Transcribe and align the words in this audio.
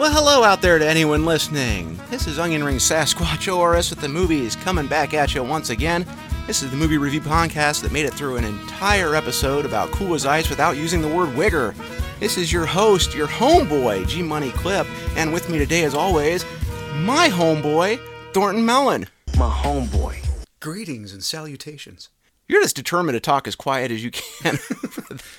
Well, 0.00 0.10
hello 0.10 0.44
out 0.44 0.62
there 0.62 0.78
to 0.78 0.88
anyone 0.88 1.26
listening. 1.26 2.00
This 2.08 2.26
is 2.26 2.38
Onion 2.38 2.64
Ring 2.64 2.78
Sasquatch 2.78 3.54
ORS 3.54 3.90
with 3.90 4.00
the 4.00 4.08
movies 4.08 4.56
coming 4.56 4.86
back 4.86 5.12
at 5.12 5.34
you 5.34 5.44
once 5.44 5.68
again. 5.68 6.06
This 6.46 6.62
is 6.62 6.70
the 6.70 6.76
movie 6.78 6.96
review 6.96 7.20
podcast 7.20 7.82
that 7.82 7.92
made 7.92 8.06
it 8.06 8.14
through 8.14 8.38
an 8.38 8.44
entire 8.44 9.14
episode 9.14 9.66
about 9.66 9.90
Cool 9.90 10.14
as 10.14 10.24
Ice 10.24 10.48
without 10.48 10.78
using 10.78 11.02
the 11.02 11.14
word 11.14 11.28
wigger. 11.36 11.74
This 12.18 12.38
is 12.38 12.50
your 12.50 12.64
host, 12.64 13.14
your 13.14 13.26
homeboy, 13.26 14.08
G 14.08 14.22
Money 14.22 14.52
Clip, 14.52 14.86
and 15.16 15.34
with 15.34 15.50
me 15.50 15.58
today, 15.58 15.84
as 15.84 15.94
always, 15.94 16.46
my 16.94 17.28
homeboy, 17.28 18.00
Thornton 18.32 18.64
Mellon. 18.64 19.06
My 19.36 19.50
homeboy. 19.50 20.24
Greetings 20.60 21.12
and 21.12 21.22
salutations. 21.22 22.08
You're 22.48 22.62
just 22.62 22.74
determined 22.74 23.16
to 23.16 23.20
talk 23.20 23.46
as 23.46 23.54
quiet 23.54 23.90
as 23.90 24.02
you 24.02 24.10
can. 24.12 24.58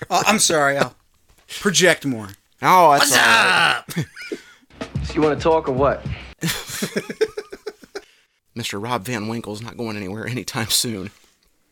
Uh, 0.10 0.24
I'm 0.28 0.40
sorry, 0.40 0.78
I'll 0.78 0.96
project 1.48 2.06
more. 2.06 2.28
oh, 2.62 2.92
that's 2.92 3.12
all 3.14 3.18
right. 3.18 4.06
So 5.12 5.16
you 5.16 5.24
want 5.24 5.38
to 5.38 5.44
talk 5.44 5.68
or 5.68 5.74
what? 5.74 6.06
Mr. 8.56 8.82
Rob 8.82 9.04
Van 9.04 9.28
Winkle's 9.28 9.62
not 9.62 9.76
going 9.76 9.98
anywhere 9.98 10.26
anytime 10.26 10.68
soon. 10.68 11.12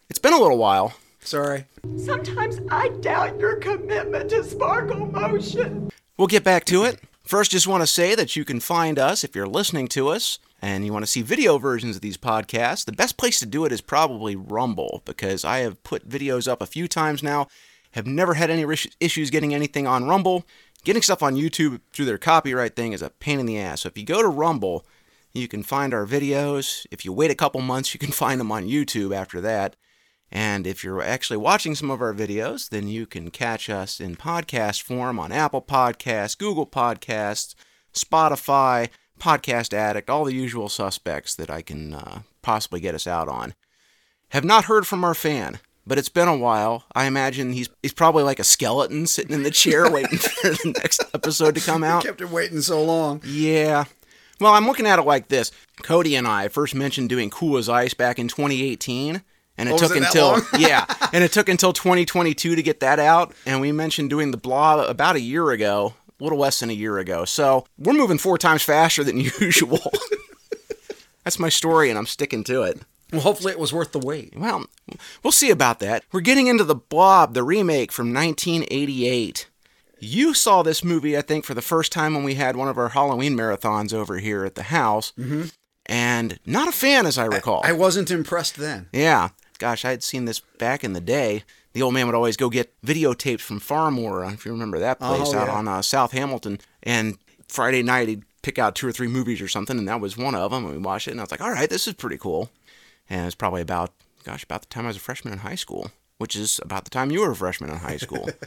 It's 0.10 0.20
been 0.20 0.34
a 0.34 0.38
little 0.38 0.58
while. 0.58 0.96
Sorry. 1.22 1.64
Sometimes 1.96 2.60
I 2.70 2.90
doubt 3.00 3.40
your 3.40 3.56
commitment 3.56 4.30
to 4.32 4.44
sparkle 4.44 5.06
motion. 5.06 5.90
We'll 6.18 6.28
get 6.28 6.44
back 6.44 6.66
to 6.66 6.84
it. 6.84 7.00
First, 7.24 7.52
just 7.52 7.66
want 7.66 7.82
to 7.82 7.88
say 7.88 8.14
that 8.14 8.36
you 8.36 8.44
can 8.44 8.60
find 8.60 9.00
us 9.00 9.24
if 9.24 9.34
you're 9.34 9.48
listening 9.48 9.88
to 9.90 10.10
us 10.10 10.40
and 10.62 10.86
you 10.86 10.92
want 10.92 11.06
to 11.06 11.12
see 11.12 11.22
video 11.22 11.58
versions 11.58 11.96
of 11.96 12.02
these 12.02 12.18
podcasts. 12.18 12.84
The 12.84 12.92
best 12.92 13.16
place 13.16 13.40
to 13.40 13.46
do 13.46 13.64
it 13.64 13.72
is 13.72 13.80
probably 13.80 14.36
Rumble 14.36 15.02
because 15.06 15.46
I 15.46 15.60
have 15.60 15.82
put 15.84 16.10
videos 16.10 16.52
up 16.52 16.62
a 16.62 16.66
few 16.66 16.90
times 16.90 17.24
now, 17.24 17.48
have 17.92 18.06
never 18.06 18.34
had 18.34 18.50
any 18.50 18.66
issues 19.00 19.30
getting 19.30 19.54
anything 19.56 19.88
on 19.88 20.10
Rumble. 20.10 20.46
Getting 20.84 21.02
stuff 21.02 21.22
on 21.22 21.36
YouTube 21.36 21.82
through 21.92 22.06
their 22.06 22.18
copyright 22.18 22.76
thing 22.76 22.94
is 22.94 23.02
a 23.02 23.10
pain 23.10 23.40
in 23.40 23.46
the 23.46 23.60
ass. 23.60 23.82
So 23.82 23.88
if 23.88 23.98
you 23.98 24.06
go 24.06 24.22
to 24.22 24.30
Rumble, 24.30 24.86
you 25.34 25.48
can 25.48 25.62
find 25.62 25.94
our 25.94 26.06
videos. 26.06 26.86
If 26.90 27.04
you 27.04 27.12
wait 27.12 27.32
a 27.32 27.36
couple 27.36 27.62
months, 27.62 27.94
you 27.94 28.00
can 28.00 28.12
find 28.12 28.40
them 28.40 28.52
on 28.52 28.68
YouTube 28.68 29.16
after 29.16 29.42
that. 29.42 29.76
And 30.32 30.68
if 30.68 30.84
you're 30.84 31.02
actually 31.02 31.38
watching 31.38 31.74
some 31.74 31.90
of 31.90 32.02
our 32.02 32.14
videos, 32.14 32.70
then 32.70 32.88
you 32.88 33.08
can 33.08 33.32
catch 33.32 33.70
us 33.70 34.00
in 34.00 34.16
podcast 34.16 34.84
form 34.84 35.20
on 35.20 35.32
Apple 35.32 35.62
Podcasts, 35.62 36.38
Google 36.38 36.68
Podcasts, 36.68 37.56
Spotify, 37.94 38.90
Podcast 39.20 39.74
Addict, 39.74 40.10
all 40.10 40.26
the 40.26 40.34
usual 40.34 40.70
suspects 40.70 41.36
that 41.36 41.50
I 41.50 41.62
can 41.62 41.96
uh, 41.96 42.22
possibly 42.44 42.80
get 42.80 42.96
us 42.96 43.08
out 43.08 43.28
on. 43.28 43.56
Have 44.30 44.46
not 44.46 44.66
heard 44.66 44.86
from 44.86 45.04
our 45.04 45.16
fan, 45.16 45.60
but 45.90 45.98
it's 45.98 46.08
been 46.08 46.28
a 46.30 46.38
while. 46.38 46.86
I 46.96 47.06
imagine 47.06 47.52
he's 47.52 47.68
he's 47.84 47.92
probably 47.94 48.24
like 48.24 48.40
a 48.40 48.44
skeleton 48.46 49.06
sitting 49.08 49.34
in 49.36 49.44
the 49.44 49.52
chair 49.52 49.92
waiting 49.92 50.18
for 50.18 50.50
the 50.50 50.74
next 50.82 51.04
episode 51.14 51.56
to 51.56 51.62
come 51.62 51.84
out. 51.84 52.04
Kept 52.04 52.22
him 52.22 52.32
waiting 52.32 52.62
so 52.62 52.82
long. 52.84 53.22
Yeah. 53.26 53.86
Well, 54.40 54.54
I'm 54.54 54.66
looking 54.66 54.86
at 54.88 55.00
it 55.00 55.02
like 55.02 55.28
this. 55.28 55.52
Cody 55.84 56.16
and 56.16 56.26
I 56.26 56.48
first 56.48 56.74
mentioned 56.74 57.10
doing 57.10 57.30
Cool 57.30 57.58
as 57.58 57.68
Ice 57.68 57.94
back 57.94 58.18
in 58.20 58.30
2018, 58.30 59.22
and 59.58 59.68
it 59.68 59.74
Oh, 59.74 59.78
took 59.78 59.92
it 59.98 60.04
until 60.04 60.40
yeah, 60.58 60.86
and 61.12 61.26
it 61.26 61.34
took 61.34 61.50
until 61.50 61.74
2022 61.74 62.56
to 62.56 62.64
get 62.64 62.80
that 62.80 63.00
out. 63.00 63.34
And 63.46 63.60
we 63.60 63.74
mentioned 63.74 64.10
doing 64.10 64.32
the 64.32 64.38
Blob 64.38 64.88
about 64.90 65.18
a 65.18 65.20
year 65.20 65.52
ago, 65.52 65.94
a 66.20 66.24
little 66.24 66.38
less 66.40 66.62
than 66.62 66.70
a 66.70 66.74
year 66.74 67.00
ago. 67.00 67.26
So 67.26 67.66
we're 67.78 67.92
moving 67.92 68.18
four 68.18 68.38
times 68.38 68.64
faster 68.64 69.04
than 69.04 69.18
usual. 69.42 69.92
That's 71.26 71.38
my 71.40 71.50
story, 71.50 71.90
and 71.90 72.00
I'm 72.00 72.06
sticking 72.06 72.44
to 72.46 72.64
it. 72.64 72.80
Well, 73.12 73.22
hopefully 73.22 73.52
it 73.52 73.60
was 73.60 73.74
worth 73.74 73.92
the 73.92 74.00
wait. 74.00 74.38
Well, 74.38 74.66
we'll 75.24 75.32
see 75.32 75.50
about 75.50 75.80
that. 75.80 76.04
We're 76.12 76.22
getting 76.22 76.48
into 76.48 76.64
the 76.64 76.76
Blob, 76.76 77.34
the 77.34 77.44
remake 77.44 77.92
from 77.92 78.14
1988. 78.14 79.48
You 80.00 80.34
saw 80.34 80.64
this 80.64 80.84
movie, 80.84 81.18
I 81.18 81.22
think, 81.22 81.44
for 81.44 81.54
the 81.54 81.62
first 81.62 81.92
time 81.92 82.14
when 82.14 82.24
we 82.24 82.36
had 82.36 82.56
one 82.56 82.70
of 82.70 82.78
our 82.78 82.90
Halloween 82.90 83.36
marathons 83.36 83.94
over 83.94 84.18
here 84.20 84.46
at 84.46 84.56
the 84.56 84.64
house, 84.64 85.12
mm-hmm. 85.18 85.46
and 85.88 86.40
not 86.46 86.70
a 86.70 86.72
fan, 86.72 87.06
as 87.06 87.18
I 87.18 87.26
recall. 87.26 87.62
I 87.66 87.74
wasn't 87.74 88.10
impressed 88.12 88.56
then. 88.56 88.88
yeah, 88.94 89.30
gosh, 89.58 89.84
I 89.84 89.90
had 89.90 90.04
seen 90.04 90.26
this 90.26 90.40
back 90.40 90.84
in 90.84 90.94
the 90.94 91.02
day. 91.02 91.44
The 91.74 91.82
old 91.82 91.94
man 91.94 92.06
would 92.08 92.16
always 92.16 92.38
go 92.38 92.50
get 92.50 92.74
videotapes 92.82 93.42
from 93.42 93.60
Farmore, 93.60 94.34
if 94.34 94.46
you 94.46 94.52
remember 94.52 94.80
that 94.80 95.00
place 95.00 95.34
Oh, 95.34 95.38
out 95.38 95.48
yeah. 95.48 95.54
on 95.54 95.68
uh, 95.68 95.82
South 95.82 96.14
Hamilton. 96.14 96.60
And 96.82 97.18
Friday 97.48 97.84
night, 97.84 98.08
he'd 98.08 98.24
pick 98.42 98.58
out 98.58 98.76
two 98.76 98.88
or 98.88 98.92
three 98.94 99.08
movies 99.10 99.42
or 99.42 99.48
something, 99.50 99.78
and 99.78 99.88
that 99.88 100.00
was 100.00 100.18
one 100.18 100.34
of 100.34 100.50
them. 100.52 100.64
And 100.66 100.74
we 100.74 100.80
watched 100.80 101.08
it, 101.10 101.12
and 101.12 101.20
I 101.20 101.24
was 101.24 101.32
like, 101.32 101.42
all 101.42 101.52
right, 101.52 101.70
this 101.70 101.88
is 101.88 101.94
pretty 101.94 102.18
cool. 102.18 102.50
And 103.10 103.22
it 103.22 103.26
was 103.26 103.36
probably 103.36 103.62
about, 103.62 103.94
gosh, 104.24 104.44
about 104.44 104.62
the 104.62 104.68
time 104.68 104.86
I 104.86 104.90
was 104.90 104.98
a 104.98 105.02
freshman 105.02 105.34
in 105.34 105.40
high 105.40 105.56
school, 105.56 105.92
which 106.18 106.36
is 106.36 106.60
about 106.64 106.84
the 106.84 106.90
time 106.90 107.12
you 107.12 107.22
were 107.22 107.32
a 107.32 107.36
freshman 107.36 107.70
in 107.70 107.78
high 107.78 107.98
school. 107.98 108.30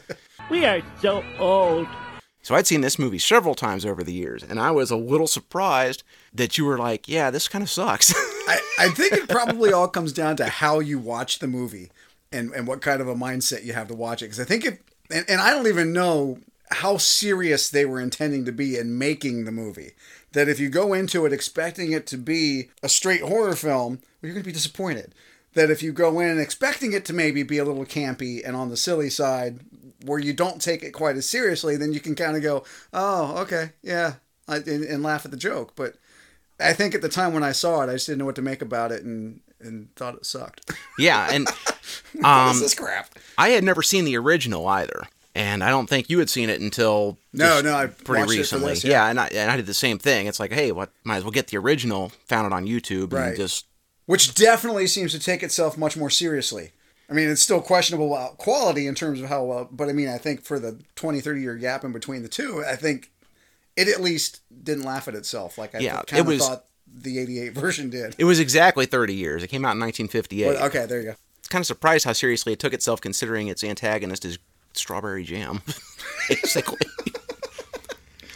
We 0.49 0.65
are 0.65 0.81
so 1.01 1.23
old. 1.39 1.87
so 2.41 2.53
I'd 2.53 2.67
seen 2.67 2.81
this 2.81 2.99
movie 2.99 3.17
several 3.17 3.55
times 3.55 3.85
over 3.85 4.03
the 4.03 4.11
years, 4.11 4.43
and 4.43 4.59
I 4.59 4.71
was 4.71 4.91
a 4.91 4.97
little 4.97 5.25
surprised 5.25 6.03
that 6.33 6.57
you 6.57 6.65
were 6.65 6.77
like, 6.77 7.07
yeah, 7.07 7.31
this 7.31 7.47
kind 7.47 7.63
of 7.63 7.69
sucks. 7.69 8.13
I, 8.47 8.59
I 8.77 8.89
think 8.89 9.13
it 9.13 9.29
probably 9.29 9.71
all 9.71 9.87
comes 9.87 10.11
down 10.11 10.35
to 10.37 10.47
how 10.47 10.79
you 10.79 10.99
watch 10.99 11.39
the 11.39 11.47
movie 11.47 11.91
and, 12.31 12.51
and 12.51 12.67
what 12.67 12.81
kind 12.81 12.99
of 12.99 13.07
a 13.07 13.15
mindset 13.15 13.63
you 13.63 13.71
have 13.71 13.87
to 13.87 13.95
watch 13.95 14.21
it. 14.21 14.25
Because 14.25 14.41
I 14.41 14.43
think 14.43 14.65
if, 14.65 14.79
and, 15.09 15.25
and 15.29 15.39
I 15.39 15.51
don't 15.51 15.67
even 15.67 15.93
know 15.93 16.39
how 16.71 16.97
serious 16.97 17.69
they 17.69 17.85
were 17.85 18.01
intending 18.01 18.43
to 18.45 18.51
be 18.51 18.77
in 18.77 18.97
making 18.97 19.45
the 19.45 19.51
movie. 19.51 19.91
That 20.33 20.49
if 20.49 20.59
you 20.59 20.69
go 20.69 20.93
into 20.93 21.25
it 21.25 21.33
expecting 21.33 21.91
it 21.91 22.05
to 22.07 22.17
be 22.17 22.69
a 22.81 22.89
straight 22.89 23.21
horror 23.21 23.55
film, 23.55 23.93
well, 23.93 23.99
you're 24.21 24.33
going 24.33 24.43
to 24.43 24.49
be 24.49 24.53
disappointed. 24.53 25.13
That 25.53 25.69
if 25.69 25.83
you 25.83 25.91
go 25.91 26.19
in 26.19 26.39
expecting 26.39 26.93
it 26.93 27.05
to 27.05 27.13
maybe 27.13 27.43
be 27.43 27.59
a 27.59 27.65
little 27.65 27.85
campy 27.85 28.41
and 28.45 28.55
on 28.55 28.69
the 28.69 28.77
silly 28.77 29.09
side, 29.09 29.59
where 30.05 30.19
you 30.19 30.33
don't 30.33 30.61
take 30.61 30.83
it 30.83 30.91
quite 30.91 31.15
as 31.15 31.29
seriously, 31.29 31.77
then 31.77 31.93
you 31.93 31.99
can 31.99 32.15
kind 32.15 32.35
of 32.35 32.41
go, 32.41 32.63
oh, 32.91 33.37
okay, 33.43 33.71
yeah, 33.81 34.15
and, 34.47 34.67
and 34.67 35.03
laugh 35.03 35.25
at 35.25 35.31
the 35.31 35.37
joke. 35.37 35.73
But 35.75 35.95
I 36.59 36.73
think 36.73 36.95
at 36.95 37.01
the 37.01 37.09
time 37.09 37.33
when 37.33 37.43
I 37.43 37.51
saw 37.51 37.81
it, 37.81 37.89
I 37.89 37.93
just 37.93 38.07
didn't 38.07 38.19
know 38.19 38.25
what 38.25 38.35
to 38.35 38.41
make 38.41 38.61
about 38.61 38.91
it 38.91 39.03
and 39.03 39.39
and 39.59 39.95
thought 39.95 40.15
it 40.15 40.25
sucked. 40.25 40.71
yeah, 40.99 41.29
and 41.31 41.47
um, 42.23 42.51
is 42.51 42.59
this 42.59 42.75
crap? 42.75 43.17
I 43.37 43.49
had 43.49 43.63
never 43.63 43.81
seen 43.81 44.03
the 44.03 44.17
original 44.17 44.67
either, 44.67 45.03
and 45.35 45.63
I 45.63 45.69
don't 45.69 45.87
think 45.87 46.09
you 46.09 46.19
had 46.19 46.29
seen 46.29 46.49
it 46.49 46.61
until 46.61 47.17
No, 47.33 47.61
no, 47.61 47.73
I 47.75 47.87
pretty 47.87 48.37
recently. 48.37 48.69
this, 48.71 48.83
yeah. 48.83 48.91
yeah. 49.05 49.09
and 49.09 49.19
I 49.19 49.27
and 49.27 49.49
I 49.51 49.55
did 49.57 49.65
the 49.65 49.73
same 49.73 49.97
thing. 49.99 50.27
It's 50.27 50.39
like, 50.39 50.51
hey, 50.51 50.71
what? 50.71 50.91
Might 51.03 51.17
as 51.17 51.23
well 51.23 51.31
get 51.31 51.47
the 51.47 51.57
original. 51.57 52.09
Found 52.27 52.47
it 52.47 52.53
on 52.53 52.65
YouTube 52.65 53.03
and 53.03 53.13
Right. 53.13 53.35
just 53.35 53.65
Which 54.05 54.35
definitely 54.35 54.87
seems 54.87 55.11
to 55.13 55.19
take 55.19 55.43
itself 55.43 55.77
much 55.77 55.95
more 55.97 56.09
seriously. 56.09 56.71
I 57.09 57.13
mean, 57.13 57.29
it's 57.29 57.41
still 57.41 57.61
questionable 57.61 58.13
about 58.15 58.37
quality 58.37 58.87
in 58.87 58.95
terms 58.95 59.21
of 59.21 59.27
how 59.29 59.43
well, 59.43 59.67
but 59.71 59.89
I 59.89 59.93
mean, 59.93 60.07
I 60.07 60.17
think 60.17 60.43
for 60.43 60.57
the 60.59 60.79
20, 60.95 61.19
30 61.21 61.41
year 61.41 61.55
gap 61.55 61.83
in 61.83 61.91
between 61.91 62.23
the 62.23 62.29
two, 62.29 62.63
I 62.65 62.75
think 62.75 63.11
it 63.75 63.87
at 63.87 64.01
least 64.01 64.41
didn't 64.63 64.83
laugh 64.83 65.07
at 65.07 65.15
itself 65.15 65.57
like 65.57 65.75
I 65.75 65.79
Yeah, 65.79 66.01
kind 66.07 66.13
it 66.13 66.19
of 66.21 66.27
was- 66.27 66.39
thought 66.47 66.65
the 66.95 67.17
88 67.19 67.53
version 67.55 67.89
did. 67.89 68.15
it 68.19 68.23
was 68.25 68.39
exactly 68.39 68.85
30 68.85 69.15
years. 69.15 69.41
It 69.43 69.47
came 69.47 69.65
out 69.65 69.73
in 69.73 69.79
1958. 69.79 70.45
But, 70.53 70.61
okay, 70.67 70.85
there 70.85 70.99
you 70.99 71.05
go. 71.07 71.15
It's 71.39 71.47
kind 71.49 71.61
of 71.61 71.65
surprised 71.67 72.05
how 72.05 72.13
seriously 72.13 72.53
it 72.53 72.59
took 72.59 72.73
itself, 72.73 73.01
considering 73.01 73.47
its 73.47 73.63
antagonist 73.63 74.23
is 74.25 74.37
strawberry 74.73 75.23
jam, 75.23 75.61
basically. 76.29 76.79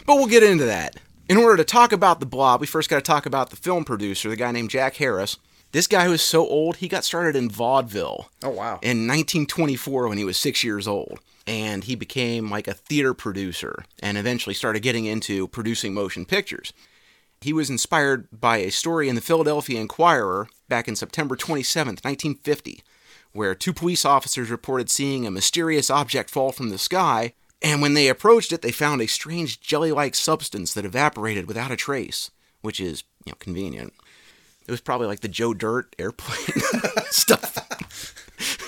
but 0.06 0.16
we'll 0.16 0.26
get 0.26 0.42
into 0.42 0.64
that. 0.64 0.96
In 1.28 1.36
order 1.36 1.56
to 1.58 1.64
talk 1.64 1.92
about 1.92 2.20
the 2.20 2.26
Blob, 2.26 2.60
we 2.60 2.66
first 2.66 2.88
got 2.88 2.96
to 2.96 3.02
talk 3.02 3.26
about 3.26 3.50
the 3.50 3.56
film 3.56 3.84
producer, 3.84 4.28
the 4.30 4.36
guy 4.36 4.50
named 4.50 4.70
Jack 4.70 4.96
Harris. 4.96 5.36
This 5.72 5.86
guy 5.86 6.08
was 6.08 6.22
so 6.22 6.46
old, 6.46 6.76
he 6.76 6.88
got 6.88 7.04
started 7.04 7.36
in 7.36 7.50
vaudeville. 7.50 8.30
Oh, 8.42 8.48
wow. 8.48 8.78
in 8.80 9.06
1924 9.06 10.08
when 10.08 10.16
he 10.16 10.24
was 10.24 10.38
six 10.38 10.64
years 10.64 10.88
old. 10.88 11.20
And 11.46 11.84
he 11.84 11.94
became 11.94 12.50
like 12.50 12.68
a 12.68 12.74
theater 12.74 13.14
producer 13.14 13.84
and 14.02 14.16
eventually 14.18 14.54
started 14.54 14.80
getting 14.80 15.04
into 15.06 15.48
producing 15.48 15.94
motion 15.94 16.24
pictures. 16.24 16.72
He 17.40 17.52
was 17.52 17.70
inspired 17.70 18.28
by 18.32 18.58
a 18.58 18.70
story 18.70 19.08
in 19.08 19.14
the 19.14 19.20
Philadelphia 19.20 19.80
Inquirer 19.80 20.48
back 20.68 20.88
in 20.88 20.96
September 20.96 21.36
27th, 21.36 22.04
1950, 22.04 22.82
where 23.32 23.54
two 23.54 23.72
police 23.72 24.04
officers 24.04 24.50
reported 24.50 24.90
seeing 24.90 25.26
a 25.26 25.30
mysterious 25.30 25.90
object 25.90 26.30
fall 26.30 26.52
from 26.52 26.70
the 26.70 26.78
sky. 26.78 27.34
And 27.60 27.82
when 27.82 27.94
they 27.94 28.08
approached 28.08 28.52
it, 28.52 28.62
they 28.62 28.72
found 28.72 29.00
a 29.00 29.06
strange 29.06 29.60
jelly 29.60 29.92
like 29.92 30.14
substance 30.14 30.74
that 30.74 30.84
evaporated 30.84 31.46
without 31.46 31.70
a 31.70 31.76
trace, 31.76 32.30
which 32.60 32.80
is, 32.80 33.04
you 33.24 33.32
know, 33.32 33.36
convenient. 33.38 33.92
It 34.66 34.70
was 34.70 34.80
probably 34.80 35.06
like 35.06 35.20
the 35.20 35.28
Joe 35.28 35.54
Dirt 35.54 35.94
airplane 35.98 36.62
stuff 37.10 38.14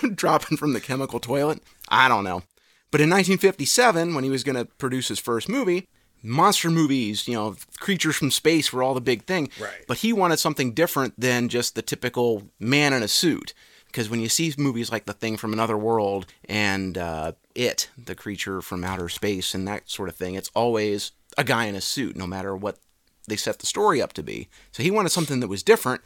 dropping 0.15 0.57
from 0.57 0.73
the 0.73 0.81
chemical 0.81 1.21
toilet. 1.21 1.63
I 1.89 2.09
don't 2.09 2.25
know. 2.25 2.43
But 2.91 3.01
in 3.01 3.11
1957, 3.11 4.15
when 4.15 4.25
he 4.25 4.31
was 4.31 4.43
going 4.43 4.57
to 4.57 4.65
produce 4.65 5.09
his 5.09 5.19
first 5.19 5.49
movie, 5.49 5.89
monster 6.23 6.71
movies, 6.71 7.29
you 7.29 7.35
know, 7.35 7.57
creatures 7.79 8.17
from 8.17 8.31
space 8.31 8.73
were 8.73 8.83
all 8.83 8.95
the 8.95 9.01
big 9.01 9.25
thing. 9.25 9.51
Right. 9.61 9.85
But 9.87 9.99
he 9.99 10.13
wanted 10.13 10.39
something 10.39 10.73
different 10.73 11.19
than 11.19 11.49
just 11.49 11.75
the 11.75 11.83
typical 11.83 12.45
man 12.59 12.93
in 12.93 13.03
a 13.03 13.09
suit. 13.09 13.55
Because 13.91 14.09
when 14.09 14.21
you 14.21 14.29
see 14.29 14.55
movies 14.57 14.93
like 14.93 15.07
The 15.07 15.13
Thing 15.13 15.37
from 15.37 15.53
Another 15.53 15.77
World 15.77 16.27
and 16.49 16.97
uh, 16.97 17.33
It, 17.55 17.91
the 17.99 18.15
creature 18.15 18.63
from 18.63 18.85
outer 18.85 19.09
space, 19.09 19.55
and 19.55 19.67
that 19.67 19.91
sort 19.91 20.09
of 20.09 20.15
thing, 20.15 20.35
it's 20.35 20.51
always 20.55 21.11
a 21.37 21.45
guy 21.45 21.65
in 21.65 21.75
a 21.75 21.81
suit, 21.81 22.17
no 22.17 22.27
matter 22.27 22.55
what 22.55 22.79
they 23.27 23.37
set 23.37 23.59
the 23.59 23.67
story 23.67 24.01
up 24.01 24.13
to 24.15 24.23
be. 24.23 24.49
So 24.73 24.83
he 24.83 24.91
wanted 24.91 25.11
something 25.11 25.41
that 25.41 25.49
was 25.49 25.63
different. 25.63 26.03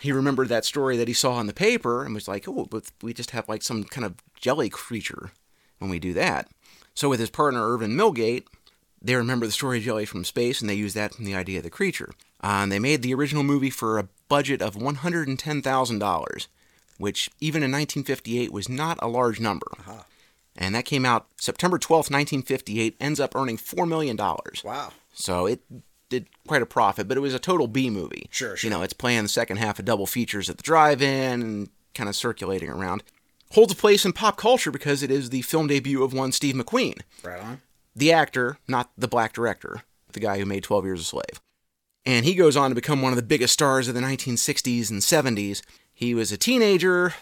He 0.00 0.12
remembered 0.12 0.48
that 0.48 0.64
story 0.64 0.96
that 0.96 1.08
he 1.08 1.14
saw 1.14 1.40
in 1.40 1.46
the 1.46 1.52
paper 1.52 2.04
and 2.04 2.14
was 2.14 2.28
like, 2.28 2.48
oh, 2.48 2.66
but 2.70 2.90
we 3.02 3.14
just 3.14 3.30
have 3.30 3.48
like 3.48 3.62
some 3.62 3.84
kind 3.84 4.04
of 4.04 4.14
jelly 4.34 4.68
creature 4.68 5.32
when 5.78 5.90
we 5.90 5.98
do 5.98 6.12
that. 6.14 6.48
So 6.94 7.08
with 7.08 7.20
his 7.20 7.30
partner 7.30 7.72
Irvin 7.72 7.92
Millgate, 7.96 8.44
they 9.02 9.14
remember 9.14 9.46
the 9.46 9.52
story 9.52 9.78
of 9.78 9.84
Jelly 9.84 10.04
from 10.04 10.24
Space 10.24 10.60
and 10.60 10.68
they 10.68 10.74
used 10.74 10.96
that 10.96 11.14
from 11.14 11.24
the 11.24 11.34
idea 11.34 11.58
of 11.58 11.64
the 11.64 11.70
creature. 11.70 12.10
Uh, 12.42 12.60
and 12.62 12.72
they 12.72 12.78
made 12.78 13.02
the 13.02 13.14
original 13.14 13.42
movie 13.42 13.70
for 13.70 13.98
a 13.98 14.08
budget 14.28 14.60
of 14.60 14.76
$110,000, 14.76 16.46
which 17.00 17.30
even 17.40 17.62
in 17.62 17.72
1958 17.72 18.52
was 18.52 18.68
not 18.68 18.98
a 19.00 19.08
large 19.08 19.40
number. 19.40 19.66
Uh-huh. 19.80 20.02
And 20.56 20.74
that 20.74 20.84
came 20.84 21.06
out 21.06 21.26
September 21.38 21.78
12th, 21.78 22.10
1958, 22.10 22.96
ends 23.00 23.18
up 23.20 23.34
earning 23.34 23.56
$4 23.56 23.88
million. 23.88 24.16
Wow. 24.16 24.92
So 25.14 25.46
it 25.46 25.60
did 26.10 26.26
quite 26.46 26.60
a 26.60 26.66
profit, 26.66 27.08
but 27.08 27.16
it 27.16 27.20
was 27.20 27.32
a 27.34 27.38
total 27.38 27.68
B 27.68 27.88
movie. 27.88 28.26
Sure, 28.30 28.56
sure. 28.56 28.68
You 28.68 28.76
know, 28.76 28.82
it's 28.82 28.92
playing 28.92 29.22
the 29.22 29.28
second 29.28 29.56
half 29.56 29.78
of 29.78 29.84
double 29.86 30.06
features 30.06 30.50
at 30.50 30.56
the 30.58 30.62
drive-in 30.62 31.40
and 31.40 31.68
kind 31.94 32.08
of 32.08 32.16
circulating 32.16 32.68
around. 32.68 33.02
Holds 33.52 33.72
a 33.72 33.76
place 33.76 34.04
in 34.04 34.12
pop 34.12 34.36
culture 34.36 34.70
because 34.70 35.02
it 35.02 35.10
is 35.10 35.30
the 35.30 35.42
film 35.42 35.68
debut 35.68 36.02
of 36.04 36.12
one 36.12 36.32
Steve 36.32 36.54
McQueen, 36.54 37.00
Right 37.24 37.40
on. 37.40 37.62
the 37.96 38.12
actor, 38.12 38.58
not 38.68 38.90
the 38.98 39.08
black 39.08 39.32
director, 39.32 39.82
the 40.12 40.20
guy 40.20 40.38
who 40.38 40.44
made 40.44 40.64
12 40.64 40.84
Years 40.84 41.00
a 41.00 41.04
Slave. 41.04 41.40
And 42.04 42.24
he 42.24 42.34
goes 42.34 42.56
on 42.56 42.70
to 42.70 42.74
become 42.74 43.02
one 43.02 43.12
of 43.12 43.16
the 43.16 43.22
biggest 43.22 43.52
stars 43.54 43.88
of 43.88 43.94
the 43.94 44.00
1960s 44.00 44.90
and 44.90 45.00
70s. 45.00 45.62
He 46.00 46.14
was 46.14 46.32
a 46.32 46.38
teenager. 46.38 47.12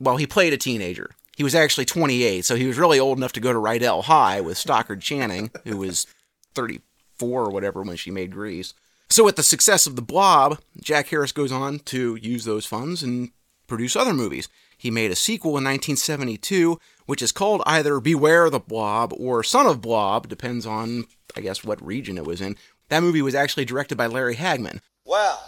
Well, 0.00 0.16
he 0.16 0.26
played 0.26 0.54
a 0.54 0.56
teenager. 0.56 1.10
He 1.36 1.44
was 1.44 1.54
actually 1.54 1.84
28, 1.84 2.42
so 2.42 2.56
he 2.56 2.66
was 2.66 2.78
really 2.78 2.98
old 2.98 3.18
enough 3.18 3.32
to 3.32 3.40
go 3.40 3.52
to 3.52 3.58
Rydell 3.58 4.04
High 4.04 4.40
with 4.40 4.56
Stockard 4.56 5.02
Channing, 5.02 5.50
who 5.64 5.76
was 5.76 6.06
34 6.54 7.42
or 7.42 7.50
whatever 7.50 7.82
when 7.82 7.98
she 7.98 8.10
made 8.10 8.30
Grease. 8.30 8.72
So, 9.10 9.24
with 9.24 9.36
the 9.36 9.42
success 9.42 9.86
of 9.86 9.94
The 9.94 10.00
Blob, 10.00 10.58
Jack 10.80 11.08
Harris 11.08 11.32
goes 11.32 11.52
on 11.52 11.80
to 11.80 12.16
use 12.16 12.46
those 12.46 12.64
funds 12.64 13.02
and 13.02 13.28
produce 13.66 13.94
other 13.94 14.14
movies. 14.14 14.48
He 14.78 14.90
made 14.90 15.10
a 15.10 15.16
sequel 15.16 15.50
in 15.50 15.64
1972, 15.64 16.80
which 17.04 17.20
is 17.20 17.30
called 17.30 17.62
either 17.66 18.00
Beware 18.00 18.48
the 18.48 18.58
Blob 18.58 19.12
or 19.18 19.42
Son 19.42 19.66
of 19.66 19.82
Blob, 19.82 20.28
depends 20.28 20.64
on, 20.64 21.04
I 21.36 21.42
guess, 21.42 21.62
what 21.62 21.84
region 21.84 22.16
it 22.16 22.24
was 22.24 22.40
in. 22.40 22.56
That 22.88 23.02
movie 23.02 23.20
was 23.20 23.34
actually 23.34 23.66
directed 23.66 23.98
by 23.98 24.06
Larry 24.06 24.36
Hagman. 24.36 24.80
Well, 25.04 25.42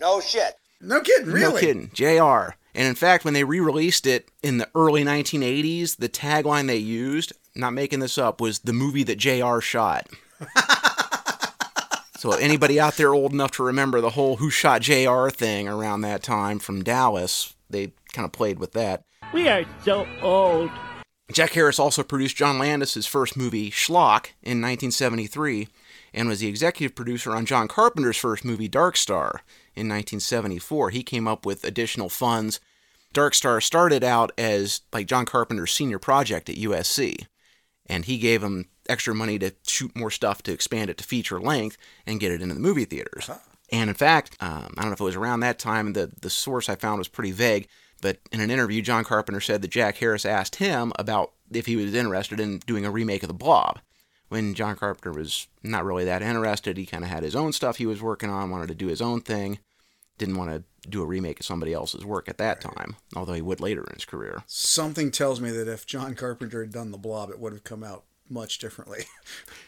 no 0.00 0.20
shit. 0.20 0.54
No 0.80 1.00
kidding, 1.00 1.26
really. 1.26 1.52
No 1.52 1.58
kidding, 1.58 1.90
JR. 1.92 2.54
And 2.74 2.86
in 2.86 2.94
fact, 2.94 3.24
when 3.24 3.34
they 3.34 3.44
re 3.44 3.60
released 3.60 4.06
it 4.06 4.28
in 4.42 4.58
the 4.58 4.68
early 4.74 5.04
1980s, 5.04 5.96
the 5.96 6.08
tagline 6.08 6.66
they 6.66 6.76
used, 6.76 7.32
not 7.54 7.72
making 7.72 8.00
this 8.00 8.16
up, 8.16 8.40
was 8.40 8.60
the 8.60 8.72
movie 8.72 9.02
that 9.04 9.18
JR 9.18 9.60
shot. 9.60 10.08
so, 12.16 12.32
anybody 12.32 12.78
out 12.78 12.96
there 12.96 13.12
old 13.12 13.32
enough 13.32 13.50
to 13.52 13.64
remember 13.64 14.00
the 14.00 14.10
whole 14.10 14.36
Who 14.36 14.50
Shot 14.50 14.82
JR 14.82 15.28
thing 15.28 15.68
around 15.68 16.02
that 16.02 16.22
time 16.22 16.58
from 16.58 16.82
Dallas, 16.82 17.54
they 17.68 17.92
kind 18.12 18.24
of 18.24 18.32
played 18.32 18.58
with 18.58 18.72
that. 18.72 19.02
We 19.34 19.48
are 19.48 19.64
so 19.84 20.06
old. 20.22 20.70
Jack 21.32 21.52
Harris 21.52 21.78
also 21.78 22.02
produced 22.02 22.36
John 22.36 22.58
Landis's 22.58 23.06
first 23.06 23.36
movie, 23.36 23.70
Schlock, 23.70 24.30
in 24.42 24.60
1973, 24.60 25.68
and 26.12 26.28
was 26.28 26.40
the 26.40 26.48
executive 26.48 26.96
producer 26.96 27.32
on 27.32 27.46
John 27.46 27.68
Carpenter's 27.68 28.16
first 28.16 28.44
movie, 28.44 28.66
Dark 28.66 28.96
Star, 28.96 29.42
in 29.74 29.88
1974. 29.88 30.90
He 30.90 31.02
came 31.02 31.28
up 31.28 31.46
with 31.46 31.64
additional 31.64 32.08
funds. 32.08 32.60
Dark 33.12 33.34
Star 33.34 33.60
started 33.60 34.04
out 34.04 34.32
as 34.38 34.82
like 34.92 35.06
John 35.06 35.26
Carpenter's 35.26 35.72
senior 35.72 35.98
project 35.98 36.48
at 36.48 36.56
USC, 36.56 37.26
and 37.86 38.04
he 38.04 38.18
gave 38.18 38.42
him 38.42 38.66
extra 38.88 39.14
money 39.14 39.38
to 39.38 39.52
shoot 39.66 39.96
more 39.96 40.10
stuff 40.10 40.42
to 40.42 40.52
expand 40.52 40.90
it 40.90 40.98
to 40.98 41.04
feature 41.04 41.40
length 41.40 41.76
and 42.06 42.20
get 42.20 42.32
it 42.32 42.42
into 42.42 42.54
the 42.54 42.60
movie 42.60 42.84
theaters. 42.84 43.30
And 43.72 43.88
in 43.88 43.94
fact, 43.94 44.36
um, 44.40 44.74
I 44.76 44.82
don't 44.82 44.90
know 44.90 44.94
if 44.94 45.00
it 45.00 45.04
was 45.04 45.16
around 45.16 45.40
that 45.40 45.58
time, 45.58 45.92
the, 45.92 46.10
the 46.20 46.30
source 46.30 46.68
I 46.68 46.74
found 46.74 46.98
was 46.98 47.08
pretty 47.08 47.30
vague, 47.30 47.68
but 48.00 48.18
in 48.32 48.40
an 48.40 48.50
interview, 48.50 48.82
John 48.82 49.04
Carpenter 49.04 49.40
said 49.40 49.62
that 49.62 49.70
Jack 49.70 49.96
Harris 49.98 50.24
asked 50.24 50.56
him 50.56 50.92
about 50.98 51.32
if 51.52 51.66
he 51.66 51.76
was 51.76 51.94
interested 51.94 52.40
in 52.40 52.58
doing 52.60 52.84
a 52.84 52.90
remake 52.90 53.22
of 53.22 53.28
The 53.28 53.34
Blob. 53.34 53.80
When 54.30 54.54
John 54.54 54.76
Carpenter 54.76 55.12
was 55.12 55.46
not 55.62 55.84
really 55.84 56.04
that 56.06 56.22
interested, 56.22 56.76
he 56.78 56.86
kind 56.86 57.04
of 57.04 57.10
had 57.10 57.22
his 57.22 57.36
own 57.36 57.52
stuff 57.52 57.76
he 57.76 57.84
was 57.86 58.00
working 58.00 58.30
on, 58.30 58.48
wanted 58.50 58.68
to 58.68 58.74
do 58.74 58.86
his 58.86 59.02
own 59.02 59.20
thing, 59.20 59.58
didn't 60.18 60.36
want 60.36 60.50
to 60.50 60.62
do 60.88 61.02
a 61.02 61.06
remake 61.06 61.40
of 61.40 61.46
somebody 61.46 61.72
else's 61.74 62.04
work 62.06 62.28
at 62.28 62.38
that 62.38 62.60
time, 62.60 62.96
although 63.14 63.32
he 63.34 63.42
would 63.42 63.60
later 63.60 63.82
in 63.84 63.94
his 63.94 64.04
career. 64.04 64.42
Something 64.46 65.10
tells 65.10 65.40
me 65.40 65.50
that 65.50 65.68
if 65.68 65.84
John 65.84 66.14
Carpenter 66.14 66.62
had 66.62 66.72
done 66.72 66.90
the 66.92 66.96
blob, 66.96 67.28
it 67.30 67.38
would 67.38 67.52
have 67.52 67.64
come 67.64 67.82
out 67.84 68.04
much 68.28 68.58
differently. 68.58 69.04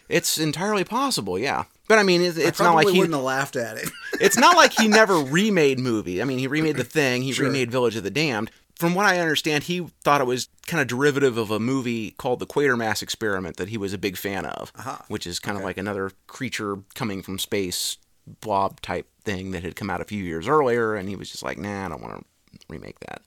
It's 0.09 0.37
entirely 0.37 0.85
possible, 0.85 1.39
yeah. 1.39 1.65
But 1.89 1.99
I 1.99 2.03
mean, 2.03 2.21
it's, 2.21 2.37
it's 2.37 2.61
I 2.61 2.65
not 2.65 2.75
like 2.75 2.89
he 2.89 2.99
wouldn't 2.99 3.15
have 3.15 3.25
laughed 3.25 3.57
at 3.57 3.79
it. 3.79 3.89
it's 4.21 4.37
not 4.37 4.57
like 4.59 4.75
he 4.79 4.87
never 4.89 5.17
remade 5.17 5.79
movies. 5.79 6.21
I 6.21 6.25
mean, 6.25 6.39
he 6.39 6.47
remade 6.49 6.77
The 6.77 6.85
Thing, 6.85 7.23
he 7.23 7.33
Sure. 7.33 7.47
remade 7.47 7.71
Village 7.71 7.97
of 7.97 8.03
the 8.03 8.11
Damned. 8.11 8.51
From 8.83 8.97
what 8.97 9.07
I 9.07 9.21
understand, 9.21 9.63
he 9.63 9.87
thought 10.03 10.21
it 10.21 10.27
was 10.27 10.49
kind 10.67 10.81
of 10.81 10.89
derivative 10.89 11.39
of 11.39 11.53
a 11.53 11.61
movie 11.61 12.11
called 12.19 12.41
The 12.41 12.47
Quatermass 12.47 13.01
Experiment 13.01 13.57
that 13.59 13.69
he 13.69 13.79
was 13.79 13.93
a 13.93 13.97
big 13.97 14.17
fan 14.17 14.45
of, 14.45 14.73
uh-huh. 14.75 14.99
which 15.07 15.25
is 15.25 15.39
kind 15.39 15.57
of 15.57 15.63
like 15.63 15.79
another 15.79 16.11
creature 16.27 16.79
coming 16.97 17.23
from 17.23 17.39
space 17.39 17.97
blob 18.41 18.81
type 18.81 19.07
thing 19.23 19.53
that 19.53 19.63
had 19.63 19.77
come 19.77 19.89
out 19.89 20.01
a 20.01 20.05
few 20.05 20.25
years 20.25 20.49
earlier, 20.49 20.97
and 20.97 21.09
he 21.09 21.15
was 21.15 21.31
just 21.31 21.45
like, 21.45 21.59
nah, 21.59 21.87
I 21.87 21.91
don't 21.91 22.03
want 22.03 22.27
to 22.27 22.59
remake 22.69 22.99
that. 22.99 23.23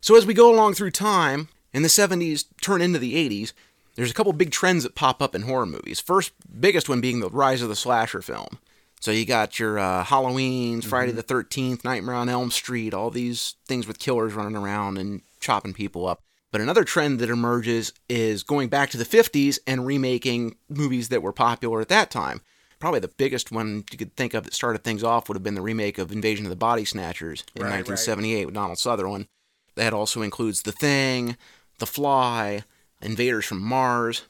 So 0.00 0.14
as 0.14 0.26
we 0.26 0.32
go 0.32 0.54
along 0.54 0.74
through 0.74 0.92
time, 0.92 1.48
in 1.72 1.82
the 1.82 1.88
70s, 1.88 2.44
turn 2.62 2.80
into 2.80 3.00
the 3.00 3.14
80s, 3.14 3.52
there's 3.96 4.12
a 4.12 4.14
couple 4.14 4.32
big 4.32 4.52
trends 4.52 4.84
that 4.84 4.94
pop 4.94 5.20
up 5.20 5.34
in 5.34 5.42
horror 5.42 5.66
movies. 5.66 5.98
First, 5.98 6.30
biggest 6.60 6.88
one 6.88 7.00
being 7.00 7.18
the 7.18 7.30
rise 7.30 7.62
of 7.62 7.68
the 7.68 7.74
slasher 7.74 8.22
film. 8.22 8.60
So 9.00 9.10
you 9.10 9.24
got 9.24 9.58
your 9.58 9.78
uh, 9.78 10.04
Halloween's, 10.04 10.84
Friday 10.84 11.12
the 11.12 11.22
13th, 11.22 11.84
Nightmare 11.84 12.14
on 12.14 12.28
Elm 12.28 12.50
Street, 12.50 12.92
all 12.92 13.10
these 13.10 13.54
things 13.66 13.86
with 13.86 13.98
killers 13.98 14.34
running 14.34 14.56
around 14.56 14.98
and 14.98 15.22
chopping 15.40 15.72
people 15.72 16.06
up. 16.06 16.22
But 16.52 16.60
another 16.60 16.84
trend 16.84 17.18
that 17.20 17.30
emerges 17.30 17.94
is 18.08 18.42
going 18.42 18.68
back 18.68 18.90
to 18.90 18.98
the 18.98 19.04
50s 19.04 19.58
and 19.66 19.86
remaking 19.86 20.56
movies 20.68 21.08
that 21.08 21.22
were 21.22 21.32
popular 21.32 21.80
at 21.80 21.88
that 21.88 22.10
time. 22.10 22.42
Probably 22.78 23.00
the 23.00 23.08
biggest 23.08 23.50
one 23.50 23.84
you 23.90 23.96
could 23.98 24.16
think 24.16 24.34
of 24.34 24.44
that 24.44 24.54
started 24.54 24.84
things 24.84 25.02
off 25.02 25.28
would 25.28 25.36
have 25.36 25.42
been 25.42 25.54
the 25.54 25.62
remake 25.62 25.96
of 25.96 26.12
Invasion 26.12 26.44
of 26.44 26.50
the 26.50 26.56
Body 26.56 26.84
Snatchers 26.84 27.44
in 27.54 27.62
Right, 27.62 27.68
right. 27.70 27.88
1978 27.88 28.46
with 28.46 28.54
Donald 28.54 28.78
Sutherland. 28.78 29.28
That 29.76 29.94
also 29.94 30.20
includes 30.22 30.62
The 30.62 30.72
Thing, 30.72 31.36
The 31.78 31.86
Fly, 31.86 32.64
Invaders 33.00 33.46
from 33.46 33.62
Mars. 33.62 34.22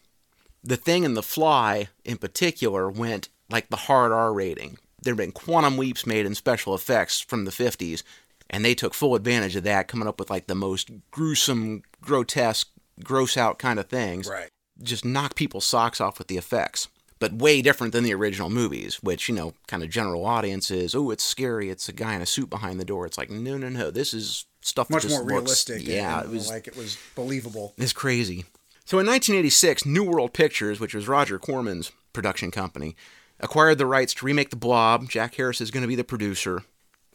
The 0.63 0.77
Thing 0.77 1.05
and 1.05 1.17
The 1.17 1.23
Fly, 1.23 1.89
in 2.05 2.19
particular, 2.19 2.91
went 2.91 3.31
like 3.51 3.69
the 3.71 3.77
hard 3.77 4.13
R 4.13 4.33
rating. 4.33 4.79
There 5.03 5.13
have 5.13 5.19
been 5.19 5.33
quantum 5.33 5.79
leaps 5.79 6.07
made 6.07 6.27
in 6.27 6.35
special 6.35 6.75
effects 6.75 7.21
from 7.21 7.45
the 7.47 7.51
50s, 7.51 8.03
and 8.51 8.65
they 8.65 8.75
took 8.75 8.93
full 8.95 9.15
advantage 9.15 9.57
of 9.57 9.63
that, 9.65 9.89
coming 9.89 10.07
up 10.09 10.19
with 10.19 10.31
like 10.31 10.47
the 10.47 10.55
most 10.55 10.91
gruesome, 11.11 11.83
grotesque, 12.03 12.69
gross 13.03 13.37
out 13.37 13.59
kind 13.59 13.79
of 13.79 13.89
things. 13.89 14.29
Right. 14.29 14.51
Just 14.83 15.05
knock 15.05 15.35
people's 15.35 15.65
socks 15.67 16.01
off 16.01 16.19
with 16.19 16.29
the 16.29 16.37
effects. 16.37 16.89
But 17.19 17.35
way 17.35 17.61
different 17.61 17.93
than 17.93 18.03
the 18.05 18.15
original 18.15 18.49
movies, 18.49 19.03
which, 19.03 19.29
you 19.29 19.35
know, 19.35 19.53
kind 19.67 19.83
of 19.83 19.91
general 19.91 20.25
audiences, 20.25 20.95
oh, 20.95 21.11
it's 21.11 21.23
scary, 21.23 21.69
it's 21.69 21.87
a 21.87 21.93
guy 21.93 22.15
in 22.15 22.23
a 22.23 22.27
suit 22.27 22.49
behind 22.49 22.81
the 22.81 22.85
door. 22.85 23.05
It's 23.05 23.19
like, 23.19 23.29
no, 23.29 23.59
no, 23.59 23.69
no, 23.69 23.91
this 23.91 24.15
is 24.15 24.47
stuff 24.63 24.89
that 24.89 24.95
Much 24.95 25.09
more 25.09 25.19
looks- 25.21 25.31
realistic. 25.31 25.87
yeah, 25.87 26.23
it 26.23 26.31
was 26.31 26.49
like 26.49 26.67
it 26.67 26.77
was 26.77 26.97
believable. 27.15 27.75
it's 27.77 27.93
crazy. 27.93 28.47
So 28.87 28.99
in 28.99 29.07
1986, 29.07 29.85
New 29.85 30.03
World 30.03 30.33
Pictures, 30.33 30.81
which 30.81 30.95
was 30.95 31.09
Roger 31.09 31.39
Corman's 31.39 31.93
production 32.15 32.51
company, 32.51 32.97
acquired 33.41 33.79
the 33.79 33.87
rights 33.87 34.15
to 34.15 34.27
remake 34.27 34.51
The 34.51 34.57
Blob. 34.57 35.09
Jack 35.09 35.35
Harris 35.35 35.61
is 35.61 35.71
going 35.71 35.83
to 35.83 35.89
be 35.89 35.97
the 35.97 36.05
producer. 36.05 36.63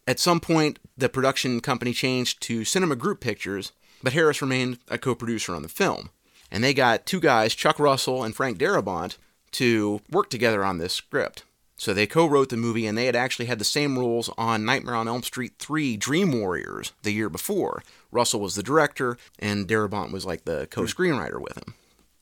At 0.07 0.19
some 0.19 0.39
point, 0.39 0.79
the 0.97 1.09
production 1.09 1.59
company 1.61 1.93
changed 1.93 2.41
to 2.43 2.63
Cinema 2.63 2.95
Group 2.95 3.19
Pictures, 3.19 3.71
but 4.03 4.13
Harris 4.13 4.41
remained 4.41 4.79
a 4.87 4.97
co 4.97 5.15
producer 5.15 5.55
on 5.55 5.63
the 5.63 5.69
film. 5.69 6.09
And 6.51 6.63
they 6.63 6.73
got 6.73 7.05
two 7.05 7.19
guys, 7.19 7.55
Chuck 7.55 7.79
Russell 7.79 8.23
and 8.23 8.35
Frank 8.35 8.59
Darabont, 8.59 9.17
to 9.53 10.01
work 10.11 10.29
together 10.29 10.63
on 10.63 10.77
this 10.77 10.93
script. 10.93 11.43
So 11.77 11.93
they 11.93 12.07
co 12.07 12.25
wrote 12.25 12.49
the 12.49 12.57
movie, 12.57 12.85
and 12.85 12.97
they 12.97 13.05
had 13.05 13.15
actually 13.15 13.47
had 13.47 13.59
the 13.59 13.65
same 13.65 13.97
roles 13.97 14.29
on 14.37 14.63
Nightmare 14.63 14.95
on 14.95 15.07
Elm 15.07 15.23
Street 15.23 15.53
3 15.59 15.97
Dream 15.97 16.39
Warriors 16.39 16.93
the 17.03 17.11
year 17.11 17.29
before. 17.29 17.83
Russell 18.11 18.39
was 18.39 18.55
the 18.55 18.63
director, 18.63 19.17
and 19.39 19.67
Darabont 19.67 20.11
was 20.11 20.25
like 20.25 20.45
the 20.45 20.67
co 20.69 20.83
screenwriter 20.83 21.41
with 21.41 21.57
him. 21.57 21.73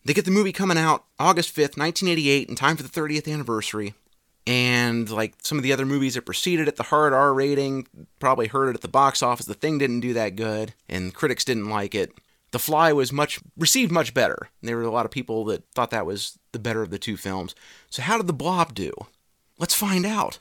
They 0.05 0.13
get 0.13 0.25
the 0.25 0.31
movie 0.31 0.51
coming 0.51 0.77
out 0.77 1.05
August 1.19 1.55
5th, 1.55 1.77
1988, 1.77 2.49
in 2.49 2.55
time 2.55 2.75
for 2.75 2.83
the 2.83 2.89
30th 2.89 3.31
anniversary. 3.31 3.93
And 4.45 5.09
like 5.09 5.35
some 5.41 5.57
of 5.57 5.63
the 5.63 5.71
other 5.71 5.85
movies 5.85 6.15
that 6.15 6.25
preceded 6.25 6.67
it, 6.67 6.75
the 6.75 6.83
hard 6.83 7.13
R 7.13 7.33
rating 7.33 7.87
probably 8.19 8.47
hurt 8.47 8.69
it 8.69 8.75
at 8.75 8.81
the 8.81 8.89
box 8.89 9.23
office. 9.23 9.45
The 9.45 9.53
thing 9.53 9.77
didn't 9.77 10.01
do 10.01 10.13
that 10.13 10.35
good, 10.35 10.73
and 10.89 11.13
critics 11.13 11.45
didn't 11.45 11.69
like 11.69 11.95
it. 11.95 12.11
The 12.51 12.59
Fly 12.59 12.93
was 12.93 13.11
much 13.11 13.39
received 13.57 13.91
much 13.91 14.13
better. 14.13 14.49
There 14.61 14.77
were 14.77 14.83
a 14.83 14.91
lot 14.91 15.05
of 15.05 15.11
people 15.11 15.45
that 15.45 15.63
thought 15.73 15.89
that 15.91 16.05
was 16.05 16.37
the 16.51 16.59
better 16.59 16.83
of 16.83 16.91
the 16.91 16.99
two 16.99 17.17
films. 17.17 17.55
So 17.89 18.01
how 18.01 18.17
did 18.17 18.27
The 18.27 18.33
Blob 18.33 18.75
do? 18.75 18.91
Let's 19.57 19.73
find 19.73 20.05
out. 20.05 20.39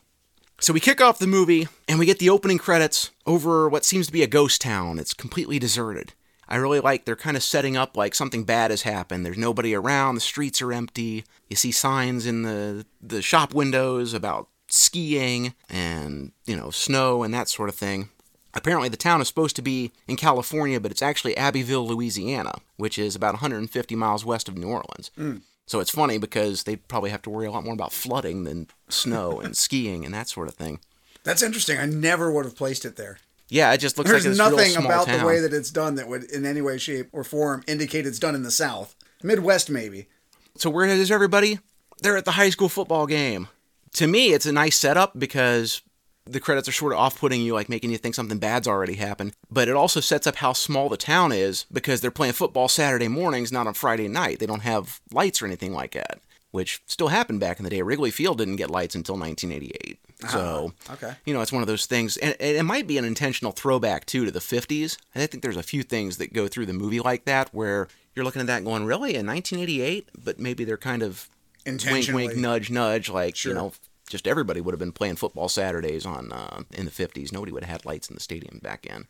So 0.61 0.73
we 0.73 0.81
kick 0.81 1.01
off 1.01 1.19
the 1.19 1.27
movie 1.27 1.69
and 1.89 1.99
we 1.99 2.07
get 2.07 2.19
the 2.19 2.29
opening 2.31 2.59
credits 2.59 3.11
over 3.27 3.69
what 3.69 3.85
seems 3.85 4.07
to 4.07 4.13
be 4.13 4.23
a 4.23 4.29
ghost 4.29 4.61
town. 4.61 4.99
It's 4.99 5.15
completely 5.15 5.59
deserted. 5.59 6.13
I 6.53 6.57
really 6.57 6.81
like 6.81 7.07
they're 7.07 7.17
kind 7.17 7.35
of 7.35 7.43
setting 7.43 7.79
up 7.79 7.97
like 7.97 8.15
something 8.15 8.45
bad 8.45 8.71
has 8.71 8.83
happened. 8.83 9.25
There's 9.25 9.39
nobody 9.39 9.75
around, 9.75 10.17
the 10.17 10.21
streets 10.21 10.61
are 10.61 10.71
empty. 10.71 11.25
You 11.49 11.57
see 11.57 11.73
signs 11.73 12.27
in 12.27 12.43
the 12.43 12.85
the 13.01 13.23
shop 13.23 13.55
windows 13.55 14.13
about 14.13 14.49
skiing 14.69 15.55
and, 15.71 16.33
you 16.45 16.55
know, 16.55 16.69
snow 16.69 17.23
and 17.23 17.33
that 17.33 17.49
sort 17.49 17.71
of 17.71 17.75
thing. 17.75 18.11
Apparently 18.53 18.91
the 18.91 18.99
town 18.99 19.23
is 19.23 19.29
supposed 19.29 19.57
to 19.57 19.63
be 19.63 19.93
in 20.07 20.17
California, 20.17 20.79
but 20.79 20.91
it's 20.91 21.01
actually 21.01 21.35
Abbeville, 21.39 21.87
Louisiana, 21.87 22.53
which 22.77 22.99
is 22.99 23.17
about 23.17 23.33
150 23.33 23.97
miles 23.97 24.23
west 24.27 24.47
of 24.47 24.59
New 24.59 24.69
Orleans. 24.69 25.11
So 25.17 25.39
So 25.65 25.81
it's 25.81 25.91
funny 25.91 26.19
because 26.19 26.65
they 26.65 26.77
probably 26.77 27.09
have 27.09 27.23
to 27.23 27.31
worry 27.31 27.47
a 27.47 27.51
lot 27.51 27.65
more 27.65 27.73
about 27.73 27.95
flooding 27.95 28.45
than 28.45 28.67
snow 28.91 29.41
and 29.41 29.57
skiing 29.67 30.05
and 30.05 30.13
that 30.13 30.29
sort 30.29 30.49
of 30.49 30.55
thing. 30.55 30.81
That's 31.25 31.43
interesting. 31.43 31.79
I 31.79 31.87
never 31.87 32.31
would 32.31 32.45
have 32.45 32.57
placed 32.57 32.85
it 32.85 32.97
there. 32.97 33.21
Yeah, 33.53 33.75
it 33.75 33.79
just 33.79 33.99
looks 33.99 34.09
There's 34.09 34.27
like 34.27 34.51
nothing 34.51 34.77
about 34.77 35.05
town. 35.07 35.21
the 35.21 35.27
way 35.27 35.39
that 35.39 35.53
it's 35.53 35.71
done 35.71 35.97
that 35.97 36.09
would, 36.09 36.25
in 36.25 36.47
any 36.47 36.63
way, 36.63 36.79
shape, 36.79 37.11
or 37.13 37.23
form, 37.23 37.63
indicate 37.67 38.07
it's 38.07 38.19
done 38.19 38.35
in 38.35 38.45
the 38.45 38.51
South. 38.51 38.97
Midwest, 39.23 39.69
maybe. 39.69 40.09
So 40.57 40.71
where 40.71 40.87
is 40.87 41.11
everybody? 41.11 41.59
They're 42.01 42.17
at 42.17 42.25
the 42.25 42.33
high 42.33 42.49
school 42.49 42.71
football 42.71 43.07
game. 43.07 43.49
To 43.97 44.07
me, 44.07 44.33
it's 44.33 44.47
a 44.47 44.53
nice 44.53 44.79
setup 44.79 45.19
because 45.19 45.83
the 46.25 46.41
credits 46.41 46.67
are 46.67 46.73
sort 46.73 46.95
of 46.95 46.99
off-putting 46.99 47.43
you, 47.43 47.53
like 47.53 47.69
making 47.69 47.91
you 47.91 47.99
think 47.99 48.15
something 48.15 48.39
bad's 48.39 48.67
already 48.67 48.95
happened. 48.95 49.35
But 49.51 49.69
it 49.69 49.77
also 49.77 50.01
sets 50.01 50.27
up 50.27 50.37
how 50.37 50.55
small 50.55 50.89
the 50.89 50.97
town 50.97 51.31
is 51.31 51.67
because 51.71 52.01
they're 52.01 52.11
playing 52.11 52.33
football 52.33 52.69
Saturday 52.69 53.09
mornings, 53.09 53.53
not 53.53 53.67
on 53.67 53.75
Friday 53.75 54.09
night. 54.09 54.39
They 54.39 54.47
don't 54.47 54.61
have 54.61 55.03
lights 55.13 55.43
or 55.43 55.47
anything 55.47 55.75
like 55.75 55.93
that, 55.93 56.21
which 56.53 56.81
still 56.87 57.09
happened 57.09 57.41
back 57.41 57.59
in 57.59 57.65
the 57.65 57.71
day. 57.71 57.83
Wrigley 57.83 58.11
Field 58.11 58.39
didn't 58.39 58.57
get 58.57 58.71
lights 58.71 58.95
until 58.95 59.19
1988. 59.19 59.99
So, 60.31 60.73
okay. 60.91 61.15
you 61.25 61.35
know, 61.35 61.41
it's 61.41 61.53
one 61.53 61.63
of 61.63 61.69
those 61.69 61.87
things, 61.87 62.17
and 62.17 62.35
it 62.39 62.65
might 62.65 62.87
be 62.87 62.99
an 62.99 63.05
intentional 63.05 63.53
throwback 63.53 64.07
too 64.07 64.25
to 64.25 64.31
the 64.31 64.41
50s. 64.41 64.97
I 65.15 65.27
think 65.27 65.43
there's 65.43 65.57
a 65.57 65.63
few 65.63 65.83
things 65.83 66.17
that 66.19 66.33
go 66.33 66.49
through 66.49 66.67
the 66.67 66.73
movie 66.73 67.01
like 67.01 67.25
that 67.25 67.53
where 67.53 67.89
you're 68.15 68.25
looking 68.25 68.41
at 68.41 68.47
that 68.47 68.65
going, 68.65 68.85
really, 68.85 69.15
in 69.15 69.27
1988? 69.27 70.09
But 70.25 70.39
maybe 70.39 70.65
they're 70.65 70.77
kind 70.77 71.03
of 71.03 71.29
wink, 71.65 71.75
Intentionally. 71.83 72.27
wink, 72.29 72.39
nudge, 72.39 72.71
nudge, 72.71 73.09
like 73.09 73.37
Sure. 73.37 73.53
you 73.53 73.59
know, 73.59 73.73
just 74.09 74.27
everybody 74.27 74.61
would 74.61 74.73
have 74.73 74.79
been 74.79 74.93
playing 74.93 75.17
football 75.17 75.49
Saturdays 75.49 76.05
on 76.05 76.33
uh, 76.33 76.63
in 76.73 76.85
the 76.85 76.91
50s. 76.91 77.33
Nobody 77.33 77.53
would 77.53 77.65
have 77.65 77.71
had 77.81 77.87
lights 77.87 78.09
in 78.09 78.15
the 78.15 78.21
stadium 78.21 78.59
back 78.63 78.85
in. 78.87 79.07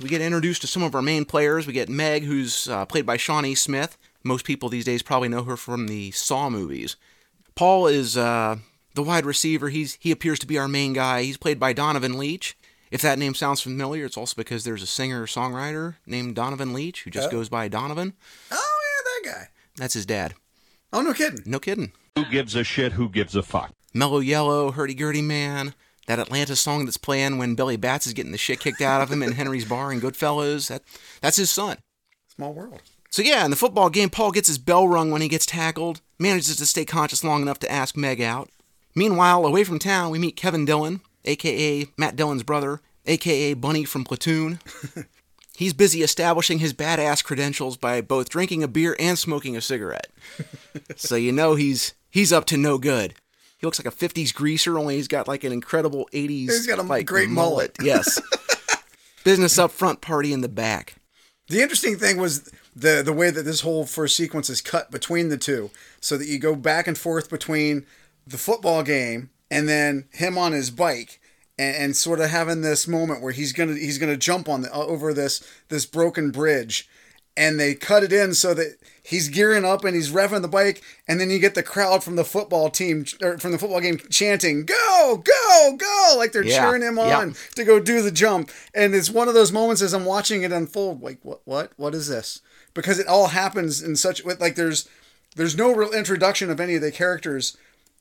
We 0.00 0.08
get 0.08 0.22
introduced 0.22 0.62
to 0.62 0.66
some 0.66 0.82
of 0.82 0.94
our 0.94 1.02
main 1.02 1.26
players. 1.26 1.66
We 1.66 1.74
get 1.74 1.90
Meg, 1.90 2.22
who's 2.24 2.68
uh, 2.68 2.86
played 2.86 3.04
by 3.04 3.18
Shawnee 3.18 3.54
Smith. 3.54 3.98
Most 4.24 4.46
people 4.46 4.70
these 4.70 4.86
days 4.86 5.02
probably 5.02 5.28
know 5.28 5.42
her 5.44 5.58
from 5.58 5.88
the 5.88 6.10
Saw 6.12 6.48
movies. 6.48 6.96
Paul 7.54 7.86
is 7.86 8.16
uh, 8.16 8.56
the 8.94 9.02
wide 9.02 9.24
receiver. 9.26 9.68
He's 9.68 9.96
he 10.00 10.10
appears 10.10 10.38
to 10.40 10.46
be 10.46 10.58
our 10.58 10.68
main 10.68 10.92
guy. 10.92 11.22
He's 11.22 11.36
played 11.36 11.58
by 11.60 11.72
Donovan 11.72 12.18
Leitch. 12.18 12.56
If 12.90 13.02
that 13.02 13.18
name 13.20 13.34
sounds 13.34 13.60
familiar, 13.60 14.04
it's 14.04 14.16
also 14.16 14.34
because 14.36 14.64
there's 14.64 14.82
a 14.82 14.86
singer 14.86 15.26
songwriter 15.26 15.94
named 16.06 16.34
Donovan 16.34 16.72
Leitch 16.72 17.02
who 17.04 17.10
just 17.10 17.28
Oh. 17.28 17.30
goes 17.30 17.48
by 17.48 17.68
Donovan. 17.68 18.14
Oh, 18.50 18.56
yeah, 18.56 19.30
that 19.30 19.38
guy. 19.38 19.48
That's 19.76 19.94
his 19.94 20.06
dad. 20.06 20.34
Oh, 20.92 21.00
no 21.02 21.14
kidding. 21.14 21.42
No 21.46 21.60
kidding. 21.60 21.92
Who 22.16 22.24
gives 22.24 22.56
a 22.56 22.64
shit? 22.64 22.94
Who 22.94 23.08
gives 23.08 23.36
a 23.36 23.44
fuck? 23.44 23.72
Mellow 23.94 24.18
Yellow, 24.18 24.72
Hurdy 24.72 24.94
Gurdy 24.94 25.22
Man, 25.22 25.74
that 26.08 26.18
Atlantis 26.18 26.60
song 26.60 26.84
that's 26.84 26.96
playing 26.96 27.38
when 27.38 27.54
Billy 27.54 27.76
Batts 27.76 28.08
is 28.08 28.12
getting 28.12 28.32
the 28.32 28.38
shit 28.38 28.58
kicked 28.58 28.80
out 28.80 29.00
of 29.02 29.12
him 29.12 29.22
in 29.22 29.32
Henry's 29.32 29.64
Bar 29.64 29.92
and 29.92 30.02
Goodfellas. 30.02 30.66
That 30.68 30.82
that's 31.20 31.36
his 31.36 31.50
son. 31.50 31.78
Small 32.34 32.52
world. 32.52 32.82
So 33.10 33.22
yeah, 33.22 33.44
in 33.44 33.50
the 33.52 33.56
football 33.56 33.88
game, 33.90 34.10
Paul 34.10 34.32
gets 34.32 34.48
his 34.48 34.58
bell 34.58 34.88
rung 34.88 35.12
when 35.12 35.22
he 35.22 35.28
gets 35.28 35.46
tackled, 35.46 36.00
manages 36.18 36.56
to 36.56 36.66
stay 36.66 36.84
conscious 36.84 37.22
long 37.22 37.42
enough 37.42 37.60
to 37.60 37.70
ask 37.70 37.96
Meg 37.96 38.20
out. 38.20 38.50
Meanwhile, 38.94 39.44
away 39.46 39.64
from 39.64 39.78
town, 39.78 40.10
we 40.10 40.18
meet 40.18 40.36
Kevin 40.36 40.64
Dillon, 40.64 41.00
aka 41.24 41.86
Matt 41.96 42.16
Dillon's 42.16 42.42
brother, 42.42 42.80
aka 43.06 43.54
Bunny 43.54 43.84
from 43.84 44.04
Platoon. 44.04 44.58
He's 45.56 45.74
busy 45.74 46.02
establishing 46.02 46.58
his 46.58 46.72
badass 46.72 47.22
credentials 47.22 47.76
by 47.76 48.00
both 48.00 48.30
drinking 48.30 48.62
a 48.62 48.68
beer 48.68 48.96
and 48.98 49.18
smoking 49.18 49.58
a 49.58 49.60
cigarette. 49.60 50.06
so 50.96 51.16
you 51.16 51.32
know 51.32 51.54
he's 51.54 51.92
he's 52.08 52.32
up 52.32 52.46
to 52.46 52.56
no 52.56 52.78
good. 52.78 53.14
He 53.58 53.66
looks 53.66 53.78
like 53.78 53.92
a 53.92 53.94
50s 53.94 54.32
greaser, 54.32 54.78
only 54.78 54.96
he's 54.96 55.06
got 55.06 55.28
like 55.28 55.44
an 55.44 55.52
incredible 55.52 56.08
80s 56.14 56.30
He's 56.48 56.66
got 56.66 56.78
a 56.78 56.82
like, 56.82 57.04
great 57.04 57.28
mullet. 57.28 57.76
Yes. 57.82 58.18
Business 59.22 59.58
up 59.58 59.70
front, 59.70 60.00
party 60.00 60.32
in 60.32 60.40
the 60.40 60.48
back. 60.48 60.94
The 61.48 61.60
interesting 61.60 61.98
thing 61.98 62.16
was 62.16 62.50
the 62.74 63.02
the 63.04 63.12
way 63.12 63.30
that 63.30 63.42
this 63.42 63.60
whole 63.60 63.84
first 63.84 64.16
sequence 64.16 64.48
is 64.48 64.62
cut 64.62 64.90
between 64.90 65.28
the 65.28 65.36
two, 65.36 65.70
so 66.00 66.16
that 66.16 66.26
you 66.26 66.38
go 66.38 66.54
back 66.54 66.86
and 66.86 66.96
forth 66.96 67.28
between 67.28 67.84
the 68.30 68.38
football 68.38 68.82
game 68.82 69.30
and 69.50 69.68
then 69.68 70.06
him 70.12 70.38
on 70.38 70.52
his 70.52 70.70
bike, 70.70 71.20
and, 71.58 71.76
and 71.76 71.96
sort 71.96 72.20
of 72.20 72.30
having 72.30 72.62
this 72.62 72.86
moment 72.88 73.20
where 73.22 73.32
he's 73.32 73.52
gonna 73.52 73.74
he's 73.74 73.98
gonna 73.98 74.16
jump 74.16 74.48
on 74.48 74.62
the 74.62 74.72
uh, 74.74 74.78
over 74.78 75.12
this 75.12 75.42
this 75.68 75.84
broken 75.86 76.30
bridge, 76.30 76.88
and 77.36 77.58
they 77.58 77.74
cut 77.74 78.02
it 78.04 78.12
in 78.12 78.32
so 78.34 78.54
that 78.54 78.76
he's 79.02 79.28
gearing 79.28 79.64
up 79.64 79.84
and 79.84 79.94
he's 79.96 80.12
revving 80.12 80.42
the 80.42 80.48
bike, 80.48 80.82
and 81.08 81.20
then 81.20 81.30
you 81.30 81.38
get 81.40 81.54
the 81.56 81.62
crowd 81.62 82.04
from 82.04 82.14
the 82.16 82.24
football 82.24 82.70
team 82.70 83.04
or 83.20 83.38
from 83.38 83.50
the 83.52 83.58
football 83.58 83.80
game 83.80 83.98
chanting 84.10 84.64
"Go, 84.64 85.22
go, 85.24 85.76
go!" 85.76 86.14
like 86.16 86.30
they're 86.32 86.44
Yeah, 86.44 86.60
cheering 86.60 86.82
him 86.82 86.96
yeah. 86.96 87.18
on 87.18 87.34
to 87.56 87.64
go 87.64 87.80
do 87.80 88.00
the 88.02 88.12
jump. 88.12 88.50
And 88.72 88.94
it's 88.94 89.10
one 89.10 89.26
of 89.28 89.34
those 89.34 89.50
moments 89.52 89.82
as 89.82 89.92
I'm 89.92 90.04
watching 90.04 90.42
it 90.44 90.52
unfold, 90.52 91.02
like 91.02 91.18
what 91.22 91.40
what 91.44 91.72
what 91.76 91.94
is 91.94 92.06
this? 92.08 92.40
Because 92.72 93.00
it 93.00 93.08
all 93.08 93.26
happens 93.28 93.82
in 93.82 93.96
such 93.96 94.24
with 94.24 94.40
like 94.40 94.54
there's 94.54 94.88
there's 95.34 95.56
no 95.56 95.74
real 95.74 95.92
introduction 95.92 96.50
of 96.50 96.60
any 96.60 96.76
of 96.76 96.82
the 96.82 96.92
characters. 96.92 97.56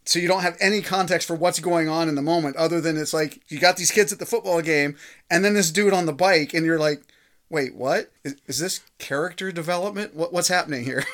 So 0.05 0.17
you 0.17 0.27
don't 0.27 0.41
have 0.41 0.57
any 0.59 0.81
context 0.81 1.27
for 1.27 1.35
what's 1.35 1.59
going 1.59 1.87
on 1.87 2.09
in 2.09 2.15
the 2.15 2.21
moment 2.21 2.55
other 2.55 2.81
than 2.81 2.97
it's 2.97 3.13
like 3.13 3.41
you 3.49 3.59
got 3.59 3.77
these 3.77 3.91
kids 3.91 4.11
at 4.11 4.19
the 4.19 4.25
football 4.25 4.61
game 4.61 4.95
and 5.29 5.45
then 5.45 5.53
this 5.53 5.71
dude 5.71 5.93
on 5.93 6.07
the 6.07 6.13
bike 6.13 6.53
and 6.53 6.65
you're 6.65 6.79
like, 6.79 7.03
wait, 7.49 7.75
what? 7.75 8.11
Is, 8.23 8.35
is 8.47 8.59
this 8.59 8.81
character 8.97 9.51
development? 9.51 10.15
What, 10.15 10.33
what's 10.33 10.47
happening 10.47 10.83
here? 10.83 11.03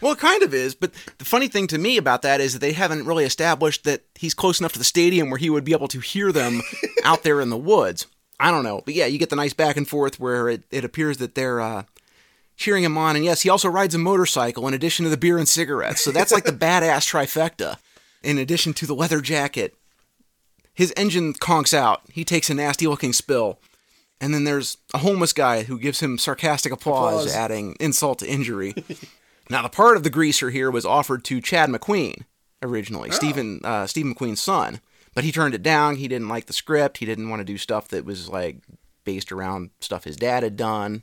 Well, 0.00 0.12
it 0.12 0.18
kind 0.18 0.42
of 0.42 0.52
is, 0.52 0.74
but 0.74 0.92
the 1.16 1.24
funny 1.24 1.48
thing 1.48 1.66
to 1.68 1.78
me 1.78 1.96
about 1.96 2.20
that 2.22 2.40
is 2.40 2.52
that 2.52 2.58
they 2.58 2.72
haven't 2.72 3.06
really 3.06 3.24
established 3.24 3.84
that 3.84 4.02
he's 4.14 4.34
close 4.34 4.60
enough 4.60 4.72
to 4.72 4.78
the 4.78 4.84
stadium 4.84 5.30
where 5.30 5.38
he 5.38 5.48
would 5.48 5.64
be 5.64 5.72
able 5.72 5.88
to 5.88 6.00
hear 6.00 6.30
them 6.30 6.60
out 7.04 7.22
there 7.22 7.40
in 7.40 7.48
the 7.48 7.56
woods. 7.56 8.06
I 8.38 8.50
don't 8.50 8.64
know, 8.64 8.82
but 8.84 8.92
yeah, 8.92 9.06
you 9.06 9.18
get 9.18 9.30
the 9.30 9.36
nice 9.36 9.54
back 9.54 9.78
and 9.78 9.88
forth 9.88 10.18
where 10.20 10.48
it, 10.48 10.64
it 10.70 10.84
appears 10.84 11.18
that 11.18 11.34
they're 11.34 11.60
uh, 11.60 11.84
cheering 12.56 12.84
him 12.84 12.98
on, 12.98 13.16
and 13.16 13.24
yes, 13.24 13.42
he 13.42 13.48
also 13.48 13.68
rides 13.68 13.94
a 13.94 13.98
motorcycle 13.98 14.68
in 14.68 14.74
addition 14.74 15.04
to 15.04 15.10
the 15.10 15.16
beer 15.16 15.38
and 15.38 15.48
cigarettes, 15.48 16.02
so 16.02 16.10
that's 16.10 16.32
like 16.32 16.44
the 16.44 16.52
badass 16.52 17.08
trifecta. 17.10 17.78
In 18.24 18.38
addition 18.38 18.72
to 18.74 18.86
the 18.86 18.94
leather 18.94 19.20
jacket, 19.20 19.74
his 20.72 20.92
engine 20.96 21.34
conks 21.34 21.72
out. 21.72 22.02
He 22.12 22.24
takes 22.24 22.50
a 22.50 22.54
nasty 22.54 22.86
looking 22.86 23.12
spill. 23.12 23.60
And 24.20 24.32
then 24.32 24.44
there's 24.44 24.78
a 24.92 24.98
homeless 24.98 25.32
guy 25.32 25.64
who 25.64 25.78
gives 25.78 26.00
him 26.00 26.18
sarcastic 26.18 26.72
applause, 26.72 27.26
Applause. 27.26 27.34
adding 27.34 27.76
insult 27.80 28.20
to 28.20 28.26
injury. 28.28 28.74
now, 29.50 29.62
the 29.62 29.68
part 29.68 29.96
of 29.96 30.02
the 30.02 30.10
greaser 30.10 30.50
here 30.50 30.70
was 30.70 30.86
offered 30.86 31.24
to 31.24 31.40
Chad 31.40 31.68
McQueen 31.68 32.24
originally, 32.62 33.10
Stephen 33.10 33.60
uh, 33.62 33.86
Steve 33.86 34.06
McQueen's 34.06 34.40
son, 34.40 34.80
but 35.14 35.24
he 35.24 35.32
turned 35.32 35.54
it 35.54 35.62
down. 35.62 35.96
He 35.96 36.08
didn't 36.08 36.28
like 36.28 36.46
the 36.46 36.52
script. 36.54 36.98
He 36.98 37.06
didn't 37.06 37.28
want 37.28 37.40
to 37.40 37.44
do 37.44 37.58
stuff 37.58 37.88
that 37.88 38.06
was 38.06 38.28
like 38.28 38.56
based 39.04 39.30
around 39.30 39.70
stuff 39.80 40.04
his 40.04 40.16
dad 40.16 40.42
had 40.42 40.56
done. 40.56 41.02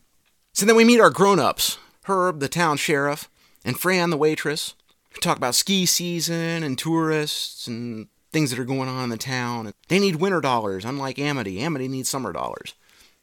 So 0.54 0.66
then 0.66 0.76
we 0.76 0.84
meet 0.84 1.00
our 1.00 1.12
grown-ups, 1.12 1.78
Herb, 2.06 2.40
the 2.40 2.50
town 2.50 2.78
sheriff, 2.78 3.30
and 3.64 3.80
Fran, 3.80 4.10
the 4.10 4.18
waitress. 4.18 4.74
Talk 5.20 5.38
about 5.38 5.56
ski 5.56 5.86
season 5.86 6.64
and 6.64 6.78
tourists 6.78 7.68
and 7.68 8.08
things 8.32 8.50
that 8.50 8.60
are 8.60 8.66
going 8.66 8.88
on 8.90 9.04
in 9.04 9.10
the 9.10 9.18
town. 9.18 9.74
They 9.90 10.00
need 10.00 10.16
winter 10.16 10.40
dollars, 10.42 10.86
unlike 10.86 11.20
Amity. 11.20 11.60
Amity 11.60 11.88
needs 11.90 12.10
summer 12.10 12.32
dollars. 12.32 12.74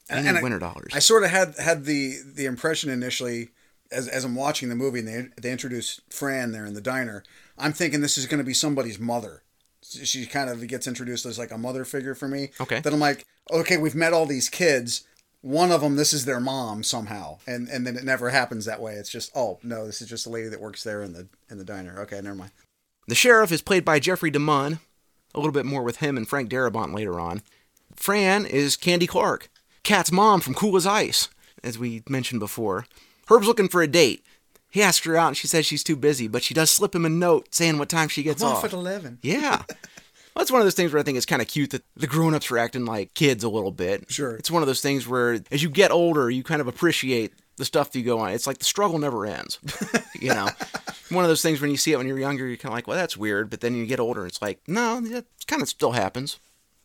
They 0.08 0.20
need 0.20 0.28
And 0.28 0.38
I- 0.38 0.42
winter 0.42 0.58
dollars. 0.58 0.92
I 0.94 0.98
sort 1.00 1.24
of 1.24 1.30
had 1.30 1.56
had 1.58 1.84
the 1.86 2.18
the 2.24 2.44
impression 2.46 2.90
initially 2.90 3.48
as 3.90 4.06
as 4.06 4.24
I'm 4.24 4.34
watching 4.34 4.68
the 4.68 4.74
movie 4.76 4.98
and 5.00 5.08
they 5.08 5.28
they 5.40 5.50
introduce 5.50 6.00
Fran 6.10 6.52
there 6.52 6.66
in 6.66 6.74
the 6.74 6.80
diner. 6.80 7.24
I'm 7.56 7.72
thinking 7.72 8.00
this 8.00 8.18
is 8.18 8.26
going 8.26 8.38
to 8.38 8.44
be 8.44 8.54
somebody's 8.54 8.98
mother. 8.98 9.42
She 9.82 10.26
kind 10.26 10.50
of 10.50 10.66
gets 10.68 10.86
introduced 10.86 11.24
as 11.24 11.38
like 11.38 11.50
a 11.50 11.58
mother 11.58 11.84
figure 11.84 12.14
for 12.14 12.28
me. 12.28 12.50
Okay. 12.60 12.80
Then 12.80 12.92
I'm 12.92 13.00
like, 13.00 13.26
okay, 13.50 13.78
we've 13.78 13.94
met 13.94 14.12
all 14.12 14.26
these 14.26 14.48
kids. 14.50 15.04
One 15.40 15.70
of 15.70 15.80
them, 15.82 15.96
this 15.96 16.12
is 16.12 16.24
their 16.24 16.40
mom 16.40 16.82
somehow, 16.82 17.38
and 17.46 17.68
and 17.68 17.86
then 17.86 17.96
it 17.96 18.04
never 18.04 18.30
happens 18.30 18.64
that 18.64 18.80
way. 18.80 18.94
It's 18.94 19.10
just, 19.10 19.30
oh 19.36 19.58
no, 19.62 19.86
this 19.86 20.02
is 20.02 20.08
just 20.08 20.26
a 20.26 20.30
lady 20.30 20.48
that 20.48 20.60
works 20.60 20.82
there 20.82 21.02
in 21.02 21.12
the 21.12 21.28
in 21.48 21.58
the 21.58 21.64
diner. 21.64 22.00
Okay, 22.00 22.20
never 22.20 22.34
mind. 22.34 22.50
The 23.06 23.14
sheriff 23.14 23.52
is 23.52 23.62
played 23.62 23.84
by 23.84 24.00
Jeffrey 24.00 24.30
DeMunn. 24.30 24.80
A 25.34 25.38
little 25.38 25.52
bit 25.52 25.66
more 25.66 25.82
with 25.82 25.98
him 25.98 26.16
and 26.16 26.28
Frank 26.28 26.50
Darabont 26.50 26.94
later 26.94 27.20
on. 27.20 27.42
Fran 27.94 28.46
is 28.46 28.76
Candy 28.76 29.06
Clark, 29.06 29.48
cat's 29.82 30.10
mom 30.10 30.40
from 30.40 30.54
Cool 30.54 30.76
as 30.76 30.86
Ice, 30.86 31.28
as 31.62 31.78
we 31.78 32.02
mentioned 32.08 32.40
before. 32.40 32.86
Herb's 33.28 33.46
looking 33.46 33.68
for 33.68 33.82
a 33.82 33.86
date. 33.86 34.24
He 34.70 34.82
asks 34.82 35.06
her 35.06 35.16
out 35.16 35.28
and 35.28 35.36
she 35.36 35.46
says 35.46 35.64
she's 35.66 35.84
too 35.84 35.96
busy, 35.96 36.28
but 36.28 36.42
she 36.42 36.54
does 36.54 36.70
slip 36.70 36.94
him 36.94 37.04
a 37.04 37.08
note 37.10 37.54
saying 37.54 37.78
what 37.78 37.88
time 37.88 38.08
she 38.08 38.22
gets 38.22 38.42
I'm 38.42 38.48
off. 38.48 38.56
off 38.58 38.64
at 38.64 38.72
eleven. 38.72 39.18
Yeah. 39.22 39.62
Well, 40.38 40.44
it's 40.44 40.52
one 40.52 40.60
of 40.60 40.66
those 40.66 40.76
things 40.76 40.92
where 40.92 41.00
I 41.00 41.02
think 41.02 41.16
it's 41.16 41.26
kind 41.26 41.42
of 41.42 41.48
cute 41.48 41.70
that 41.70 41.82
the 41.96 42.06
grown-ups 42.06 42.48
are 42.52 42.58
acting 42.58 42.84
like 42.84 43.12
kids 43.14 43.42
a 43.42 43.48
little 43.48 43.72
bit. 43.72 44.08
Sure. 44.08 44.36
It's 44.36 44.52
one 44.52 44.62
of 44.62 44.68
those 44.68 44.80
things 44.80 45.08
where 45.08 45.40
as 45.50 45.64
you 45.64 45.68
get 45.68 45.90
older, 45.90 46.30
you 46.30 46.44
kind 46.44 46.60
of 46.60 46.68
appreciate 46.68 47.32
the 47.56 47.64
stuff 47.64 47.90
that 47.90 47.98
you 47.98 48.04
go 48.04 48.20
on. 48.20 48.30
It's 48.30 48.46
like 48.46 48.58
the 48.58 48.64
struggle 48.64 49.00
never 49.00 49.26
ends. 49.26 49.58
you 50.20 50.28
know, 50.28 50.48
one 51.10 51.24
of 51.24 51.28
those 51.28 51.42
things 51.42 51.60
when 51.60 51.72
you 51.72 51.76
see 51.76 51.90
it 51.90 51.96
when 51.96 52.06
you're 52.06 52.20
younger, 52.20 52.46
you're 52.46 52.56
kind 52.56 52.70
of 52.70 52.76
like, 52.76 52.86
well, 52.86 52.96
that's 52.96 53.16
weird. 53.16 53.50
But 53.50 53.62
then 53.62 53.74
you 53.74 53.84
get 53.84 53.98
older, 53.98 54.20
and 54.20 54.28
it's 54.28 54.40
like, 54.40 54.60
no, 54.68 55.00
that 55.00 55.24
kind 55.48 55.60
of 55.60 55.68
still 55.68 55.90
happens. 55.90 56.38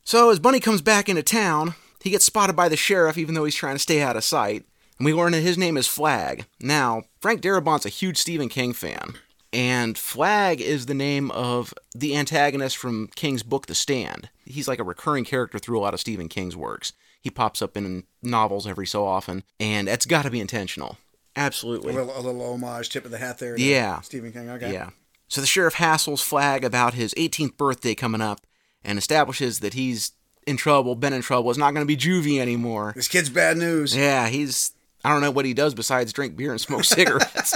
So 0.03 0.31
as 0.31 0.39
Bunny 0.39 0.59
comes 0.59 0.81
back 0.81 1.07
into 1.07 1.21
town, 1.21 1.75
he 2.01 2.09
gets 2.09 2.25
spotted 2.25 2.55
by 2.55 2.69
the 2.69 2.75
sheriff, 2.75 3.19
even 3.19 3.35
though 3.35 3.45
he's 3.45 3.53
trying 3.53 3.75
to 3.75 3.79
stay 3.79 4.01
out 4.01 4.17
of 4.17 4.23
sight. 4.23 4.65
And 4.97 5.05
we 5.05 5.13
learn 5.13 5.33
that 5.33 5.41
his 5.41 5.59
name 5.59 5.77
is 5.77 5.87
Flag. 5.87 6.47
Now, 6.59 7.03
Frank 7.21 7.41
Darabont's 7.41 7.85
a 7.85 7.89
huge 7.89 8.17
Stephen 8.17 8.49
King 8.49 8.73
fan. 8.73 9.13
And 9.53 9.97
Flag 9.97 10.59
is 10.61 10.87
the 10.87 10.93
name 10.95 11.29
of 11.31 11.73
the 11.93 12.15
antagonist 12.17 12.75
from 12.75 13.07
King's 13.15 13.43
book, 13.43 13.67
The 13.67 13.75
Stand. 13.75 14.29
He's 14.45 14.67
like 14.67 14.79
a 14.79 14.83
recurring 14.83 15.25
character 15.25 15.59
through 15.59 15.79
a 15.79 15.81
lot 15.81 15.93
of 15.93 15.99
Stephen 15.99 16.27
King's 16.27 16.57
works. 16.57 16.91
He 17.21 17.29
pops 17.29 17.61
up 17.61 17.77
in 17.77 18.03
novels 18.21 18.65
every 18.67 18.87
so 18.87 19.05
often, 19.05 19.43
and 19.59 19.87
it's 19.87 20.05
got 20.07 20.23
to 20.23 20.31
be 20.31 20.39
intentional. 20.41 20.97
A 21.35 21.39
Absolutely. 21.39 21.93
little, 21.93 22.17
a 22.17 22.19
little 22.19 22.41
homage, 22.53 22.89
tip 22.89 23.05
of 23.05 23.11
the 23.11 23.17
hat 23.19 23.37
there. 23.37 23.55
To 23.55 23.61
Yeah. 23.61 24.01
Stephen 24.01 24.31
King. 24.33 24.49
Okay. 24.49 24.73
Yeah. 24.73 24.89
So 25.27 25.39
the 25.39 25.47
sheriff 25.47 25.75
hassles 25.75 26.21
Flag 26.23 26.63
about 26.65 26.95
his 26.95 27.13
18th 27.13 27.55
birthday 27.55 27.95
coming 27.95 28.21
up 28.21 28.41
and 28.83 28.97
establishes 28.99 29.59
that 29.61 29.73
he's 29.73 30.11
in 30.45 30.57
trouble, 30.57 30.95
been 30.95 31.13
in 31.13 31.21
trouble, 31.21 31.49
is 31.51 31.57
not 31.57 31.73
going 31.73 31.87
to 31.87 31.87
be 31.87 31.95
juvie 31.97 32.39
anymore. 32.39 32.91
This 32.95 33.07
kid's 33.07 33.29
bad 33.29 33.57
news. 33.57 33.95
Yeah, 33.95 34.27
he's. 34.27 34.71
I 35.05 35.09
don't 35.09 35.21
know 35.21 35.31
what 35.31 35.45
he 35.45 35.53
does 35.53 35.73
besides 35.73 36.11
drink 36.13 36.35
beer 36.35 36.51
and 36.51 36.59
smoke 36.61 36.83
cigarettes. 36.85 37.53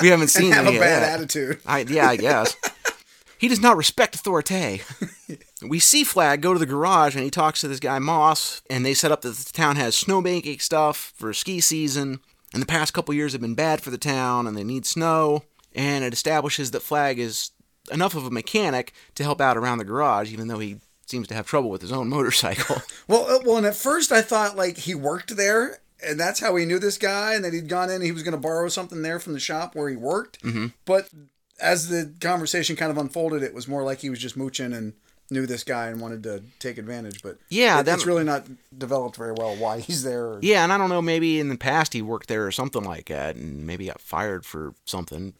We 0.00 0.08
haven't 0.08 0.28
seen 0.28 0.52
have 0.52 0.66
any 0.66 0.76
a 0.76 0.80
bad 0.80 1.02
that. 1.02 1.20
attitude. 1.20 1.60
I, 1.66 1.80
yeah, 1.80 2.08
I 2.08 2.16
guess. 2.16 2.56
he 3.38 3.48
does 3.48 3.60
not 3.60 3.76
respect 3.76 4.14
authority. 4.14 4.82
we 5.66 5.78
see 5.78 6.04
Flag 6.04 6.40
go 6.40 6.52
to 6.52 6.58
the 6.58 6.66
garage 6.66 7.14
and 7.14 7.24
he 7.24 7.30
talks 7.30 7.60
to 7.60 7.68
this 7.68 7.80
guy 7.80 7.98
Moss, 7.98 8.62
and 8.70 8.84
they 8.84 8.94
set 8.94 9.12
up 9.12 9.22
that 9.22 9.34
the 9.34 9.52
town 9.52 9.76
has 9.76 9.94
snowbanking 9.94 10.60
stuff 10.60 11.12
for 11.16 11.32
ski 11.32 11.60
season. 11.60 12.20
And 12.52 12.62
the 12.62 12.66
past 12.66 12.94
couple 12.94 13.14
years 13.14 13.32
have 13.32 13.42
been 13.42 13.54
bad 13.54 13.82
for 13.82 13.90
the 13.90 13.98
town, 13.98 14.46
and 14.46 14.56
they 14.56 14.64
need 14.64 14.86
snow. 14.86 15.42
And 15.74 16.02
it 16.02 16.14
establishes 16.14 16.70
that 16.70 16.80
Flag 16.80 17.18
is 17.18 17.50
enough 17.92 18.14
of 18.14 18.24
a 18.26 18.30
mechanic 18.30 18.92
to 19.16 19.22
help 19.22 19.40
out 19.40 19.56
around 19.56 19.78
the 19.78 19.84
garage, 19.84 20.32
even 20.32 20.48
though 20.48 20.58
he 20.58 20.80
seems 21.06 21.28
to 21.28 21.34
have 21.34 21.46
trouble 21.46 21.70
with 21.70 21.82
his 21.82 21.92
own 21.92 22.08
motorcycle. 22.08 22.76
Well, 23.06 23.24
uh, 23.26 23.38
well, 23.44 23.56
and 23.56 23.66
at 23.66 23.74
first 23.74 24.12
I 24.12 24.20
thought 24.20 24.54
like 24.54 24.76
he 24.76 24.94
worked 24.94 25.34
there, 25.36 25.78
and 26.06 26.18
that's 26.18 26.40
how 26.40 26.54
he 26.56 26.64
knew 26.64 26.78
this 26.78 26.98
guy, 26.98 27.34
and 27.34 27.44
that 27.44 27.52
he'd 27.52 27.68
gone 27.68 27.88
in, 27.90 27.96
and 27.96 28.04
he 28.04 28.12
was 28.12 28.22
going 28.22 28.32
to 28.32 28.40
borrow 28.40 28.68
something 28.68 29.02
there 29.02 29.18
from 29.18 29.32
the 29.32 29.40
shop 29.40 29.74
where 29.74 29.88
he 29.88 29.96
worked. 29.96 30.42
Mm-hmm. 30.42 30.66
But 30.84 31.08
as 31.60 31.88
the 31.88 32.12
conversation 32.20 32.76
kind 32.76 32.90
of 32.90 32.98
unfolded, 32.98 33.42
it 33.42 33.54
was 33.54 33.66
more 33.68 33.82
like 33.82 33.98
he 34.00 34.10
was 34.10 34.18
just 34.18 34.36
mooching 34.36 34.72
and 34.72 34.92
knew 35.30 35.44
this 35.44 35.62
guy 35.64 35.88
and 35.88 36.00
wanted 36.00 36.22
to 36.22 36.42
take 36.58 36.78
advantage. 36.78 37.22
But 37.22 37.38
Yeah, 37.50 37.80
it, 37.80 37.82
that- 37.84 37.94
it's 37.96 38.06
really 38.06 38.24
not 38.24 38.46
developed 38.76 39.16
very 39.16 39.32
well 39.32 39.56
why 39.56 39.80
he's 39.80 40.02
there. 40.02 40.24
Or, 40.24 40.38
Yeah, 40.40 40.62
and 40.64 40.72
I 40.72 40.78
don't 40.78 40.88
know, 40.88 41.02
maybe 41.02 41.38
in 41.40 41.48
the 41.48 41.58
past 41.58 41.92
he 41.92 42.00
worked 42.00 42.28
there 42.28 42.46
or 42.46 42.52
something 42.52 42.84
like 42.84 43.06
that, 43.08 43.36
and 43.36 43.66
maybe 43.66 43.86
got 43.86 44.00
fired 44.00 44.46
for 44.46 44.74
something. 44.84 45.34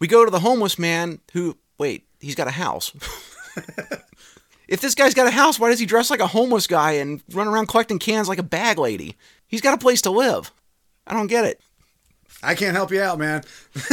We 0.00 0.06
go 0.08 0.24
to 0.24 0.30
the 0.30 0.40
homeless 0.40 0.78
man 0.78 1.20
who, 1.32 1.56
wait, 1.78 2.06
he's 2.20 2.34
got 2.34 2.48
a 2.48 2.52
house. 2.52 2.92
if 4.68 4.80
this 4.80 4.94
guy's 4.94 5.14
got 5.14 5.26
a 5.26 5.30
house, 5.30 5.58
why 5.58 5.68
does 5.70 5.78
he 5.80 5.86
dress 5.86 6.10
like 6.10 6.20
a 6.20 6.26
homeless 6.26 6.66
guy 6.66 6.92
and 6.92 7.22
run 7.32 7.48
around 7.48 7.66
collecting 7.68 7.98
cans 7.98 8.28
like 8.28 8.38
a 8.38 8.42
bag 8.44 8.78
lady? 8.78 9.16
He's 9.50 9.60
got 9.60 9.74
a 9.74 9.78
place 9.78 10.00
to 10.02 10.10
live. 10.10 10.50
I 11.06 11.12
don't 11.12 11.26
get 11.26 11.44
it. 11.44 11.60
I 12.42 12.54
can't 12.54 12.74
help 12.74 12.90
you 12.90 13.02
out, 13.02 13.18
man. 13.18 13.42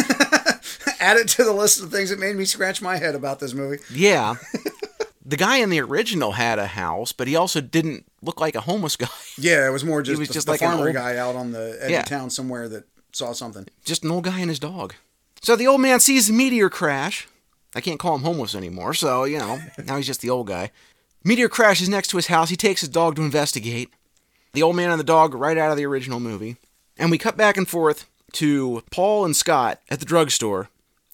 Add 0.99 1.17
it 1.17 1.27
to 1.29 1.43
the 1.43 1.51
list 1.53 1.81
of 1.83 1.91
things 1.91 2.09
that 2.09 2.19
made 2.19 2.35
me 2.35 2.45
scratch 2.45 2.81
my 2.81 2.97
head 2.97 3.15
about 3.15 3.39
this 3.39 3.53
movie. 3.53 3.77
Yeah. 3.91 4.35
the 5.25 5.37
guy 5.37 5.57
in 5.57 5.69
the 5.69 5.81
original 5.81 6.33
had 6.33 6.59
a 6.59 6.67
house, 6.67 7.11
but 7.11 7.27
he 7.27 7.35
also 7.35 7.61
didn't 7.61 8.05
look 8.21 8.39
like 8.39 8.55
a 8.55 8.61
homeless 8.61 8.95
guy. 8.95 9.07
Yeah, 9.39 9.67
it 9.67 9.71
was 9.71 9.83
more 9.83 10.01
just, 10.01 10.17
was 10.19 10.27
the, 10.29 10.33
just 10.33 10.45
the 10.47 10.53
like 10.53 10.59
farmer 10.61 10.87
old- 10.87 10.95
guy 10.95 11.17
out 11.17 11.35
on 11.35 11.51
the 11.51 11.77
edge 11.81 11.91
Yeah. 11.91 11.99
of 12.01 12.05
town 12.05 12.29
somewhere 12.31 12.67
that 12.69 12.85
saw 13.11 13.33
something. 13.33 13.67
just 13.85 14.03
an 14.03 14.11
old 14.11 14.23
guy 14.23 14.39
and 14.39 14.49
his 14.49 14.59
dog. 14.59 14.93
So 15.41 15.55
the 15.55 15.67
old 15.67 15.81
man 15.81 15.99
sees 15.99 16.27
the 16.27 16.33
meteor 16.33 16.69
crash. 16.69 17.27
I 17.75 17.81
can't 17.81 17.99
call 17.99 18.15
him 18.15 18.21
homeless 18.23 18.55
anymore, 18.55 18.93
so, 18.95 19.23
you 19.25 19.37
know, 19.37 19.59
now 19.85 19.97
he's 19.97 20.07
just 20.07 20.21
the 20.21 20.29
old 20.31 20.47
guy. 20.47 20.71
Meteor 21.23 21.49
crashes 21.49 21.89
next 21.89 22.07
to 22.09 22.17
his 22.17 22.27
house. 22.27 22.49
He 22.49 22.55
takes 22.55 22.81
his 22.81 22.89
dog 22.89 23.15
to 23.17 23.21
investigate. 23.21 23.91
The 24.57 24.63
old 24.63 24.75
man 24.75 24.89
and 24.89 24.99
the 24.99 25.03
dog 25.03 25.35
right 25.35 25.55
out 25.55 25.69
of 25.69 25.77
the 25.77 25.85
original 25.85 26.19
movie. 26.19 26.55
And 26.97 27.11
we 27.11 27.19
cut 27.19 27.37
back 27.37 27.57
and 27.57 27.67
forth 27.67 28.09
to 28.31 28.81
Paul 28.89 29.23
and 29.23 29.35
Scott 29.35 29.79
at 29.87 29.99
the 29.99 30.05
drugstore. 30.05 30.69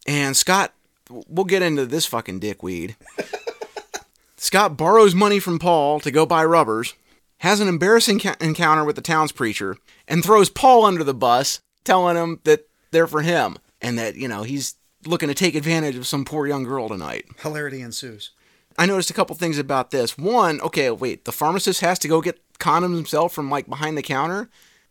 And 0.07 0.37
Scott, 0.37 0.73
we'll 1.09 1.43
get 1.43 1.61
into 1.61 1.85
this 1.85 2.05
fucking 2.05 2.39
dickweed. 2.39 2.95
Scott 4.37 4.77
borrows 4.77 5.13
money 5.13 5.39
from 5.39 5.59
Paul 5.59 5.99
to 5.99 6.09
go 6.09 6.25
buy 6.25 6.45
rubbers, 6.45 6.93
has 7.39 7.59
an 7.59 7.67
embarrassing 7.67 8.19
ca- 8.19 8.37
encounter 8.39 8.85
with 8.85 8.95
the 8.95 9.01
town's 9.01 9.33
preacher, 9.33 9.75
and 10.07 10.23
throws 10.23 10.49
Paul 10.49 10.85
under 10.85 11.03
the 11.03 11.13
bus, 11.13 11.59
telling 11.83 12.15
him 12.15 12.39
that 12.45 12.69
they're 12.91 13.07
for 13.07 13.23
him 13.23 13.57
and 13.81 13.99
that, 13.99 14.15
you 14.15 14.29
know, 14.29 14.43
he's 14.43 14.75
looking 15.05 15.27
to 15.27 15.35
take 15.35 15.55
advantage 15.55 15.97
of 15.97 16.07
some 16.07 16.23
poor 16.23 16.47
young 16.47 16.63
girl 16.63 16.87
tonight. 16.87 17.25
Hilarity 17.39 17.81
ensues. 17.81 18.31
I 18.77 18.85
noticed 18.85 19.09
a 19.09 19.13
couple 19.13 19.35
things 19.35 19.57
about 19.57 19.91
this. 19.91 20.17
One, 20.17 20.61
okay, 20.61 20.89
wait, 20.89 21.25
the 21.25 21.31
pharmacist 21.31 21.81
has 21.81 21.99
to 21.99 22.07
go 22.07 22.21
get 22.21 22.39
condoms 22.59 22.95
himself 22.95 23.33
from 23.33 23.49
like 23.49 23.67
behind 23.67 23.97
the 23.97 24.01
counter. 24.01 24.49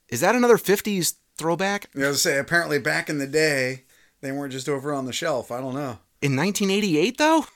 Is 0.09 0.21
that 0.21 0.35
another 0.35 0.59
50s 0.59 1.15
throwback? 1.37 1.89
I 1.97 2.09
was 2.09 2.23
say, 2.23 2.39
apparently 2.39 2.79
back 2.79 3.09
in 3.09 3.19
the 3.19 3.27
day, 3.27 3.85
they 4.21 4.33
weren't 4.33 4.53
just 4.53 4.69
over 4.69 4.93
on 4.93 5.07
the 5.07 5.13
shelf. 5.13 5.51
I 5.51 5.61
don't 5.61 5.75
know. 5.75 5.99
In 6.21 6.37
1988, 6.37 7.19
though? 7.19 7.47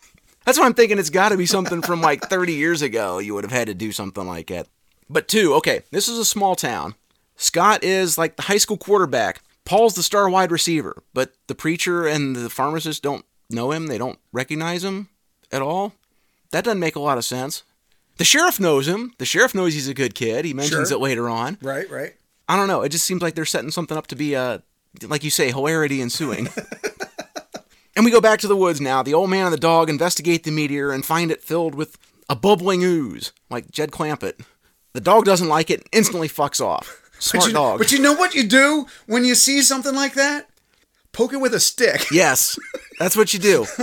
That's 0.44 0.58
what 0.58 0.66
I'm 0.66 0.74
thinking. 0.74 0.98
It's 0.98 1.10
got 1.10 1.30
to 1.30 1.36
be 1.36 1.46
something 1.46 1.82
from 1.82 2.00
like 2.00 2.22
30 2.30 2.54
years 2.54 2.82
ago. 2.82 3.18
You 3.18 3.34
would 3.34 3.44
have 3.44 3.52
had 3.52 3.68
to 3.68 3.74
do 3.74 3.92
something 3.92 4.26
like 4.26 4.48
that. 4.48 4.68
But 5.08 5.28
two, 5.28 5.54
okay, 5.54 5.82
this 5.90 6.08
is 6.08 6.18
a 6.18 6.24
small 6.24 6.56
town. 6.56 6.94
Scott 7.36 7.84
is 7.84 8.16
like 8.16 8.36
the 8.36 8.42
high 8.42 8.56
school 8.56 8.76
quarterback. 8.76 9.42
Paul's 9.64 9.94
the 9.94 10.02
star 10.02 10.28
wide 10.28 10.50
receiver, 10.52 11.02
but 11.12 11.34
the 11.48 11.54
preacher 11.54 12.06
and 12.06 12.34
the 12.34 12.48
pharmacist 12.48 13.02
don't 13.02 13.24
know 13.50 13.72
him. 13.72 13.88
They 13.88 13.98
don't 13.98 14.18
recognize 14.32 14.82
him 14.84 15.08
at 15.52 15.62
all. 15.62 15.92
That 16.52 16.64
doesn't 16.64 16.80
make 16.80 16.96
a 16.96 17.00
lot 17.00 17.18
of 17.18 17.24
sense. 17.24 17.62
The 18.18 18.24
sheriff 18.24 18.58
knows 18.58 18.88
him. 18.88 19.12
The 19.18 19.24
sheriff 19.26 19.54
knows 19.54 19.74
he's 19.74 19.88
a 19.88 19.94
good 19.94 20.14
kid. 20.14 20.44
He 20.44 20.54
mentions 20.54 20.88
Sure. 20.88 20.96
it 20.98 21.00
later 21.00 21.28
on. 21.28 21.58
Right, 21.60 21.88
right. 21.90 22.14
I 22.48 22.56
don't 22.56 22.68
know. 22.68 22.82
It 22.82 22.88
just 22.90 23.04
seems 23.04 23.20
like 23.22 23.34
they're 23.34 23.44
setting 23.44 23.70
something 23.70 23.96
up 23.96 24.06
to 24.08 24.16
be 24.16 24.34
uh 24.36 24.58
like 25.06 25.22
you 25.24 25.30
say, 25.30 25.48
hilarity 25.50 26.00
ensuing. 26.00 26.48
and 27.96 28.04
we 28.04 28.10
go 28.10 28.20
back 28.20 28.40
to 28.40 28.48
the 28.48 28.56
woods 28.56 28.80
now. 28.80 29.02
The 29.02 29.12
old 29.14 29.28
man 29.28 29.44
and 29.46 29.52
the 29.52 29.58
dog 29.58 29.90
investigate 29.90 30.44
the 30.44 30.50
meteor 30.50 30.90
and 30.90 31.04
find 31.04 31.30
it 31.30 31.42
filled 31.42 31.74
with 31.74 31.98
a 32.30 32.36
bubbling 32.36 32.82
ooze, 32.82 33.32
like 33.50 33.70
Jed 33.70 33.90
Clampett. 33.90 34.40
The 34.94 35.00
dog 35.02 35.26
doesn't 35.26 35.48
like 35.48 35.68
it, 35.70 35.86
instantly 35.92 36.28
fucks 36.28 36.64
off. 36.64 37.02
Smart 37.18 37.42
but 37.44 37.48
you, 37.48 37.52
dog. 37.52 37.78
But 37.78 37.92
you 37.92 37.98
know 37.98 38.14
what 38.14 38.34
you 38.34 38.44
do 38.44 38.86
when 39.06 39.24
you 39.24 39.34
see 39.34 39.60
something 39.60 39.94
like 39.94 40.14
that? 40.14 40.48
Poke 41.12 41.32
it 41.34 41.38
with 41.40 41.52
a 41.54 41.60
stick. 41.60 42.06
yes, 42.10 42.58
that's 42.98 43.16
what 43.16 43.34
you 43.34 43.38
do. 43.40 43.66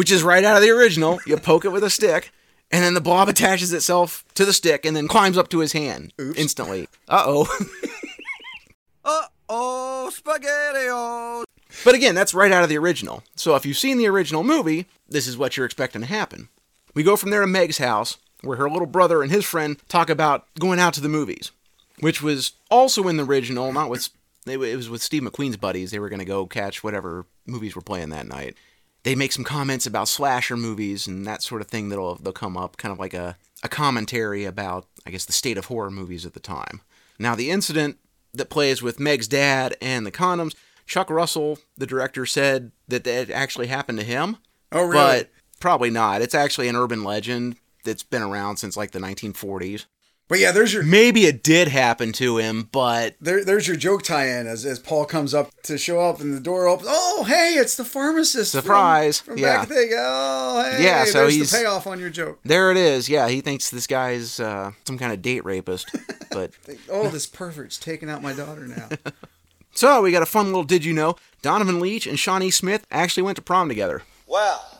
Which 0.00 0.10
is 0.10 0.22
right 0.22 0.42
out 0.42 0.56
of 0.56 0.62
the 0.62 0.70
original. 0.70 1.20
You 1.26 1.36
poke 1.36 1.66
it 1.66 1.72
with 1.72 1.84
a 1.84 1.90
stick, 1.90 2.32
and 2.70 2.82
then 2.82 2.94
the 2.94 3.02
blob 3.02 3.28
attaches 3.28 3.70
itself 3.70 4.24
to 4.32 4.46
the 4.46 4.54
stick 4.54 4.86
and 4.86 4.96
then 4.96 5.08
climbs 5.08 5.36
up 5.36 5.50
to 5.50 5.58
his 5.58 5.74
hand 5.74 6.14
instantly. 6.36 6.88
Uh 7.06 7.24
oh. 7.26 7.58
Uh 9.04 9.24
oh, 9.50 10.10
spaghetti 10.10 10.86
oh 10.88 11.44
But 11.84 11.94
again, 11.94 12.14
that's 12.14 12.32
right 12.32 12.50
out 12.50 12.62
of 12.62 12.70
the 12.70 12.78
original. 12.78 13.24
So 13.36 13.54
if 13.56 13.66
you've 13.66 13.76
seen 13.76 13.98
the 13.98 14.08
original 14.08 14.42
movie, 14.42 14.86
this 15.06 15.26
is 15.26 15.36
what 15.36 15.58
you're 15.58 15.66
expecting 15.66 16.00
to 16.00 16.06
happen. 16.06 16.48
We 16.94 17.02
go 17.02 17.14
from 17.14 17.28
there 17.28 17.42
to 17.42 17.46
Meg's 17.46 17.76
house, 17.76 18.16
where 18.40 18.56
her 18.56 18.70
little 18.70 18.86
brother 18.86 19.22
and 19.22 19.30
his 19.30 19.44
friend 19.44 19.76
talk 19.90 20.08
about 20.08 20.46
going 20.58 20.80
out 20.80 20.94
to 20.94 21.02
the 21.02 21.10
movies, 21.10 21.50
which 21.98 22.22
was 22.22 22.52
also 22.70 23.06
in 23.06 23.18
the 23.18 23.24
original, 23.24 23.70
not 23.70 23.90
with 23.90 24.08
it 24.46 24.56
was 24.56 24.88
with 24.88 25.02
Steve 25.02 25.24
McQueen's 25.24 25.58
buddies. 25.58 25.90
They 25.90 25.98
were 25.98 26.08
going 26.08 26.20
to 26.20 26.24
go 26.24 26.46
catch 26.46 26.82
whatever 26.82 27.26
movies 27.46 27.76
were 27.76 27.82
playing 27.82 28.08
that 28.10 28.26
night. 28.26 28.56
They 29.02 29.14
make 29.14 29.32
some 29.32 29.44
comments 29.44 29.86
about 29.86 30.08
slasher 30.08 30.56
movies 30.56 31.06
and 31.06 31.26
that 31.26 31.42
sort 31.42 31.60
of 31.60 31.68
thing 31.68 31.88
that'll 31.88 32.16
they'll 32.16 32.32
come 32.32 32.56
up, 32.56 32.76
kind 32.76 32.92
of 32.92 32.98
like 32.98 33.14
a, 33.14 33.36
a 33.62 33.68
commentary 33.68 34.44
about, 34.44 34.86
I 35.06 35.10
guess, 35.10 35.24
the 35.24 35.32
state 35.32 35.56
of 35.56 35.66
horror 35.66 35.90
movies 35.90 36.26
at 36.26 36.34
the 36.34 36.40
time. 36.40 36.82
Now, 37.18 37.34
the 37.34 37.50
incident 37.50 37.98
that 38.34 38.50
plays 38.50 38.82
with 38.82 39.00
Meg's 39.00 39.28
dad 39.28 39.76
and 39.80 40.06
the 40.06 40.12
condoms, 40.12 40.54
Chuck 40.86 41.10
Russell, 41.10 41.58
the 41.76 41.86
director, 41.86 42.26
said 42.26 42.72
that 42.88 43.04
that 43.04 43.30
actually 43.30 43.68
happened 43.68 43.98
to 43.98 44.04
him. 44.04 44.38
Oh, 44.72 44.82
really? 44.82 44.92
But 44.92 45.30
probably 45.60 45.90
not. 45.90 46.22
It's 46.22 46.34
actually 46.34 46.68
an 46.68 46.76
urban 46.76 47.04
legend 47.04 47.56
that's 47.84 48.02
been 48.02 48.22
around 48.22 48.56
since 48.56 48.76
like 48.76 48.90
the 48.90 48.98
1940s. 48.98 49.86
But 50.30 50.38
yeah, 50.38 50.52
there's 50.52 50.72
your 50.72 50.82
Maybe 50.84 51.26
it 51.26 51.42
did 51.42 51.68
happen 51.68 52.12
to 52.12 52.38
him, 52.38 52.68
but 52.72 53.16
there, 53.20 53.44
there's 53.44 53.66
your 53.68 53.76
joke 53.76 54.02
tie-in 54.04 54.46
as, 54.46 54.64
as 54.64 54.78
Paul 54.78 55.04
comes 55.04 55.34
up 55.34 55.50
to 55.64 55.76
show 55.76 56.00
up 56.00 56.20
and 56.20 56.32
the 56.32 56.40
door 56.40 56.66
opens. 56.68 56.88
Oh, 56.90 57.24
hey, 57.28 57.54
it's 57.58 57.76
the 57.76 57.84
pharmacist. 57.84 58.52
Surprise. 58.52 59.18
From, 59.20 59.36
Yeah. 59.38 59.58
back 59.58 59.68
then. 59.68 59.88
Oh, 59.98 60.70
hey, 60.76 60.84
Yeah, 60.84 61.04
so 61.04 61.18
there's 61.22 61.34
he's- 61.34 61.50
the 61.50 61.58
payoff 61.58 61.86
on 61.88 61.98
your 62.00 62.10
joke. 62.10 62.38
there 62.44 62.70
it 62.70 62.76
is. 62.78 63.08
Yeah, 63.08 63.28
he 63.28 63.40
thinks 63.42 63.70
this 63.70 63.86
guy's 63.88 64.38
uh, 64.40 64.70
some 64.86 64.96
kind 64.98 65.12
of 65.12 65.20
date 65.20 65.44
rapist. 65.44 65.94
But 66.32 66.52
Oh, 66.88 67.08
this 67.08 67.26
pervert's 67.26 67.76
taking 67.76 68.08
out 68.08 68.22
my 68.22 68.32
daughter 68.32 68.64
now. 68.68 68.88
so 69.74 70.00
we 70.00 70.12
got 70.12 70.22
a 70.22 70.26
fun 70.26 70.46
little 70.46 70.62
did 70.62 70.84
you 70.84 70.92
know? 70.92 71.16
Donovan 71.42 71.80
Leitch 71.80 72.06
and 72.06 72.16
Shawnee 72.16 72.52
Smith 72.52 72.86
actually 72.92 73.24
went 73.24 73.34
to 73.34 73.42
prom 73.42 73.66
together. 73.68 74.02
Well, 74.28 74.78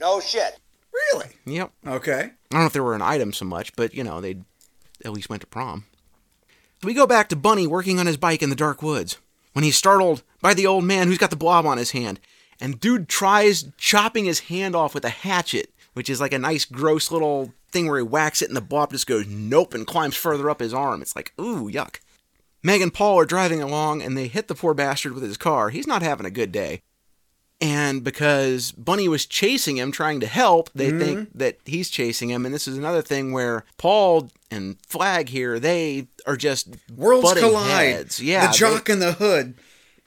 no 0.00 0.18
shit. 0.18 0.58
really? 1.12 1.28
Yep. 1.46 1.70
Okay. 1.86 2.20
I 2.22 2.30
don't 2.50 2.60
know 2.62 2.66
if 2.66 2.72
they 2.72 2.80
were 2.80 2.96
an 2.96 3.02
item 3.02 3.32
so 3.32 3.44
much, 3.44 3.76
but 3.76 3.94
you 3.94 4.02
know, 4.02 4.20
they 4.20 4.38
at 5.04 5.12
least 5.12 5.28
went 5.28 5.42
to 5.42 5.46
prom. 5.46 5.84
We 6.82 6.94
go 6.94 7.06
back 7.06 7.28
to 7.28 7.36
Bunny 7.36 7.66
working 7.66 7.98
on 7.98 8.06
his 8.06 8.16
bike 8.16 8.42
in 8.42 8.50
the 8.50 8.56
dark 8.56 8.82
woods 8.82 9.18
when 9.52 9.64
he's 9.64 9.76
startled 9.76 10.22
by 10.40 10.54
the 10.54 10.66
old 10.66 10.84
man 10.84 11.08
who's 11.08 11.18
got 11.18 11.30
the 11.30 11.36
blob 11.36 11.64
on 11.66 11.78
his 11.78 11.92
hand. 11.92 12.20
And 12.60 12.78
dude 12.78 13.08
tries 13.08 13.70
chopping 13.78 14.26
his 14.26 14.40
hand 14.40 14.76
off 14.76 14.94
with 14.94 15.04
a 15.04 15.10
hatchet, 15.10 15.72
which 15.94 16.10
is 16.10 16.20
like 16.20 16.32
a 16.32 16.38
nice, 16.38 16.64
gross 16.64 17.10
little 17.10 17.52
thing 17.70 17.88
where 17.88 17.98
he 17.98 18.04
whacks 18.04 18.42
it 18.42 18.48
and 18.48 18.56
the 18.56 18.60
blob 18.60 18.92
just 18.92 19.06
goes 19.06 19.26
nope 19.26 19.74
and 19.74 19.86
climbs 19.86 20.16
further 20.16 20.50
up 20.50 20.60
his 20.60 20.74
arm. 20.74 21.02
It's 21.02 21.16
like, 21.16 21.32
ooh, 21.40 21.70
yuck. 21.70 21.96
Meg 22.62 22.80
and 22.80 22.94
Paul 22.94 23.18
are 23.18 23.26
driving 23.26 23.62
along 23.62 24.02
and 24.02 24.16
they 24.16 24.28
hit 24.28 24.48
the 24.48 24.54
poor 24.54 24.74
bastard 24.74 25.12
with 25.12 25.22
his 25.22 25.36
car. 25.36 25.70
He's 25.70 25.86
not 25.86 26.02
having 26.02 26.26
a 26.26 26.30
good 26.30 26.52
day. 26.52 26.80
And 27.64 28.04
because 28.04 28.72
Bunny 28.72 29.08
was 29.08 29.24
chasing 29.24 29.78
him, 29.78 29.90
trying 29.90 30.20
to 30.20 30.26
help, 30.26 30.68
they 30.74 30.90
mm-hmm. 30.90 30.98
think 30.98 31.28
that 31.34 31.56
he's 31.64 31.88
chasing 31.88 32.28
him. 32.28 32.44
And 32.44 32.54
this 32.54 32.68
is 32.68 32.76
another 32.76 33.00
thing 33.00 33.32
where 33.32 33.64
Paul 33.78 34.28
and 34.50 34.76
Flag 34.86 35.30
here, 35.30 35.58
they 35.58 36.08
are 36.26 36.36
just 36.36 36.68
Worlds 36.94 37.32
collide. 37.32 37.88
heads. 37.88 38.20
Yeah, 38.20 38.48
The 38.48 38.52
jock 38.52 38.84
they- 38.84 38.92
and 38.92 39.00
the 39.00 39.12
hood. 39.12 39.54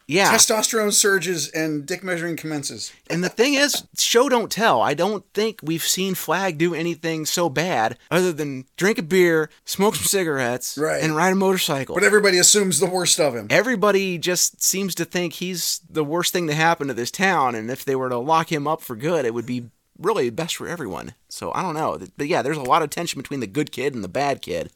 Yeah. 0.09 0.33
Testosterone 0.33 0.93
surges 0.93 1.49
and 1.49 1.85
dick 1.85 2.01
measuring 2.01 2.37
commences. 2.37 2.93
And 3.09 3.21
the 3.21 3.29
thing 3.29 3.55
is, 3.55 3.83
show 3.97 4.29
don't 4.29 4.49
tell. 4.49 4.81
I 4.81 4.93
don't 4.93 5.25
think 5.33 5.59
we've 5.61 5.83
seen 5.83 6.15
Flag 6.15 6.57
do 6.57 6.73
anything 6.73 7.25
so 7.25 7.49
bad 7.49 7.97
other 8.09 8.31
than 8.31 8.63
drink 8.77 8.97
a 8.99 9.01
beer, 9.01 9.49
smoke 9.65 9.95
some 9.95 10.05
cigarettes, 10.05 10.77
Right. 10.77 11.03
and 11.03 11.13
ride 11.13 11.33
a 11.33 11.35
motorcycle. 11.35 11.93
But 11.93 12.05
everybody 12.05 12.37
assumes 12.37 12.79
the 12.79 12.85
worst 12.89 13.19
of 13.19 13.35
him. 13.35 13.47
Everybody 13.49 14.17
just 14.17 14.63
seems 14.63 14.95
to 14.95 15.03
think 15.03 15.33
he's 15.33 15.81
the 15.89 16.05
worst 16.05 16.31
thing 16.31 16.47
to 16.47 16.53
happen 16.55 16.87
to 16.87 16.93
this 16.93 17.11
town, 17.11 17.53
and 17.53 17.69
if 17.69 17.83
they 17.83 17.95
were 17.95 18.07
to 18.09 18.17
lock 18.17 18.49
him 18.49 18.65
up 18.65 18.81
for 18.81 18.95
good, 18.95 19.25
it 19.25 19.33
would 19.33 19.45
be 19.45 19.65
really 19.99 20.29
best 20.29 20.55
for 20.55 20.69
everyone. 20.69 21.15
So 21.27 21.51
I 21.53 21.61
don't 21.61 21.73
know. 21.73 21.99
But 22.15 22.27
yeah, 22.27 22.41
there's 22.41 22.55
a 22.55 22.61
lot 22.61 22.81
of 22.81 22.89
tension 22.91 23.19
between 23.21 23.41
the 23.41 23.47
good 23.47 23.73
kid 23.73 23.93
and 23.93 24.05
the 24.05 24.07
bad 24.07 24.41
kid. 24.41 24.71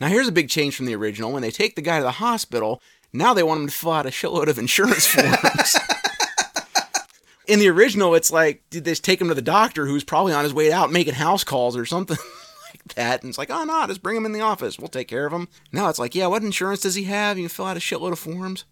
Now 0.00 0.08
here's 0.08 0.26
a 0.26 0.32
big 0.32 0.48
change 0.48 0.74
from 0.74 0.86
the 0.86 0.96
original. 0.96 1.30
When 1.30 1.42
they 1.42 1.52
take 1.52 1.76
the 1.76 1.82
guy 1.82 1.98
to 1.98 2.02
the 2.02 2.10
hospital, 2.12 2.82
now 3.14 3.32
they 3.32 3.42
want 3.42 3.60
him 3.60 3.68
to 3.68 3.72
fill 3.72 3.92
out 3.92 4.06
a 4.06 4.10
shitload 4.10 4.48
of 4.48 4.58
insurance 4.58 5.06
forms. 5.06 5.76
In 7.46 7.58
the 7.58 7.68
original, 7.68 8.14
it's 8.14 8.32
like 8.32 8.62
did 8.70 8.84
they 8.84 8.94
take 8.94 9.20
him 9.20 9.28
to 9.28 9.34
the 9.34 9.42
doctor 9.42 9.86
who's 9.86 10.04
probably 10.04 10.32
on 10.32 10.44
his 10.44 10.54
way 10.54 10.72
out 10.72 10.90
making 10.90 11.14
house 11.14 11.44
calls 11.44 11.76
or 11.76 11.84
something 11.84 12.16
like 12.70 12.94
that. 12.94 13.22
And 13.22 13.28
it's 13.28 13.38
like, 13.38 13.50
oh 13.50 13.64
no, 13.64 13.86
just 13.86 14.02
bring 14.02 14.16
him 14.16 14.26
in 14.26 14.32
the 14.32 14.40
office. 14.40 14.78
We'll 14.78 14.88
take 14.88 15.08
care 15.08 15.26
of 15.26 15.32
him. 15.32 15.48
Now 15.70 15.88
it's 15.88 15.98
like, 15.98 16.14
yeah, 16.14 16.26
what 16.26 16.42
insurance 16.42 16.80
does 16.80 16.94
he 16.94 17.04
have? 17.04 17.36
You 17.36 17.44
can 17.44 17.50
fill 17.50 17.66
out 17.66 17.76
a 17.76 17.80
shitload 17.80 18.12
of 18.12 18.18
forms. 18.18 18.64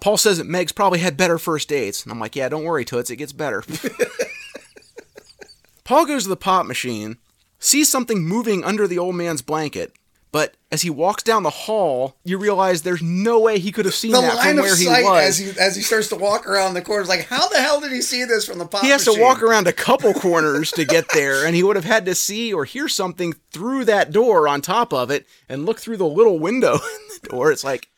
Paul 0.00 0.16
says 0.16 0.38
that 0.38 0.46
Meg's 0.46 0.72
probably 0.72 1.00
had 1.00 1.16
better 1.16 1.38
first 1.38 1.68
dates. 1.68 2.02
And 2.02 2.12
I'm 2.12 2.20
like, 2.20 2.36
yeah, 2.36 2.48
don't 2.48 2.64
worry, 2.64 2.84
Toots, 2.84 3.10
it 3.10 3.16
gets 3.16 3.32
better. 3.32 3.64
Paul 5.84 6.06
goes 6.06 6.24
to 6.24 6.28
the 6.28 6.36
pop 6.36 6.66
machine, 6.66 7.16
sees 7.58 7.88
something 7.88 8.22
moving 8.22 8.64
under 8.64 8.86
the 8.86 8.98
old 8.98 9.14
man's 9.14 9.42
blanket, 9.42 9.92
but 10.30 10.54
as 10.70 10.82
he 10.82 10.90
walks 10.90 11.22
down 11.22 11.42
the 11.42 11.50
hall, 11.50 12.16
you 12.24 12.36
realize 12.38 12.82
there's 12.82 13.00
no 13.02 13.40
way 13.40 13.58
he 13.58 13.72
could 13.72 13.86
have 13.86 13.94
seen 13.94 14.12
The 14.12 14.20
that 14.20 14.36
line 14.36 14.48
from 14.56 14.58
of 14.58 14.64
where 14.64 14.76
he 14.76 14.84
sight 14.84 15.04
was. 15.04 15.22
as 15.24 15.38
he 15.38 15.50
as 15.58 15.76
he 15.76 15.82
starts 15.82 16.08
to 16.08 16.16
walk 16.16 16.46
around 16.46 16.74
the 16.74 16.82
corner 16.82 17.02
is 17.02 17.08
like, 17.08 17.26
how 17.26 17.48
the 17.48 17.58
hell 17.58 17.80
did 17.80 17.92
he 17.92 18.02
see 18.02 18.24
this 18.24 18.46
from 18.46 18.58
the 18.58 18.66
pop 18.66 18.82
he 18.82 18.90
has 18.90 19.06
machine? 19.06 19.18
to 19.20 19.22
walk 19.24 19.42
around 19.42 19.66
a 19.66 19.72
couple 19.72 20.12
corners 20.14 20.70
to 20.72 20.84
get 20.84 21.06
there, 21.14 21.46
and 21.46 21.54
he 21.56 21.62
would 21.62 21.76
have 21.76 21.84
had 21.86 22.04
to 22.06 22.14
see 22.14 22.52
or 22.52 22.64
hear 22.66 22.88
something 22.88 23.34
through 23.52 23.86
that 23.86 24.12
door 24.12 24.46
on 24.46 24.60
top 24.60 24.92
of 24.92 25.10
it 25.10 25.26
and 25.48 25.64
look 25.64 25.80
through 25.80 25.96
the 25.96 26.06
little 26.06 26.38
window 26.38 26.74
in 26.74 27.18
the 27.22 27.28
door. 27.30 27.50
It's 27.50 27.64
like, 27.64 27.88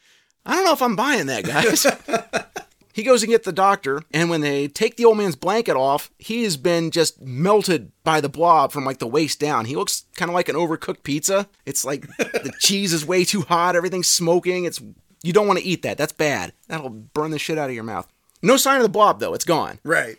I 0.47 0.55
don't 0.55 0.65
know 0.65 0.73
if 0.73 0.83
I'm 0.83 0.97
buying 0.97 1.27
that, 1.27 1.45
guys. 1.45 1.85
he 2.93 3.03
goes 3.03 3.23
and 3.23 3.31
gets 3.31 3.45
the 3.45 3.53
doctor, 3.53 4.03
and 4.13 4.31
when 4.31 4.41
they 4.41 4.69
take 4.69 4.97
the 4.97 5.05
old 5.05 5.19
man's 5.19 5.37
blanket 5.37 5.77
off, 5.77 6.11
he 6.19 6.43
has 6.45 6.57
been 6.57 6.91
just 6.91 7.21
melted 7.21 7.93
by 8.05 8.21
the 8.21 8.29
blob 8.29 8.73
from 8.73 8.85
like 8.85 8.99
the 8.99 9.07
waist 9.07 9.39
down. 9.41 9.65
He 9.65 9.77
looks 9.77 10.05
kind 10.17 10.29
of 10.29 10.35
like 10.35 10.49
an 10.49 10.57
overcooked 10.57 11.03
pizza. 11.03 11.49
It's 11.67 11.85
like 11.85 12.03
the 12.19 12.53
cheese 12.59 12.93
is 12.93 13.07
way 13.07 13.25
too 13.25 13.43
hot, 13.43 13.77
everything's 13.77 14.09
smoking. 14.09 14.65
It's 14.65 14.81
you 15.23 15.33
don't 15.33 15.47
want 15.47 15.59
to 15.59 15.65
eat 15.65 15.83
that. 15.83 15.99
That's 15.99 16.13
bad. 16.13 16.53
That'll 16.69 16.91
burn 16.91 17.31
the 17.31 17.39
shit 17.39 17.59
out 17.59 17.69
of 17.69 17.75
your 17.75 17.85
mouth. 17.85 18.09
No 18.43 18.57
sign 18.57 18.77
of 18.77 18.83
the 18.83 18.89
blob 18.89 19.21
though. 19.21 19.35
It's 19.35 19.45
gone. 19.45 19.79
Right. 19.85 20.19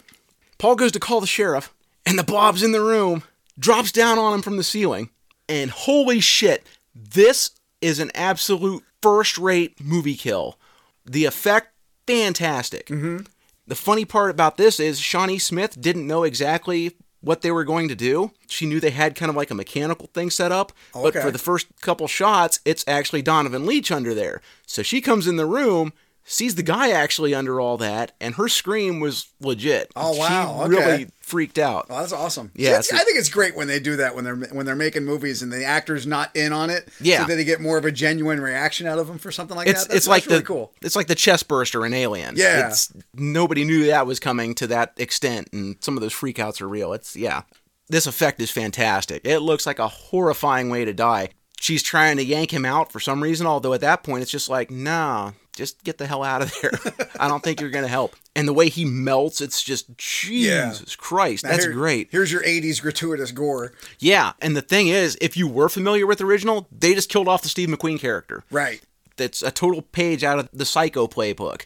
Paul 0.57 0.75
goes 0.75 0.91
to 0.91 0.99
call 0.99 1.21
the 1.21 1.27
sheriff, 1.27 1.73
and 2.05 2.19
the 2.19 2.23
blob's 2.23 2.61
in 2.61 2.71
the 2.71 2.81
room, 2.81 3.23
drops 3.57 3.91
down 3.91 4.19
on 4.19 4.35
him 4.35 4.41
from 4.43 4.57
the 4.57 4.63
ceiling, 4.63 5.09
and 5.49 5.71
holy 5.71 6.19
shit, 6.19 6.65
this 6.93 7.51
is 7.81 7.99
an 7.99 8.11
absolute 8.13 8.83
first 9.01 9.37
rate 9.37 9.81
movie 9.81 10.15
kill. 10.15 10.59
The 11.05 11.25
effect, 11.25 11.70
fantastic. 12.11 12.87
Mm-hmm. 12.87 13.25
The 13.67 13.75
funny 13.75 14.05
part 14.05 14.31
about 14.31 14.57
this 14.57 14.79
is 14.79 14.99
Shawnee 14.99 15.39
Smith 15.39 15.79
didn't 15.79 16.07
know 16.07 16.23
exactly 16.23 16.95
what 17.21 17.41
they 17.41 17.51
were 17.51 17.63
going 17.63 17.87
to 17.87 17.95
do. 17.95 18.31
She 18.47 18.65
knew 18.65 18.79
they 18.79 18.89
had 18.89 19.15
kind 19.15 19.29
of 19.29 19.35
like 19.35 19.51
a 19.51 19.55
mechanical 19.55 20.07
thing 20.07 20.29
set 20.29 20.51
up, 20.51 20.73
but 20.93 21.13
for 21.13 21.31
the 21.31 21.37
first 21.37 21.67
couple 21.79 22.07
shots, 22.07 22.59
it's 22.65 22.83
actually 22.87 23.21
Donovan 23.21 23.65
Leitch 23.65 23.91
under 23.91 24.13
there. 24.13 24.41
So 24.65 24.81
she 24.81 25.01
comes 25.01 25.27
in 25.27 25.35
the 25.35 25.45
room, 25.45 25.93
sees 26.23 26.55
the 26.55 26.63
guy 26.63 26.91
actually 26.91 27.33
under 27.33 27.59
all 27.59 27.77
that, 27.77 28.13
and 28.21 28.35
her 28.35 28.47
scream 28.47 28.99
was 28.99 29.27
legit. 29.39 29.91
Oh, 29.95 30.17
wow, 30.17 30.67
She 30.67 30.75
okay. 30.75 30.85
really 30.85 31.07
freaked 31.21 31.57
out. 31.57 31.87
Oh, 31.89 31.99
that's 31.99 32.13
awesome. 32.13 32.51
Yeah, 32.55 32.77
I 32.77 32.81
think 32.81 33.17
it's 33.17 33.29
great 33.29 33.55
when 33.55 33.67
they 33.67 33.79
do 33.79 33.95
that 33.97 34.15
when 34.15 34.23
they're 34.23 34.35
when 34.35 34.65
they're 34.65 34.75
making 34.75 35.05
movies 35.05 35.41
and 35.41 35.51
the 35.51 35.63
actor's 35.63 36.05
not 36.05 36.35
in 36.35 36.53
on 36.53 36.69
it. 36.69 36.89
Yeah. 36.99 37.21
so 37.21 37.27
that 37.27 37.35
they 37.35 37.43
get 37.43 37.61
more 37.61 37.77
of 37.77 37.85
a 37.85 37.91
genuine 37.91 38.39
reaction 38.41 38.87
out 38.87 38.99
of 38.99 39.07
them 39.07 39.17
for 39.17 39.31
something 39.31 39.55
like 39.55 39.67
It's 39.67 39.83
that. 39.83 39.89
That's, 39.89 39.97
it's 39.97 40.07
like 40.07 40.25
really 40.25 40.39
the 40.39 40.45
cool. 40.45 40.73
it's 40.81 40.95
like 40.95 41.07
the 41.07 41.15
chest 41.15 41.47
burster 41.47 41.85
in 41.85 41.93
Alien. 41.93 42.35
Yeah. 42.37 42.67
It's 42.67 42.91
nobody 43.13 43.63
knew 43.63 43.87
that 43.87 44.05
was 44.05 44.19
coming 44.19 44.53
to 44.55 44.67
that 44.67 44.93
extent 44.97 45.49
and 45.53 45.77
some 45.81 45.95
of 45.97 46.01
those 46.01 46.13
freakouts 46.13 46.61
are 46.61 46.67
real. 46.67 46.93
It's 46.93 47.15
yeah. 47.15 47.43
This 47.89 48.07
effect 48.07 48.39
is 48.39 48.51
fantastic. 48.51 49.21
It 49.25 49.39
looks 49.39 49.65
like 49.65 49.79
a 49.79 49.87
horrifying 49.87 50.69
way 50.69 50.85
to 50.85 50.93
die. 50.93 51.29
She's 51.59 51.83
trying 51.83 52.17
to 52.17 52.23
yank 52.23 52.51
him 52.53 52.65
out 52.65 52.91
for 52.91 52.99
some 52.99 53.21
reason, 53.21 53.45
although 53.45 53.73
at 53.73 53.81
that 53.81 54.01
point 54.03 54.21
it's 54.23 54.31
just 54.31 54.49
like, 54.49 54.71
nah, 54.71 55.31
just 55.55 55.83
get 55.83 55.97
the 55.97 56.07
hell 56.07 56.23
out 56.23 56.41
of 56.41 56.53
there. 56.61 56.71
I 57.19 57.27
don't 57.27 57.43
think 57.43 57.59
you're 57.61 57.69
gonna 57.69 57.87
help. 57.87 58.15
And 58.35 58.47
the 58.47 58.53
way 58.53 58.69
he 58.69 58.85
melts, 58.85 59.41
it's 59.41 59.61
just 59.61 59.95
Jesus 59.97 60.95
Christ. 60.95 61.43
Now 61.43 61.51
That's 61.51 61.65
here- 61.65 61.73
great. 61.73 62.07
Here's 62.11 62.31
your 62.31 62.43
'80s 62.43 62.81
gratuitous 62.81 63.31
gore. 63.31 63.73
Yeah, 63.99 64.33
and 64.41 64.55
the 64.55 64.61
thing 64.61 64.87
is, 64.87 65.17
if 65.21 65.35
you 65.37 65.47
were 65.47 65.69
familiar 65.69 66.07
with 66.07 66.19
the 66.19 66.25
original, 66.25 66.67
they 66.71 66.93
just 66.93 67.09
killed 67.09 67.27
off 67.27 67.41
the 67.41 67.49
Steve 67.49 67.69
McQueen 67.69 67.99
character. 67.99 68.43
Right. 68.51 68.81
that's 69.17 69.43
a 69.43 69.51
total 69.51 69.81
page 69.81 70.23
out 70.23 70.39
of 70.39 70.49
the 70.53 70.65
Psycho 70.65 71.07
playbook. 71.07 71.65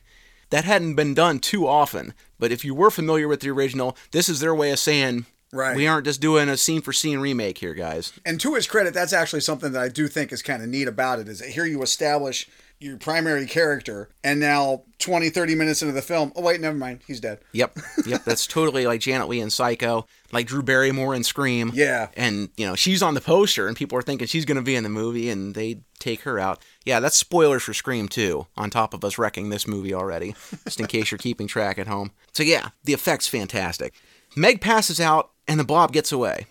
That 0.49 0.63
hadn't 0.65 0.95
been 0.95 1.13
done 1.13 1.39
too 1.39 1.67
often, 1.67 2.13
but 2.39 2.51
if 2.51 2.65
you 2.65 2.73
were 2.75 2.91
familiar 2.91 3.27
with 3.27 3.39
the 3.39 3.49
original, 3.49 3.95
this 4.11 4.27
is 4.29 4.39
their 4.39 4.53
way 4.53 4.71
of 4.71 4.79
saying, 4.79 5.25
Right. 5.53 5.75
we 5.75 5.87
aren't 5.87 6.05
just 6.05 6.19
doing 6.21 6.49
a 6.49 6.57
scene 6.57 6.81
for 6.81 6.91
scene 6.91 7.19
remake 7.19 7.57
here, 7.59 7.73
guys. 7.73 8.11
And 8.25 8.39
to 8.41 8.55
his 8.55 8.67
credit, 8.67 8.93
that's 8.93 9.13
actually 9.13 9.39
something 9.41 9.71
that 9.71 9.81
I 9.81 9.87
do 9.89 10.07
think 10.07 10.31
is 10.33 10.41
kind 10.41 10.61
of 10.61 10.67
neat 10.69 10.87
about 10.87 11.19
it 11.19 11.27
is 11.29 11.39
that 11.39 11.49
here 11.49 11.65
you 11.65 11.81
establish 11.81 12.47
your 12.79 12.97
primary 12.97 13.45
character 13.45 14.09
and 14.23 14.39
now 14.39 14.83
20 14.99 15.29
30 15.29 15.55
minutes 15.55 15.81
into 15.81 15.93
the 15.93 16.01
film 16.01 16.31
oh 16.35 16.41
wait 16.41 16.59
never 16.59 16.75
mind 16.75 16.99
he's 17.07 17.19
dead 17.21 17.39
Yep, 17.53 17.77
yep, 18.05 18.23
that's 18.25 18.45
totally 18.47 18.85
like 18.85 18.99
Janet 18.99 19.29
Leigh 19.29 19.39
in 19.39 19.49
Psycho, 19.49 20.05
like 20.33 20.47
Drew 20.47 20.61
Barrymore 20.61 21.15
in 21.15 21.23
Scream. 21.23 21.71
Yeah. 21.73 22.09
and 22.17 22.49
you 22.57 22.65
know 22.67 22.75
she's 22.75 23.01
on 23.01 23.13
the 23.13 23.21
poster, 23.21 23.67
and 23.67 23.77
people 23.77 23.97
are 23.97 24.01
thinking 24.01 24.27
she's 24.27 24.45
going 24.45 24.57
to 24.57 24.61
be 24.61 24.75
in 24.75 24.83
the 24.83 24.89
movie, 24.89 25.29
and 25.29 25.55
they 25.55 25.79
take 25.99 26.21
her 26.21 26.37
out. 26.37 26.61
Yeah, 26.85 26.99
that's 26.99 27.15
spoilers 27.15 27.63
for 27.63 27.73
Scream 27.73 28.07
too. 28.09 28.45
On 28.57 28.69
top 28.69 28.93
of 28.93 29.05
us 29.05 29.17
wrecking 29.17 29.49
this 29.49 29.67
movie 29.67 29.93
already, 29.93 30.35
just 30.65 30.79
in 30.81 30.87
case 30.87 31.11
you're 31.11 31.17
keeping 31.17 31.47
track 31.47 31.79
at 31.79 31.87
home. 31.87 32.11
So 32.33 32.43
yeah, 32.43 32.69
the 32.83 32.93
effects 32.93 33.27
fantastic. 33.27 33.93
Meg 34.35 34.59
passes 34.59 34.99
out, 34.99 35.31
and 35.47 35.57
the 35.59 35.63
blob 35.63 35.93
gets 35.93 36.11
away. 36.11 36.47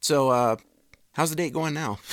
So, 0.00 0.28
uh, 0.28 0.56
how's 1.12 1.30
the 1.30 1.36
date 1.36 1.54
going 1.54 1.72
now? 1.72 1.98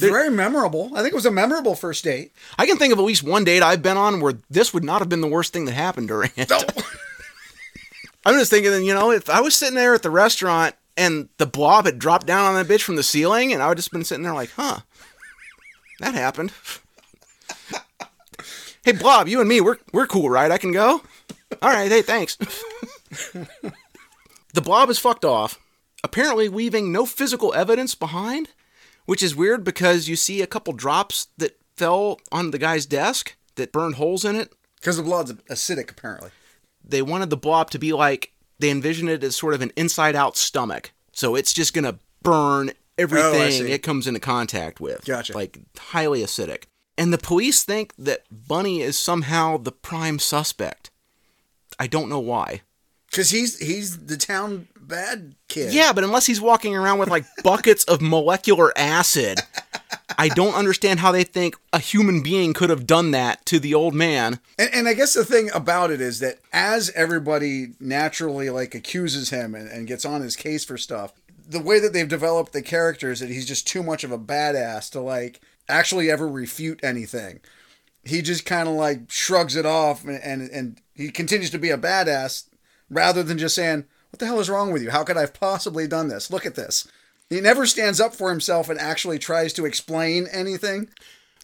it's 0.00 0.10
very 0.10 0.30
memorable 0.30 0.90
i 0.94 1.02
think 1.02 1.12
it 1.12 1.14
was 1.14 1.26
a 1.26 1.30
memorable 1.30 1.74
first 1.74 2.04
date 2.04 2.32
I 2.58 2.66
can 2.66 2.76
think 2.76 2.92
of 2.92 2.98
at 2.98 3.04
least 3.04 3.22
one 3.22 3.44
date 3.44 3.62
I've 3.62 3.82
been 3.82 3.96
on 3.96 4.20
where 4.20 4.34
this 4.50 4.72
would 4.74 4.84
not 4.84 5.00
have 5.00 5.08
been 5.08 5.20
the 5.20 5.28
worst 5.28 5.52
thing 5.52 5.64
that 5.64 5.72
happened 5.72 6.08
during 6.08 6.30
it. 6.36 6.50
I'm 8.24 8.38
just 8.38 8.50
thinking, 8.50 8.84
you 8.84 8.94
know, 8.94 9.10
if 9.10 9.28
I 9.28 9.40
was 9.40 9.54
sitting 9.54 9.74
there 9.74 9.94
at 9.94 10.02
the 10.02 10.10
restaurant 10.10 10.76
and 10.96 11.28
the 11.38 11.46
blob 11.46 11.86
had 11.86 11.98
dropped 11.98 12.26
down 12.26 12.44
on 12.44 12.54
that 12.54 12.72
bitch 12.72 12.82
from 12.82 12.96
the 12.96 13.02
ceiling, 13.02 13.52
and 13.52 13.62
I 13.62 13.68
would 13.68 13.78
just 13.78 13.90
been 13.90 14.04
sitting 14.04 14.22
there 14.22 14.34
like, 14.34 14.50
huh, 14.50 14.80
that 15.98 16.14
happened. 16.14 16.52
hey, 18.84 18.92
blob, 18.92 19.26
you 19.26 19.40
and 19.40 19.48
me, 19.48 19.60
we're 19.60 19.78
we're 19.92 20.06
cool, 20.06 20.30
right? 20.30 20.50
I 20.50 20.58
can 20.58 20.72
go. 20.72 21.02
All 21.60 21.70
right, 21.70 21.90
hey, 21.90 22.02
thanks. 22.02 22.36
the 24.54 24.60
blob 24.62 24.88
is 24.88 24.98
fucked 24.98 25.24
off, 25.24 25.58
apparently 26.04 26.48
leaving 26.48 26.92
no 26.92 27.06
physical 27.06 27.52
evidence 27.54 27.94
behind, 27.94 28.50
which 29.06 29.22
is 29.22 29.34
weird 29.36 29.64
because 29.64 30.08
you 30.08 30.16
see 30.16 30.42
a 30.42 30.46
couple 30.46 30.72
drops 30.72 31.28
that 31.38 31.58
fell 31.76 32.20
on 32.30 32.50
the 32.50 32.58
guy's 32.58 32.86
desk 32.86 33.36
that 33.56 33.72
burned 33.72 33.96
holes 33.96 34.24
in 34.24 34.36
it. 34.36 34.52
because 34.76 34.96
the 34.96 35.02
blood's 35.02 35.32
acidic 35.50 35.90
apparently 35.90 36.30
They 36.84 37.02
wanted 37.02 37.30
the 37.30 37.36
blob 37.36 37.70
to 37.70 37.78
be 37.78 37.92
like 37.92 38.32
they 38.58 38.70
envisioned 38.70 39.08
it 39.10 39.24
as 39.24 39.34
sort 39.36 39.54
of 39.54 39.62
an 39.62 39.72
inside-out 39.76 40.36
stomach, 40.36 40.92
so 41.12 41.34
it's 41.34 41.52
just 41.52 41.74
gonna 41.74 41.98
burn 42.22 42.70
everything 42.98 43.50
see. 43.50 43.72
it 43.72 43.82
comes 43.82 44.06
into 44.06 44.20
contact 44.20 44.80
with. 44.80 45.04
Gotcha. 45.04 45.32
Like 45.34 45.58
highly 45.76 46.20
acidic. 46.22 46.64
And 46.96 47.12
the 47.12 47.18
police 47.18 47.64
think 47.64 47.94
that 47.98 48.22
Bunny 48.30 48.80
is 48.82 48.98
somehow 48.98 49.56
the 49.56 49.72
prime 49.72 50.18
suspect. 50.18 50.90
I 51.78 51.86
don't 51.88 52.08
know 52.10 52.20
why. 52.20 52.60
because 53.10 53.30
he's 53.30 53.58
he's 53.58 54.06
the 54.06 54.16
town 54.16 54.68
bad 54.92 55.34
kid 55.48 55.72
Yeah, 55.72 55.92
but 55.92 56.04
unless 56.04 56.26
he's 56.26 56.40
walking 56.40 56.76
around 56.76 56.98
with 56.98 57.08
like 57.08 57.24
buckets 57.42 57.84
of 57.84 58.02
molecular 58.02 58.76
acid, 58.76 59.40
I 60.18 60.28
don't 60.28 60.54
understand 60.54 61.00
how 61.00 61.12
they 61.12 61.24
think 61.24 61.56
a 61.72 61.78
human 61.78 62.22
being 62.22 62.52
could 62.52 62.70
have 62.70 62.86
done 62.86 63.10
that 63.12 63.44
to 63.46 63.58
the 63.58 63.74
old 63.74 63.94
man. 63.94 64.38
And, 64.58 64.70
and 64.74 64.88
I 64.88 64.94
guess 64.94 65.14
the 65.14 65.24
thing 65.24 65.50
about 65.54 65.90
it 65.90 66.00
is 66.00 66.20
that 66.20 66.38
as 66.52 66.90
everybody 66.90 67.68
naturally 67.80 68.50
like 68.50 68.74
accuses 68.74 69.30
him 69.30 69.54
and, 69.54 69.68
and 69.68 69.86
gets 69.86 70.04
on 70.04 70.20
his 70.20 70.36
case 70.36 70.64
for 70.64 70.76
stuff, 70.76 71.14
the 71.48 71.60
way 71.60 71.80
that 71.80 71.92
they've 71.92 72.08
developed 72.08 72.52
the 72.52 72.62
character 72.62 73.10
is 73.10 73.20
that 73.20 73.30
he's 73.30 73.46
just 73.46 73.66
too 73.66 73.82
much 73.82 74.04
of 74.04 74.12
a 74.12 74.18
badass 74.18 74.90
to 74.90 75.00
like 75.00 75.40
actually 75.68 76.10
ever 76.10 76.28
refute 76.28 76.80
anything. 76.82 77.40
He 78.04 78.20
just 78.20 78.44
kind 78.44 78.68
of 78.68 78.74
like 78.74 79.10
shrugs 79.10 79.56
it 79.56 79.64
off 79.64 80.04
and, 80.04 80.20
and 80.22 80.50
and 80.50 80.80
he 80.94 81.10
continues 81.10 81.50
to 81.50 81.58
be 81.58 81.70
a 81.70 81.78
badass 81.78 82.44
rather 82.90 83.22
than 83.22 83.38
just 83.38 83.54
saying, 83.54 83.86
"What 84.12 84.20
the 84.20 84.26
hell 84.26 84.38
is 84.40 84.48
wrong 84.50 84.72
with 84.72 84.82
you? 84.82 84.90
How 84.90 85.02
could 85.04 85.16
I 85.16 85.22
have 85.22 85.34
possibly 85.34 85.86
done 85.88 86.08
this? 86.08 86.30
Look 86.30 86.46
at 86.46 86.54
this." 86.54 86.86
He 87.28 87.40
never 87.40 87.64
stands 87.66 87.98
up 87.98 88.14
for 88.14 88.28
himself 88.28 88.68
and 88.68 88.78
actually 88.78 89.18
tries 89.18 89.54
to 89.54 89.64
explain 89.64 90.28
anything. 90.30 90.88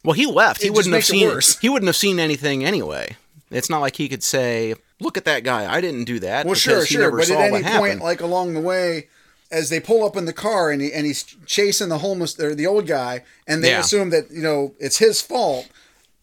Well, 0.03 0.13
he 0.13 0.27
left. 0.27 0.61
He 0.61 0.67
It 0.67 0.69
just 0.69 0.77
wouldn't 0.77 0.95
have 0.95 1.05
seen 1.05 1.41
he 1.61 1.69
wouldn't 1.69 1.87
have 1.87 1.95
seen 1.95 2.19
anything 2.19 2.63
anyway. 2.63 3.17
It's 3.51 3.69
not 3.69 3.81
like 3.81 3.95
he 3.95 4.07
could 4.07 4.23
say, 4.23 4.75
"Look 4.99 5.17
at 5.17 5.25
that 5.25 5.43
guy, 5.43 5.71
I 5.71 5.81
didn't 5.81 6.05
do 6.05 6.19
that." 6.19 6.45
Well, 6.45 6.55
sure, 6.55 6.85
he 6.85 6.93
sure. 6.95 7.11
But 7.11 7.29
at 7.31 7.53
any 7.53 7.63
point, 7.63 8.01
like 8.01 8.21
along 8.21 8.53
the 8.53 8.59
way, 8.61 9.07
as 9.49 9.69
they 9.69 9.79
pull 9.79 10.05
up 10.05 10.15
in 10.15 10.25
the 10.25 10.33
car 10.33 10.69
and 10.69 10.79
he, 10.79 10.93
and 10.93 11.07
he's 11.07 11.23
chasing 11.47 11.89
the 11.89 11.97
homeless 11.97 12.39
or 12.39 12.53
the 12.53 12.67
old 12.67 12.85
guy, 12.85 13.23
and 13.47 13.63
they 13.63 13.71
Yeah. 13.71 13.79
assume 13.79 14.11
that 14.11 14.29
you 14.29 14.43
know 14.43 14.75
it's 14.79 14.97
his 14.99 15.21
fault. 15.21 15.65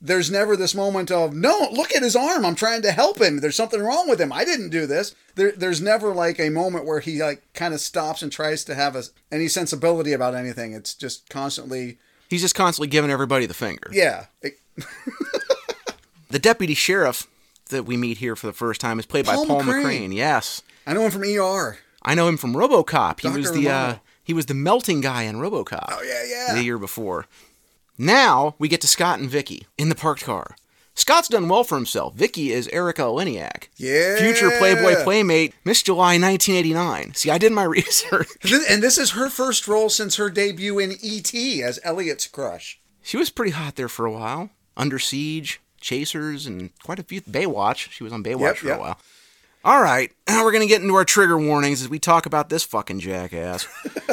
There's 0.00 0.30
never 0.30 0.56
this 0.56 0.74
moment 0.74 1.10
of 1.10 1.34
no, 1.34 1.68
look 1.72 1.94
at 1.94 2.02
his 2.02 2.14
arm. 2.14 2.44
I'm 2.44 2.54
trying 2.54 2.82
to 2.82 2.92
help 2.92 3.20
him. 3.20 3.40
There's 3.40 3.56
something 3.56 3.80
wrong 3.80 4.08
with 4.08 4.20
him. 4.20 4.30
I 4.32 4.44
didn't 4.44 4.68
do 4.70 4.86
this. 4.86 5.14
There, 5.36 5.52
there's 5.52 5.80
never 5.80 6.12
like 6.12 6.38
a 6.38 6.50
moment 6.50 6.84
where 6.84 7.00
he 7.00 7.22
like 7.22 7.42
kind 7.54 7.72
of 7.72 7.80
stops 7.80 8.22
and 8.22 8.30
tries 8.30 8.62
to 8.64 8.74
have 8.74 8.94
a, 8.94 9.04
any 9.32 9.48
sensibility 9.48 10.12
about 10.12 10.34
anything. 10.34 10.72
It's 10.74 10.94
just 10.94 11.28
constantly, 11.30 11.98
He's 12.28 12.42
just 12.42 12.54
constantly 12.54 12.88
giving 12.88 13.10
everybody 13.10 13.46
the 13.46 13.54
finger. 13.54 13.88
yeah. 13.92 14.26
The 16.28 16.38
deputy 16.38 16.74
sheriff 16.74 17.26
that 17.70 17.84
we 17.84 17.96
meet 17.96 18.18
here 18.18 18.34
for 18.36 18.46
the 18.46 18.52
first 18.52 18.80
time 18.80 18.98
is 18.98 19.06
played 19.06 19.26
Paul 19.26 19.46
by 19.46 19.48
Paul 19.48 19.62
McCrane. 19.62 20.08
McCrane. 20.08 20.14
Yes, 20.14 20.62
I 20.86 20.92
know 20.92 21.02
him 21.02 21.10
from 21.10 21.22
ER. 21.22 21.78
I 22.02 22.14
know 22.14 22.28
him 22.28 22.36
from 22.36 22.54
RoboCop. 22.54 23.20
He 23.20 23.28
Dr. 23.28 23.38
was 23.38 23.52
the 23.52 23.68
uh, 23.68 23.96
he 24.22 24.32
was 24.32 24.46
the 24.46 24.54
melting 24.54 25.00
guy 25.00 25.22
in 25.22 25.36
RoboCop. 25.36 25.86
Oh 25.88 26.02
yeah, 26.02 26.24
yeah. 26.28 26.54
the 26.54 26.64
year 26.64 26.78
before. 26.78 27.26
Now 27.98 28.54
we 28.58 28.68
get 28.68 28.80
to 28.82 28.86
Scott 28.86 29.18
and 29.18 29.30
Vicky 29.30 29.66
in 29.78 29.88
the 29.88 29.94
parked 29.94 30.24
car. 30.24 30.56
Scott's 30.94 31.28
done 31.28 31.48
well 31.48 31.62
for 31.62 31.74
himself. 31.74 32.14
Vicky 32.14 32.52
is 32.52 32.68
Erika 32.68 33.02
Eleniak. 33.02 33.68
Yeah. 33.76 34.16
Future 34.16 34.50
Playboy 34.58 35.02
Playmate, 35.04 35.54
Miss 35.62 35.82
July 35.82 36.18
1989. 36.18 37.14
See, 37.14 37.30
I 37.30 37.36
did 37.36 37.52
my 37.52 37.64
research. 37.64 38.28
And 38.70 38.82
this 38.82 38.96
is 38.96 39.10
her 39.10 39.28
first 39.28 39.68
role 39.68 39.90
since 39.90 40.16
her 40.16 40.30
debut 40.30 40.78
in 40.78 40.94
E.T. 41.02 41.62
as 41.62 41.78
Elliot's 41.84 42.26
crush. 42.26 42.80
She 43.02 43.18
was 43.18 43.28
pretty 43.28 43.52
hot 43.52 43.76
there 43.76 43.90
for 43.90 44.06
a 44.06 44.12
while. 44.12 44.48
Under 44.74 44.98
Siege, 44.98 45.60
Chasers, 45.80 46.46
and 46.46 46.70
quite 46.82 46.98
a 46.98 47.02
few. 47.02 47.20
Baywatch. 47.20 47.90
She 47.90 48.02
was 48.02 48.12
on 48.12 48.24
Baywatch 48.24 48.40
Yep, 48.40 48.56
for 48.56 48.66
yep. 48.68 48.78
a 48.78 48.80
while. 48.80 48.98
All 49.66 49.82
right, 49.82 50.12
now 50.28 50.44
we're 50.44 50.52
going 50.52 50.62
to 50.62 50.68
get 50.68 50.80
into 50.80 50.94
our 50.94 51.04
trigger 51.04 51.36
warnings 51.36 51.82
as 51.82 51.88
we 51.88 51.98
talk 51.98 52.24
about 52.24 52.48
this 52.50 52.62
fucking 52.62 53.00
jackass. 53.00 53.66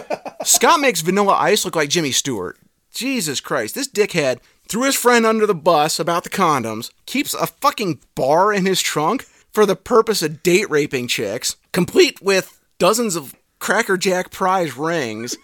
Scott 0.43 0.79
makes 0.79 1.01
Vanilla 1.01 1.33
Ice 1.33 1.63
look 1.63 1.75
like 1.75 1.89
Jimmy 1.89 2.11
Stewart. 2.11 2.57
Jesus 2.93 3.39
Christ, 3.39 3.75
this 3.75 3.87
dickhead 3.87 4.39
threw 4.67 4.83
his 4.83 4.95
friend 4.95 5.25
under 5.25 5.45
the 5.45 5.55
bus 5.55 5.99
about 5.99 6.23
the 6.23 6.29
condoms, 6.29 6.91
keeps 7.05 7.33
a 7.33 7.47
fucking 7.47 7.99
bar 8.15 8.53
in 8.53 8.65
his 8.65 8.81
trunk 8.81 9.23
for 9.51 9.65
the 9.65 9.75
purpose 9.75 10.21
of 10.21 10.43
date 10.43 10.69
raping 10.69 11.07
chicks, 11.07 11.55
complete 11.71 12.21
with 12.21 12.59
dozens 12.77 13.15
of 13.15 13.35
Cracker 13.59 13.97
Jack 13.97 14.31
prize 14.31 14.77
rings 14.77 15.35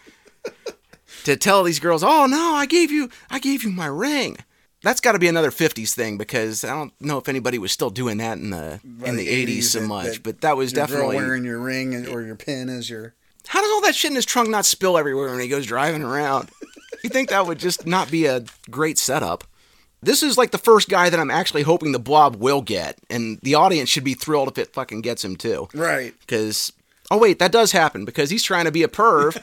to 1.24 1.36
tell 1.38 1.64
these 1.64 1.80
girls, 1.80 2.04
"Oh 2.04 2.26
no, 2.26 2.54
I 2.54 2.66
gave 2.66 2.92
you 2.92 3.10
I 3.30 3.40
gave 3.40 3.64
you 3.64 3.70
my 3.72 3.88
ring." 3.88 4.38
That's 4.82 5.02
got 5.02 5.12
to 5.12 5.20
be 5.20 5.28
another 5.28 5.52
50s 5.52 5.94
thing 5.94 6.18
because 6.18 6.64
I 6.64 6.70
don't 6.70 6.94
know 7.02 7.18
if 7.18 7.28
anybody 7.28 7.58
was 7.58 7.74
still 7.74 7.90
doing 7.90 8.18
that 8.18 8.38
in 8.38 8.50
the 8.50 8.80
in 9.04 9.18
the 9.18 9.28
80s, 9.28 9.64
so 9.64 9.80
that- 9.82 9.88
much, 9.88 10.06
that 10.14 10.24
but 10.24 10.42
that 10.42 10.56
was 10.58 10.72
definitely 10.72 11.18
wearing 11.18 11.44
your 11.44 11.60
ring 11.60 12.08
or 12.08 12.22
your 12.22 12.36
pin 12.36 12.70
as 12.70 12.90
your. 12.90 13.16
How 13.48 13.62
does 13.62 13.72
all 13.72 13.82
that 13.82 13.96
shit 13.96 14.12
in 14.12 14.16
his 14.16 14.26
trunk 14.26 14.50
not 14.50 14.66
spill 14.66 14.98
everywhere 14.98 15.32
when 15.32 15.40
he 15.40 15.48
goes 15.48 15.66
driving 15.66 16.04
around? 16.04 16.50
you 17.04 17.10
think 17.10 17.30
that 17.30 17.46
would 17.48 17.60
just 17.60 17.86
not 17.86 18.12
be 18.12 18.26
a 18.26 18.44
great 18.70 18.98
setup? 18.98 19.44
This 20.02 20.24
is 20.24 20.38
like 20.38 20.52
the 20.52 20.58
first 20.58 20.88
guy 20.90 21.10
that 21.10 21.20
I'm 21.20 21.32
actually 21.32 21.64
hoping 21.64 21.92
the 21.92 22.00
blob 22.00 22.38
will 22.38 22.62
get, 22.62 22.98
and 23.10 23.38
the 23.42 23.56
audience 23.56 23.90
should 23.90 24.06
be 24.06 24.14
thrilled 24.14 24.48
if 24.48 24.58
it 24.58 24.74
fucking 24.74 25.02
gets 25.02 25.24
him 25.26 25.36
too. 25.36 25.68
Right. 25.74 26.14
Because 26.22 26.72
oh 27.12 27.18
wait, 27.18 27.40
that 27.40 27.52
does 27.52 27.72
happen 27.72 28.06
because 28.06 28.30
he's 28.30 28.44
trying 28.44 28.66
to 28.66 28.72
be 28.72 28.84
a 28.84 28.88
perv, 28.88 29.42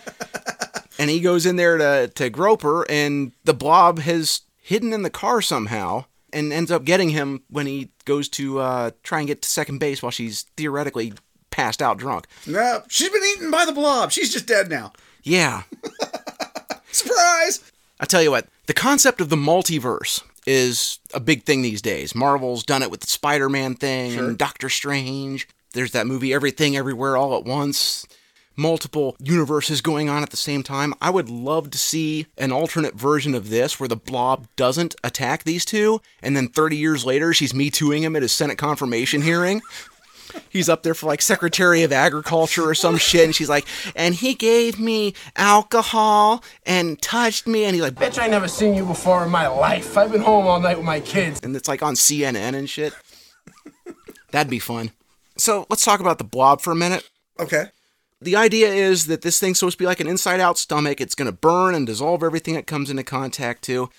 and 0.99 1.11
he 1.11 1.21
goes 1.21 1.45
in 1.45 1.57
there 1.57 1.77
to 1.77 2.09
to 2.14 2.31
grope 2.31 2.62
her, 2.62 2.90
and 2.90 3.33
the 3.45 3.55
blob 3.55 3.99
has 4.01 4.42
hidden 4.62 4.92
in 4.92 5.03
the 5.03 5.11
car 5.11 5.42
somehow, 5.42 6.07
and 6.33 6.53
ends 6.53 6.71
up 6.71 6.85
getting 6.85 7.11
him 7.11 7.42
when 7.51 7.66
he 7.66 7.90
goes 8.07 8.29
to 8.31 8.59
uh, 8.61 8.90
try 9.03 9.19
and 9.19 9.29
get 9.29 9.42
to 9.42 9.49
second 9.49 9.79
base 9.79 10.03
while 10.03 10.11
she's 10.11 10.42
theoretically 10.57 11.12
passed 11.51 11.83
out 11.83 11.99
drunk. 11.99 12.27
No, 12.47 12.83
she's 12.88 13.11
been 13.11 13.23
eaten 13.37 13.51
by 13.51 13.64
the 13.64 13.73
blob. 13.73 14.11
She's 14.11 14.33
just 14.33 14.47
dead 14.47 14.69
now. 14.71 14.92
Yeah, 15.23 15.62
Surprise! 16.97 17.61
I 18.01 18.07
tell 18.07 18.23
you 18.23 18.31
what, 18.31 18.47
the 18.67 18.73
concept 18.73 19.21
of 19.21 19.29
the 19.29 19.37
multiverse 19.37 20.23
is 20.47 20.99
a 21.13 21.21
big 21.21 21.43
thing 21.43 21.61
these 21.61 21.83
days. 21.83 22.15
Marvel's 22.15 22.65
done 22.65 22.83
it 22.83 22.91
with 22.91 23.01
the 23.01 23.07
Spider-Man 23.07 23.75
thing 23.75 24.19
and 24.19 24.39
Doctor 24.39 24.71
Strange. 24.71 25.47
There's 25.75 25.93
that 25.93 26.07
movie 26.07 26.33
Everything 26.33 26.75
Everywhere 26.75 27.19
All 27.19 27.37
at 27.37 27.45
Once. 27.45 28.07
Multiple 28.59 29.15
universes 29.23 29.83
going 29.83 30.09
on 30.09 30.23
at 30.23 30.31
the 30.31 30.39
same 30.39 30.63
time. 30.63 30.95
I 30.99 31.11
would 31.11 31.29
love 31.29 31.71
to 31.73 31.79
see 31.79 32.27
an 32.39 32.51
alternate 32.51 32.95
version 32.95 33.35
of 33.35 33.51
this 33.51 33.79
where 33.79 33.89
the 33.89 33.97
blob 33.97 34.47
doesn't 34.57 34.95
attack 35.05 35.45
these 35.45 35.67
two, 35.67 36.01
and 36.23 36.35
then 36.35 36.49
30 36.49 36.79
years 36.79 37.05
later 37.05 37.35
she's 37.35 37.53
me 37.53 37.69
tooing 37.69 38.03
him 38.03 38.17
at 38.17 38.23
his 38.23 38.33
Senate 38.33 38.57
confirmation 38.57 39.21
hearing. 39.21 39.61
He's 40.49 40.68
up 40.68 40.83
there 40.83 40.94
for 40.94 41.07
like 41.07 41.22
Secretary 41.22 41.83
of 41.83 41.92
Agriculture 41.92 42.68
or 42.68 42.75
some 42.75 42.96
shit, 42.96 43.25
and 43.25 43.35
she's 43.35 43.49
like, 43.49 43.66
and 43.94 44.14
he 44.14 44.35
gave 44.35 44.79
me 44.79 45.14
alcohol 45.37 46.42
and 46.64 47.01
touched 47.01 47.46
me, 47.46 47.64
and 47.64 47.75
he's 47.75 47.83
like, 47.83 47.94
Bitch, 47.94 48.18
I 48.20 48.27
never 48.27 48.49
seen 48.49 48.75
you 48.75 48.85
before 48.85 49.25
in 49.25 49.31
my 49.31 49.46
life. 49.46 49.96
I've 49.96 50.12
been 50.12 50.22
home 50.22 50.46
all 50.46 50.61
night 50.61 50.77
with 50.77 50.87
my 50.87 51.01
kids. 51.01 51.40
and 51.42 51.55
it's 51.55 51.68
like 51.68 51.83
on 51.83 51.94
CNN 51.94 52.55
and 52.55 52.68
shit. 52.68 52.92
That'd 54.31 54.51
be 54.51 54.59
fun. 54.59 54.90
So 55.37 55.66
let's 55.70 55.85
talk 55.85 56.01
about 56.01 56.18
the 56.18 56.25
blob 56.25 56.61
for 56.61 56.72
a 56.72 56.77
minute. 56.77 57.09
Okay. 57.38 57.66
The 58.20 58.37
idea 58.37 58.68
is 58.68 59.07
that 59.07 59.22
this 59.22 59.38
thing's 59.38 59.59
supposed 59.59 59.77
to 59.77 59.83
be 59.83 59.87
like 59.87 60.01
an 60.01 60.07
inside 60.09 60.40
out 60.40 60.57
stomach. 60.59 61.01
It's 61.01 61.14
going 61.14 61.27
to 61.27 61.37
burn 61.37 61.75
and 61.75 61.87
dissolve 61.87 62.22
everything 62.22 62.55
it 62.55 62.66
comes 62.66 62.90
into 62.90 63.05
contact 63.05 63.62
to. 63.64 63.90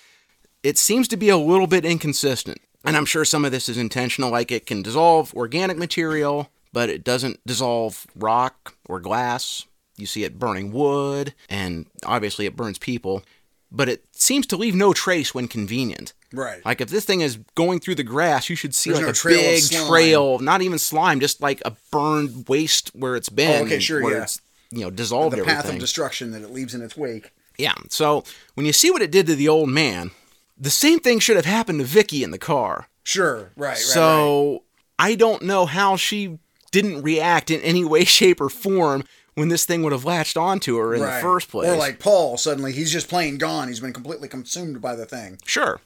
It 0.62 0.76
seems 0.76 1.06
to 1.08 1.16
be 1.16 1.28
a 1.28 1.36
little 1.36 1.68
bit 1.68 1.84
inconsistent. 1.84 2.60
And 2.88 2.96
I'm 2.96 3.04
sure 3.04 3.24
some 3.24 3.44
of 3.44 3.52
this 3.52 3.68
is 3.68 3.76
intentional, 3.76 4.30
like 4.30 4.50
it 4.50 4.64
can 4.66 4.82
dissolve 4.82 5.34
organic 5.34 5.76
material, 5.76 6.50
but 6.72 6.88
it 6.88 7.04
doesn't 7.04 7.38
dissolve 7.46 8.06
rock 8.16 8.74
or 8.86 8.98
glass. 8.98 9.66
You 9.96 10.06
see 10.06 10.24
it 10.24 10.38
burning 10.38 10.72
wood, 10.72 11.34
and 11.50 11.86
obviously 12.06 12.46
it 12.46 12.56
burns 12.56 12.78
people, 12.78 13.22
but 13.70 13.88
it 13.88 14.04
seems 14.12 14.46
to 14.46 14.56
leave 14.56 14.74
no 14.74 14.92
trace 14.92 15.34
when 15.34 15.48
convenient. 15.48 16.14
Right. 16.32 16.64
Like 16.64 16.80
if 16.80 16.88
this 16.88 17.04
thing 17.04 17.20
is 17.20 17.38
going 17.54 17.80
through 17.80 17.96
the 17.96 18.04
grass, 18.04 18.48
you 18.48 18.56
should 18.56 18.74
see 18.74 18.90
There's 18.90 19.00
like 19.00 19.06
no 19.06 19.10
a 19.10 19.14
trail 19.14 19.42
big 19.42 19.64
trail, 19.86 20.38
not 20.38 20.62
even 20.62 20.78
slime, 20.78 21.20
just 21.20 21.40
like 21.40 21.60
a 21.64 21.76
burned 21.90 22.48
waste 22.48 22.90
where 22.94 23.16
it's 23.16 23.28
been. 23.28 23.62
Oh, 23.62 23.64
okay, 23.66 23.80
sure, 23.80 24.10
yeah. 24.10 24.22
It's, 24.22 24.40
you 24.70 24.80
know, 24.80 24.90
dissolved 24.90 25.36
the 25.36 25.44
path 25.44 25.68
of 25.68 25.78
destruction 25.78 26.30
that 26.32 26.42
it 26.42 26.50
leaves 26.52 26.74
in 26.74 26.82
its 26.82 26.96
wake. 26.96 27.32
yeah. 27.58 27.74
So 27.88 28.24
when 28.54 28.66
you 28.66 28.72
see 28.72 28.90
what 28.90 29.02
it 29.02 29.10
did 29.10 29.26
to 29.26 29.34
the 29.34 29.48
old 29.48 29.68
man, 29.68 30.10
the 30.58 30.70
same 30.70 31.00
thing 31.00 31.18
should 31.18 31.36
have 31.36 31.44
happened 31.44 31.80
to 31.80 31.84
Vicky 31.84 32.22
in 32.22 32.30
the 32.30 32.38
car. 32.38 32.88
Sure. 33.04 33.50
Right. 33.56 33.70
Right. 33.70 33.76
so 33.76 34.64
I 34.98 35.14
don't 35.14 35.42
know 35.42 35.66
how 35.66 35.96
she 35.96 36.38
didn't 36.70 37.02
react 37.02 37.50
in 37.50 37.60
any 37.60 37.84
way, 37.84 38.04
shape, 38.04 38.40
or 38.40 38.48
form 38.48 39.04
when 39.34 39.48
this 39.48 39.64
thing 39.64 39.82
would 39.82 39.92
have 39.92 40.04
latched 40.04 40.36
onto 40.36 40.76
her 40.76 40.94
in 40.94 41.00
right. 41.00 41.16
the 41.16 41.22
first 41.22 41.50
place. 41.50 41.68
Or 41.68 41.76
like 41.76 42.00
Paul, 42.00 42.36
suddenly 42.36 42.72
he's 42.72 42.92
just 42.92 43.08
plain 43.08 43.38
gone. 43.38 43.68
He's 43.68 43.80
been 43.80 43.92
completely 43.92 44.28
consumed 44.28 44.80
by 44.80 44.94
the 44.94 45.06
thing. 45.06 45.38
Sure. 45.44 45.80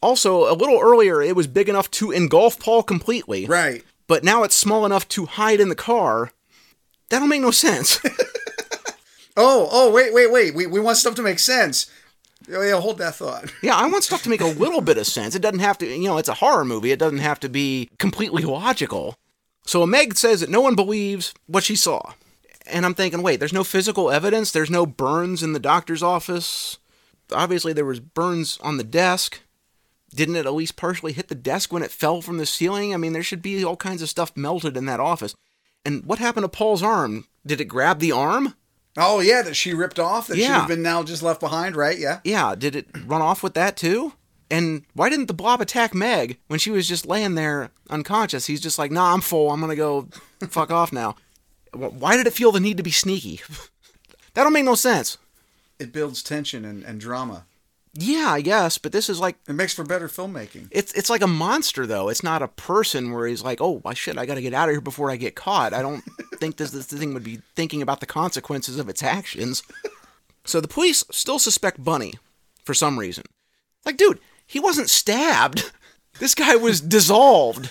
Also, 0.00 0.50
a 0.50 0.54
little 0.54 0.80
earlier, 0.80 1.22
it 1.22 1.36
was 1.36 1.46
big 1.46 1.68
enough 1.68 1.90
to 1.92 2.10
engulf 2.10 2.58
Paul 2.58 2.82
completely. 2.82 3.46
Right. 3.46 3.84
But 4.06 4.22
now 4.22 4.42
it's 4.42 4.54
small 4.54 4.84
enough 4.84 5.08
to 5.10 5.24
hide 5.26 5.60
in 5.60 5.70
the 5.70 5.74
car. 5.74 6.32
That 7.08 7.20
don't 7.20 7.28
make 7.28 7.40
no 7.40 7.50
sense. 7.50 8.00
Oh, 9.36 9.68
oh, 9.72 9.90
wait, 9.90 10.14
wait, 10.14 10.30
wait. 10.30 10.54
We, 10.54 10.66
we 10.66 10.80
want 10.80 10.96
stuff 10.96 11.16
to 11.16 11.22
make 11.22 11.38
sense. 11.38 11.90
Oh, 12.52 12.62
yeah, 12.62 12.80
hold 12.80 12.98
that 12.98 13.14
thought. 13.14 13.52
yeah, 13.62 13.76
I 13.76 13.86
want 13.86 14.04
stuff 14.04 14.22
to 14.24 14.28
make 14.28 14.40
a 14.40 14.46
little 14.46 14.80
bit 14.80 14.98
of 14.98 15.06
sense. 15.06 15.34
It 15.34 15.42
doesn't 15.42 15.60
have 15.60 15.78
to, 15.78 15.86
you 15.86 16.08
know, 16.08 16.18
it's 16.18 16.28
a 16.28 16.34
horror 16.34 16.64
movie. 16.64 16.92
It 16.92 16.98
doesn't 16.98 17.18
have 17.18 17.40
to 17.40 17.48
be 17.48 17.90
completely 17.98 18.42
logical. 18.42 19.16
So 19.66 19.86
Meg 19.86 20.16
says 20.16 20.40
that 20.40 20.50
no 20.50 20.60
one 20.60 20.74
believes 20.74 21.32
what 21.46 21.64
she 21.64 21.76
saw. 21.76 22.12
And 22.66 22.84
I'm 22.84 22.94
thinking, 22.94 23.22
wait, 23.22 23.40
there's 23.40 23.52
no 23.52 23.64
physical 23.64 24.10
evidence? 24.10 24.50
There's 24.50 24.70
no 24.70 24.86
burns 24.86 25.42
in 25.42 25.52
the 25.52 25.58
doctor's 25.58 26.02
office? 26.02 26.78
Obviously, 27.32 27.72
there 27.72 27.84
was 27.84 28.00
burns 28.00 28.58
on 28.62 28.76
the 28.76 28.84
desk. 28.84 29.40
Didn't 30.14 30.36
it 30.36 30.46
at 30.46 30.54
least 30.54 30.76
partially 30.76 31.12
hit 31.12 31.28
the 31.28 31.34
desk 31.34 31.72
when 31.72 31.82
it 31.82 31.90
fell 31.90 32.20
from 32.20 32.38
the 32.38 32.46
ceiling? 32.46 32.94
I 32.94 32.96
mean, 32.96 33.12
there 33.12 33.22
should 33.22 33.42
be 33.42 33.64
all 33.64 33.76
kinds 33.76 34.02
of 34.02 34.08
stuff 34.08 34.36
melted 34.36 34.76
in 34.76 34.86
that 34.86 35.00
office. 35.00 35.34
And 35.84 36.04
what 36.04 36.18
happened 36.18 36.44
to 36.44 36.48
Paul's 36.48 36.82
arm? 36.82 37.26
Did 37.44 37.60
it 37.60 37.66
grab 37.66 37.98
the 37.98 38.12
arm? 38.12 38.54
Oh, 38.96 39.20
yeah, 39.20 39.42
that 39.42 39.54
she 39.54 39.74
ripped 39.74 39.98
off, 39.98 40.28
that 40.28 40.34
should 40.36 40.42
Yeah. 40.42 40.60
have 40.60 40.68
been 40.68 40.82
now 40.82 41.02
just 41.02 41.22
left 41.22 41.40
behind, 41.40 41.74
right? 41.76 41.98
Yeah. 41.98 42.20
Yeah, 42.24 42.54
did 42.54 42.76
it 42.76 42.86
run 43.06 43.22
off 43.22 43.42
with 43.42 43.54
that 43.54 43.76
too? 43.76 44.12
And 44.50 44.84
why 44.92 45.08
didn't 45.08 45.26
the 45.26 45.34
blob 45.34 45.60
attack 45.60 45.94
Meg 45.94 46.38
when 46.46 46.58
she 46.60 46.70
was 46.70 46.86
just 46.86 47.06
laying 47.06 47.34
there 47.34 47.70
unconscious? 47.90 48.46
He's 48.46 48.60
just 48.60 48.78
like, 48.78 48.92
nah, 48.92 49.12
I'm 49.12 49.20
full. 49.20 49.50
I'm 49.50 49.60
gonna 49.60 49.74
go 49.74 50.08
fuck 50.48 50.70
off 50.70 50.92
now. 50.92 51.16
Why 51.72 52.16
did 52.16 52.26
it 52.28 52.32
feel 52.34 52.52
the 52.52 52.60
need 52.60 52.76
to 52.76 52.82
be 52.84 52.92
sneaky? 52.92 53.40
that 54.34 54.44
don't 54.44 54.52
make 54.52 54.64
no 54.64 54.76
sense. 54.76 55.18
It 55.80 55.92
builds 55.92 56.22
tension 56.22 56.64
and, 56.64 56.84
and 56.84 57.00
drama. 57.00 57.46
Yeah, 57.96 58.26
I 58.30 58.40
guess, 58.40 58.76
but 58.78 58.90
this 58.92 59.08
is 59.08 59.20
like 59.20 59.36
It 59.48 59.52
makes 59.54 59.72
for 59.72 59.84
better 59.84 60.08
filmmaking. 60.08 60.66
it's 60.72 60.92
it's 60.94 61.08
like 61.10 61.22
a 61.22 61.26
monster 61.28 61.86
though. 61.86 62.08
It's 62.08 62.22
not 62.24 62.42
a 62.42 62.48
person 62.48 63.12
where 63.12 63.26
he's 63.26 63.42
like, 63.42 63.60
oh, 63.60 63.78
why 63.82 63.94
shit, 63.94 64.18
I 64.18 64.26
got 64.26 64.34
to 64.34 64.42
get 64.42 64.52
out 64.54 64.68
of 64.68 64.74
here 64.74 64.80
before 64.80 65.10
I 65.10 65.16
get 65.16 65.34
caught. 65.36 65.72
I 65.72 65.80
don't 65.82 66.02
think 66.40 66.56
this 66.56 66.72
this 66.72 66.86
thing 66.86 67.14
would 67.14 67.22
be 67.24 67.40
thinking 67.54 67.82
about 67.82 68.00
the 68.00 68.06
consequences 68.06 68.78
of 68.78 68.88
its 68.88 69.02
actions. 69.02 69.62
So 70.46 70.60
the 70.60 70.68
police 70.68 71.02
still 71.10 71.38
suspect 71.38 71.82
Bunny 71.82 72.12
for 72.66 72.74
some 72.74 72.98
reason. 72.98 73.24
Like, 73.86 73.96
dude, 73.96 74.20
he 74.46 74.60
wasn't 74.60 74.90
stabbed. 74.90 75.70
This 76.18 76.34
guy 76.34 76.54
was 76.56 76.82
dissolved. 76.82 77.70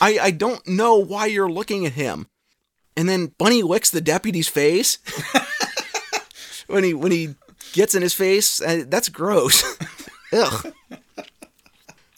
I, 0.00 0.18
I 0.22 0.30
don't 0.30 0.64
know 0.68 0.96
why 0.96 1.26
you're 1.26 1.50
looking 1.50 1.84
at 1.86 1.92
him. 1.94 2.28
And 2.96 3.08
then 3.08 3.32
Bunny 3.36 3.62
licks 3.64 3.90
the 3.90 4.00
deputy's 4.00 4.46
face. 4.48 4.98
when 6.66 6.84
he 6.84 6.94
when 6.94 7.12
he 7.12 7.34
gets 7.72 7.94
in 7.94 8.02
his 8.02 8.14
face, 8.14 8.60
uh, 8.60 8.84
that's 8.86 9.08
gross. 9.08 9.64
Ugh. 10.32 10.72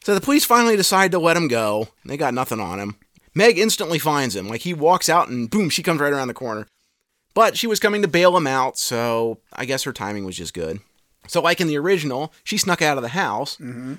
So 0.02 0.14
the 0.14 0.20
police 0.20 0.44
finally 0.44 0.76
decide 0.76 1.12
to 1.12 1.18
let 1.18 1.36
him 1.36 1.48
go. 1.48 1.88
They 2.04 2.16
got 2.16 2.34
nothing 2.34 2.60
on 2.60 2.80
him. 2.80 2.96
Meg 3.34 3.58
instantly 3.58 3.98
finds 3.98 4.34
him. 4.34 4.48
Like 4.48 4.62
he 4.62 4.74
walks 4.74 5.08
out 5.08 5.28
and 5.28 5.50
boom, 5.50 5.70
she 5.70 5.82
comes 5.82 6.00
right 6.00 6.12
around 6.12 6.28
the 6.28 6.34
corner. 6.34 6.66
But 7.34 7.56
she 7.56 7.66
was 7.66 7.78
coming 7.78 8.02
to 8.02 8.08
bail 8.08 8.36
him 8.36 8.46
out, 8.46 8.76
so 8.76 9.38
I 9.52 9.64
guess 9.64 9.84
her 9.84 9.92
timing 9.92 10.24
was 10.24 10.36
just 10.36 10.52
good. 10.52 10.80
So, 11.28 11.40
like 11.40 11.60
in 11.60 11.68
the 11.68 11.78
original, 11.78 12.32
she 12.42 12.58
snuck 12.58 12.82
out 12.82 12.96
of 12.96 13.02
the 13.02 13.10
house. 13.10 13.56
Mm-hmm. 13.56 13.94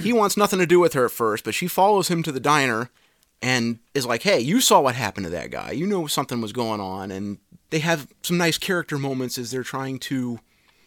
He 0.00 0.12
wants 0.12 0.36
nothing 0.36 0.58
to 0.58 0.66
do 0.66 0.80
with 0.80 0.94
her 0.94 1.04
at 1.04 1.12
first, 1.12 1.44
but 1.44 1.54
she 1.54 1.68
follows 1.68 2.08
him 2.08 2.22
to 2.24 2.32
the 2.32 2.40
diner 2.40 2.90
and 3.42 3.78
is 3.94 4.06
like, 4.06 4.22
hey, 4.22 4.40
you 4.40 4.60
saw 4.60 4.80
what 4.80 4.94
happened 4.94 5.24
to 5.24 5.30
that 5.30 5.50
guy. 5.50 5.72
You 5.72 5.86
know 5.86 6.06
something 6.06 6.40
was 6.40 6.52
going 6.52 6.80
on. 6.80 7.10
And 7.10 7.38
they 7.70 7.80
have 7.80 8.08
some 8.22 8.38
nice 8.38 8.56
character 8.56 8.98
moments 8.98 9.36
as 9.36 9.50
they're 9.50 9.62
trying 9.62 9.98
to, 10.00 10.38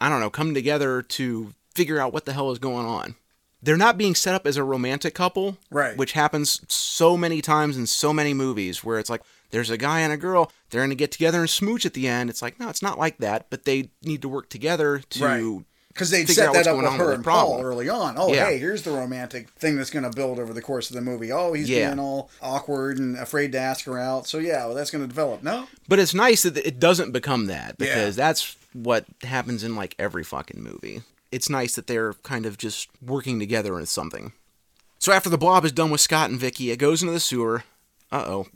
I 0.01 0.09
don't 0.09 0.19
know, 0.19 0.29
come 0.29 0.53
together 0.53 1.01
to 1.01 1.53
figure 1.73 1.99
out 1.99 2.13
what 2.13 2.25
the 2.25 2.33
hell 2.33 2.51
is 2.51 2.59
going 2.59 2.85
on. 2.85 3.15
They're 3.61 3.77
not 3.77 3.97
being 3.97 4.13
set 4.15 4.35
up 4.35 4.45
as 4.45 4.57
a 4.57 4.63
romantic 4.63 5.15
couple, 5.15 5.57
Right. 5.71 5.97
Which 5.97 6.11
happens 6.11 6.61
so 6.71 7.17
many 7.17 7.41
times 7.41 7.77
in 7.77 7.87
so 7.87 8.13
many 8.13 8.33
movies 8.33 8.83
where 8.83 8.99
it's 8.99 9.09
like 9.09 9.21
there's 9.49 9.69
a 9.71 9.77
guy 9.77 10.01
and 10.01 10.13
a 10.13 10.17
girl, 10.17 10.51
they're 10.69 10.81
going 10.81 10.89
to 10.89 10.95
get 10.95 11.11
together 11.11 11.39
and 11.41 11.49
smooch 11.49 11.85
at 11.85 11.93
the 11.93 12.07
end. 12.07 12.29
It's 12.29 12.41
like, 12.41 12.59
no, 12.59 12.69
it's 12.69 12.81
not 12.83 12.99
like 12.99 13.17
that, 13.19 13.47
but 13.49 13.65
they 13.65 13.89
need 14.03 14.21
to 14.21 14.29
work 14.29 14.49
together 14.49 14.99
to 14.99 15.23
Right. 15.23 15.65
Because 15.89 16.09
they 16.11 16.25
figure 16.25 16.43
set 16.43 16.53
that 16.53 16.67
up 16.67 16.75
with 16.75 16.85
her 16.91 17.05
with 17.05 17.15
and 17.15 17.23
problem. 17.23 17.57
Paul 17.57 17.65
early 17.65 17.87
on. 17.87 18.15
Oh, 18.17 18.31
Yeah. 18.33 18.47
hey, 18.47 18.57
here's 18.59 18.81
the 18.83 18.91
romantic 18.91 19.49
thing 19.51 19.77
that's 19.77 19.89
going 19.89 20.03
to 20.03 20.09
build 20.13 20.39
over 20.39 20.51
the 20.51 20.61
course 20.61 20.89
of 20.89 20.95
the 20.95 21.01
movie. 21.01 21.31
Oh, 21.31 21.53
he's 21.53 21.69
Yeah. 21.69 21.87
being 21.87 21.99
all 21.99 22.29
awkward 22.41 22.99
and 22.99 23.15
afraid 23.17 23.53
to 23.53 23.59
ask 23.59 23.85
her 23.85 23.97
out. 23.97 24.27
So 24.27 24.37
yeah, 24.39 24.65
well, 24.65 24.75
that's 24.75 24.91
going 24.91 25.03
to 25.03 25.07
develop. 25.07 25.41
No, 25.41 25.67
But 25.87 25.99
it's 25.99 26.13
nice 26.13 26.43
that 26.43 26.57
it 26.57 26.79
doesn't 26.81 27.11
become 27.13 27.45
that 27.45 27.77
because 27.77 28.15
that's 28.17 28.57
what 28.75 29.05
happens 29.23 29.63
in 29.63 29.75
like 29.75 29.95
every 29.97 30.23
fucking 30.23 30.61
movie. 30.61 31.01
It's 31.31 31.49
nice 31.49 31.75
that 31.75 31.87
they're 31.87 32.13
kind 32.13 32.45
of 32.45 32.57
just 32.57 32.89
working 33.01 33.39
together 33.39 33.79
in 33.79 33.85
something. 33.85 34.33
So 34.99 35.11
after 35.11 35.29
the 35.29 35.37
blob 35.37 35.65
is 35.65 35.71
done 35.71 35.91
with 35.91 36.01
Scott 36.01 36.29
and 36.29 36.39
Vicky, 36.39 36.71
it 36.71 36.77
goes 36.77 37.01
into 37.01 37.13
the 37.13 37.19
sewer. 37.19 37.63
Uh 38.11 38.23
oh. 38.27 38.47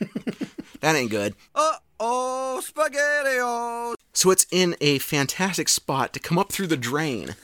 that 0.80 0.96
ain't 0.96 1.10
good. 1.10 1.34
Uh-oh, 1.54 2.62
SpaghettiOs! 2.64 3.94
So 4.12 4.30
it's 4.30 4.46
in 4.50 4.76
a 4.80 4.98
fantastic 4.98 5.68
spot 5.68 6.12
to 6.12 6.20
come 6.20 6.38
up 6.38 6.52
through 6.52 6.68
the 6.68 6.76
drain 6.76 7.34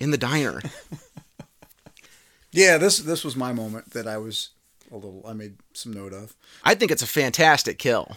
in 0.00 0.10
the 0.10 0.18
diner. 0.18 0.60
yeah, 2.52 2.78
this 2.78 2.98
this 2.98 3.24
was 3.24 3.36
my 3.36 3.52
moment 3.52 3.90
that 3.90 4.06
I 4.06 4.18
was 4.18 4.50
a 4.90 4.96
little. 4.96 5.24
I 5.26 5.32
made 5.32 5.56
some 5.72 5.92
note 5.92 6.12
of. 6.12 6.34
I 6.64 6.74
think 6.74 6.90
it's 6.90 7.02
a 7.02 7.06
fantastic 7.06 7.78
kill. 7.78 8.16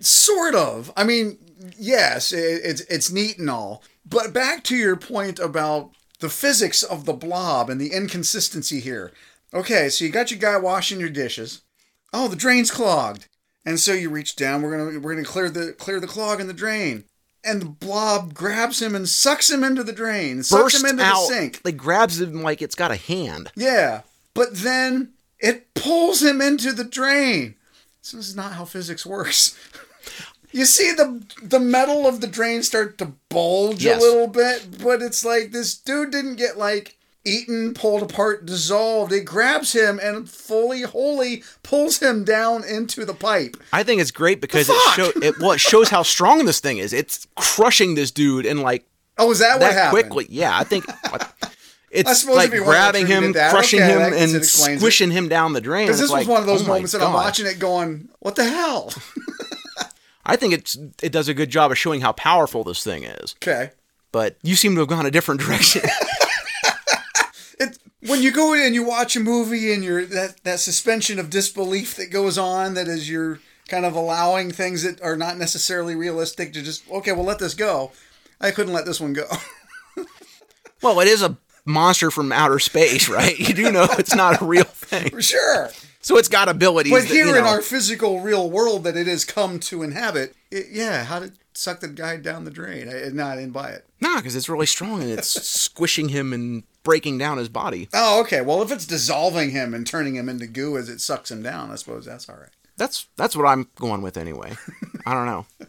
Sort 0.00 0.54
of. 0.54 0.92
I 0.96 1.04
mean, 1.04 1.38
yes, 1.78 2.32
it, 2.32 2.60
it's 2.64 2.80
it's 2.82 3.10
neat 3.10 3.38
and 3.38 3.50
all. 3.50 3.82
But 4.04 4.32
back 4.32 4.62
to 4.64 4.76
your 4.76 4.96
point 4.96 5.38
about 5.38 5.90
the 6.20 6.28
physics 6.28 6.82
of 6.82 7.04
the 7.04 7.12
blob 7.12 7.68
and 7.68 7.80
the 7.80 7.92
inconsistency 7.92 8.80
here. 8.80 9.12
Okay, 9.52 9.88
so 9.88 10.04
you 10.04 10.10
got 10.10 10.30
your 10.30 10.40
guy 10.40 10.56
washing 10.58 11.00
your 11.00 11.08
dishes. 11.08 11.62
Oh, 12.12 12.28
the 12.28 12.36
drain's 12.36 12.70
clogged, 12.70 13.26
and 13.64 13.78
so 13.80 13.92
you 13.92 14.10
reach 14.10 14.36
down. 14.36 14.62
We're 14.62 14.76
gonna 14.76 15.00
we're 15.00 15.14
gonna 15.14 15.24
clear 15.26 15.50
the 15.50 15.72
clear 15.72 16.00
the 16.00 16.06
clog 16.06 16.40
in 16.40 16.46
the 16.46 16.52
drain, 16.52 17.04
and 17.44 17.60
the 17.60 17.66
blob 17.66 18.34
grabs 18.34 18.80
him 18.80 18.94
and 18.94 19.08
sucks 19.08 19.50
him 19.50 19.64
into 19.64 19.82
the 19.82 19.92
drain, 19.92 20.42
sucks 20.42 20.62
Burst 20.74 20.84
him 20.84 20.90
into 20.90 21.02
out, 21.04 21.28
the 21.28 21.34
sink. 21.34 21.60
like 21.64 21.76
grabs 21.76 22.20
him 22.20 22.42
like 22.42 22.62
it's 22.62 22.74
got 22.74 22.90
a 22.90 22.96
hand. 22.96 23.50
Yeah, 23.56 24.02
but 24.34 24.54
then 24.54 25.12
it 25.38 25.74
pulls 25.74 26.22
him 26.22 26.40
into 26.40 26.72
the 26.72 26.84
drain. 26.84 27.54
So 28.02 28.16
this 28.16 28.28
is 28.28 28.36
not 28.36 28.52
how 28.52 28.64
physics 28.64 29.04
works. 29.04 29.58
You 30.52 30.64
see 30.64 30.92
the 30.92 31.22
the 31.42 31.60
metal 31.60 32.06
of 32.06 32.20
the 32.20 32.26
drain 32.26 32.62
start 32.62 32.96
to 32.98 33.12
bulge 33.28 33.84
Yes. 33.84 34.00
a 34.02 34.06
little 34.06 34.28
bit, 34.28 34.82
but 34.82 35.02
it's 35.02 35.24
like 35.24 35.52
this 35.52 35.76
dude 35.76 36.10
didn't 36.12 36.36
get 36.36 36.56
like 36.56 36.96
eaten, 37.24 37.74
pulled 37.74 38.02
apart, 38.02 38.46
dissolved. 38.46 39.12
It 39.12 39.24
grabs 39.24 39.72
him 39.74 39.98
and 40.02 40.30
fully, 40.30 40.82
wholly 40.82 41.42
pulls 41.64 41.98
him 41.98 42.22
down 42.24 42.62
into 42.64 43.04
the 43.04 43.12
pipe. 43.14 43.56
I 43.72 43.82
think 43.82 44.00
it's 44.00 44.12
great 44.12 44.40
because 44.40 44.68
it 44.70 44.76
show 44.94 45.10
it 45.20 45.38
well 45.40 45.52
it 45.52 45.60
shows 45.60 45.88
how 45.90 46.02
strong 46.02 46.46
this 46.46 46.60
thing 46.60 46.78
is. 46.78 46.92
It's 46.92 47.26
crushing 47.34 47.94
this 47.94 48.10
dude 48.10 48.46
and 48.46 48.60
like 48.62 48.86
Oh, 49.18 49.30
is 49.30 49.38
that, 49.40 49.60
what 49.60 49.72
happened? 49.72 49.90
quickly. 49.92 50.26
Yeah, 50.30 50.56
I 50.58 50.64
think 50.64 50.84
it's 51.90 52.20
suppose 52.20 52.36
like 52.36 52.50
grabbing 52.52 53.06
him, 53.06 53.32
crushing 53.32 53.80
okay, 53.82 53.92
him, 53.92 54.00
and 54.12 54.36
explains 54.36 54.76
it. 54.76 54.78
squishing 54.78 55.10
him 55.10 55.28
down 55.28 55.52
the 55.54 55.60
drain. 55.60 55.86
Because 55.86 55.98
this 56.00 56.10
was 56.10 56.20
like, 56.20 56.28
one 56.28 56.40
of 56.40 56.46
those 56.46 56.62
oh 56.64 56.68
moments 56.68 56.92
that 56.92 57.02
I'm 57.02 57.12
watching 57.14 57.46
it 57.46 57.58
going, 57.58 58.08
what 58.20 58.36
the 58.36 58.44
hell? 58.44 58.92
I 60.26 60.36
think 60.36 60.52
it's 60.52 60.76
it 61.02 61.12
does 61.12 61.28
a 61.28 61.34
good 61.34 61.50
job 61.50 61.70
of 61.70 61.78
showing 61.78 62.00
how 62.00 62.12
powerful 62.12 62.64
this 62.64 62.84
thing 62.84 63.04
is. 63.04 63.34
okay. 63.42 63.70
But 64.12 64.36
you 64.42 64.56
seem 64.56 64.74
to 64.74 64.80
have 64.80 64.88
gone 64.88 65.06
a 65.06 65.10
different 65.10 65.40
direction. 65.40 65.82
it 67.58 67.78
when 68.00 68.22
you 68.22 68.32
go 68.32 68.52
in 68.52 68.62
and 68.62 68.74
you 68.74 68.84
watch 68.84 69.16
a 69.16 69.20
movie 69.20 69.72
and 69.72 69.82
you're 69.82 70.04
that 70.06 70.42
that 70.44 70.60
suspension 70.60 71.18
of 71.18 71.30
disbelief 71.30 71.96
that 71.96 72.10
goes 72.10 72.36
on 72.38 72.74
that 72.74 72.88
is 72.88 73.08
you're 73.08 73.40
kind 73.68 73.84
of 73.84 73.94
allowing 73.94 74.50
things 74.50 74.82
that 74.82 75.00
are 75.02 75.16
not 75.16 75.38
necessarily 75.38 75.94
realistic 75.94 76.52
to 76.52 76.62
just 76.62 76.88
okay 76.90 77.12
well 77.12 77.24
let 77.24 77.40
this 77.40 77.54
go 77.54 77.90
i 78.40 78.50
couldn't 78.52 78.72
let 78.72 78.86
this 78.86 79.00
one 79.00 79.12
go 79.12 79.26
well, 80.82 81.00
it 81.00 81.08
is 81.08 81.22
a 81.22 81.36
monster 81.64 82.10
from 82.10 82.32
outer 82.32 82.58
space, 82.58 83.08
right? 83.08 83.38
You 83.38 83.54
do 83.54 83.72
know 83.72 83.86
it's 83.98 84.14
not 84.14 84.40
a 84.40 84.44
real 84.44 84.64
thing. 84.64 85.10
for 85.10 85.22
sure 85.22 85.70
So 86.06 86.18
it's 86.18 86.28
got 86.28 86.48
abilities. 86.48 86.92
but 86.92 87.02
that, 87.02 87.08
here 87.08 87.26
you 87.26 87.36
in 87.36 87.42
our 87.42 87.60
physical 87.60 88.20
real 88.20 88.48
world 88.48 88.84
that 88.84 88.96
it 88.96 89.08
has 89.08 89.24
come 89.24 89.58
to 89.58 89.82
inhabit 89.82 90.36
it, 90.52 90.66
yeah 90.70 91.02
how 91.02 91.18
did 91.18 91.32
suck 91.52 91.80
the 91.80 91.88
guy 91.88 92.16
down 92.16 92.44
the 92.44 92.50
drain 92.52 92.88
i, 92.88 93.08
no, 93.12 93.26
I 93.26 93.34
didn't 93.34 93.50
buy 93.50 93.70
it 93.70 93.84
Nah, 94.00 94.18
because 94.18 94.36
it's 94.36 94.48
really 94.48 94.66
strong 94.66 95.02
and 95.02 95.10
it's 95.10 95.28
squishing 95.58 96.10
him 96.10 96.32
and 96.32 96.62
breaking 96.84 97.18
down 97.18 97.38
his 97.38 97.48
body. 97.48 97.88
oh 97.92 98.20
okay 98.20 98.40
well 98.40 98.62
if 98.62 98.70
it's 98.70 98.86
dissolving 98.86 99.50
him 99.50 99.74
and 99.74 99.84
turning 99.84 100.14
him 100.14 100.28
into 100.28 100.46
goo 100.46 100.76
as 100.76 100.88
it 100.88 101.00
sucks 101.00 101.28
him 101.28 101.42
down 101.42 101.72
i 101.72 101.74
suppose 101.74 102.04
that's 102.04 102.28
all 102.28 102.36
right 102.36 102.50
That's 102.76 103.08
that's 103.16 103.34
what 103.34 103.46
I'm 103.46 103.68
going 103.74 104.00
with 104.02 104.16
anyway. 104.16 104.52
I 105.04 105.12
don't 105.12 105.26
know. 105.26 105.46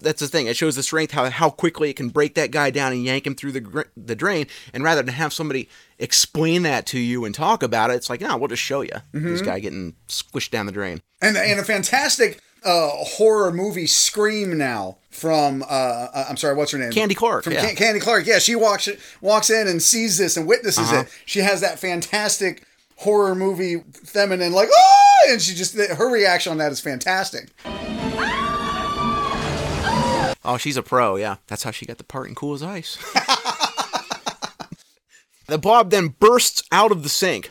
That's 0.00 0.20
the 0.20 0.28
thing. 0.28 0.46
It 0.46 0.56
shows 0.56 0.76
the 0.76 0.82
strength 0.84 1.12
how 1.12 1.28
how 1.28 1.50
quickly 1.50 1.90
it 1.90 1.96
can 1.96 2.08
break 2.08 2.34
that 2.36 2.52
guy 2.52 2.70
down 2.70 2.92
and 2.92 3.02
yank 3.04 3.26
him 3.26 3.34
through 3.34 3.52
the 3.52 3.84
the 3.96 4.14
drain. 4.14 4.46
And 4.72 4.84
rather 4.84 5.02
than 5.02 5.12
have 5.12 5.32
somebody 5.32 5.68
explain 5.98 6.62
that 6.62 6.86
to 6.86 6.98
you 6.98 7.24
and 7.24 7.34
talk 7.34 7.62
about 7.62 7.90
it, 7.90 7.94
it's 7.94 8.08
like, 8.10 8.20
no, 8.20 8.36
we'll 8.36 8.48
just 8.48 8.62
show 8.62 8.80
you 8.82 8.90
Mm-hmm. 9.12 9.26
this 9.28 9.42
guy 9.42 9.58
getting 9.58 9.94
squished 10.08 10.50
down 10.50 10.66
the 10.66 10.72
drain. 10.72 11.00
and 11.20 11.36
and 11.36 11.58
a 11.60 11.64
fantastic 11.64 12.40
uh, 12.64 12.88
horror 12.90 13.52
movie 13.52 13.86
scream 13.86 14.58
now 14.58 14.98
from 15.10 15.62
uh, 15.62 15.66
uh, 15.66 16.24
I'm 16.28 16.36
sorry, 16.36 16.54
what's 16.56 16.72
her 16.72 16.78
name? 16.78 16.90
Candy 16.92 17.14
Clark, 17.14 17.44
From 17.44 17.52
yeah. 17.52 17.66
Can- 17.66 17.76
Candy 17.76 18.00
Clark. 18.00 18.26
Yeah, 18.26 18.38
she 18.40 18.54
walks 18.56 18.88
walks 19.20 19.50
in 19.50 19.66
and 19.68 19.80
sees 19.82 20.18
this 20.18 20.36
and 20.36 20.46
witnesses 20.46 20.90
Uh-huh. 20.90 21.00
it. 21.02 21.08
She 21.24 21.40
has 21.40 21.60
that 21.60 21.78
fantastic 21.78 22.64
horror 22.96 23.34
movie 23.36 23.82
feminine 24.04 24.52
like 24.52 24.68
oh, 24.76 25.28
and 25.30 25.40
she 25.40 25.54
just 25.54 25.76
her 25.76 26.10
reaction 26.10 26.50
on 26.52 26.58
that 26.58 26.72
is 26.72 26.80
fantastic. 26.80 27.50
Oh, 30.44 30.56
she's 30.58 30.76
a 30.78 30.82
pro. 30.82 31.16
Yeah, 31.16 31.36
that's 31.46 31.62
how 31.62 31.70
she 31.72 31.84
got 31.86 31.98
the 31.98 32.04
part 32.04 32.28
in 32.28 32.34
Cool 32.34 32.54
as 32.54 32.62
Ice. 32.62 32.96
the 35.48 35.58
blob 35.58 35.90
then 35.90 36.08
bursts 36.20 36.62
out 36.70 36.92
of 36.92 37.02
the 37.02 37.08
sink, 37.08 37.50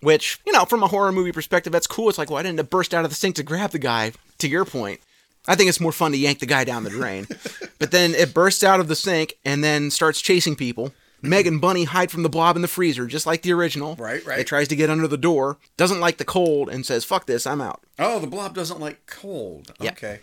which 0.00 0.38
you 0.46 0.52
know, 0.52 0.64
from 0.64 0.82
a 0.82 0.88
horror 0.88 1.12
movie 1.12 1.32
perspective, 1.32 1.72
that's 1.72 1.86
cool. 1.86 2.08
It's 2.08 2.18
like, 2.18 2.30
why 2.30 2.42
didn't 2.42 2.60
it 2.60 2.70
burst 2.70 2.94
out 2.94 3.04
of 3.04 3.10
the 3.10 3.16
sink 3.16 3.36
to 3.36 3.42
grab 3.42 3.70
the 3.70 3.78
guy? 3.78 4.12
To 4.38 4.48
your 4.48 4.64
point, 4.64 5.00
I 5.48 5.56
think 5.56 5.68
it's 5.68 5.80
more 5.80 5.90
fun 5.92 6.12
to 6.12 6.18
yank 6.18 6.38
the 6.38 6.46
guy 6.46 6.62
down 6.62 6.84
the 6.84 6.90
drain. 6.90 7.26
but 7.80 7.90
then 7.90 8.14
it 8.14 8.32
bursts 8.32 8.62
out 8.62 8.78
of 8.78 8.86
the 8.86 8.94
sink 8.94 9.34
and 9.44 9.64
then 9.64 9.90
starts 9.90 10.20
chasing 10.20 10.54
people. 10.54 10.92
Meg 11.20 11.48
and 11.48 11.60
Bunny 11.60 11.82
hide 11.82 12.12
from 12.12 12.22
the 12.22 12.28
blob 12.28 12.54
in 12.54 12.62
the 12.62 12.68
freezer, 12.68 13.06
just 13.08 13.26
like 13.26 13.42
the 13.42 13.52
original. 13.52 13.96
Right, 13.96 14.24
right. 14.24 14.38
It 14.38 14.46
tries 14.46 14.68
to 14.68 14.76
get 14.76 14.88
under 14.88 15.08
the 15.08 15.16
door, 15.16 15.58
doesn't 15.76 15.98
like 15.98 16.18
the 16.18 16.24
cold, 16.24 16.68
and 16.68 16.86
says, 16.86 17.04
"Fuck 17.04 17.26
this, 17.26 17.44
I'm 17.44 17.60
out." 17.60 17.80
Oh, 17.98 18.20
the 18.20 18.28
blob 18.28 18.54
doesn't 18.54 18.78
like 18.78 19.04
cold. 19.06 19.72
Yeah. 19.80 19.90
Okay, 19.90 20.20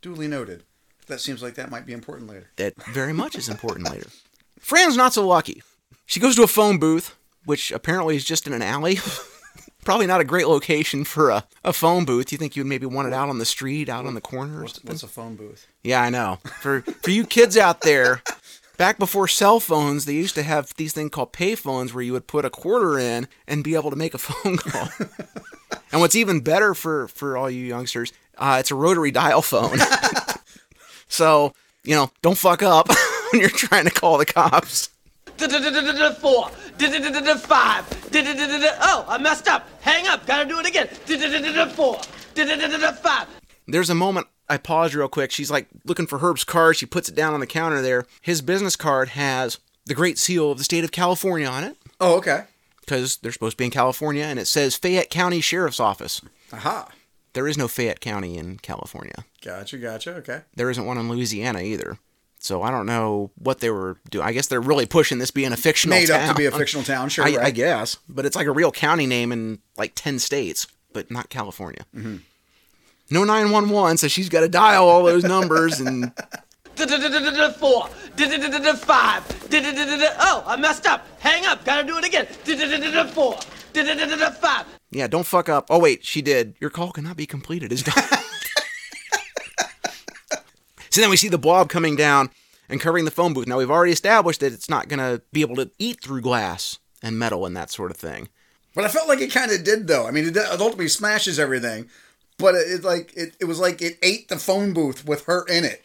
duly 0.00 0.26
noted. 0.26 0.62
That 1.06 1.20
seems 1.20 1.42
like 1.42 1.54
that 1.56 1.70
might 1.70 1.84
be 1.84 1.92
important 1.92 2.30
later. 2.30 2.48
that 2.56 2.82
very 2.84 3.12
much 3.12 3.34
is 3.34 3.48
important 3.50 3.90
later. 3.90 4.06
Fran's 4.58 4.96
not 4.96 5.12
so 5.12 5.26
lucky. 5.26 5.62
She 6.08 6.20
goes 6.20 6.36
to 6.36 6.42
a 6.42 6.46
phone 6.46 6.78
booth, 6.78 7.14
which 7.44 7.70
apparently 7.70 8.16
is 8.16 8.24
just 8.24 8.46
in 8.46 8.54
an 8.54 8.62
alley. 8.62 8.98
Probably 9.84 10.06
not 10.06 10.22
a 10.22 10.24
great 10.24 10.48
location 10.48 11.04
for 11.04 11.28
a, 11.28 11.44
a 11.62 11.74
phone 11.74 12.06
booth. 12.06 12.32
You 12.32 12.38
think 12.38 12.56
you'd 12.56 12.66
maybe 12.66 12.86
want 12.86 13.08
it 13.08 13.14
out 13.14 13.28
on 13.28 13.36
the 13.36 13.44
street, 13.44 13.90
out 13.90 14.06
on 14.06 14.14
the 14.14 14.20
corner 14.22 14.60
or 14.60 14.62
What's, 14.62 14.82
what's 14.82 15.02
a 15.02 15.06
phone 15.06 15.36
booth? 15.36 15.66
Yeah, 15.84 16.00
I 16.00 16.08
know. 16.08 16.38
For 16.62 16.80
for 16.80 17.10
you 17.10 17.26
kids 17.26 17.58
out 17.58 17.82
there, 17.82 18.22
back 18.78 18.98
before 18.98 19.28
cell 19.28 19.60
phones, 19.60 20.06
they 20.06 20.14
used 20.14 20.34
to 20.36 20.42
have 20.42 20.72
these 20.78 20.94
things 20.94 21.10
called 21.10 21.34
payphones 21.34 21.92
where 21.92 22.02
you 22.02 22.14
would 22.14 22.26
put 22.26 22.46
a 22.46 22.50
quarter 22.50 22.98
in 22.98 23.28
and 23.46 23.62
be 23.62 23.74
able 23.74 23.90
to 23.90 23.96
make 23.96 24.14
a 24.14 24.18
phone 24.26 24.56
call. 24.56 24.88
and 25.92 26.00
what's 26.00 26.16
even 26.16 26.40
better 26.40 26.72
for 26.72 27.08
for 27.08 27.36
all 27.36 27.50
you 27.50 27.66
youngsters, 27.66 28.14
uh, 28.38 28.56
it's 28.58 28.70
a 28.70 28.74
rotary 28.74 29.10
dial 29.10 29.42
phone. 29.42 29.76
so 31.08 31.52
you 31.84 31.94
know, 31.94 32.10
don't 32.22 32.38
fuck 32.38 32.62
up 32.62 32.88
when 33.30 33.42
you're 33.42 33.50
trying 33.50 33.84
to 33.84 33.90
call 33.90 34.16
the 34.16 34.24
cops. 34.24 34.88
Four. 35.38 36.48
Five. 37.38 37.84
Oh, 38.80 39.04
I 39.08 39.18
messed 39.18 39.48
up. 39.48 39.68
Hang 39.80 40.06
up. 40.08 40.26
Gotta 40.26 40.48
do 40.48 40.58
it 40.60 40.66
again. 40.66 40.88
Four. 41.70 41.98
Five. 41.98 43.26
There's 43.66 43.90
a 43.90 43.94
moment 43.94 44.26
I 44.48 44.56
paused 44.56 44.94
real 44.94 45.08
quick. 45.08 45.30
She's 45.30 45.50
like 45.50 45.68
looking 45.84 46.06
for 46.06 46.18
Herb's 46.18 46.44
card. 46.44 46.76
She 46.76 46.86
puts 46.86 47.08
it 47.08 47.14
down 47.14 47.34
on 47.34 47.40
the 47.40 47.46
counter 47.46 47.82
there. 47.82 48.06
His 48.22 48.40
business 48.42 48.76
card 48.76 49.10
has 49.10 49.58
the 49.86 49.94
Great 49.94 50.18
Seal 50.18 50.50
of 50.52 50.58
the 50.58 50.64
state 50.64 50.84
of 50.84 50.92
California 50.92 51.46
on 51.46 51.64
it 51.64 51.76
Oh, 52.00 52.16
okay. 52.16 52.44
because 52.80 53.16
they're 53.18 53.32
supposed 53.32 53.54
to 53.56 53.58
be 53.58 53.64
in 53.66 53.70
California, 53.70 54.22
and 54.24 54.38
it 54.38 54.46
says 54.46 54.76
Fayette 54.76 55.10
County 55.10 55.40
Sheriff's 55.40 55.80
Office. 55.80 56.20
Aha. 56.52 56.88
There 57.34 57.46
is 57.48 57.58
no 57.58 57.68
Fayette 57.68 58.00
County 58.00 58.36
in 58.38 58.58
California. 58.58 59.24
Gotcha, 59.44 59.76
gotcha. 59.78 60.14
Okay. 60.16 60.40
There 60.56 60.70
isn't 60.70 60.84
one 60.86 60.98
in 60.98 61.08
Louisiana 61.08 61.60
either. 61.60 61.98
So 62.40 62.62
I 62.62 62.70
don't 62.70 62.86
know 62.86 63.30
what 63.36 63.58
they 63.60 63.70
were 63.70 63.98
doing. 64.10 64.24
I 64.24 64.32
guess 64.32 64.46
they're 64.46 64.60
really 64.60 64.86
pushing 64.86 65.18
this 65.18 65.30
being 65.30 65.52
a 65.52 65.56
fictional 65.56 65.98
Made 65.98 66.08
town. 66.08 66.22
up 66.22 66.28
to 66.28 66.34
be 66.34 66.46
a 66.46 66.50
fictional 66.52 66.84
town, 66.84 67.08
sure. 67.10 67.24
I, 67.24 67.36
right. 67.36 67.46
I 67.46 67.50
guess, 67.50 67.96
but 68.08 68.24
it's 68.26 68.36
like 68.36 68.46
a 68.46 68.52
real 68.52 68.70
county 68.70 69.06
name 69.06 69.32
in 69.32 69.58
like 69.76 69.92
ten 69.94 70.18
states, 70.18 70.66
but 70.92 71.10
not 71.10 71.30
California. 71.30 71.84
Mm-hmm. 71.94 72.16
No 73.10 73.24
nine 73.24 73.50
one 73.50 73.70
one, 73.70 73.96
so 73.96 74.06
she's 74.06 74.28
got 74.28 74.40
to 74.40 74.48
dial 74.48 74.88
all 74.88 75.02
those 75.04 75.24
numbers 75.24 75.80
and 75.80 76.12
Four. 76.76 77.88
Five. 77.88 79.24
Oh, 80.20 80.44
I 80.46 80.56
messed 80.58 80.86
up. 80.86 81.06
Hang 81.18 81.44
up. 81.46 81.64
Gotta 81.64 81.86
do 81.86 81.98
it 81.98 82.04
again. 82.06 82.26
Four. 83.08 83.36
Five. 83.74 84.66
yeah, 84.90 85.06
don't 85.06 85.26
fuck 85.26 85.48
up. 85.48 85.66
Oh 85.70 85.78
wait, 85.78 86.04
she 86.04 86.22
did. 86.22 86.54
Your 86.60 86.70
call 86.70 86.92
cannot 86.92 87.16
be 87.16 87.26
completed. 87.26 87.72
Is 87.72 87.82
done. 87.82 88.04
so 90.98 91.02
then 91.02 91.10
we 91.10 91.16
see 91.16 91.28
the 91.28 91.38
blob 91.38 91.68
coming 91.68 91.94
down 91.94 92.28
and 92.68 92.80
covering 92.80 93.04
the 93.04 93.12
phone 93.12 93.32
booth. 93.32 93.46
Now 93.46 93.58
we've 93.58 93.70
already 93.70 93.92
established 93.92 94.40
that 94.40 94.52
it's 94.52 94.68
not 94.68 94.88
gonna 94.88 95.22
be 95.32 95.42
able 95.42 95.54
to 95.54 95.70
eat 95.78 96.02
through 96.02 96.22
glass 96.22 96.80
and 97.00 97.16
metal 97.16 97.46
and 97.46 97.56
that 97.56 97.70
sort 97.70 97.92
of 97.92 97.96
thing. 97.96 98.28
But 98.74 98.84
I 98.84 98.88
felt 98.88 99.06
like 99.06 99.20
it 99.20 99.30
kind 99.30 99.52
of 99.52 99.62
did, 99.62 99.86
though. 99.86 100.08
I 100.08 100.10
mean, 100.10 100.24
it 100.24 100.36
ultimately 100.36 100.88
smashes 100.88 101.38
everything, 101.38 101.88
but 102.36 102.56
it, 102.56 102.68
it 102.68 102.84
like 102.84 103.16
it, 103.16 103.36
it 103.38 103.44
was 103.44 103.60
like 103.60 103.80
it 103.80 103.96
ate 104.02 104.28
the 104.28 104.38
phone 104.38 104.72
booth 104.72 105.06
with 105.06 105.24
her 105.26 105.44
in 105.46 105.64
it. 105.64 105.84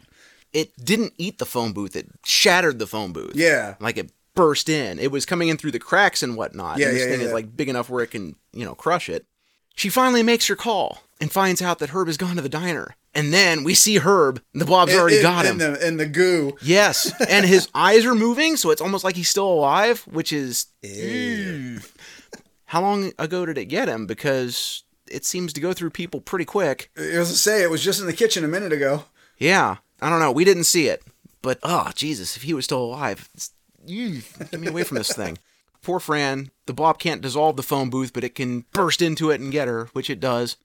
It 0.52 0.84
didn't 0.84 1.14
eat 1.20 1.38
the 1.38 1.46
phone 1.46 1.74
booth; 1.74 1.96
it 1.96 2.08
shattered 2.26 2.80
the 2.80 2.88
phone 2.88 3.14
booth. 3.14 3.36
Yeah. 3.36 3.76
like 3.80 3.98
it 3.98 4.12
burst 4.34 4.68
in. 4.68 4.98
It 4.98 5.12
was 5.12 5.28
coming 5.28 5.50
in 5.50 5.58
through 5.58 5.74
the 5.74 5.80
cracks 5.80 6.24
and 6.24 6.36
whatnot. 6.36 6.80
Yeah, 6.80 6.88
and 6.88 6.96
this 6.96 7.04
yeah, 7.04 7.12
thing 7.12 7.22
yeah. 7.22 7.28
is 7.28 7.34
like 7.34 7.56
big 7.56 7.70
enough 7.70 7.88
where 7.88 8.04
it 8.04 8.10
can, 8.10 8.36
you 8.52 8.66
know, 8.66 8.74
crush 8.74 9.10
it. 9.10 9.28
She 9.76 9.90
finally 9.90 10.24
makes 10.24 10.48
her 10.48 10.56
call 10.56 11.04
and 11.20 11.32
finds 11.32 11.62
out 11.62 11.80
that 11.80 11.90
Herb 11.90 12.08
has 12.08 12.18
gone 12.18 12.36
to 12.36 12.42
the 12.42 12.50
diner. 12.50 12.96
And 13.16 13.32
then 13.32 13.64
we 13.64 13.76
see 13.76 13.98
Herb, 13.98 14.42
and 14.54 14.62
the 14.62 14.66
blob's 14.66 14.94
already 14.96 15.22
got 15.22 15.46
in 15.46 15.52
him. 15.54 15.58
the 15.60 15.88
in 15.88 15.98
the 15.98 16.08
goo. 16.08 16.58
Yes, 16.62 17.14
and 17.30 17.46
his 17.46 17.70
eyes 17.76 18.06
are 18.06 18.16
moving, 18.16 18.56
so 18.56 18.72
it's 18.72 18.82
almost 18.82 19.04
like 19.04 19.16
he's 19.16 19.30
still 19.30 19.48
alive, 19.48 20.02
which 20.02 20.34
is. 20.34 20.66
How 22.66 22.82
long 22.82 23.12
ago 23.20 23.46
did 23.46 23.60
it 23.60 23.66
get 23.66 23.88
him? 23.88 24.08
Because 24.08 24.84
it 25.08 25.26
seems 25.26 25.54
to 25.54 25.62
go 25.62 25.74
through 25.74 25.92
people 25.92 26.22
pretty 26.22 26.46
quick. 26.46 26.90
As 26.98 27.30
I 27.30 27.36
say, 27.36 27.62
it 27.62 27.70
was 27.70 27.84
just 27.84 28.00
in 28.02 28.08
the 28.08 28.14
kitchen 28.14 28.44
a 28.44 28.48
minute 28.48 28.74
ago. 28.74 29.04
Yeah, 29.38 29.78
I 30.02 30.10
don't 30.10 30.20
know. 30.20 30.32
We 30.32 30.44
didn't 30.44 30.64
see 30.64 30.88
it, 30.88 31.04
but 31.44 31.60
oh 31.62 31.92
Jesus, 31.94 32.36
if 32.36 32.42
he 32.44 32.54
was 32.56 32.66
still 32.66 32.84
alive, 32.84 33.30
get 33.86 34.60
me 34.60 34.68
away 34.68 34.84
from 34.84 34.98
this 34.98 35.14
thing. 35.14 35.38
Poor 35.84 36.00
Fran. 36.00 36.50
The 36.66 36.74
blob 36.74 36.98
can't 36.98 37.22
dissolve 37.22 37.58
the 37.58 37.64
phone 37.64 37.90
booth, 37.90 38.14
but 38.14 38.24
it 38.24 38.36
can 38.36 38.66
burst 38.72 39.02
into 39.02 39.30
it 39.30 39.42
and 39.42 39.52
get 39.52 39.68
her, 39.68 39.90
which 39.94 40.10
it 40.10 40.20
does. 40.20 40.56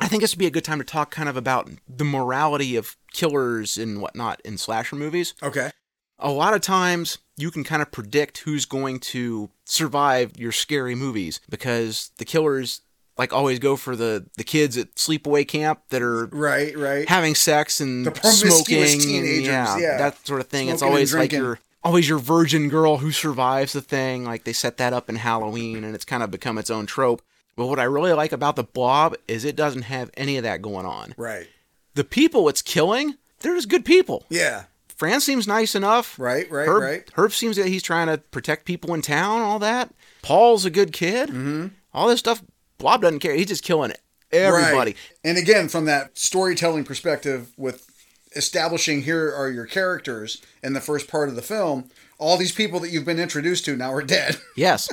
I 0.00 0.08
think 0.08 0.22
this 0.22 0.32
would 0.32 0.38
be 0.38 0.46
a 0.46 0.50
good 0.50 0.64
time 0.64 0.78
to 0.78 0.84
talk 0.84 1.10
kind 1.10 1.28
of 1.28 1.36
about 1.36 1.68
the 1.88 2.04
morality 2.04 2.76
of 2.76 2.96
killers 3.12 3.76
and 3.76 4.00
whatnot 4.00 4.40
in 4.44 4.56
slasher 4.56 4.96
movies. 4.96 5.34
Okay. 5.42 5.70
A 6.18 6.30
lot 6.30 6.54
of 6.54 6.60
times 6.60 7.18
you 7.36 7.50
can 7.50 7.62
kind 7.62 7.82
of 7.82 7.90
predict 7.92 8.38
who's 8.38 8.64
going 8.64 9.00
to 9.00 9.50
survive 9.64 10.36
your 10.38 10.52
scary 10.52 10.94
movies 10.94 11.40
because 11.48 12.10
the 12.18 12.24
killers 12.24 12.80
like 13.16 13.32
always 13.32 13.58
go 13.58 13.74
for 13.76 13.96
the 13.96 14.26
the 14.36 14.44
kids 14.44 14.76
at 14.76 14.94
sleepaway 14.94 15.46
camp 15.46 15.80
that 15.90 16.00
are 16.02 16.26
Right, 16.26 16.76
right. 16.78 17.08
having 17.08 17.34
sex 17.34 17.80
and 17.80 18.06
The 18.06 18.14
smoking 18.30 19.00
teenagers, 19.00 19.04
and 19.06 19.44
yeah, 19.44 19.78
yeah. 19.78 19.98
that 19.98 20.24
sort 20.26 20.40
of 20.40 20.46
thing. 20.48 20.68
it's 20.68 20.78
Smoking 20.78 20.88
and 20.88 20.96
always 20.96 21.14
like 21.14 21.32
your 21.32 21.58
always 21.82 22.08
your 22.08 22.18
virgin 22.18 22.68
girl 22.68 22.98
who 22.98 23.12
survives 23.12 23.72
the 23.72 23.80
thing. 23.80 24.24
Like 24.24 24.44
they 24.44 24.52
set 24.52 24.76
that 24.78 24.92
up 24.92 25.08
in 25.08 25.16
Halloween, 25.16 25.84
and 25.84 25.94
it's 25.94 26.04
kind 26.04 26.22
of 26.22 26.30
become 26.30 26.58
its 26.58 26.70
own 26.70 26.86
trope. 26.86 27.22
But 27.56 27.66
what 27.66 27.80
I 27.80 27.84
really 27.84 28.12
like 28.12 28.32
about 28.32 28.56
the 28.56 28.64
Blob 28.64 29.16
is 29.26 29.44
it 29.44 29.56
doesn't 29.56 29.82
have 29.82 30.10
any 30.14 30.36
of 30.36 30.44
that 30.44 30.62
going 30.62 30.86
on. 30.86 31.14
Right. 31.16 31.48
The 31.94 32.04
people 32.04 32.48
it's 32.48 32.62
killing, 32.62 33.16
they're 33.40 33.56
just 33.56 33.68
good 33.68 33.84
people. 33.84 34.24
Yeah. 34.28 34.64
Fran 34.98 35.20
seems 35.20 35.46
nice 35.46 35.74
enough. 35.74 36.18
Right, 36.18 36.50
right, 36.50 36.68
Herb, 36.68 36.82
right. 36.82 37.10
Herb 37.14 37.32
seems 37.32 37.56
that 37.56 37.68
he's 37.68 37.84
trying 37.84 38.08
to 38.08 38.18
protect 38.18 38.64
people 38.64 38.94
in 38.94 39.02
town, 39.02 39.42
all 39.42 39.60
that. 39.60 39.92
Paul's 40.22 40.64
a 40.64 40.70
good 40.70 40.92
kid. 40.92 41.28
Mm-hmm. 41.28 41.66
All 41.94 42.08
this 42.08 42.18
stuff, 42.18 42.42
Blob 42.78 43.02
doesn't 43.02 43.20
care. 43.20 43.34
He's 43.34 43.46
just 43.46 43.62
killing 43.62 43.92
everybody. 44.32 44.92
Right. 44.92 44.96
And 45.24 45.38
again, 45.38 45.68
from 45.68 45.84
that 45.84 46.18
storytelling 46.18 46.84
perspective, 46.84 47.52
with 47.56 47.87
establishing 48.36 49.02
here 49.02 49.32
are 49.34 49.50
your 49.50 49.66
characters 49.66 50.42
in 50.62 50.72
the 50.72 50.80
first 50.80 51.08
part 51.08 51.28
of 51.28 51.36
the 51.36 51.42
film, 51.42 51.90
all 52.18 52.36
these 52.36 52.52
people 52.52 52.80
that 52.80 52.90
you've 52.90 53.04
been 53.04 53.20
introduced 53.20 53.64
to 53.66 53.76
now 53.76 53.92
are 53.92 54.02
dead. 54.02 54.36
Yes. 54.56 54.90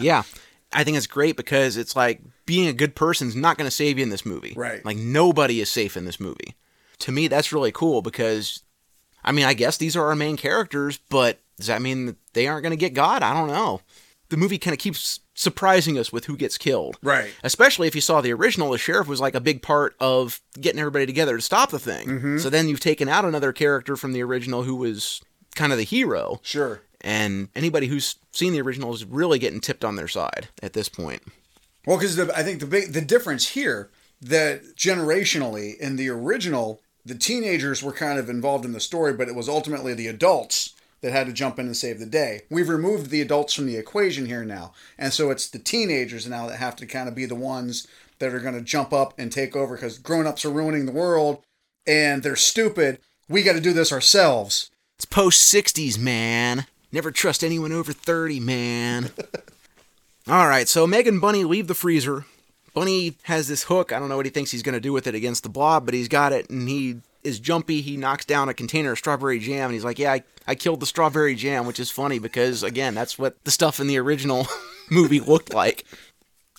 yeah. 0.00 0.22
I 0.72 0.84
think 0.84 0.96
it's 0.96 1.06
great 1.06 1.36
because 1.36 1.76
it's 1.76 1.96
like 1.96 2.20
being 2.44 2.68
a 2.68 2.72
good 2.72 2.94
person's 2.94 3.34
not 3.34 3.56
going 3.56 3.66
to 3.68 3.74
save 3.74 3.98
you 3.98 4.02
in 4.02 4.10
this 4.10 4.26
movie. 4.26 4.52
Right. 4.56 4.84
Like 4.84 4.96
nobody 4.96 5.60
is 5.60 5.70
safe 5.70 5.96
in 5.96 6.04
this 6.04 6.20
movie. 6.20 6.54
To 7.00 7.12
me, 7.12 7.28
that's 7.28 7.52
really 7.52 7.72
cool 7.72 8.02
because, 8.02 8.62
I 9.24 9.32
mean, 9.32 9.46
I 9.46 9.54
guess 9.54 9.76
these 9.76 9.96
are 9.96 10.06
our 10.06 10.16
main 10.16 10.36
characters, 10.36 10.98
but 11.08 11.40
does 11.56 11.68
that 11.68 11.82
mean 11.82 12.06
that 12.06 12.16
they 12.34 12.46
aren't 12.46 12.62
going 12.62 12.70
to 12.72 12.76
get 12.76 12.94
God? 12.94 13.22
I 13.22 13.32
don't 13.32 13.48
know. 13.48 13.80
The 14.28 14.36
movie 14.36 14.58
kind 14.58 14.72
of 14.72 14.78
keeps 14.78 15.20
surprising 15.36 15.96
us 15.98 16.10
with 16.12 16.24
who 16.24 16.36
gets 16.36 16.58
killed. 16.58 16.96
Right. 17.02 17.32
Especially 17.44 17.86
if 17.86 17.94
you 17.94 18.00
saw 18.00 18.20
the 18.20 18.32
original, 18.32 18.70
the 18.72 18.78
sheriff 18.78 19.06
was 19.06 19.20
like 19.20 19.34
a 19.36 19.40
big 19.40 19.62
part 19.62 19.94
of 20.00 20.40
getting 20.60 20.80
everybody 20.80 21.06
together 21.06 21.36
to 21.36 21.42
stop 21.42 21.70
the 21.70 21.78
thing. 21.78 22.08
Mm-hmm. 22.08 22.38
So 22.38 22.50
then 22.50 22.68
you've 22.68 22.80
taken 22.80 23.08
out 23.08 23.24
another 23.24 23.52
character 23.52 23.96
from 23.96 24.12
the 24.12 24.22
original 24.22 24.64
who 24.64 24.74
was 24.74 25.20
kind 25.54 25.72
of 25.72 25.78
the 25.78 25.84
hero 25.84 26.40
Sure. 26.42 26.80
and 27.02 27.48
anybody 27.54 27.86
who's 27.86 28.16
seen 28.32 28.52
the 28.52 28.60
original 28.62 28.92
is 28.94 29.04
really 29.04 29.38
getting 29.38 29.60
tipped 29.60 29.84
on 29.84 29.96
their 29.96 30.08
side 30.08 30.48
at 30.62 30.72
this 30.72 30.88
point. 30.88 31.22
Well, 31.86 31.98
because 31.98 32.18
I 32.18 32.42
think 32.42 32.60
the 32.60 32.66
big 32.66 32.92
the 32.92 33.00
difference 33.00 33.50
here 33.50 33.90
that 34.22 34.74
generationally 34.76 35.76
in 35.78 35.96
the 35.96 36.08
original, 36.08 36.80
the 37.04 37.14
teenagers 37.14 37.82
were 37.82 37.92
kind 37.92 38.18
of 38.18 38.28
involved 38.28 38.64
in 38.64 38.72
the 38.72 38.80
story, 38.80 39.12
but 39.12 39.28
it 39.28 39.34
was 39.34 39.48
ultimately 39.48 39.94
the 39.94 40.06
adults 40.08 40.74
that 41.06 41.12
had 41.12 41.28
to 41.28 41.32
jump 41.32 41.56
in 41.60 41.66
and 41.66 41.76
save 41.76 42.00
the 42.00 42.06
day. 42.06 42.42
We've 42.50 42.68
removed 42.68 43.10
the 43.10 43.20
adults 43.20 43.54
from 43.54 43.66
the 43.66 43.76
equation 43.76 44.26
here 44.26 44.44
now, 44.44 44.72
and 44.98 45.12
so 45.12 45.30
it's 45.30 45.48
the 45.48 45.60
teenagers 45.60 46.26
now 46.26 46.48
that 46.48 46.56
have 46.56 46.74
to 46.76 46.86
kind 46.86 47.08
of 47.08 47.14
be 47.14 47.26
the 47.26 47.36
ones 47.36 47.86
that 48.18 48.34
are 48.34 48.40
going 48.40 48.56
to 48.56 48.60
jump 48.60 48.92
up 48.92 49.14
and 49.16 49.30
take 49.30 49.54
over 49.54 49.76
because 49.76 49.98
grown-ups 49.98 50.44
are 50.44 50.50
ruining 50.50 50.84
the 50.84 50.90
world 50.90 51.44
and 51.86 52.24
they're 52.24 52.34
stupid. 52.34 52.98
We 53.28 53.44
got 53.44 53.52
to 53.52 53.60
do 53.60 53.72
this 53.72 53.92
ourselves. 53.92 54.68
It's 54.96 55.04
post 55.04 55.54
60s, 55.54 55.96
man. 55.96 56.66
Never 56.90 57.12
trust 57.12 57.44
anyone 57.44 57.70
over 57.70 57.92
30, 57.92 58.40
man. 58.40 59.10
All 60.28 60.48
right, 60.48 60.68
so 60.68 60.88
Meg 60.88 61.06
and 61.06 61.20
Bunny 61.20 61.44
leave 61.44 61.68
the 61.68 61.74
freezer. 61.74 62.24
Bunny 62.74 63.14
has 63.22 63.46
this 63.46 63.62
hook. 63.62 63.92
I 63.92 64.00
don't 64.00 64.08
know 64.08 64.16
what 64.16 64.26
he 64.26 64.32
thinks 64.32 64.50
he's 64.50 64.64
going 64.64 64.74
to 64.74 64.80
do 64.80 64.92
with 64.92 65.06
it 65.06 65.14
against 65.14 65.44
the 65.44 65.48
blob, 65.48 65.84
but 65.84 65.94
he's 65.94 66.08
got 66.08 66.32
it 66.32 66.50
and 66.50 66.68
he 66.68 66.96
is 67.26 67.38
jumpy. 67.40 67.80
He 67.82 67.96
knocks 67.96 68.24
down 68.24 68.48
a 68.48 68.54
container 68.54 68.92
of 68.92 68.98
strawberry 68.98 69.38
jam 69.38 69.64
and 69.66 69.74
he's 69.74 69.84
like, 69.84 69.98
Yeah, 69.98 70.12
I, 70.12 70.22
I 70.46 70.54
killed 70.54 70.80
the 70.80 70.86
strawberry 70.86 71.34
jam, 71.34 71.66
which 71.66 71.80
is 71.80 71.90
funny 71.90 72.18
because, 72.18 72.62
again, 72.62 72.94
that's 72.94 73.18
what 73.18 73.42
the 73.44 73.50
stuff 73.50 73.80
in 73.80 73.86
the 73.88 73.98
original 73.98 74.46
movie 74.90 75.20
looked 75.20 75.52
like. 75.52 75.84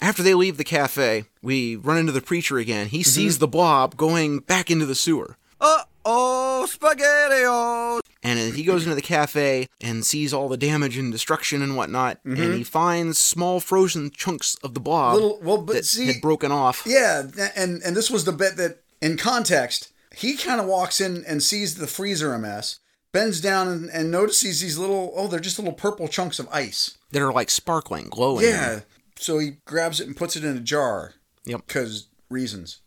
After 0.01 0.21
they 0.21 0.35
leave 0.35 0.57
the 0.57 0.63
cafe, 0.63 1.25
we 1.41 1.75
run 1.75 1.97
into 1.97 2.11
the 2.11 2.21
preacher 2.21 2.59
again. 2.59 2.87
He 2.87 3.01
sees 3.01 3.39
the 3.39 3.47
blob 3.47 3.97
going 3.97 4.39
back 4.39 4.69
into 4.69 4.85
the 4.85 4.93
sewer. 4.93 5.37
Uh 5.59 5.83
oh, 6.05 6.67
SpaghettiOs! 6.69 8.01
And 8.23 8.53
he 8.55 8.63
goes 8.63 8.83
into 8.83 8.95
the 8.95 9.01
cafe 9.01 9.67
and 9.81 10.05
sees 10.05 10.33
all 10.33 10.49
the 10.49 10.57
damage 10.57 10.97
and 10.97 11.11
destruction 11.11 11.61
and 11.61 11.75
whatnot, 11.77 12.19
and 12.25 12.37
he 12.53 12.63
finds 12.63 13.17
small 13.17 13.59
frozen 13.59 14.11
chunks 14.11 14.55
of 14.63 14.73
the 14.73 14.79
blob 14.79 15.15
Little- 15.15 15.39
well, 15.41 15.57
but 15.59 15.77
that 15.77 15.85
see- 15.85 16.07
had 16.07 16.21
broken 16.21 16.51
off. 16.51 16.83
Yeah, 16.85 17.23
and 17.55 17.81
and 17.83 17.95
this 17.95 18.11
was 18.11 18.25
the 18.25 18.31
bit 18.33 18.57
that, 18.57 18.79
in 19.01 19.17
context, 19.17 19.91
he 20.17 20.35
kind 20.35 20.59
of 20.59 20.65
walks 20.65 20.99
in 20.99 21.23
and 21.25 21.43
sees 21.43 21.75
the 21.75 21.87
freezer 21.87 22.33
a 22.33 22.39
mess, 22.39 22.79
bends 23.11 23.39
down 23.39 23.67
and, 23.67 23.89
and 23.89 24.11
notices 24.11 24.61
these 24.61 24.77
little 24.77 25.13
oh, 25.15 25.27
they're 25.27 25.39
just 25.39 25.59
little 25.59 25.73
purple 25.73 26.07
chunks 26.07 26.39
of 26.39 26.49
ice. 26.51 26.97
that 27.11 27.21
are 27.21 27.31
like 27.31 27.49
sparkling, 27.49 28.07
glowing. 28.09 28.45
Yeah, 28.45 28.81
so 29.15 29.39
he 29.39 29.57
grabs 29.65 29.99
it 29.99 30.07
and 30.07 30.17
puts 30.17 30.35
it 30.35 30.43
in 30.43 30.57
a 30.57 30.61
jar. 30.61 31.13
Yep. 31.45 31.67
Because 31.67 32.07
reasons. 32.29 32.81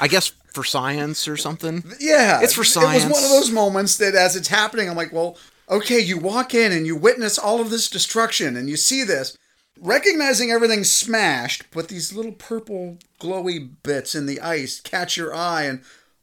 I 0.00 0.08
guess 0.08 0.32
for 0.52 0.64
science 0.64 1.28
or 1.28 1.36
something. 1.36 1.84
Yeah, 1.98 2.40
It's 2.42 2.54
for 2.54 2.64
science. 2.64 3.04
It 3.04 3.08
was 3.08 3.14
one 3.14 3.24
of 3.24 3.30
those 3.30 3.50
moments 3.50 3.96
that, 3.98 4.14
as 4.14 4.36
it's 4.36 4.48
happening, 4.48 4.88
I'm 4.88 4.96
like, 4.96 5.12
well, 5.12 5.38
okay, 5.70 6.00
you 6.00 6.18
walk 6.18 6.54
in 6.54 6.72
and 6.72 6.86
you 6.86 6.96
witness 6.96 7.38
all 7.38 7.60
of 7.60 7.70
this 7.70 7.88
destruction, 7.88 8.56
and 8.56 8.68
you 8.68 8.76
see 8.76 9.04
this, 9.04 9.36
recognizing 9.80 10.50
everything's 10.50 10.90
smashed, 10.90 11.64
but 11.70 11.88
these 11.88 12.12
little 12.12 12.32
purple 12.32 12.98
glowy 13.20 13.70
bits 13.82 14.14
in 14.14 14.26
the 14.26 14.40
ice 14.40 14.80
catch 14.80 15.16
your 15.16 15.34
eye, 15.34 15.62
and 15.64 15.82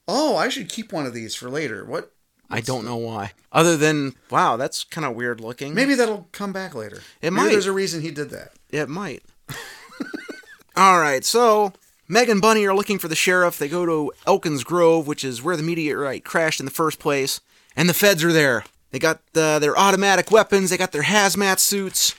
oh, 0.09 0.35
I 0.35 0.49
should 0.49 0.69
keep 0.69 0.91
one 0.91 1.05
of 1.05 1.13
these 1.13 1.35
for 1.35 1.49
later. 1.49 1.85
What? 1.85 2.11
I 2.49 2.61
don't 2.61 2.85
know 2.85 2.97
why. 2.97 3.33
Other 3.51 3.77
than, 3.77 4.15
wow, 4.31 4.57
that's 4.57 4.83
kind 4.83 5.05
of 5.05 5.15
weird 5.15 5.39
looking. 5.39 5.73
Maybe 5.75 5.93
that'll 5.93 6.27
come 6.31 6.51
back 6.51 6.73
later. 6.73 6.97
It 7.21 7.31
Maybe 7.31 7.35
might. 7.35 7.51
there's 7.51 7.67
a 7.67 7.71
reason 7.71 8.01
he 8.01 8.11
did 8.11 8.31
that. 8.31 8.53
It 8.71 8.89
might. 8.89 9.23
All 10.75 10.99
right, 10.99 11.23
so 11.23 11.73
Meg 12.07 12.29
and 12.29 12.41
Bunny 12.41 12.65
are 12.65 12.73
looking 12.73 12.97
for 12.97 13.07
the 13.07 13.15
sheriff. 13.15 13.57
They 13.59 13.67
go 13.67 13.85
to 13.85 14.11
Elkins 14.25 14.63
Grove, 14.63 15.05
which 15.07 15.23
is 15.23 15.43
where 15.43 15.55
the 15.57 15.63
meteorite 15.63 16.25
crashed 16.25 16.59
in 16.59 16.65
the 16.65 16.71
first 16.71 16.97
place, 16.99 17.39
and 17.75 17.87
the 17.87 17.93
feds 17.93 18.23
are 18.23 18.33
there. 18.33 18.63
They 18.91 18.99
got 18.99 19.21
uh, 19.35 19.59
their 19.59 19.77
automatic 19.77 20.31
weapons, 20.31 20.71
they 20.71 20.77
got 20.77 20.91
their 20.91 21.03
hazmat 21.03 21.59
suits. 21.59 22.15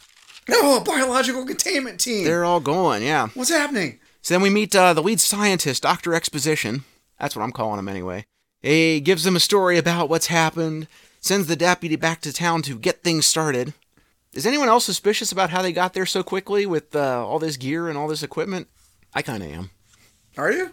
Oh, 0.49 0.81
a 0.81 0.85
biological 0.85 1.45
containment 1.45 2.01
team. 2.01 2.25
They're 2.25 2.45
all 2.45 2.61
going, 2.61 3.03
yeah. 3.03 3.29
What's 3.35 3.51
happening? 3.51 3.99
So 4.23 4.35
then 4.35 4.43
we 4.43 4.51
meet 4.51 4.75
uh, 4.77 4.93
the 4.93 5.03
lead 5.03 5.21
scientist, 5.21 5.83
Dr. 5.83 6.15
Exposition. 6.15 6.85
That's 7.21 7.37
what 7.37 7.43
I'm 7.43 7.53
calling 7.53 7.79
him 7.79 7.89
anyway. 7.89 8.25
He 8.63 9.01
gives 9.01 9.25
them 9.25 9.37
a 9.37 9.41
story 9.41 9.79
about 9.79 10.09
what's 10.09 10.27
happened, 10.27 10.89
sends 11.21 11.47
the 11.47 11.57
deputy 11.57 11.97
back 11.97 12.21
to 12.23 12.33
town 12.33 12.63
to 12.63 12.79
get 12.79 13.03
things 13.03 13.27
started. 13.27 13.75
Is 14.33 14.47
anyone 14.47 14.69
else 14.69 14.85
suspicious 14.85 15.33
about 15.33 15.51
how 15.51 15.61
they 15.63 15.73
got 15.73 15.93
there 15.93 16.07
so 16.07 16.23
quickly 16.23 16.67
with 16.67 16.95
uh, 16.95 17.27
all 17.27 17.39
this 17.39 17.57
gear 17.57 17.89
and 17.89 17.99
all 17.99 18.09
this 18.09 18.23
equipment? 18.23 18.69
I 19.15 19.23
kind 19.23 19.43
of 19.43 19.51
am. 19.51 19.71
Are 20.37 20.53
you? 20.53 20.71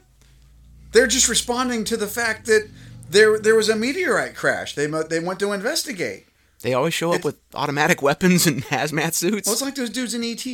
They're 0.91 1.07
just 1.07 1.27
responding 1.27 1.83
to 1.85 1.97
the 1.97 2.07
fact 2.07 2.45
that 2.45 2.69
there 3.09 3.39
there 3.39 3.55
was 3.55 3.69
a 3.69 3.75
meteorite 3.75 4.35
crash. 4.35 4.75
They 4.75 4.87
they 5.09 5.19
went 5.19 5.39
to 5.39 5.51
investigate. 5.53 6.27
They 6.61 6.73
always 6.73 6.93
show 6.93 7.13
up 7.13 7.23
with 7.23 7.37
automatic 7.53 8.01
weapons 8.01 8.47
and 8.47 8.63
hazmat 8.65 9.13
suits. 9.13 9.47
Well, 9.47 9.53
it's 9.53 9.61
like 9.61 9.75
those 9.75 9.89
dudes 9.89 10.13
in 10.13 10.23
ET. 10.23 10.45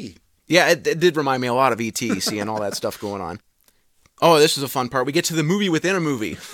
Yeah, 0.48 0.70
it, 0.70 0.86
it 0.86 1.00
did 1.00 1.16
remind 1.18 1.41
me 1.41 1.48
a 1.48 1.54
lot 1.54 1.72
of 1.72 1.80
ET, 1.80 1.98
seeing 1.98 2.50
all 2.50 2.60
that 2.60 2.76
stuff 2.76 3.00
going 3.00 3.22
on. 3.22 3.39
Oh, 4.26 4.39
this 4.39 4.57
is 4.57 4.63
a 4.63 4.69
fun 4.69 4.88
part. 4.88 5.05
We 5.05 5.11
get 5.11 5.26
to 5.26 5.36
the 5.36 5.43
movie 5.43 5.67
within 5.67 5.97
a 5.97 5.99
movie. 5.99 6.38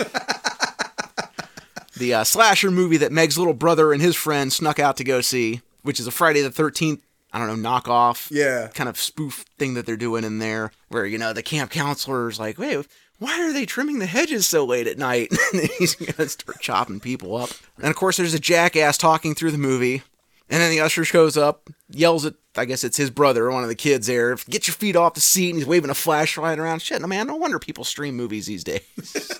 the 1.97 2.15
uh, 2.15 2.23
slasher 2.23 2.71
movie 2.71 2.97
that 2.97 3.11
Meg's 3.11 3.37
little 3.37 3.53
brother 3.53 3.93
and 3.93 4.01
his 4.01 4.15
friend 4.15 4.51
snuck 4.51 4.79
out 4.79 4.97
to 4.97 5.03
go 5.03 5.21
see, 5.21 5.61
which 5.83 5.99
is 5.99 6.07
a 6.07 6.11
Friday 6.11 6.41
the 6.41 6.49
13th, 6.49 7.01
I 7.31 7.37
don't 7.37 7.61
know, 7.61 7.69
knockoff 7.69 8.31
Yeah. 8.31 8.69
kind 8.73 8.89
of 8.89 8.97
spoof 8.99 9.45
thing 9.59 9.75
that 9.75 9.85
they're 9.85 9.97
doing 9.97 10.23
in 10.23 10.39
there, 10.39 10.71
where, 10.87 11.05
you 11.05 11.19
know, 11.19 11.31
the 11.31 11.43
camp 11.43 11.69
counselor's 11.69 12.39
like, 12.39 12.57
wait, 12.57 12.87
why 13.19 13.39
are 13.39 13.53
they 13.53 13.67
trimming 13.67 13.99
the 13.99 14.07
hedges 14.07 14.47
so 14.47 14.65
late 14.65 14.87
at 14.87 14.97
night? 14.97 15.29
and 15.53 15.69
he's 15.77 15.93
going 15.93 16.13
to 16.13 16.27
start 16.29 16.59
chopping 16.61 16.99
people 16.99 17.35
up. 17.35 17.51
And 17.77 17.87
of 17.91 17.95
course, 17.95 18.17
there's 18.17 18.33
a 18.33 18.39
jackass 18.39 18.97
talking 18.97 19.35
through 19.35 19.51
the 19.51 19.59
movie. 19.59 20.01
And 20.49 20.59
then 20.59 20.71
the 20.71 20.79
usher 20.79 21.05
shows 21.05 21.37
up, 21.37 21.69
yells 21.87 22.25
at, 22.25 22.33
I 22.59 22.65
guess 22.65 22.83
it's 22.83 22.97
his 22.97 23.09
brother, 23.09 23.49
one 23.49 23.63
of 23.63 23.69
the 23.69 23.75
kids 23.75 24.07
there, 24.07 24.35
get 24.49 24.67
your 24.67 24.75
feet 24.75 24.95
off 24.95 25.13
the 25.13 25.21
seat, 25.21 25.49
and 25.49 25.57
he's 25.57 25.65
waving 25.67 25.89
a 25.89 25.95
flashlight 25.95 26.59
around. 26.59 26.81
Shit, 26.81 27.01
man, 27.07 27.27
no 27.27 27.35
wonder 27.35 27.57
people 27.57 27.83
stream 27.83 28.15
movies 28.15 28.47
these 28.47 28.63
days. 28.63 28.81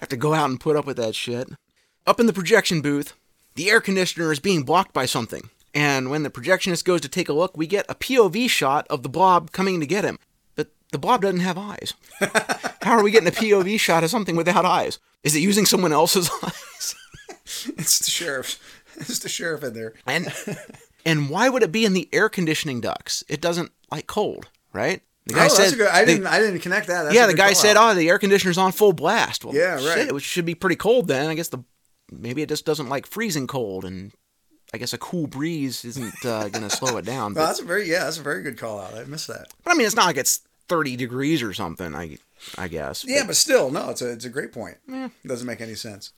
Have 0.00 0.08
to 0.08 0.16
go 0.16 0.34
out 0.34 0.50
and 0.50 0.60
put 0.60 0.74
up 0.76 0.84
with 0.84 0.96
that 0.96 1.14
shit. 1.14 1.48
Up 2.06 2.18
in 2.18 2.26
the 2.26 2.32
projection 2.32 2.80
booth, 2.80 3.14
the 3.54 3.70
air 3.70 3.80
conditioner 3.80 4.32
is 4.32 4.40
being 4.40 4.64
blocked 4.64 4.92
by 4.92 5.06
something. 5.06 5.48
And 5.74 6.10
when 6.10 6.24
the 6.24 6.30
projectionist 6.30 6.84
goes 6.84 7.00
to 7.02 7.08
take 7.08 7.28
a 7.28 7.32
look, 7.32 7.56
we 7.56 7.66
get 7.68 7.86
a 7.88 7.94
POV 7.94 8.50
shot 8.50 8.86
of 8.90 9.04
the 9.04 9.08
blob 9.08 9.52
coming 9.52 9.78
to 9.78 9.86
get 9.86 10.04
him. 10.04 10.18
But 10.56 10.72
the 10.90 10.98
blob 10.98 11.22
doesn't 11.22 11.40
have 11.40 11.56
eyes. 11.56 11.94
How 12.82 12.98
are 12.98 13.02
we 13.02 13.12
getting 13.12 13.28
a 13.28 13.32
POV 13.32 13.78
shot 13.78 14.02
of 14.02 14.10
something 14.10 14.34
without 14.34 14.64
eyes? 14.64 14.98
Is 15.22 15.36
it 15.36 15.40
using 15.40 15.66
someone 15.66 15.92
else's 15.92 16.28
eyes? 16.42 16.94
It's 17.44 18.00
the 18.00 18.10
sheriff. 18.10 18.58
It's 18.96 19.20
the 19.20 19.28
sheriff 19.28 19.62
in 19.62 19.74
there. 19.74 19.94
And 20.06 20.26
and 21.04 21.28
why 21.30 21.48
would 21.48 21.62
it 21.62 21.72
be 21.72 21.84
in 21.84 21.92
the 21.92 22.08
air 22.12 22.28
conditioning 22.28 22.80
ducts? 22.80 23.24
It 23.28 23.40
doesn't 23.40 23.72
like 23.90 24.06
cold, 24.06 24.48
right? 24.72 25.02
The 25.26 25.34
oh, 25.34 25.48
that's 25.56 25.72
a 25.72 25.76
good. 25.76 25.88
I 25.88 26.04
didn't. 26.04 26.26
I 26.26 26.40
didn't 26.40 26.60
connect 26.60 26.88
that. 26.88 27.04
That's 27.04 27.14
yeah, 27.14 27.26
the 27.26 27.34
guy 27.34 27.52
said, 27.52 27.76
out. 27.76 27.92
"Oh, 27.92 27.94
the 27.94 28.08
air 28.08 28.18
conditioner's 28.18 28.58
on 28.58 28.72
full 28.72 28.92
blast." 28.92 29.44
Well, 29.44 29.54
Yeah, 29.54 29.74
right. 29.74 29.82
Shit, 29.82 30.08
it 30.10 30.22
should 30.22 30.44
be 30.44 30.54
pretty 30.56 30.76
cold 30.76 31.06
then. 31.06 31.28
I 31.30 31.34
guess 31.34 31.48
the 31.48 31.62
maybe 32.10 32.42
it 32.42 32.48
just 32.48 32.66
doesn't 32.66 32.88
like 32.88 33.06
freezing 33.06 33.46
cold, 33.46 33.84
and 33.84 34.12
I 34.74 34.78
guess 34.78 34.92
a 34.92 34.98
cool 34.98 35.28
breeze 35.28 35.84
isn't 35.84 36.24
uh, 36.24 36.48
going 36.48 36.68
to 36.68 36.70
slow 36.70 36.96
it 36.96 37.04
down. 37.04 37.34
Well, 37.34 37.44
But, 37.44 37.46
that's 37.46 37.60
a 37.60 37.64
very 37.64 37.88
yeah. 37.88 38.04
That's 38.04 38.18
a 38.18 38.22
very 38.22 38.42
good 38.42 38.58
call 38.58 38.80
out. 38.80 38.94
I 38.94 39.04
missed 39.04 39.28
that. 39.28 39.46
but 39.62 39.72
I 39.72 39.76
mean, 39.76 39.86
it's 39.86 39.94
not 39.94 40.06
like 40.06 40.16
it's 40.16 40.40
thirty 40.68 40.96
degrees 40.96 41.40
or 41.40 41.54
something. 41.54 41.94
I 41.94 42.18
I 42.58 42.66
guess. 42.66 43.04
Yeah, 43.06 43.22
but 43.24 43.36
still, 43.36 43.70
no. 43.70 43.90
It's 43.90 44.02
a 44.02 44.10
it's 44.10 44.24
a 44.24 44.28
great 44.30 44.52
point. 44.52 44.78
Doesn't 45.24 45.46
make 45.46 45.60
any 45.60 45.76
sense. 45.76 46.12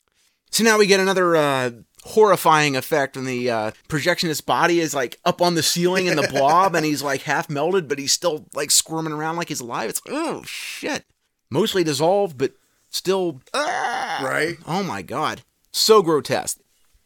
So 0.50 0.64
now 0.64 0.78
we 0.78 0.86
get 0.86 1.00
another 1.00 1.36
uh, 1.36 1.70
horrifying 2.04 2.76
effect 2.76 3.16
when 3.16 3.24
the 3.24 3.50
uh, 3.50 3.70
projectionist's 3.88 4.42
body 4.42 4.78
is 4.78 4.94
like 4.94 5.18
up 5.24 5.40
on 5.40 5.54
the 5.54 5.62
ceiling 5.62 6.06
in 6.06 6.16
the 6.16 6.28
blob 6.30 6.74
and 6.74 6.84
he's 6.84 7.02
like 7.02 7.22
half 7.22 7.48
melted, 7.48 7.88
but 7.88 7.98
he's 7.98 8.12
still 8.12 8.46
like 8.54 8.70
squirming 8.70 9.12
around 9.12 9.36
like 9.36 9.48
he's 9.48 9.60
alive. 9.60 9.88
It's 9.90 10.00
like, 10.06 10.14
oh 10.16 10.42
shit. 10.44 11.04
Mostly 11.50 11.84
dissolved, 11.84 12.36
but 12.36 12.52
still. 12.90 13.40
ah! 13.52 14.22
Right. 14.24 14.56
Oh 14.66 14.82
my 14.82 15.02
god. 15.02 15.42
So 15.72 16.02
grotesque. 16.02 16.58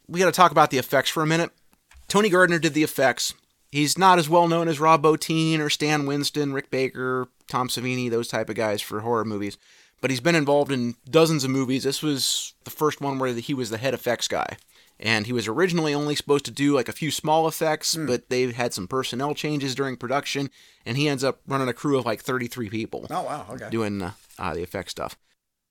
We 0.07 0.19
got 0.19 0.25
to 0.25 0.31
talk 0.31 0.51
about 0.51 0.69
the 0.71 0.77
effects 0.77 1.09
for 1.09 1.23
a 1.23 1.27
minute. 1.27 1.51
Tony 2.07 2.29
Gardner 2.29 2.59
did 2.59 2.73
the 2.73 2.83
effects. 2.83 3.33
He's 3.71 3.97
not 3.97 4.17
as 4.17 4.27
well 4.27 4.47
known 4.47 4.67
as 4.67 4.79
Rob 4.79 5.03
Bottin 5.03 5.59
or 5.59 5.69
Stan 5.69 6.07
Winston, 6.07 6.53
Rick 6.53 6.71
Baker, 6.71 7.27
Tom 7.47 7.67
Savini, 7.67 8.09
those 8.09 8.27
type 8.27 8.49
of 8.49 8.55
guys 8.55 8.81
for 8.81 9.01
horror 9.01 9.25
movies. 9.25 9.57
But 10.01 10.09
he's 10.09 10.19
been 10.19 10.35
involved 10.35 10.71
in 10.71 10.95
dozens 11.07 11.43
of 11.43 11.51
movies. 11.51 11.83
This 11.83 12.01
was 12.01 12.53
the 12.63 12.71
first 12.71 13.01
one 13.01 13.19
where 13.19 13.33
he 13.33 13.53
was 13.53 13.69
the 13.69 13.77
head 13.77 13.93
effects 13.93 14.27
guy. 14.27 14.57
And 15.01 15.25
he 15.27 15.31
was 15.33 15.47
originally 15.47 15.93
only 15.93 16.15
supposed 16.15 16.43
to 16.45 16.51
do 16.51 16.73
like 16.75 16.89
a 16.89 16.93
few 16.93 17.09
small 17.09 17.47
effects, 17.47 17.95
but 17.95 18.29
they 18.29 18.51
had 18.51 18.73
some 18.73 18.87
personnel 18.87 19.33
changes 19.33 19.73
during 19.73 19.95
production, 19.95 20.49
and 20.85 20.97
he 20.97 21.07
ends 21.07 21.23
up 21.23 21.39
running 21.47 21.69
a 21.69 21.73
crew 21.73 21.97
of 21.97 22.05
like 22.05 22.21
33 22.21 22.69
people 22.69 23.07
Oh 23.09 23.23
wow. 23.23 23.45
Okay. 23.51 23.69
doing 23.69 24.01
uh, 24.01 24.11
uh, 24.37 24.53
the 24.53 24.61
effects 24.61 24.91
stuff. 24.91 25.17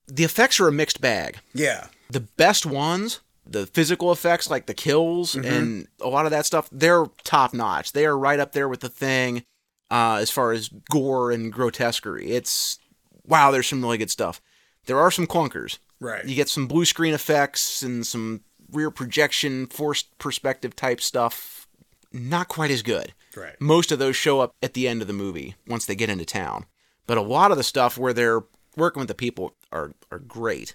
The 0.06 0.24
effects 0.24 0.58
are 0.60 0.68
a 0.68 0.72
mixed 0.72 1.00
bag 1.02 1.38
Yeah. 1.52 1.88
the 2.10 2.20
best 2.20 2.64
ones, 2.64 3.20
the 3.46 3.66
physical 3.66 4.12
effects 4.12 4.48
like 4.48 4.64
the 4.64 4.72
kills 4.74 5.34
and 5.34 5.86
a 6.00 6.08
lot 6.08 6.24
of 6.24 6.30
that 6.30 6.46
stuff, 6.46 6.68
they're 6.72 7.04
top 7.24 7.52
notch. 7.52 7.92
They 7.92 8.06
are 8.06 8.16
right 8.16 8.40
up 8.40 8.52
there 8.52 8.68
with 8.68 8.80
the 8.80 8.88
thing 8.88 9.44
uh, 9.90 10.18
as 10.22 10.30
far 10.30 10.52
as 10.52 10.68
gore 10.90 11.30
and 11.30 11.52
grotesquerie. 11.52 12.30
It's 12.30 12.78
wow, 13.26 13.50
there's 13.50 13.66
some 13.66 13.82
really 13.82 13.98
good 13.98 14.10
stuff. 14.10 14.40
There 14.86 14.98
are 14.98 15.10
some 15.10 15.26
clunkers. 15.26 15.78
Right. 16.00 16.24
You 16.24 16.34
get 16.34 16.48
some 16.48 16.66
blue 16.66 16.86
screen 16.86 17.12
effects 17.12 17.82
and 17.82 18.06
some 18.06 18.40
rear 18.70 18.90
projection, 18.90 19.66
forced 19.66 20.16
perspective 20.18 20.76
type 20.76 21.00
stuff. 21.00 21.66
Not 22.12 22.48
quite 22.48 22.70
as 22.70 22.82
good. 22.82 23.12
Right. 23.36 23.60
Most 23.60 23.92
of 23.92 23.98
those 23.98 24.16
show 24.16 24.40
up 24.40 24.54
at 24.62 24.74
the 24.74 24.88
end 24.88 25.02
of 25.02 25.08
the 25.08 25.12
movie 25.12 25.54
once 25.66 25.86
they 25.86 25.94
get 25.94 26.10
into 26.10 26.24
town. 26.24 26.66
But 27.06 27.18
a 27.18 27.22
lot 27.22 27.50
of 27.50 27.56
the 27.56 27.62
stuff 27.62 27.96
where 27.98 28.12
they're 28.12 28.44
working 28.76 29.00
with 29.00 29.08
the 29.08 29.14
people 29.14 29.54
are 29.72 29.92
are 30.10 30.18
great. 30.18 30.74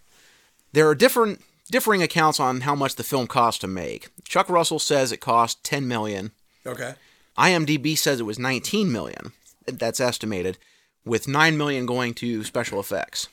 There 0.72 0.88
are 0.88 0.96
different 0.96 1.42
differing 1.72 2.04
accounts 2.04 2.40
on 2.40 2.62
how 2.62 2.76
much 2.76 2.96
the 2.96 3.04
film 3.04 3.28
cost 3.28 3.62
to 3.62 3.68
make. 3.68 4.10
Chuck 4.26 4.50
Russell 4.50 4.80
says 4.80 5.12
it 5.12 5.18
cost 5.18 5.64
10 5.64 5.88
million. 5.88 6.32
Okay. 6.66 6.96
IMDb 7.38 7.98
says 7.98 8.20
it 8.20 8.24
was 8.24 8.40
19 8.40 8.92
million. 8.92 9.32
That's 9.66 10.00
estimated, 10.00 10.58
with 11.06 11.28
9 11.28 11.58
million 11.58 11.86
going 11.86 12.14
to 12.16 12.44
special 12.44 12.80
effects. 12.80 13.28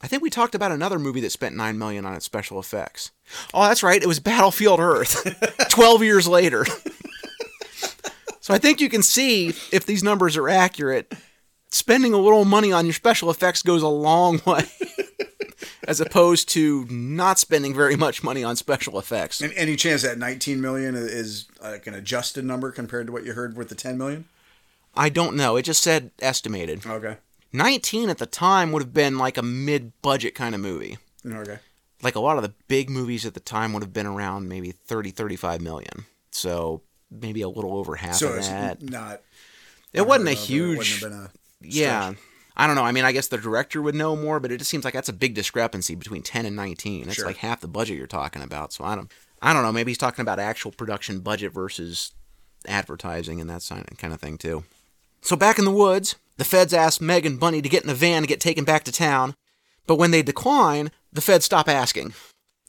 I 0.00 0.06
think 0.06 0.22
we 0.22 0.30
talked 0.30 0.54
about 0.54 0.70
another 0.70 0.98
movie 0.98 1.20
that 1.22 1.32
spent 1.32 1.56
9 1.56 1.76
million 1.76 2.04
on 2.04 2.14
its 2.14 2.24
special 2.24 2.60
effects. 2.60 3.10
Oh, 3.52 3.62
that's 3.62 3.82
right, 3.82 4.00
it 4.00 4.06
was 4.06 4.20
Battlefield 4.20 4.80
Earth. 4.80 5.26
12 5.70 6.02
years 6.04 6.28
later. 6.28 6.64
so 8.40 8.54
I 8.54 8.58
think 8.58 8.80
you 8.80 8.88
can 8.88 9.02
see 9.02 9.48
if 9.72 9.86
these 9.86 10.02
numbers 10.02 10.36
are 10.36 10.48
accurate, 10.48 11.12
spending 11.70 12.12
a 12.12 12.18
little 12.18 12.44
money 12.44 12.72
on 12.72 12.86
your 12.86 12.94
special 12.94 13.30
effects 13.30 13.62
goes 13.62 13.82
a 13.82 13.88
long 13.88 14.40
way. 14.46 14.64
As 15.86 16.00
opposed 16.00 16.50
to 16.50 16.84
not 16.90 17.38
spending 17.38 17.74
very 17.74 17.96
much 17.96 18.22
money 18.22 18.44
on 18.44 18.56
special 18.56 18.98
effects. 18.98 19.40
And 19.40 19.54
any 19.54 19.74
chance 19.74 20.02
that 20.02 20.18
19 20.18 20.60
million 20.60 20.94
is 20.94 21.46
like 21.62 21.86
an 21.86 21.94
adjusted 21.94 22.44
number 22.44 22.70
compared 22.70 23.06
to 23.06 23.12
what 23.12 23.24
you 23.24 23.32
heard 23.32 23.56
with 23.56 23.70
the 23.70 23.74
10 23.74 23.96
million? 23.96 24.26
I 24.94 25.08
don't 25.08 25.34
know. 25.34 25.56
It 25.56 25.62
just 25.62 25.82
said 25.82 26.10
estimated. 26.20 26.84
Okay. 26.84 27.16
19 27.52 28.10
at 28.10 28.18
the 28.18 28.26
time 28.26 28.72
would 28.72 28.82
have 28.82 28.94
been 28.94 29.18
like 29.18 29.36
a 29.38 29.42
mid 29.42 29.92
budget 30.02 30.34
kind 30.34 30.54
of 30.54 30.60
movie. 30.60 30.98
Okay. 31.26 31.58
Like 32.02 32.14
a 32.14 32.20
lot 32.20 32.36
of 32.36 32.42
the 32.42 32.54
big 32.68 32.90
movies 32.90 33.26
at 33.26 33.34
the 33.34 33.40
time 33.40 33.72
would 33.72 33.82
have 33.82 33.92
been 33.92 34.06
around 34.06 34.48
maybe 34.48 34.70
30, 34.72 35.10
35 35.10 35.60
million. 35.60 36.04
So 36.30 36.82
maybe 37.10 37.40
a 37.42 37.48
little 37.48 37.76
over 37.76 37.96
half 37.96 38.14
So 38.16 38.34
of 38.34 38.44
that. 38.44 38.82
not. 38.82 39.22
It 39.92 40.06
wasn't 40.06 40.28
a 40.28 40.32
huge. 40.32 40.78
wouldn't 40.78 41.00
have 41.00 41.10
been 41.10 41.20
a 41.20 41.30
yeah. 41.62 42.12
I 42.56 42.66
don't 42.66 42.76
know. 42.76 42.82
I 42.84 42.92
mean, 42.92 43.04
I 43.04 43.12
guess 43.12 43.28
the 43.28 43.38
director 43.38 43.80
would 43.80 43.94
know 43.94 44.14
more, 44.16 44.40
but 44.40 44.50
it 44.52 44.58
just 44.58 44.68
seems 44.70 44.84
like 44.84 44.92
that's 44.94 45.08
a 45.08 45.12
big 45.12 45.34
discrepancy 45.34 45.94
between 45.94 46.22
10 46.22 46.44
and 46.44 46.54
19. 46.56 47.04
That's 47.04 47.16
Sure. 47.16 47.26
like 47.26 47.36
half 47.36 47.60
the 47.60 47.68
budget 47.68 47.96
you're 47.96 48.06
talking 48.08 48.42
about. 48.42 48.72
So 48.72 48.84
I 48.84 48.94
don't 48.94 49.10
I 49.40 49.52
don't 49.52 49.62
know. 49.62 49.72
Maybe 49.72 49.90
he's 49.92 49.98
talking 49.98 50.22
about 50.22 50.38
actual 50.40 50.72
production 50.72 51.20
budget 51.20 51.52
versus 51.52 52.12
advertising 52.66 53.40
and 53.40 53.48
that 53.48 53.66
kind 53.98 54.12
of 54.12 54.20
thing 54.20 54.38
too. 54.38 54.64
So 55.22 55.36
back 55.36 55.58
in 55.58 55.64
the 55.64 55.70
woods, 55.70 56.16
the 56.38 56.44
feds 56.44 56.72
ask 56.72 57.00
Meg 57.00 57.26
and 57.26 57.38
Bunny 57.38 57.60
to 57.60 57.68
get 57.68 57.84
in 57.84 57.90
a 57.90 57.94
van 57.94 58.22
to 58.22 58.28
get 58.28 58.40
taken 58.40 58.64
back 58.64 58.84
to 58.84 58.92
town, 58.92 59.34
but 59.86 59.96
when 59.96 60.10
they 60.10 60.22
decline, 60.22 60.90
the 61.12 61.20
feds 61.20 61.44
stop 61.44 61.68
asking. 61.68 62.14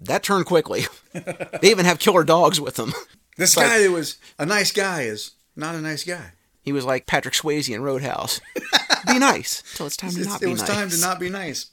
That 0.01 0.23
turned 0.23 0.45
quickly. 0.45 0.85
they 1.13 1.71
even 1.71 1.85
have 1.85 1.99
killer 1.99 2.23
dogs 2.23 2.59
with 2.61 2.75
them. 2.75 2.93
This 3.37 3.55
Like- 3.55 3.67
guy 3.67 3.79
that 3.83 3.91
was 3.91 4.17
a 4.37 4.45
nice 4.45 4.71
guy 4.71 5.03
is 5.03 5.31
not 5.55 5.75
a 5.75 5.81
nice 5.81 6.03
guy. 6.03 6.33
He 6.61 6.71
was 6.73 6.83
like 6.85 7.05
Patrick 7.07 7.33
Swayze 7.33 7.73
in 7.73 7.81
Roadhouse. 7.81 8.41
be 9.07 9.17
nice 9.19 9.63
till 9.75 9.85
it's 9.87 9.95
time 9.97 10.11
to 10.11 10.17
not 10.17 10.21
It's- 10.25 10.41
not 10.41 10.43
it 10.43 10.51
was 10.51 10.59
nice. 10.61 10.69
time 10.69 10.89
to 10.89 10.97
not 10.99 11.19
be 11.19 11.29
nice. 11.29 11.71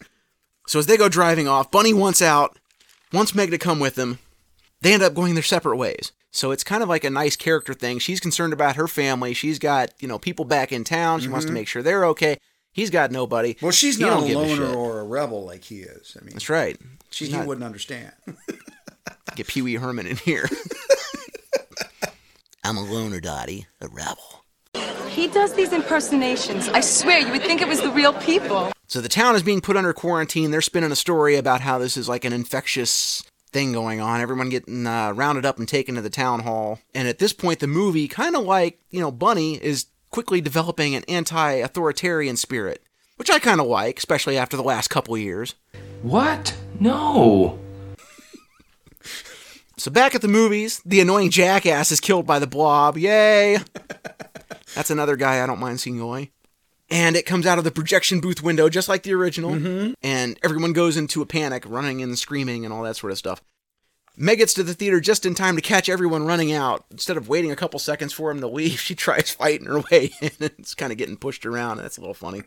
So 0.68 0.78
as 0.78 0.86
they 0.86 0.96
go 0.96 1.08
driving 1.08 1.48
off, 1.48 1.70
Bunny 1.70 1.92
wants 1.94 2.20
out, 2.22 2.58
wants 3.12 3.34
Meg 3.34 3.50
to 3.50 3.58
come 3.58 3.78
with 3.80 3.94
them. 3.94 4.18
They 4.80 4.92
end 4.92 5.02
up 5.02 5.14
going 5.14 5.34
their 5.34 5.42
separate 5.42 5.76
ways. 5.76 6.12
So 6.36 6.50
it's 6.50 6.62
kind 6.62 6.82
of 6.82 6.88
like 6.90 7.02
a 7.02 7.08
nice 7.08 7.34
character 7.34 7.72
thing. 7.72 7.98
She's 7.98 8.20
concerned 8.20 8.52
about 8.52 8.76
her 8.76 8.86
family. 8.86 9.32
She's 9.32 9.58
got, 9.58 9.90
you 10.00 10.06
know, 10.06 10.18
people 10.18 10.44
back 10.44 10.70
in 10.70 10.84
town. 10.84 11.20
She 11.20 11.28
wants 11.28 11.46
to 11.46 11.52
make 11.52 11.66
sure 11.66 11.82
they're 11.82 12.04
okay. 12.08 12.36
He's 12.74 12.90
got 12.90 13.10
nobody. 13.10 13.54
Mm-hmm. 13.54 13.64
Well, 13.64 13.72
she's 13.72 13.96
He 13.96 14.04
not 14.04 14.22
a 14.22 14.34
loner 14.34 14.66
shit. 14.66 14.76
or 14.76 15.00
a 15.00 15.04
rebel 15.04 15.46
like 15.46 15.64
he 15.64 15.80
is. 15.80 16.14
I 16.20 16.22
mean, 16.22 16.34
That's 16.34 16.50
right. 16.50 16.76
she, 17.08 17.24
She's 17.24 17.32
he 17.32 17.38
not, 17.38 17.46
wouldn't 17.46 17.64
understand. 17.64 18.12
get 19.34 19.46
Pee 19.46 19.62
Wee 19.62 19.76
Herman 19.76 20.06
in 20.06 20.16
here. 20.16 20.46
I'm 22.64 22.76
a 22.76 22.82
loner, 22.82 23.20
Dottie, 23.20 23.66
a 23.80 23.88
rebel. 23.88 24.44
He 25.08 25.28
does 25.28 25.54
these 25.54 25.72
impersonations. 25.72 26.68
I 26.68 26.80
swear, 26.80 27.20
you 27.20 27.32
would 27.32 27.44
think 27.44 27.62
it 27.62 27.68
was 27.68 27.80
the 27.80 27.90
real 27.90 28.12
people. 28.12 28.72
So 28.88 29.00
the 29.00 29.08
town 29.08 29.36
is 29.36 29.42
being 29.42 29.62
put 29.62 29.76
under 29.76 29.94
quarantine. 29.94 30.50
They're 30.50 30.60
spinning 30.60 30.92
a 30.92 30.96
story 30.96 31.36
about 31.36 31.62
how 31.62 31.78
this 31.78 31.96
is 31.96 32.10
like 32.10 32.26
an 32.26 32.34
infectious 32.34 33.22
thing 33.56 33.72
going 33.72 34.02
on. 34.02 34.20
Everyone 34.20 34.50
getting 34.50 34.86
uh, 34.86 35.12
rounded 35.12 35.46
up 35.46 35.58
and 35.58 35.66
taken 35.66 35.94
to 35.94 36.02
the 36.02 36.10
town 36.10 36.40
hall. 36.40 36.78
And 36.94 37.08
at 37.08 37.18
this 37.18 37.32
point, 37.32 37.60
the 37.60 37.66
movie, 37.66 38.06
kind 38.06 38.36
of 38.36 38.44
like, 38.44 38.78
you 38.90 39.00
know, 39.00 39.10
Bunny, 39.10 39.54
is 39.64 39.86
quickly 40.10 40.42
developing 40.42 40.94
an 40.94 41.04
anti 41.08 41.52
authoritarian 41.52 42.36
spirit, 42.36 42.82
which 43.16 43.30
I 43.30 43.38
kind 43.38 43.58
of 43.58 43.66
like, 43.66 43.96
especially 43.96 44.36
after 44.36 44.58
the 44.58 44.62
last 44.62 44.88
couple 44.88 45.16
years. 45.16 45.54
What? 46.02 46.54
No. 46.78 47.58
So 49.78 49.90
back 49.90 50.14
at 50.14 50.22
the 50.22 50.26
movies, 50.26 50.80
the 50.86 51.00
annoying 51.02 51.28
jackass 51.28 51.92
is 51.92 52.00
killed 52.00 52.26
by 52.26 52.38
the 52.38 52.46
blob. 52.46 52.96
Yay! 52.96 53.58
That's 54.74 54.90
another 54.90 55.16
guy 55.16 55.42
I 55.42 55.46
don't 55.46 55.60
mind 55.60 55.80
seeing 55.80 56.00
away. 56.00 56.30
And 56.88 57.16
it 57.16 57.26
comes 57.26 57.46
out 57.46 57.58
of 57.58 57.64
the 57.64 57.70
projection 57.72 58.20
booth 58.20 58.42
window 58.42 58.68
just 58.68 58.88
like 58.88 59.02
the 59.02 59.12
original. 59.14 59.50
Mm-hmm. 59.52 59.94
And 60.02 60.38
everyone 60.44 60.72
goes 60.72 60.96
into 60.96 61.20
a 61.20 61.26
panic, 61.26 61.64
running 61.66 62.00
and 62.02 62.16
screaming 62.18 62.64
and 62.64 62.72
all 62.72 62.82
that 62.84 62.96
sort 62.96 63.10
of 63.12 63.18
stuff. 63.18 63.42
Meg 64.16 64.38
gets 64.38 64.54
to 64.54 64.62
the 64.62 64.72
theater 64.72 65.00
just 65.00 65.26
in 65.26 65.34
time 65.34 65.56
to 65.56 65.62
catch 65.62 65.88
everyone 65.88 66.24
running 66.24 66.52
out. 66.52 66.84
Instead 66.90 67.16
of 67.16 67.28
waiting 67.28 67.50
a 67.50 67.56
couple 67.56 67.78
seconds 67.78 68.12
for 68.12 68.30
him 68.30 68.40
to 68.40 68.46
leave, 68.46 68.80
she 68.80 68.94
tries 68.94 69.30
fighting 69.30 69.66
her 69.66 69.80
way 69.90 70.12
in. 70.20 70.30
and 70.40 70.52
It's 70.58 70.74
kind 70.74 70.92
of 70.92 70.98
getting 70.98 71.16
pushed 71.16 71.44
around. 71.44 71.78
And 71.78 71.80
that's 71.84 71.98
a 71.98 72.00
little 72.00 72.14
funny. 72.14 72.42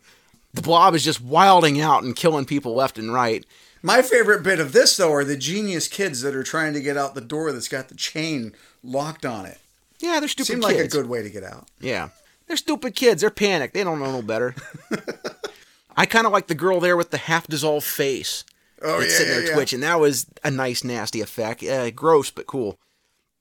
The 0.53 0.61
blob 0.63 0.95
is 0.95 1.03
just 1.03 1.21
wilding 1.21 1.79
out 1.79 2.03
and 2.03 2.15
killing 2.15 2.45
people 2.45 2.73
left 2.73 2.97
and 2.97 3.13
right. 3.13 3.45
My 3.83 4.01
favorite 4.01 4.41
bit 4.43 4.59
of 4.59 4.73
this, 4.73 4.97
though, 4.97 5.13
are 5.13 5.23
the 5.23 5.37
genius 5.37 5.87
kids 5.87 6.21
that 6.21 6.35
are 6.35 6.43
trying 6.43 6.73
to 6.73 6.81
get 6.81 6.97
out 6.97 7.13
the 7.13 7.21
door 7.21 7.51
that's 7.51 7.67
got 7.67 7.87
the 7.89 7.95
chain 7.95 8.53
locked 8.83 9.25
on 9.25 9.45
it. 9.45 9.59
Yeah, 9.99 10.19
they're 10.19 10.27
stupid 10.29 10.47
Seemed 10.47 10.63
kids. 10.63 10.75
like 10.77 10.85
a 10.85 10.89
good 10.89 11.07
way 11.07 11.21
to 11.21 11.29
get 11.29 11.43
out. 11.43 11.67
Yeah. 11.79 12.09
They're 12.49 12.57
stupid 12.57 12.95
kids. 12.95 13.21
They're 13.21 13.29
panicked. 13.29 13.75
They 13.75 13.83
don't 13.83 13.99
know 13.99 14.11
no 14.11 14.21
better. 14.23 14.55
I 15.95 16.07
kind 16.07 16.25
of 16.25 16.33
like 16.33 16.47
the 16.47 16.55
girl 16.55 16.79
there 16.79 16.97
with 16.97 17.11
the 17.11 17.17
half 17.17 17.45
dissolved 17.45 17.85
face. 17.85 18.43
Oh, 18.81 18.99
that's 18.99 19.11
yeah, 19.11 19.17
sitting 19.19 19.33
there 19.33 19.47
yeah. 19.47 19.53
twitching. 19.53 19.79
That 19.81 19.99
was 19.99 20.25
a 20.43 20.49
nice, 20.49 20.83
nasty 20.83 21.21
effect. 21.21 21.63
Uh, 21.63 21.91
gross, 21.91 22.31
but 22.31 22.47
cool. 22.47 22.79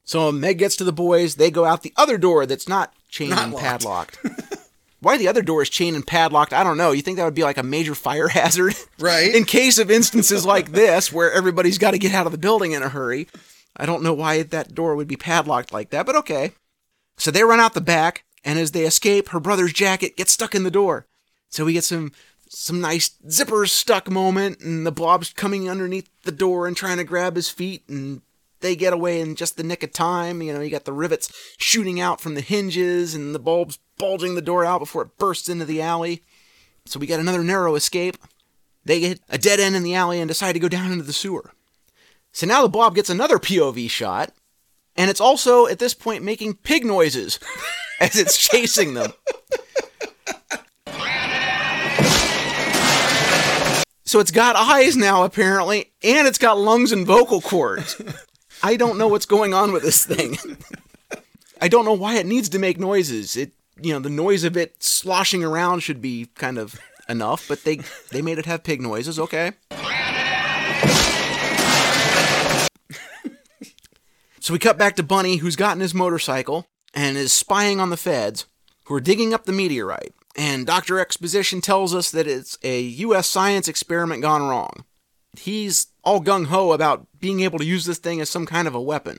So 0.04 0.30
Meg 0.30 0.58
gets 0.58 0.76
to 0.76 0.84
the 0.84 0.92
boys. 0.92 1.36
They 1.36 1.50
go 1.50 1.64
out 1.64 1.82
the 1.82 1.94
other 1.96 2.18
door 2.18 2.44
that's 2.44 2.68
not 2.68 2.92
chained 3.08 3.30
Not 3.30 3.44
and 3.44 3.52
locked. 3.54 3.64
padlocked. 3.64 4.18
Why 5.00 5.16
the 5.16 5.28
other 5.28 5.42
door 5.42 5.62
is 5.62 5.70
chained 5.70 5.96
and 5.96 6.06
padlocked, 6.06 6.52
I 6.52 6.62
don't 6.62 6.76
know. 6.76 6.90
You 6.90 7.00
think 7.00 7.16
that 7.16 7.24
would 7.24 7.34
be 7.34 7.44
like 7.44 7.56
a 7.56 7.62
major 7.62 7.94
fire 7.94 8.28
hazard? 8.28 8.74
Right. 8.98 9.34
In 9.34 9.44
case 9.44 9.78
of 9.78 9.90
instances 9.90 10.44
like 10.44 10.72
this 10.72 11.10
where 11.10 11.32
everybody's 11.32 11.78
got 11.78 11.92
to 11.92 11.98
get 11.98 12.12
out 12.12 12.26
of 12.26 12.32
the 12.32 12.38
building 12.38 12.72
in 12.72 12.82
a 12.82 12.90
hurry. 12.90 13.26
I 13.74 13.86
don't 13.86 14.02
know 14.02 14.12
why 14.12 14.42
that 14.42 14.74
door 14.74 14.96
would 14.96 15.08
be 15.08 15.16
padlocked 15.16 15.72
like 15.72 15.90
that, 15.90 16.04
but 16.04 16.16
okay. 16.16 16.52
So 17.16 17.30
they 17.30 17.44
run 17.44 17.60
out 17.60 17.74
the 17.74 17.80
back, 17.80 18.24
and 18.48 18.58
as 18.58 18.70
they 18.70 18.86
escape, 18.86 19.28
her 19.28 19.40
brother's 19.40 19.74
jacket 19.74 20.16
gets 20.16 20.32
stuck 20.32 20.54
in 20.54 20.62
the 20.62 20.70
door. 20.70 21.06
So 21.50 21.66
we 21.66 21.74
get 21.74 21.84
some 21.84 22.12
some 22.48 22.80
nice 22.80 23.10
zippers 23.26 23.68
stuck 23.68 24.10
moment, 24.10 24.60
and 24.60 24.86
the 24.86 24.90
blob's 24.90 25.34
coming 25.34 25.68
underneath 25.68 26.08
the 26.22 26.32
door 26.32 26.66
and 26.66 26.74
trying 26.74 26.96
to 26.96 27.04
grab 27.04 27.36
his 27.36 27.50
feet, 27.50 27.82
and 27.90 28.22
they 28.60 28.74
get 28.74 28.94
away 28.94 29.20
in 29.20 29.34
just 29.34 29.58
the 29.58 29.62
nick 29.62 29.82
of 29.82 29.92
time. 29.92 30.40
You 30.40 30.54
know, 30.54 30.60
you 30.62 30.70
got 30.70 30.86
the 30.86 30.94
rivets 30.94 31.30
shooting 31.58 32.00
out 32.00 32.22
from 32.22 32.36
the 32.36 32.40
hinges, 32.40 33.14
and 33.14 33.34
the 33.34 33.38
bulbs 33.38 33.78
bulging 33.98 34.34
the 34.34 34.40
door 34.40 34.64
out 34.64 34.78
before 34.78 35.02
it 35.02 35.18
bursts 35.18 35.50
into 35.50 35.66
the 35.66 35.82
alley. 35.82 36.22
So 36.86 36.98
we 36.98 37.06
get 37.06 37.20
another 37.20 37.44
narrow 37.44 37.74
escape. 37.74 38.16
They 38.82 39.00
get 39.00 39.20
a 39.28 39.36
dead 39.36 39.60
end 39.60 39.76
in 39.76 39.82
the 39.82 39.94
alley 39.94 40.20
and 40.20 40.28
decide 40.28 40.54
to 40.54 40.58
go 40.58 40.70
down 40.70 40.90
into 40.90 41.04
the 41.04 41.12
sewer. 41.12 41.52
So 42.32 42.46
now 42.46 42.62
the 42.62 42.70
blob 42.70 42.94
gets 42.94 43.10
another 43.10 43.38
POV 43.38 43.90
shot, 43.90 44.32
and 44.96 45.10
it's 45.10 45.20
also 45.20 45.66
at 45.66 45.78
this 45.78 45.92
point 45.92 46.24
making 46.24 46.54
pig 46.54 46.86
noises 46.86 47.38
as 48.00 48.16
it's 48.16 48.36
chasing 48.36 48.94
them. 48.94 49.12
So 54.04 54.20
it's 54.20 54.30
got 54.30 54.56
eyes 54.56 54.96
now, 54.96 55.24
apparently, 55.24 55.92
and 56.02 56.26
it's 56.26 56.38
got 56.38 56.56
lungs 56.56 56.92
and 56.92 57.06
vocal 57.06 57.42
cords. 57.42 58.00
I 58.62 58.76
don't 58.76 58.96
know 58.96 59.06
what's 59.06 59.26
going 59.26 59.52
on 59.52 59.70
with 59.70 59.82
this 59.82 60.06
thing. 60.06 60.38
I 61.60 61.68
don't 61.68 61.84
know 61.84 61.92
why 61.92 62.16
it 62.16 62.24
needs 62.24 62.48
to 62.50 62.58
make 62.58 62.78
noises. 62.78 63.36
It, 63.36 63.52
you 63.80 63.92
know, 63.92 63.98
the 63.98 64.08
noise 64.08 64.44
of 64.44 64.56
it 64.56 64.82
sloshing 64.82 65.44
around 65.44 65.80
should 65.80 66.00
be 66.00 66.30
kind 66.36 66.56
of 66.56 66.80
enough, 67.06 67.46
but 67.48 67.64
they 67.64 67.80
they 68.10 68.22
made 68.22 68.38
it 68.38 68.46
have 68.46 68.64
pig 68.64 68.80
noises. 68.80 69.18
Okay. 69.18 69.52
So 74.40 74.54
we 74.54 74.58
cut 74.58 74.78
back 74.78 74.96
to 74.96 75.02
Bunny, 75.02 75.36
who's 75.36 75.56
gotten 75.56 75.82
his 75.82 75.92
motorcycle 75.92 76.66
and 76.98 77.16
is 77.16 77.32
spying 77.32 77.78
on 77.80 77.90
the 77.90 77.96
feds, 77.96 78.46
who 78.86 78.94
are 78.94 79.00
digging 79.00 79.32
up 79.32 79.44
the 79.44 79.52
meteorite. 79.52 80.12
And 80.36 80.66
Dr. 80.66 80.98
Exposition 80.98 81.60
tells 81.60 81.94
us 81.94 82.10
that 82.10 82.26
it's 82.26 82.58
a 82.62 82.80
U.S. 82.80 83.28
science 83.28 83.68
experiment 83.68 84.22
gone 84.22 84.42
wrong. 84.42 84.84
He's 85.38 85.88
all 86.02 86.20
gung 86.20 86.46
ho 86.46 86.72
about 86.72 87.06
being 87.20 87.40
able 87.40 87.58
to 87.58 87.64
use 87.64 87.84
this 87.84 87.98
thing 87.98 88.20
as 88.20 88.28
some 88.30 88.46
kind 88.46 88.66
of 88.66 88.74
a 88.74 88.80
weapon. 88.80 89.18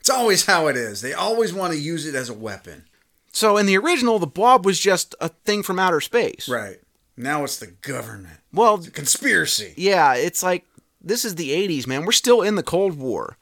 It's 0.00 0.10
always 0.10 0.46
how 0.46 0.68
it 0.68 0.76
is. 0.76 1.00
They 1.00 1.12
always 1.12 1.52
want 1.52 1.72
to 1.74 1.78
use 1.78 2.06
it 2.06 2.14
as 2.14 2.28
a 2.30 2.34
weapon. 2.34 2.84
So 3.32 3.56
in 3.56 3.66
the 3.66 3.76
original, 3.76 4.18
the 4.18 4.26
blob 4.26 4.64
was 4.64 4.78
just 4.80 5.14
a 5.20 5.28
thing 5.28 5.62
from 5.62 5.78
outer 5.78 6.00
space. 6.00 6.48
Right. 6.48 6.78
Now 7.16 7.44
it's 7.44 7.58
the 7.58 7.66
government. 7.66 8.38
Well, 8.52 8.76
It's 8.76 8.88
conspiracy. 8.90 9.74
yeah, 9.76 10.14
it's 10.14 10.42
like 10.42 10.64
this 11.00 11.24
is 11.24 11.34
the 11.34 11.50
80s, 11.50 11.86
man. 11.86 12.04
We're 12.06 12.12
still 12.12 12.40
in 12.42 12.54
the 12.54 12.62
Cold 12.62 12.96
War. 12.98 13.36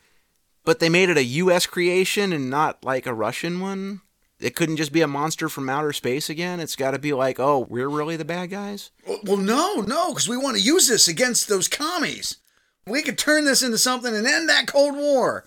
But 0.67 0.81
they 0.81 0.89
made 0.89 1.09
it 1.09 1.17
a 1.17 1.23
US 1.25 1.65
creation 1.65 2.33
and 2.33 2.51
not 2.51 2.85
like 2.85 3.07
a 3.07 3.15
Russian 3.15 3.61
one. 3.61 4.03
It 4.41 4.57
couldn't 4.57 4.77
just 4.77 4.93
be 4.93 5.01
a 5.01 5.07
monster 5.07 5.49
from 5.49 5.71
outer 5.71 5.93
space 5.93 6.29
again. 6.29 6.59
It's 6.59 6.77
got 6.77 6.91
to 6.91 6.99
be 6.99 7.15
like, 7.15 7.39
oh, 7.39 7.67
we're 7.71 7.89
really 7.89 8.17
the 8.17 8.25
bad 8.25 8.51
guys? 8.51 8.91
Well, 9.25 9.37
no, 9.37 9.77
no, 9.77 10.09
because 10.09 10.29
we 10.29 10.37
want 10.37 10.57
to 10.57 10.63
use 10.63 10.89
this 10.89 11.07
against 11.07 11.49
those 11.49 11.69
commies. 11.69 12.39
We 12.85 13.03
could 13.03 13.17
turn 13.17 13.45
this 13.45 13.63
into 13.63 13.79
something 13.79 14.15
and 14.15 14.27
end 14.27 14.49
that 14.49 14.67
Cold 14.67 14.97
War. 14.97 15.45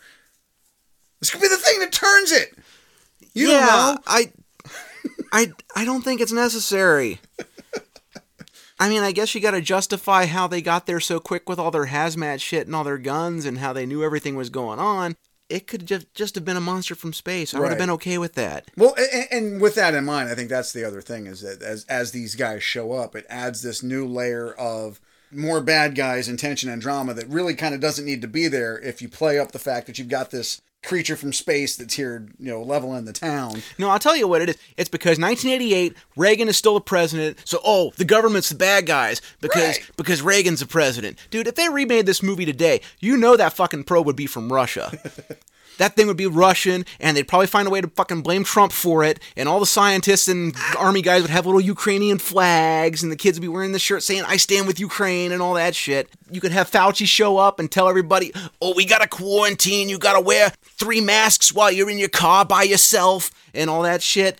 This 1.19 1.29
could 1.29 1.41
be 1.41 1.49
the 1.49 1.57
thing 1.57 1.79
that 1.81 1.91
turns 1.91 2.31
it. 2.31 2.57
You 3.33 3.49
yeah. 3.49 3.97
I, 4.07 4.31
I, 5.33 5.51
I 5.75 5.83
don't 5.85 6.01
think 6.01 6.21
it's 6.21 6.31
necessary. 6.31 7.19
I 8.79 8.87
mean, 8.87 9.03
I 9.03 9.11
guess 9.11 9.35
you 9.35 9.41
got 9.41 9.51
to 9.51 9.61
justify 9.61 10.25
how 10.25 10.47
they 10.47 10.61
got 10.61 10.85
there 10.85 11.01
so 11.01 11.19
quick 11.19 11.49
with 11.49 11.59
all 11.59 11.69
their 11.69 11.87
hazmat 11.87 12.39
shit 12.39 12.65
and 12.65 12.75
all 12.75 12.85
their 12.85 12.97
guns 12.97 13.45
and 13.45 13.57
how 13.57 13.73
they 13.73 13.85
knew 13.85 14.03
everything 14.03 14.35
was 14.35 14.49
going 14.49 14.79
on. 14.79 15.17
It 15.49 15.67
could 15.67 15.85
just 15.85 16.13
just 16.13 16.35
have 16.35 16.45
been 16.45 16.57
a 16.57 16.61
monster 16.61 16.93
from 16.93 17.11
space. 17.11 17.53
I 17.53 17.59
would 17.59 17.69
have 17.69 17.77
been 17.77 17.89
okay 17.89 18.19
with 18.19 18.35
that. 18.35 18.69
Well, 18.77 18.95
and, 18.97 19.27
and 19.31 19.61
with 19.61 19.75
that 19.75 19.95
in 19.95 20.05
mind, 20.05 20.29
I 20.29 20.35
think 20.35 20.47
that's 20.47 20.71
the 20.71 20.85
other 20.85 21.01
thing 21.01 21.25
is 21.25 21.41
that 21.41 21.63
as 21.63 21.85
as 21.85 22.11
these 22.11 22.35
guys 22.35 22.63
show 22.63 22.93
up, 22.93 23.15
it 23.15 23.25
adds 23.29 23.63
this 23.63 23.81
new 23.81 24.05
layer 24.05 24.53
of 24.53 25.01
more 25.31 25.59
bad 25.59 25.95
guys 25.95 26.27
and 26.27 26.37
tension 26.37 26.69
and 26.69 26.81
drama 26.81 27.15
that 27.15 27.27
really 27.27 27.55
kind 27.55 27.73
of 27.73 27.81
doesn't 27.81 28.05
need 28.05 28.21
to 28.21 28.27
be 28.27 28.47
there 28.47 28.79
if 28.79 29.01
you 29.01 29.09
play 29.09 29.39
up 29.39 29.51
the 29.51 29.59
fact 29.59 29.87
that 29.87 29.97
you've 29.97 30.07
got 30.07 30.31
this 30.31 30.61
creature 30.81 31.15
from 31.17 31.33
space 31.33 31.75
that's 31.75 31.93
here, 31.95 32.25
you 32.39 32.49
know, 32.51 32.61
leveling 32.61 33.05
the 33.05 33.13
town. 33.13 33.61
No, 33.77 33.89
I'll 33.89 33.99
tell 33.99 34.15
you 34.15 34.27
what 34.27 34.41
it 34.41 34.49
is. 34.49 34.57
It's 34.77 34.89
because 34.89 35.19
1988, 35.19 35.93
Reagan 36.15 36.47
is 36.47 36.57
still 36.57 36.75
the 36.75 36.81
president. 36.81 37.37
So, 37.43 37.59
oh, 37.65 37.91
the 37.97 38.05
government's 38.05 38.49
the 38.49 38.55
bad 38.55 38.85
guys 38.85 39.21
because 39.41 39.77
Right. 39.77 39.89
because 39.97 40.21
Reagan's 40.21 40.61
the 40.61 40.65
president. 40.67 41.17
Dude, 41.31 41.47
if 41.47 41.55
they 41.55 41.67
remade 41.69 42.05
this 42.05 42.23
movie 42.23 42.45
today, 42.45 42.79
you 42.99 43.17
know 43.17 43.35
that 43.35 43.53
fucking 43.53 43.83
probe 43.83 44.05
would 44.05 44.15
be 44.15 44.25
from 44.27 44.51
Russia. 44.51 44.97
that 45.79 45.95
thing 45.95 46.07
would 46.07 46.15
be 46.17 46.27
Russian, 46.27 46.85
and 46.99 47.17
they'd 47.17 47.27
probably 47.27 47.47
find 47.47 47.67
a 47.67 47.71
way 47.71 47.81
to 47.81 47.87
fucking 47.87 48.21
blame 48.21 48.43
Trump 48.43 48.71
for 48.71 49.03
it. 49.03 49.19
And 49.35 49.49
all 49.49 49.59
the 49.59 49.65
scientists 49.65 50.27
and 50.27 50.55
army 50.77 51.01
guys 51.01 51.23
would 51.23 51.31
have 51.31 51.45
little 51.45 51.59
Ukrainian 51.59 52.19
flags, 52.19 53.01
and 53.01 53.11
the 53.11 53.15
kids 53.15 53.37
would 53.37 53.41
be 53.41 53.47
wearing 53.47 53.71
the 53.71 53.79
shirt 53.79 54.03
saying 54.03 54.23
"I 54.27 54.37
stand 54.37 54.67
with 54.67 54.79
Ukraine" 54.79 55.31
and 55.31 55.41
all 55.41 55.55
that 55.55 55.75
shit. 55.75 56.09
You 56.31 56.39
could 56.39 56.51
have 56.51 56.69
Fauci 56.69 57.07
show 57.07 57.37
up 57.37 57.59
and 57.59 57.71
tell 57.71 57.89
everybody, 57.89 58.31
"Oh, 58.61 58.73
we 58.75 58.85
gotta 58.85 59.07
quarantine. 59.07 59.89
You 59.89 59.97
gotta 59.97 60.21
wear 60.21 60.53
three 60.77 61.01
masks 61.01 61.51
while 61.51 61.71
you're 61.71 61.89
in 61.89 61.97
your 61.97 62.09
car 62.09 62.45
by 62.45 62.63
yourself," 62.63 63.31
and 63.53 63.69
all 63.69 63.81
that 63.81 64.03
shit. 64.03 64.39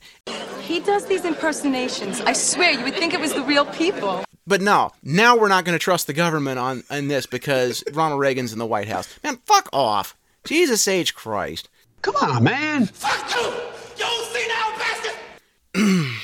He 0.61 0.79
does 0.79 1.05
these 1.05 1.25
impersonations. 1.25 2.21
I 2.21 2.33
swear, 2.33 2.71
you 2.71 2.83
would 2.83 2.95
think 2.95 3.15
it 3.15 3.19
was 3.19 3.33
the 3.33 3.41
real 3.41 3.65
people. 3.65 4.23
But 4.45 4.61
no, 4.61 4.91
now 5.03 5.37
we're 5.37 5.47
not 5.47 5.63
going 5.65 5.77
to 5.77 5.83
trust 5.83 6.07
the 6.07 6.13
government 6.13 6.59
on, 6.59 6.83
on 6.89 7.07
this 7.07 7.25
because 7.25 7.83
Ronald 7.93 8.19
Reagan's 8.19 8.51
in 8.51 8.59
the 8.59 8.65
White 8.65 8.87
House. 8.87 9.07
Man, 9.23 9.37
fuck 9.45 9.69
off. 9.71 10.15
Jesus 10.43 10.87
H. 10.87 11.13
Christ. 11.15 11.69
Come 12.01 12.15
on, 12.17 12.43
man. 12.43 12.85
Fuck 12.87 13.35
you! 13.35 13.53
You 13.97 14.23
see 14.23 14.47
now, 14.47 14.77
bastard! 14.77 15.15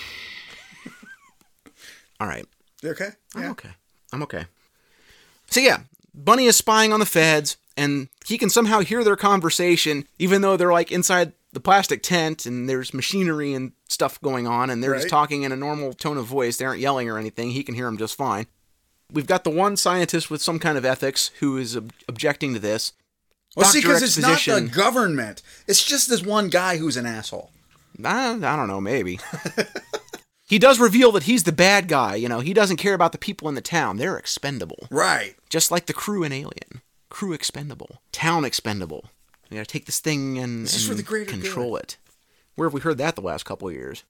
All 2.20 2.28
right. 2.28 2.46
You 2.82 2.92
okay? 2.92 3.10
I'm 3.36 3.52
okay. 3.52 3.70
I'm 4.14 4.24
okay. 4.24 4.46
So 5.48 5.60
yeah, 5.60 5.80
Bunny 6.14 6.46
is 6.46 6.56
spying 6.56 6.94
on 6.94 7.00
the 7.00 7.06
feds, 7.06 7.58
and 7.76 8.08
he 8.26 8.38
can 8.38 8.50
somehow 8.50 8.80
hear 8.80 9.04
their 9.04 9.16
conversation, 9.18 10.08
even 10.18 10.42
though 10.42 10.56
they're 10.58 10.72
like 10.72 10.92
inside 10.92 11.34
the 11.52 11.60
plastic 11.60 12.04
tent 12.04 12.46
and 12.46 12.68
there's 12.68 12.94
machinery 12.94 13.54
and 13.54 13.72
stuff 13.90 14.20
going 14.22 14.48
on, 14.48 14.70
and 14.70 14.84
they're 14.84 14.96
just 14.96 15.10
talking 15.10 15.44
in 15.44 15.52
a 15.52 15.56
normal 15.58 15.94
tone 15.94 16.18
of 16.18 16.26
voice. 16.26 16.58
They 16.58 16.66
aren't 16.66 16.80
yelling 16.82 17.10
or 17.10 17.18
anything. 17.18 17.52
He 17.52 17.64
can 17.64 17.76
hear 17.76 17.86
them 17.86 17.98
just 17.98 18.16
fine. 18.16 18.48
We've 19.12 19.28
got 19.28 19.44
the 19.44 19.50
one 19.52 19.78
scientist 19.78 20.32
with 20.32 20.42
some 20.42 20.58
kind 20.60 20.78
of 20.78 20.86
ethics 20.86 21.32
who 21.40 21.58
is 21.58 21.78
ob- 21.78 21.94
objecting 22.08 22.54
to 22.54 22.60
this. 22.60 22.94
Well, 23.56 23.66
see, 23.66 23.82
because 23.82 24.04
it's 24.04 24.18
not 24.18 24.40
the 24.40 24.70
government. 24.70 25.42
It's 25.68 25.84
just 25.84 26.10
this 26.10 26.22
one 26.22 26.50
guy 26.50 26.78
who's 26.78 26.98
an 26.98 27.06
asshole. 27.06 27.52
I, 28.04 28.32
I 28.32 28.56
don't 28.56 28.68
know, 28.68 28.82
maybe. 28.82 29.20
he 30.48 30.60
does 30.60 30.80
reveal 30.80 31.12
that 31.14 31.24
he's 31.24 31.44
the 31.44 31.54
bad 31.54 31.88
guy. 31.88 32.16
You 32.16 32.28
know, 32.28 32.42
he 32.42 32.54
doesn't 32.54 32.78
care 32.78 32.94
about 32.94 33.14
the 33.14 33.18
people 33.18 33.48
in 33.48 33.56
the 33.56 33.62
town. 33.62 33.98
They're 33.98 34.18
expendable. 34.18 34.88
Right. 34.92 35.36
Just 35.50 35.72
like 35.72 35.86
the 35.86 35.94
crew 35.94 36.24
in 36.24 36.34
Alien. 36.34 36.82
Crew 37.10 37.32
expendable. 37.32 38.02
Town 38.12 38.44
expendable. 38.44 39.06
We 39.50 39.56
gotta 39.56 39.66
take 39.66 39.86
this 39.86 40.00
thing 40.00 40.38
and, 40.38 40.66
This 40.66 40.76
and 40.76 40.90
for 40.90 40.96
the 40.96 41.04
greater 41.04 41.32
control 41.32 41.78
it. 41.78 41.98
Where 42.56 42.68
have 42.68 42.74
we 42.74 42.82
heard 42.82 42.98
that 42.98 43.16
the 43.16 43.22
last 43.22 43.46
couple 43.46 43.68
of 43.68 43.74
years? 43.74 44.04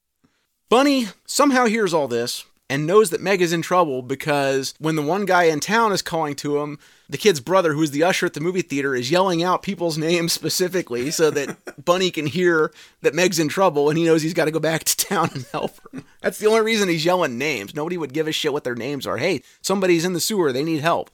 Bunny 0.69 1.09
somehow 1.25 1.65
hears 1.65 1.93
all 1.93 2.07
this 2.07 2.45
and 2.69 2.87
knows 2.87 3.11
that 3.11 3.21
Meg 3.21 3.41
is 3.41 3.53
in 3.53 3.61
trouble 3.61 4.01
because 4.01 4.73
when 4.79 4.95
the 4.95 5.01
one 5.01 5.25
guy 5.25 5.43
in 5.43 5.59
town 5.59 5.91
is 5.91 6.01
calling 6.01 6.35
to 6.35 6.59
him, 6.59 6.79
the 7.07 7.17
kid's 7.17 7.39
brother, 7.39 7.73
who's 7.73 7.91
the 7.91 8.03
usher 8.03 8.25
at 8.25 8.33
the 8.33 8.39
movie 8.39 8.63
theater, 8.63 8.95
is 8.95 9.11
yelling 9.11 9.43
out 9.43 9.61
people's 9.61 9.97
names 9.99 10.33
specifically 10.33 11.11
so 11.11 11.29
that 11.31 11.57
Bunny 11.85 12.09
can 12.09 12.25
hear 12.25 12.71
that 13.01 13.13
Meg's 13.13 13.39
in 13.39 13.49
trouble 13.49 13.89
and 13.89 13.97
he 13.97 14.05
knows 14.05 14.21
he's 14.21 14.33
got 14.33 14.45
to 14.45 14.51
go 14.51 14.59
back 14.59 14.83
to 14.83 14.97
town 15.07 15.29
and 15.33 15.45
help 15.51 15.77
her. 15.91 16.01
That's 16.21 16.39
the 16.39 16.47
only 16.47 16.61
reason 16.61 16.89
he's 16.89 17.05
yelling 17.05 17.37
names. 17.37 17.75
Nobody 17.75 17.97
would 17.97 18.13
give 18.13 18.27
a 18.27 18.31
shit 18.31 18.53
what 18.53 18.63
their 18.63 18.75
names 18.75 19.05
are. 19.05 19.17
Hey, 19.17 19.43
somebody's 19.61 20.05
in 20.05 20.13
the 20.13 20.19
sewer, 20.19 20.51
they 20.51 20.63
need 20.63 20.81
help. 20.81 21.11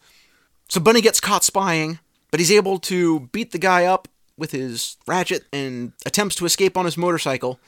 So 0.69 0.79
Bunny 0.79 1.01
gets 1.01 1.19
caught 1.19 1.43
spying, 1.43 1.99
but 2.31 2.39
he's 2.39 2.51
able 2.51 2.79
to 2.79 3.21
beat 3.31 3.51
the 3.51 3.59
guy 3.59 3.83
up 3.85 4.07
with 4.37 4.51
his 4.51 4.95
ratchet 5.05 5.43
and 5.51 5.91
attempts 6.05 6.35
to 6.35 6.45
escape 6.45 6.77
on 6.77 6.85
his 6.85 6.97
motorcycle. 6.97 7.59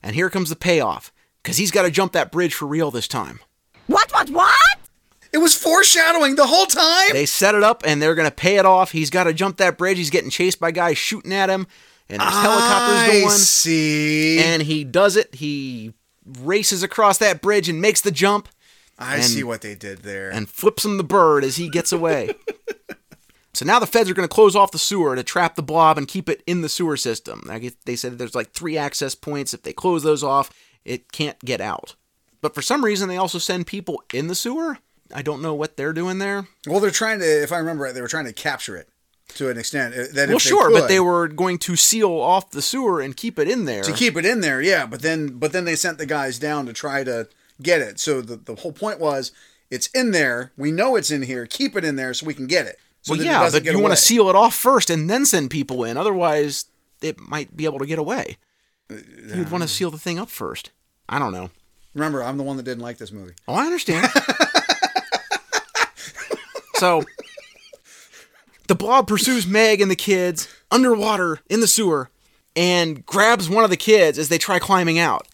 And 0.00 0.14
here 0.14 0.30
comes 0.30 0.48
the 0.48 0.56
payoff, 0.56 1.12
because 1.42 1.56
he's 1.56 1.70
got 1.70 1.82
to 1.82 1.90
jump 1.90 2.12
that 2.12 2.30
bridge 2.32 2.54
for 2.54 2.66
real 2.66 2.90
this 2.90 3.08
time. 3.08 3.40
What, 3.86 4.12
what, 4.12 4.30
what? 4.30 4.54
It 5.32 5.38
was 5.38 5.54
foreshadowing 5.54 6.36
the 6.36 6.46
whole 6.46 6.66
time. 6.66 7.08
They 7.12 7.26
set 7.26 7.54
it 7.54 7.62
up 7.62 7.82
and 7.86 8.00
they're 8.02 8.14
going 8.14 8.28
to 8.28 8.34
pay 8.34 8.56
it 8.58 8.66
off. 8.66 8.92
He's 8.92 9.10
got 9.10 9.24
to 9.24 9.32
jump 9.32 9.56
that 9.56 9.78
bridge. 9.78 9.96
He's 9.96 10.10
getting 10.10 10.30
chased 10.30 10.60
by 10.60 10.70
guys 10.70 10.98
shooting 10.98 11.32
at 11.32 11.48
him, 11.48 11.66
and 12.08 12.20
there's 12.20 12.32
helicopters 12.32 12.98
I 12.98 13.20
going. 13.22 13.30
see. 13.30 14.38
And 14.40 14.62
he 14.62 14.84
does 14.84 15.16
it. 15.16 15.34
He 15.36 15.94
races 16.40 16.82
across 16.82 17.18
that 17.18 17.40
bridge 17.40 17.68
and 17.68 17.80
makes 17.80 18.00
the 18.02 18.10
jump 18.10 18.48
I 18.98 19.16
and- 19.16 19.24
see 19.24 19.42
what 19.42 19.62
they 19.62 19.74
did 19.74 19.98
there. 20.00 20.30
and 20.30 20.48
flips 20.48 20.84
him 20.84 20.96
the 20.98 21.02
bird 21.04 21.44
as 21.44 21.56
he 21.56 21.68
gets 21.70 21.92
away. 21.92 22.34
so 23.54 23.64
now 23.64 23.78
the 23.78 23.86
feds 23.86 24.08
are 24.10 24.14
going 24.14 24.28
to 24.28 24.32
close 24.34 24.54
off 24.54 24.70
the 24.70 24.78
sewer 24.78 25.16
to 25.16 25.22
trap 25.22 25.56
the 25.56 25.62
blob 25.62 25.98
and 25.98 26.06
keep 26.06 26.28
it 26.28 26.42
in 26.46 26.60
the 26.60 26.68
sewer 26.68 26.96
system. 26.96 27.42
They 27.86 27.96
said 27.96 28.18
there's 28.18 28.34
like 28.34 28.52
three 28.52 28.76
access 28.78 29.14
points. 29.14 29.52
If 29.54 29.62
they 29.62 29.72
close 29.72 30.02
those 30.02 30.22
off, 30.22 30.50
it 30.84 31.12
can't 31.12 31.38
get 31.44 31.60
out. 31.60 31.94
But 32.40 32.54
for 32.54 32.62
some 32.62 32.84
reason, 32.84 33.08
they 33.08 33.16
also 33.16 33.38
send 33.38 33.66
people 33.66 34.02
in 34.12 34.26
the 34.26 34.34
sewer. 34.34 34.78
I 35.14 35.22
don't 35.22 35.42
know 35.42 35.54
what 35.54 35.76
they're 35.76 35.92
doing 35.92 36.18
there. 36.18 36.46
well, 36.66 36.80
they're 36.80 36.90
trying 36.90 37.20
to, 37.20 37.42
if 37.42 37.52
I 37.52 37.58
remember 37.58 37.84
right, 37.84 37.94
they 37.94 38.00
were 38.00 38.08
trying 38.08 38.24
to 38.24 38.32
capture 38.32 38.76
it 38.76 38.88
to 39.34 39.48
an 39.50 39.58
extent. 39.58 39.94
uh, 39.94 40.04
That 40.14 40.28
well, 40.30 40.38
sure, 40.38 40.70
but 40.70 40.88
they 40.88 41.00
were 41.00 41.28
going 41.28 41.58
to 41.58 41.76
seal 41.76 42.10
off 42.10 42.50
the 42.50 42.62
sewer 42.62 43.00
and 43.00 43.16
keep 43.16 43.38
it 43.38 43.48
in 43.48 43.64
there. 43.66 43.82
to 43.82 43.92
keep 43.92 44.16
it 44.16 44.24
in 44.24 44.40
there, 44.40 44.60
yeah. 44.60 44.86
But 44.86 45.02
then, 45.02 45.38
but 45.38 45.52
then 45.52 45.64
they 45.64 45.76
sent 45.76 45.98
the 45.98 46.06
guys 46.06 46.38
down 46.38 46.66
to 46.66 46.72
try 46.72 47.04
to 47.04 47.28
get 47.62 47.80
it. 47.80 48.00
So 48.00 48.20
the 48.20 48.36
the 48.36 48.56
whole 48.56 48.72
point 48.72 48.98
was, 48.98 49.30
it's 49.70 49.86
in 49.88 50.10
there. 50.10 50.52
We 50.56 50.72
know 50.72 50.96
it's 50.96 51.10
in 51.10 51.22
here. 51.22 51.46
Keep 51.46 51.76
it 51.76 51.84
in 51.84 51.96
there 51.96 52.12
so 52.14 52.26
we 52.26 52.34
can 52.34 52.46
get 52.46 52.66
it. 52.66 52.78
So 53.02 53.14
well, 53.14 53.22
yeah, 53.22 53.48
but 53.50 53.64
you 53.64 53.78
want 53.78 53.92
to 53.92 53.96
seal 54.00 54.28
it 54.28 54.36
off 54.36 54.54
first 54.54 54.90
and 54.90 55.08
then 55.10 55.26
send 55.26 55.50
people 55.50 55.84
in. 55.84 55.96
Otherwise, 55.96 56.66
it 57.00 57.18
might 57.20 57.56
be 57.56 57.64
able 57.64 57.78
to 57.80 57.86
get 57.86 57.98
away. 57.98 58.36
You'd 58.90 59.50
want 59.50 59.62
to 59.62 59.68
seal 59.68 59.90
the 59.90 59.98
thing 59.98 60.18
up 60.18 60.28
first. 60.28 60.70
I 61.08 61.18
don't 61.18 61.32
know. 61.32 61.50
Remember, 61.94 62.22
I'm 62.22 62.36
the 62.36 62.42
one 62.42 62.56
that 62.56 62.62
didn't 62.62 62.82
like 62.82 62.98
this 62.98 63.12
movie. 63.12 63.34
Oh, 63.46 63.54
I 63.54 63.66
understand. 63.66 64.06
so, 66.76 67.04
the 68.68 68.74
blob 68.74 69.06
pursues 69.06 69.46
Meg 69.46 69.80
and 69.80 69.90
the 69.90 69.96
kids 69.96 70.48
underwater 70.70 71.40
in 71.50 71.60
the 71.60 71.66
sewer 71.66 72.10
and 72.56 73.04
grabs 73.04 73.48
one 73.48 73.64
of 73.64 73.70
the 73.70 73.76
kids 73.76 74.18
as 74.18 74.28
they 74.28 74.38
try 74.38 74.58
climbing 74.58 74.98
out. 74.98 75.26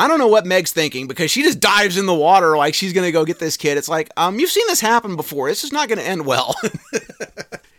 I 0.00 0.06
don't 0.06 0.18
know 0.18 0.28
what 0.28 0.46
Meg's 0.46 0.70
thinking 0.70 1.08
because 1.08 1.30
she 1.30 1.42
just 1.42 1.58
dives 1.58 1.98
in 1.98 2.06
the 2.06 2.14
water 2.14 2.56
like 2.56 2.74
she's 2.74 2.92
gonna 2.92 3.10
go 3.10 3.24
get 3.24 3.40
this 3.40 3.56
kid. 3.56 3.76
It's 3.76 3.88
like, 3.88 4.10
um, 4.16 4.38
you've 4.38 4.50
seen 4.50 4.66
this 4.68 4.80
happen 4.80 5.16
before. 5.16 5.48
This 5.48 5.64
is 5.64 5.72
not 5.72 5.88
gonna 5.88 6.02
end 6.02 6.24
well. 6.24 6.54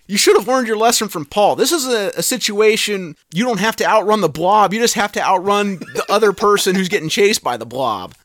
you 0.10 0.18
should 0.18 0.36
have 0.36 0.48
learned 0.48 0.66
your 0.66 0.76
lesson 0.76 1.08
from 1.08 1.24
Paul. 1.24 1.56
This 1.56 1.72
is 1.72 1.86
a, 1.86 2.12
a 2.18 2.24
situation 2.24 3.16
you 3.32 3.46
don't 3.46 3.60
have 3.60 3.76
to 3.76 3.86
outrun 3.86 4.22
the 4.22 4.28
blob. 4.28 4.74
You 4.74 4.80
just 4.80 4.96
have 4.96 5.12
to 5.12 5.22
outrun 5.22 5.78
the 5.78 6.04
other 6.10 6.34
person 6.34 6.74
who's 6.74 6.90
getting 6.90 7.10
chased 7.10 7.44
by 7.44 7.58
the 7.58 7.66
blob. 7.66 8.16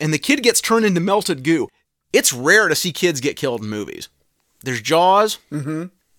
And 0.00 0.10
the 0.10 0.18
kid 0.18 0.42
gets 0.42 0.62
turned 0.62 0.86
into 0.86 1.00
melted 1.00 1.44
goo. 1.44 1.68
It's 2.14 2.32
rare 2.32 2.68
to 2.68 2.74
see 2.74 2.92
kids 2.92 3.20
get 3.20 3.36
killed 3.36 3.62
in 3.62 3.68
movies. 3.68 4.08
There's 4.62 4.80
Jaws, 4.80 5.36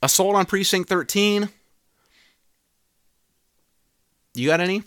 Assault 0.03 0.35
on 0.35 0.45
Precinct 0.45 0.87
13. 0.87 1.49
You 4.35 4.47
got 4.47 4.61
any? 4.61 4.83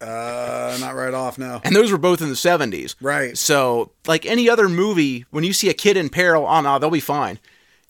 Uh, 0.00 0.76
not 0.80 0.94
right 0.94 1.14
off 1.14 1.36
now. 1.36 1.60
And 1.64 1.74
those 1.74 1.90
were 1.90 1.98
both 1.98 2.22
in 2.22 2.28
the 2.28 2.36
70s. 2.36 2.94
Right. 3.00 3.36
So, 3.36 3.90
like 4.06 4.24
any 4.24 4.48
other 4.48 4.68
movie, 4.68 5.26
when 5.30 5.42
you 5.42 5.52
see 5.52 5.68
a 5.68 5.74
kid 5.74 5.96
in 5.96 6.10
peril, 6.10 6.46
oh 6.46 6.60
no, 6.60 6.78
they'll 6.78 6.90
be 6.90 7.00
fine. 7.00 7.40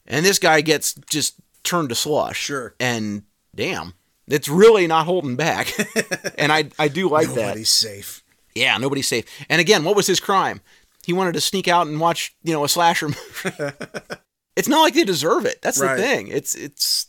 And 0.07 0.25
this 0.25 0.39
guy 0.39 0.61
gets 0.61 0.95
just 1.09 1.35
turned 1.63 1.89
to 1.89 1.95
slush. 1.95 2.37
Sure. 2.39 2.75
And 2.79 3.23
damn, 3.55 3.93
it's 4.27 4.47
really 4.49 4.87
not 4.87 5.05
holding 5.05 5.35
back. 5.35 5.73
and 6.37 6.51
I, 6.51 6.69
I 6.79 6.87
do 6.87 7.09
like 7.09 7.27
that. 7.29 7.35
Nobody's 7.35 7.69
safe. 7.69 8.23
Yeah, 8.55 8.77
nobody's 8.77 9.07
safe. 9.07 9.25
And 9.49 9.59
again, 9.59 9.83
what 9.83 9.95
was 9.95 10.07
his 10.07 10.19
crime? 10.19 10.61
He 11.05 11.13
wanted 11.13 11.33
to 11.33 11.41
sneak 11.41 11.67
out 11.67 11.87
and 11.87 11.99
watch, 11.99 12.35
you 12.43 12.53
know, 12.53 12.63
a 12.63 12.69
slasher 12.69 13.07
movie. 13.09 13.19
it's 14.55 14.67
not 14.67 14.81
like 14.81 14.93
they 14.93 15.03
deserve 15.03 15.45
it. 15.45 15.61
That's 15.61 15.79
Right. 15.81 15.95
the 15.97 16.01
thing. 16.03 16.27
It's 16.29 16.55
it's 16.55 17.07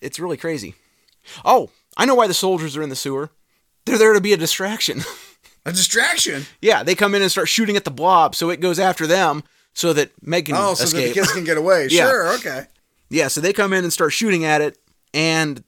it's 0.00 0.20
really 0.20 0.36
crazy. 0.36 0.74
Oh, 1.44 1.70
I 1.96 2.04
know 2.04 2.14
why 2.14 2.26
the 2.28 2.34
soldiers 2.34 2.76
are 2.76 2.82
in 2.82 2.88
the 2.90 2.94
sewer. 2.96 3.30
They're 3.84 3.98
there 3.98 4.12
to 4.12 4.20
be 4.20 4.32
a 4.32 4.36
distraction. 4.36 5.02
A 5.64 5.72
distraction. 5.72 6.44
yeah, 6.62 6.84
they 6.84 6.94
come 6.94 7.12
in 7.16 7.22
and 7.22 7.30
start 7.30 7.48
shooting 7.48 7.76
at 7.76 7.84
the 7.84 7.90
blob, 7.90 8.36
so 8.36 8.50
it 8.50 8.60
goes 8.60 8.78
after 8.78 9.04
them 9.04 9.42
so 9.74 9.92
that 9.94 10.12
Meg 10.22 10.46
can 10.46 10.54
Oh, 10.56 10.74
so 10.74 10.84
that 10.84 11.08
the 11.08 11.12
kids 11.12 11.32
can 11.32 11.42
get 11.42 11.56
away. 11.56 11.88
Yeah. 11.90 12.08
Sure. 12.08 12.34
Okay. 12.34 12.66
Yeah, 13.08 13.28
so 13.28 13.40
they 13.40 13.52
come 13.52 13.72
in 13.72 13.84
and 13.84 13.92
start 13.92 14.12
shooting 14.12 14.44
at 14.44 14.60
it, 14.60 14.78
and 15.14 15.62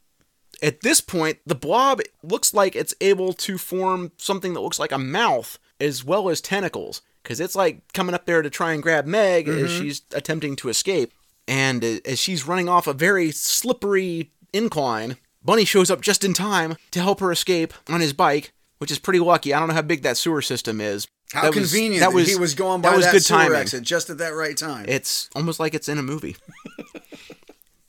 at 0.62 0.80
this 0.80 1.00
point, 1.00 1.38
the 1.46 1.54
blob 1.54 2.00
looks 2.22 2.52
like 2.52 2.74
it's 2.74 2.94
able 3.00 3.32
to 3.32 3.58
form 3.58 4.12
something 4.16 4.54
that 4.54 4.60
looks 4.60 4.78
like 4.78 4.92
a 4.92 4.98
mouth 4.98 5.58
as 5.80 6.04
well 6.04 6.28
as 6.28 6.40
tentacles, 6.40 7.00
because 7.22 7.38
it's 7.38 7.54
like 7.54 7.92
coming 7.92 8.14
up 8.14 8.26
there 8.26 8.42
to 8.42 8.50
try 8.50 8.72
and 8.72 8.82
grab 8.82 9.06
Meg 9.06 9.46
as 9.46 9.70
she's 9.70 10.02
attempting 10.12 10.56
to 10.56 10.68
escape. 10.68 11.12
And 11.46 11.84
uh, 11.84 11.98
as 12.04 12.18
she's 12.18 12.46
running 12.46 12.68
off 12.68 12.86
a 12.86 12.92
very 12.92 13.30
slippery 13.30 14.32
incline, 14.52 15.16
Bunny 15.44 15.64
shows 15.64 15.90
up 15.90 16.00
just 16.00 16.24
in 16.24 16.34
time 16.34 16.76
to 16.90 17.00
help 17.00 17.20
her 17.20 17.30
escape 17.30 17.72
on 17.88 18.00
his 18.00 18.12
bike, 18.12 18.52
which 18.78 18.90
is 18.90 18.98
pretty 18.98 19.20
lucky. 19.20 19.54
I 19.54 19.60
don't 19.60 19.68
know 19.68 19.74
how 19.74 19.82
big 19.82 20.02
that 20.02 20.16
sewer 20.16 20.42
system 20.42 20.80
is. 20.80 21.06
How 21.32 21.42
That 21.42 21.54
was- 21.54 21.70
convenient 21.70 22.00
that 22.00 22.10
that, 22.10 22.14
was 22.14 22.28
he 22.28 22.36
was 22.36 22.54
going 22.54 22.80
by 22.80 22.90
that 22.90 23.00
that, 23.00 23.12
was 23.12 23.12
good 23.12 23.24
sewer 23.24 23.38
timing. 23.38 23.56
exit 23.58 23.82
just 23.84 24.08
at 24.10 24.18
that 24.18 24.34
right 24.34 24.56
time. 24.56 24.86
It's 24.88 25.28
almost 25.36 25.60
like 25.60 25.74
it's 25.74 25.88
in 25.88 25.98
a 25.98 26.02
movie. 26.02 26.36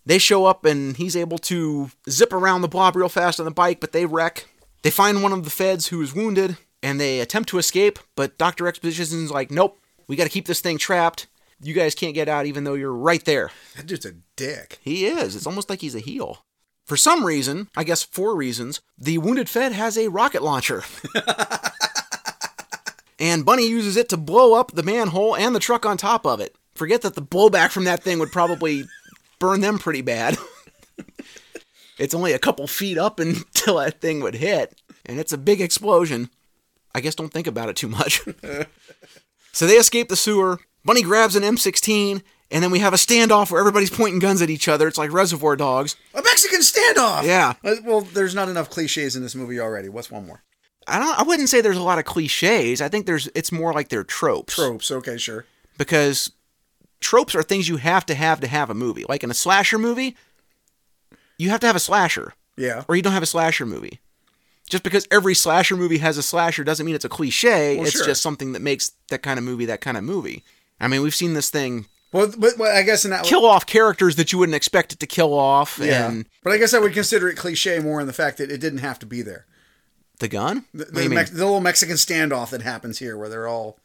they 0.05 0.17
show 0.17 0.45
up 0.45 0.65
and 0.65 0.97
he's 0.97 1.15
able 1.15 1.37
to 1.39 1.91
zip 2.09 2.33
around 2.33 2.61
the 2.61 2.67
blob 2.67 2.95
real 2.95 3.09
fast 3.09 3.39
on 3.39 3.45
the 3.45 3.51
bike, 3.51 3.79
but 3.79 3.91
they 3.91 4.05
wreck. 4.05 4.47
They 4.81 4.89
find 4.91 5.21
one 5.21 5.33
of 5.33 5.43
the 5.43 5.49
feds 5.49 5.87
who 5.87 6.01
is 6.01 6.13
wounded 6.13 6.57
and 6.81 6.99
they 6.99 7.19
attempt 7.19 7.49
to 7.49 7.57
escape, 7.57 7.99
but 8.15 8.37
Dr. 8.37 8.67
Exposition's 8.67 9.31
like, 9.31 9.51
nope, 9.51 9.77
we 10.07 10.15
got 10.15 10.23
to 10.23 10.29
keep 10.29 10.45
this 10.47 10.61
thing 10.61 10.77
trapped. 10.77 11.27
You 11.61 11.73
guys 11.73 11.93
can't 11.95 12.13
get 12.15 12.29
out 12.29 12.45
even 12.45 12.63
though 12.63 12.73
you're 12.75 12.93
right 12.93 13.23
there. 13.25 13.51
that 13.75 13.85
dude's 13.85 14.05
a 14.05 14.13
dick. 14.37 14.79
He 14.81 15.05
is. 15.05 15.35
It's 15.35 15.45
almost 15.47 15.69
like 15.69 15.81
he's 15.81 15.95
a 15.95 15.99
heel. 15.99 16.45
For 16.85 16.95
some 16.97 17.23
reason, 17.25 17.67
I 17.75 17.83
guess 17.83 18.01
for 18.01 18.35
reasons, 18.35 18.81
the 18.97 19.17
wounded 19.19 19.47
Fed 19.49 19.73
has 19.73 19.97
a 19.97 20.07
rocket 20.07 20.41
launcher. 20.41 20.83
and 23.19 23.45
Bunny 23.45 23.67
uses 23.67 23.97
it 23.97 24.09
to 24.09 24.17
blow 24.17 24.53
up 24.53 24.71
the 24.71 24.83
manhole 24.83 25.35
and 25.35 25.55
the 25.55 25.59
truck 25.59 25.85
on 25.85 25.97
top 25.97 26.25
of 26.25 26.39
it. 26.39 26.55
Forget 26.75 27.01
that 27.01 27.15
the 27.15 27.21
blowback 27.21 27.71
from 27.71 27.83
that 27.85 28.03
thing 28.03 28.19
would 28.19 28.31
probably 28.31 28.85
burn 29.39 29.61
them 29.61 29.79
pretty 29.79 30.01
bad. 30.01 30.37
it's 31.97 32.13
only 32.13 32.31
a 32.33 32.39
couple 32.39 32.67
feet 32.67 32.97
up 32.97 33.19
until 33.19 33.77
that 33.77 33.99
thing 34.01 34.21
would 34.21 34.35
hit, 34.35 34.79
and 35.05 35.19
it's 35.19 35.33
a 35.33 35.37
big 35.37 35.61
explosion. 35.61 36.29
I 36.95 37.01
guess 37.01 37.15
don't 37.15 37.31
think 37.33 37.47
about 37.47 37.69
it 37.69 37.75
too 37.75 37.87
much. 37.89 38.21
so 39.51 39.67
they 39.67 39.75
escape 39.75 40.09
the 40.09 40.15
sewer. 40.15 40.59
Bunny 40.85 41.01
grabs 41.03 41.35
an 41.35 41.43
M16, 41.43 42.21
and 42.51 42.63
then 42.63 42.71
we 42.71 42.79
have 42.79 42.93
a 42.93 42.97
standoff 42.97 43.51
where 43.51 43.59
everybody's 43.59 43.89
pointing 43.91 44.19
guns 44.19 44.41
at 44.41 44.49
each 44.49 44.67
other. 44.67 44.87
It's 44.87 44.97
like 44.97 45.11
Reservoir 45.11 45.55
Dogs. 45.55 45.95
A 46.15 46.21
Mexican 46.23 46.61
standoff. 46.61 47.23
Yeah. 47.23 47.53
Uh, 47.63 47.75
Well, 47.83 48.01
there's 48.01 48.33
not 48.33 48.49
enough 48.49 48.69
cliches 48.69 49.15
in 49.15 49.21
this 49.21 49.35
movie 49.35 49.59
already. 49.59 49.89
What's 49.89 50.09
one 50.09 50.25
more? 50.25 50.41
I 50.89 50.99
don't. 50.99 51.19
I 51.19 51.23
wouldn't 51.23 51.49
say 51.49 51.61
there's 51.61 51.77
a 51.77 51.83
lot 51.83 51.99
of 51.99 52.05
cliches. 52.05 52.81
I 52.81 52.89
think 52.89 53.05
there's. 53.05 53.29
It's 53.35 53.51
more 53.51 53.73
like 53.73 53.89
they're 53.89 54.03
tropes. 54.03 54.55
Tropes. 54.55 54.91
Okay, 54.91 55.17
sure. 55.17 55.45
Because 55.77 56.31
tropes 56.99 57.35
are 57.35 57.43
things 57.43 57.69
you 57.69 57.77
have 57.77 58.05
to 58.07 58.15
have 58.15 58.39
to 58.41 58.47
have 58.47 58.69
a 58.69 58.73
movie. 58.73 59.05
Like 59.07 59.23
in 59.23 59.31
a 59.31 59.35
slasher 59.35 59.77
movie, 59.79 60.15
you 61.37 61.49
have 61.49 61.59
to 61.61 61.67
have 61.67 61.75
a 61.75 61.79
slasher. 61.79 62.33
Yeah. 62.57 62.83
Or 62.87 62.95
you 62.95 63.01
don't 63.01 63.13
have 63.13 63.23
a 63.23 63.27
slasher 63.27 63.65
movie. 63.65 63.99
Just 64.69 64.83
because 64.83 65.07
every 65.09 65.33
slasher 65.33 65.75
movie 65.75 65.97
has 65.97 66.17
a 66.17 66.23
slasher 66.23 66.63
doesn't 66.63 66.85
mean 66.85 66.93
it's 66.93 67.05
a 67.05 67.09
cliche. 67.09 67.77
Well, 67.77 67.87
it's 67.87 67.95
sure. 67.95 68.05
just 68.05 68.21
something 68.21 68.51
that 68.51 68.61
makes 68.61 68.91
that 69.09 69.23
kind 69.23 69.39
of 69.39 69.45
movie 69.45 69.65
that 69.65 69.81
kind 69.81 69.97
of 69.97 70.03
movie. 70.03 70.43
I 70.79 70.87
mean, 70.87 71.01
we've 71.01 71.15
seen 71.15 71.33
this 71.33 71.49
thing 71.49 71.87
Well, 72.11 72.31
but, 72.37 72.57
but 72.57 72.71
I 72.71 72.83
guess 72.83 73.03
in 73.03 73.11
that 73.11 73.25
kill 73.25 73.45
off 73.45 73.65
characters 73.65 74.15
that 74.17 74.31
you 74.31 74.39
wouldn't 74.39 74.55
expect 74.55 74.93
it 74.93 74.99
to 74.99 75.07
kill 75.07 75.33
off. 75.33 75.79
Yeah. 75.81 76.09
And 76.09 76.25
But 76.43 76.53
I 76.53 76.57
guess 76.57 76.73
I 76.73 76.79
would 76.79 76.93
consider 76.93 77.29
it 77.29 77.35
cliche 77.35 77.79
more 77.79 77.99
in 77.99 78.07
the 78.07 78.13
fact 78.13 78.37
that 78.37 78.51
it 78.51 78.59
didn't 78.59 78.79
have 78.79 78.99
to 78.99 79.05
be 79.05 79.21
there. 79.21 79.45
The 80.19 80.27
gun? 80.27 80.65
The, 80.73 80.85
the? 80.85 81.09
Mex- 81.09 81.31
the 81.31 81.37
little 81.37 81.61
Mexican 81.61 81.95
standoff 81.95 82.51
that 82.51 82.61
happens 82.61 82.99
here, 82.99 83.17
where 83.17 83.29
they're 83.29 83.47
all 83.47 83.79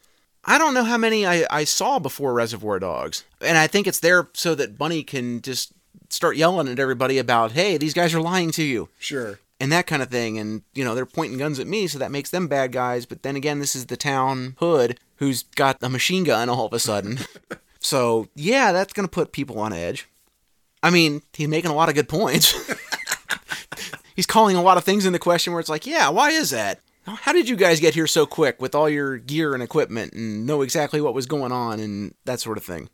I 0.47 0.59
don't 0.59 0.75
know 0.75 0.85
how 0.85 0.99
many 0.99 1.27
I, 1.27 1.47
I 1.51 1.65
saw 1.65 1.99
before 1.99 2.33
Reservoir 2.33 2.79
Dogs. 2.79 3.25
And 3.41 3.57
I 3.57 3.67
think 3.67 3.87
it's 3.87 4.01
there 4.01 4.29
so 4.35 4.55
that 4.55 4.79
Bunny 4.79 5.03
can 5.03 5.41
just 5.41 5.73
start 6.11 6.37
yelling 6.37 6.69
at 6.69 6.79
everybody 6.79 7.19
about, 7.19 7.53
hey, 7.53 7.77
these 7.77 7.95
guys 7.95 8.15
are 8.15 8.21
lying 8.21 8.51
to 8.53 8.63
you. 8.63 8.89
sure. 8.99 9.39
And 9.61 9.71
that 9.71 9.87
kind 9.87 10.03
of 10.03 10.11
thing. 10.11 10.37
And, 10.39 10.63
you 10.75 10.85
know, 10.85 10.95
they're 10.95 11.07
pointing 11.07 11.39
guns 11.39 11.61
at 11.61 11.69
me, 11.69 11.87
so 11.87 11.99
that 11.99 12.11
makes 12.11 12.29
them 12.31 12.49
bad 12.49 12.73
guys. 12.73 13.07
But 13.07 13.23
then 13.23 13.37
again, 13.37 13.61
this 13.61 13.77
is 13.77 13.87
the 13.87 13.97
town 13.97 14.57
hood 14.59 14.99
who's 15.17 15.45
got 15.45 15.83
a 15.83 15.89
machine 15.89 16.25
gun 16.25 16.49
all 16.49 16.67
of 16.67 16.73
a 16.73 16.81
sudden. 16.81 17.21
so, 17.79 18.29
yeah, 18.35 18.73
that's 18.73 18.93
going 18.93 19.07
to 19.07 19.11
put 19.11 19.33
people 19.33 19.59
on 19.61 19.73
edge. 19.73 20.09
I 20.83 20.91
mean, 20.91 21.23
he's 21.33 21.49
making 21.49 21.71
a 21.71 21.75
lot 21.75 21.89
of 21.89 21.95
good 21.95 22.09
points. 22.09 22.53
he's 24.15 24.27
calling 24.27 24.57
a 24.57 24.63
lot 24.63 24.77
of 24.77 24.85
things 24.85 25.07
into 25.07 25.19
question 25.19 25.53
where 25.53 25.61
it's 25.61 25.69
like, 25.69 25.87
yeah, 25.87 26.09
why 26.09 26.31
is 26.31 26.51
that? 26.51 26.81
How 27.07 27.33
did 27.33 27.49
you 27.49 27.57
guys 27.57 27.81
get 27.81 27.95
here 27.95 28.07
so 28.07 28.25
quick 28.25 28.63
with 28.63 28.75
all 28.75 28.89
your 28.89 29.19
gear 29.19 29.53
and 29.53 29.63
equipment 29.63 30.15
and 30.15 30.47
know 30.47 30.63
exactly 30.63 31.03
what 31.03 31.13
was 31.13 31.27
going 31.27 31.53
on 31.53 31.79
and 31.79 32.15
that 32.25 32.41
sort 32.41 32.57
of 32.57 32.65
thing? 32.65 32.89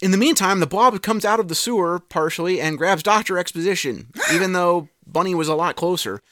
In 0.00 0.12
the 0.12 0.16
meantime, 0.16 0.60
the 0.60 0.66
blob 0.66 1.02
comes 1.02 1.24
out 1.24 1.40
of 1.40 1.48
the 1.48 1.54
sewer 1.54 1.98
partially 1.98 2.60
and 2.60 2.78
grabs 2.78 3.02
Dr. 3.02 3.36
Exposition, 3.36 4.06
even 4.32 4.52
though 4.52 4.88
Bunny 5.06 5.34
was 5.34 5.48
a 5.48 5.54
lot 5.54 5.74
closer. 5.76 6.22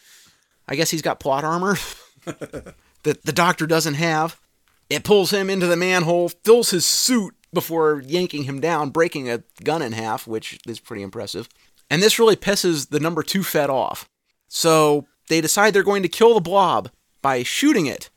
I 0.69 0.77
guess 0.77 0.91
he's 0.91 1.03
got 1.03 1.19
plot 1.19 1.45
armor 1.45 1.77
that 2.25 3.25
the 3.25 3.33
doctor 3.33 3.67
doesn't 3.67 3.95
have. 3.95 4.41
It 4.89 5.05
pulls 5.05 5.33
him 5.33 5.51
into 5.51 5.67
the 5.67 5.77
manhole, 5.77 6.29
fills 6.29 6.71
his 6.71 6.87
suit 6.87 7.35
before 7.53 8.03
yanking 8.07 8.45
him 8.45 8.61
down, 8.61 8.91
breaking 8.91 9.29
a 9.29 9.43
gun 9.65 9.83
in 9.83 9.93
half, 9.93 10.27
which 10.27 10.59
is 10.67 10.81
pretty 10.81 11.03
impressive. 11.03 11.49
And 11.91 12.03
this 12.03 12.19
really 12.19 12.37
pisses 12.37 12.91
the 12.91 13.01
number 13.01 13.23
two 13.23 13.43
Fed 13.43 13.71
off. 13.71 14.09
So 14.49 15.07
they 15.29 15.41
decide 15.41 15.73
they're 15.73 15.83
going 15.83 16.03
to 16.03 16.09
kill 16.09 16.35
the 16.35 16.41
blob 16.41 16.91
by 17.23 17.43
shooting 17.43 17.87
it. 17.87 18.11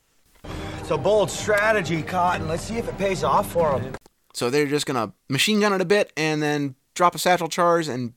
It's 0.80 0.92
a 0.92 0.98
bold 0.98 1.32
strategy, 1.32 2.02
Cotton. 2.02 2.48
Let's 2.48 2.64
see 2.64 2.78
if 2.78 2.88
it 2.88 2.98
pays 2.98 3.24
off 3.24 3.52
for 3.52 3.80
them. 3.80 3.96
So 4.34 4.50
they're 4.50 4.68
just 4.68 4.86
gonna 4.86 5.14
machine 5.30 5.60
gun 5.60 5.74
it 5.74 5.82
a 5.82 5.86
bit 5.86 6.12
and 6.16 6.42
then 6.42 6.76
drop 6.96 7.16
a 7.16 7.20
satchel 7.20 7.50
charge 7.50 7.88
and 7.88 8.14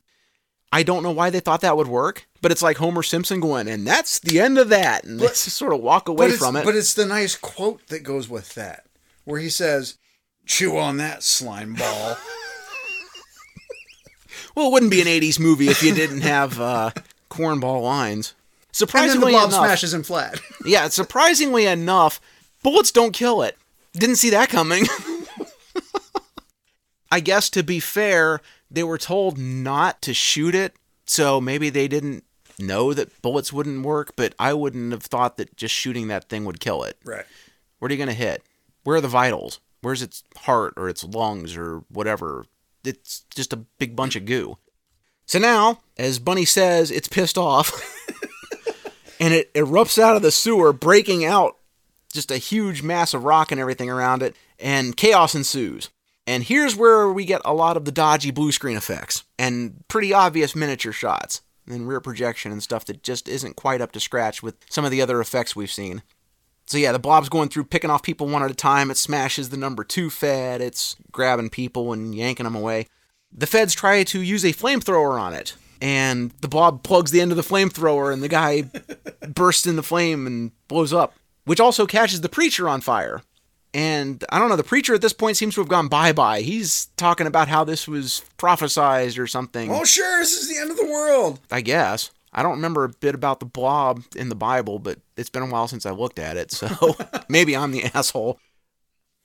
I 0.72 0.82
don't 0.82 1.04
know 1.04 1.12
why 1.12 1.30
they 1.30 1.38
thought 1.38 1.60
that 1.60 1.76
would 1.76 1.86
work, 1.86 2.26
but 2.42 2.50
it's 2.50 2.62
like 2.62 2.78
Homer 2.78 3.04
Simpson 3.04 3.38
going, 3.38 3.68
and 3.68 3.86
that's 3.86 4.18
the 4.18 4.40
end 4.40 4.58
of 4.58 4.70
that. 4.70 5.04
And 5.04 5.20
they 5.20 5.26
just 5.28 5.50
sort 5.50 5.72
of 5.72 5.80
walk 5.80 6.08
away 6.08 6.32
from 6.32 6.56
it. 6.56 6.64
But 6.64 6.74
it's 6.74 6.94
the 6.94 7.06
nice 7.06 7.36
quote 7.36 7.86
that 7.88 8.00
goes 8.00 8.28
with 8.28 8.54
that, 8.54 8.86
where 9.22 9.38
he 9.38 9.50
says, 9.50 9.98
"Chew 10.46 10.76
on 10.76 10.96
that 10.96 11.22
slime 11.22 11.74
ball." 11.74 12.16
Well, 14.54 14.68
it 14.68 14.72
wouldn't 14.72 14.90
be 14.90 15.00
an 15.00 15.06
80s 15.06 15.38
movie 15.38 15.68
if 15.68 15.82
you 15.82 15.94
didn't 15.94 16.22
have 16.22 16.60
uh, 16.60 16.90
cornball 17.30 17.82
lines. 17.82 18.34
and 18.34 18.36
then 18.36 18.70
the 18.70 18.76
Surprisingly 18.76 19.32
blob 19.32 19.48
enough, 19.50 19.64
smashes 19.66 19.94
him 19.94 20.02
flat. 20.02 20.40
yeah, 20.64 20.88
surprisingly 20.88 21.66
enough, 21.66 22.20
bullets 22.62 22.90
don't 22.90 23.12
kill 23.12 23.42
it. 23.42 23.56
Didn't 23.94 24.16
see 24.16 24.30
that 24.30 24.48
coming. 24.48 24.84
I 27.10 27.20
guess 27.20 27.48
to 27.50 27.62
be 27.62 27.78
fair, 27.78 28.40
they 28.70 28.82
were 28.82 28.98
told 28.98 29.38
not 29.38 30.02
to 30.02 30.12
shoot 30.14 30.54
it, 30.54 30.74
so 31.06 31.40
maybe 31.40 31.70
they 31.70 31.86
didn't 31.86 32.24
know 32.58 32.92
that 32.92 33.22
bullets 33.22 33.52
wouldn't 33.52 33.84
work, 33.84 34.14
but 34.16 34.34
I 34.38 34.52
wouldn't 34.52 34.90
have 34.92 35.02
thought 35.04 35.36
that 35.36 35.56
just 35.56 35.74
shooting 35.74 36.08
that 36.08 36.28
thing 36.28 36.44
would 36.44 36.58
kill 36.60 36.82
it. 36.82 36.96
right. 37.04 37.24
What 37.78 37.90
are 37.90 37.94
you 37.94 37.98
going 37.98 38.08
to 38.08 38.14
hit? 38.14 38.42
Where 38.84 38.96
are 38.96 39.00
the 39.02 39.08
vitals? 39.08 39.60
Where's 39.82 40.00
its 40.00 40.24
heart 40.38 40.72
or 40.78 40.88
its 40.88 41.04
lungs 41.04 41.54
or 41.54 41.84
whatever? 41.90 42.46
It's 42.84 43.24
just 43.34 43.52
a 43.52 43.56
big 43.78 43.96
bunch 43.96 44.16
of 44.16 44.26
goo. 44.26 44.58
So 45.26 45.38
now, 45.38 45.80
as 45.96 46.18
Bunny 46.18 46.44
says, 46.44 46.90
it's 46.90 47.08
pissed 47.08 47.38
off. 47.38 47.72
and 49.20 49.32
it 49.32 49.52
erupts 49.54 49.98
out 49.98 50.16
of 50.16 50.22
the 50.22 50.30
sewer, 50.30 50.72
breaking 50.72 51.24
out 51.24 51.56
just 52.12 52.30
a 52.30 52.36
huge 52.36 52.82
mass 52.82 53.14
of 53.14 53.24
rock 53.24 53.50
and 53.50 53.60
everything 53.60 53.90
around 53.90 54.22
it, 54.22 54.36
and 54.58 54.96
chaos 54.96 55.34
ensues. 55.34 55.90
And 56.26 56.42
here's 56.42 56.76
where 56.76 57.12
we 57.12 57.24
get 57.24 57.42
a 57.44 57.52
lot 57.52 57.76
of 57.76 57.84
the 57.84 57.92
dodgy 57.92 58.30
blue 58.30 58.52
screen 58.52 58.76
effects 58.76 59.24
and 59.38 59.86
pretty 59.88 60.14
obvious 60.14 60.54
miniature 60.54 60.92
shots 60.92 61.42
and 61.68 61.88
rear 61.88 62.00
projection 62.00 62.52
and 62.52 62.62
stuff 62.62 62.84
that 62.86 63.02
just 63.02 63.28
isn't 63.28 63.56
quite 63.56 63.80
up 63.80 63.92
to 63.92 64.00
scratch 64.00 64.42
with 64.42 64.56
some 64.70 64.84
of 64.84 64.90
the 64.90 65.02
other 65.02 65.20
effects 65.20 65.54
we've 65.54 65.70
seen. 65.70 66.02
So 66.66 66.78
yeah, 66.78 66.92
the 66.92 66.98
blob's 66.98 67.28
going 67.28 67.50
through 67.50 67.64
picking 67.64 67.90
off 67.90 68.02
people 68.02 68.26
one 68.26 68.42
at 68.42 68.50
a 68.50 68.54
time. 68.54 68.90
It 68.90 68.96
smashes 68.96 69.50
the 69.50 69.56
number 69.56 69.84
two 69.84 70.10
Fed. 70.10 70.60
It's 70.60 70.96
grabbing 71.12 71.50
people 71.50 71.92
and 71.92 72.14
yanking 72.14 72.44
them 72.44 72.54
away. 72.54 72.86
The 73.32 73.46
feds 73.46 73.74
try 73.74 74.02
to 74.04 74.20
use 74.20 74.44
a 74.44 74.52
flamethrower 74.52 75.20
on 75.20 75.34
it, 75.34 75.56
and 75.80 76.30
the 76.40 76.48
blob 76.48 76.82
plugs 76.84 77.10
the 77.10 77.20
end 77.20 77.32
of 77.32 77.36
the 77.36 77.42
flamethrower, 77.42 78.12
and 78.12 78.22
the 78.22 78.28
guy 78.28 78.70
bursts 79.28 79.66
in 79.66 79.76
the 79.76 79.82
flame 79.82 80.26
and 80.26 80.52
blows 80.68 80.92
up, 80.92 81.14
which 81.44 81.60
also 81.60 81.86
catches 81.86 82.20
the 82.20 82.28
preacher 82.28 82.68
on 82.68 82.80
fire. 82.80 83.22
And 83.74 84.24
I 84.30 84.38
don't 84.38 84.48
know, 84.48 84.56
the 84.56 84.62
preacher 84.62 84.94
at 84.94 85.00
this 85.00 85.12
point 85.12 85.36
seems 85.36 85.56
to 85.56 85.60
have 85.60 85.68
gone 85.68 85.88
bye 85.88 86.12
bye. 86.12 86.42
He's 86.42 86.86
talking 86.96 87.26
about 87.26 87.48
how 87.48 87.64
this 87.64 87.88
was 87.88 88.22
prophesized 88.38 89.18
or 89.18 89.26
something. 89.26 89.72
Oh, 89.72 89.84
sure, 89.84 90.20
this 90.20 90.40
is 90.40 90.48
the 90.48 90.60
end 90.60 90.70
of 90.70 90.76
the 90.76 90.86
world. 90.86 91.40
I 91.50 91.60
guess. 91.60 92.12
I 92.34 92.42
don't 92.42 92.56
remember 92.56 92.84
a 92.84 92.88
bit 92.88 93.14
about 93.14 93.40
the 93.40 93.46
blob 93.46 94.02
in 94.16 94.28
the 94.28 94.34
Bible, 94.34 94.78
but 94.78 94.98
it's 95.16 95.30
been 95.30 95.42
a 95.42 95.46
while 95.46 95.68
since 95.68 95.86
I 95.86 95.90
looked 95.90 96.18
at 96.18 96.36
it, 96.36 96.50
so 96.50 96.96
maybe 97.28 97.56
I'm 97.56 97.70
the 97.70 97.84
asshole. 97.94 98.38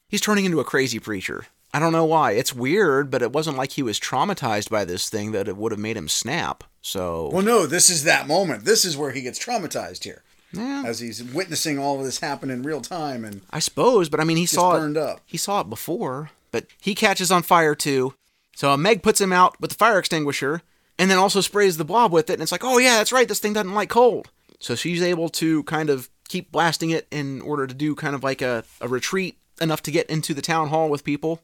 He's 0.08 0.22
turning 0.22 0.46
into 0.46 0.60
a 0.60 0.66
crazy 0.66 1.00
preacher. 1.00 1.46
I 1.74 1.80
don't 1.80 1.92
know 1.92 2.06
why. 2.06 2.32
It's 2.32 2.54
weird, 2.54 3.12
but 3.12 3.22
it 3.22 3.32
wasn't 3.32 3.58
like 3.58 3.74
he 3.74 3.84
was 3.84 4.00
traumatized 4.00 4.70
by 4.70 4.86
this 4.86 5.10
thing 5.10 5.34
that 5.34 5.48
it 5.48 5.56
would 5.56 5.72
have 5.72 5.80
made 5.80 5.98
him 5.98 6.08
snap. 6.08 6.64
So 6.82 7.30
Well, 7.32 7.44
no, 7.44 7.66
this 7.66 7.90
is 7.90 8.04
that 8.06 8.28
moment. 8.28 8.66
This 8.66 8.86
is 8.86 8.98
where 8.98 9.12
he 9.12 9.22
gets 9.22 9.38
traumatized 9.38 10.04
here, 10.04 10.24
yeah, 10.52 10.84
as 10.86 11.00
he's 11.00 11.24
witnessing 11.24 11.78
all 11.78 12.00
of 12.00 12.06
this 12.06 12.20
happen 12.20 12.50
in 12.50 12.64
real 12.64 12.82
time, 12.82 13.24
and 13.24 13.42
I 13.52 13.60
suppose, 13.60 14.10
but 14.10 14.20
I 14.20 14.24
mean, 14.24 14.38
he 14.38 14.46
saw 14.46 14.72
burned 14.72 14.98
it. 14.98 15.04
up. 15.04 15.22
He 15.26 15.38
saw 15.38 15.62
it 15.62 15.70
before, 15.70 16.32
but 16.52 16.66
he 16.80 16.96
catches 16.96 17.32
on 17.32 17.44
fire 17.44 17.76
too. 17.76 18.14
So 18.56 18.76
Meg 18.76 19.04
puts 19.04 19.22
him 19.22 19.32
out 19.32 19.60
with 19.62 19.72
the 19.72 19.78
fire 19.78 20.00
extinguisher, 20.00 20.64
and 21.00 21.10
then 21.10 21.18
also 21.18 21.42
sprays 21.42 21.78
the 21.78 21.86
blob 21.86 22.12
with 22.12 22.30
it. 22.30 22.34
And 22.34 22.42
it's 22.44 22.52
like, 22.52 22.64
oh 22.64 22.78
yeah, 22.78 22.98
that's 22.98 23.14
right. 23.14 23.28
This 23.28 23.40
thing 23.40 23.54
doesn't 23.54 23.74
like 23.74 23.90
cold. 23.90 24.30
So 24.60 24.76
she's 24.76 25.02
able 25.02 25.30
to 25.30 25.64
kind 25.64 25.90
of 25.90 26.10
keep 26.28 26.52
blasting 26.52 26.92
it 26.92 27.08
in 27.10 27.42
order 27.42 27.66
to 27.66 27.74
do 27.74 27.96
kind 27.96 28.14
of 28.14 28.24
like 28.24 28.42
a, 28.42 28.66
a 28.82 28.88
retreat 28.88 29.38
enough 29.62 29.82
to 29.84 29.92
get 29.92 30.10
into 30.10 30.34
the 30.34 30.42
town 30.42 30.68
hall 30.68 30.90
with 30.90 31.06
people. 31.06 31.42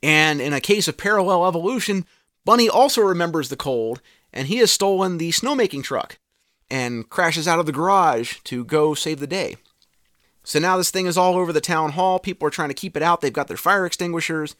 And 0.00 0.40
in 0.40 0.52
a 0.52 0.60
case 0.60 0.86
of 0.86 0.96
parallel 0.96 1.46
evolution, 1.46 2.06
Bunny 2.44 2.68
also 2.68 3.02
remembers 3.02 3.48
the 3.48 3.56
cold, 3.56 4.00
and 4.32 4.46
he 4.46 4.58
has 4.58 4.70
stolen 4.70 5.18
the 5.18 5.32
snowmaking 5.32 5.82
truck 5.82 6.18
and 6.70 7.10
crashes 7.10 7.48
out 7.48 7.58
of 7.58 7.66
the 7.66 7.72
garage 7.72 8.36
to 8.44 8.64
go 8.64 8.94
save 8.94 9.18
the 9.18 9.26
day. 9.26 9.56
So 10.44 10.60
now 10.60 10.76
this 10.76 10.90
thing 10.90 11.06
is 11.06 11.18
all 11.18 11.34
over 11.34 11.52
the 11.52 11.60
town 11.60 11.92
hall. 11.92 12.18
People 12.20 12.46
are 12.46 12.52
trying 12.52 12.68
to 12.68 12.74
keep 12.74 12.96
it 12.96 13.02
out. 13.02 13.20
They've 13.20 13.32
got 13.32 13.48
their 13.48 13.56
fire 13.56 13.84
extinguishers. 13.84 14.54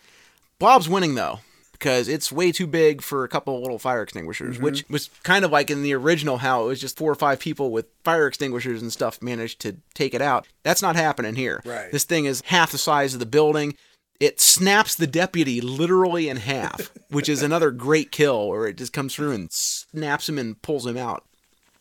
Blob's 0.59 0.89
winning 0.89 1.15
though, 1.15 1.39
because 1.79 2.09
it's 2.09 2.33
way 2.33 2.51
too 2.51 2.67
big 2.67 3.03
for 3.03 3.23
a 3.23 3.29
couple 3.29 3.55
of 3.55 3.63
little 3.63 3.79
fire 3.79 4.03
extinguishers, 4.03 4.57
mm-hmm. 4.57 4.65
which 4.65 4.85
was 4.89 5.11
kind 5.23 5.45
of 5.45 5.53
like 5.53 5.71
in 5.71 5.83
the 5.83 5.95
original 5.95 6.39
how 6.39 6.65
it 6.65 6.67
was 6.67 6.81
just 6.81 6.97
four 6.97 7.11
or 7.11 7.15
five 7.15 7.39
people 7.39 7.71
with 7.71 7.87
fire 8.03 8.27
extinguishers 8.27 8.83
and 8.83 8.93
stuff 8.93 9.23
managed 9.23 9.61
to 9.61 9.77
take 9.95 10.15
it 10.15 10.23
out. 10.23 10.47
That's 10.65 10.83
not 10.83 10.97
happening 10.97 11.37
here. 11.37 11.63
Right. 11.65 11.91
This 11.93 12.05
thing 12.05 12.25
is 12.25 12.43
half 12.47 12.73
the 12.73 12.79
size 12.79 13.15
of 13.15 13.21
the 13.21 13.27
building. 13.27 13.77
It 14.19 14.41
snaps 14.41 14.97
the 14.97 15.07
deputy 15.07 15.61
literally 15.61 16.29
in 16.29 16.39
half, 16.39 16.91
which 17.11 17.29
is 17.29 17.43
another 17.43 17.71
great 17.71 18.11
kill, 18.11 18.49
where 18.49 18.67
it 18.67 18.77
just 18.77 18.93
comes 18.93 19.15
through 19.15 19.33
and 19.33 19.53
snaps 19.53 20.29
him 20.29 20.39
and 20.39 20.61
pulls 20.61 20.87
him 20.87 20.97
out. 20.97 21.25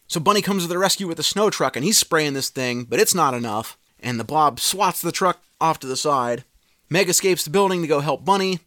So 0.08 0.20
Bunny 0.20 0.42
comes 0.42 0.64
to 0.64 0.70
the 0.70 0.78
rescue 0.78 1.08
with 1.08 1.20
a 1.20 1.24
snow 1.24 1.50
truck 1.50 1.76
and 1.76 1.84
he's 1.84 1.98
spraying 1.98 2.34
this 2.34 2.50
thing, 2.50 2.84
but 2.84 3.00
it's 3.00 3.16
not 3.16 3.34
enough. 3.34 3.78
And 4.00 4.20
the 4.20 4.24
blob 4.24 4.60
swats 4.60 5.02
the 5.02 5.12
truck 5.12 5.42
off 5.60 5.80
to 5.80 5.88
the 5.88 5.98
side. 5.98 6.44
Meg 6.90 7.10
escapes 7.10 7.44
the 7.44 7.50
building 7.50 7.82
to 7.82 7.88
go 7.88 8.00
help 8.00 8.24
Bunny, 8.24 8.60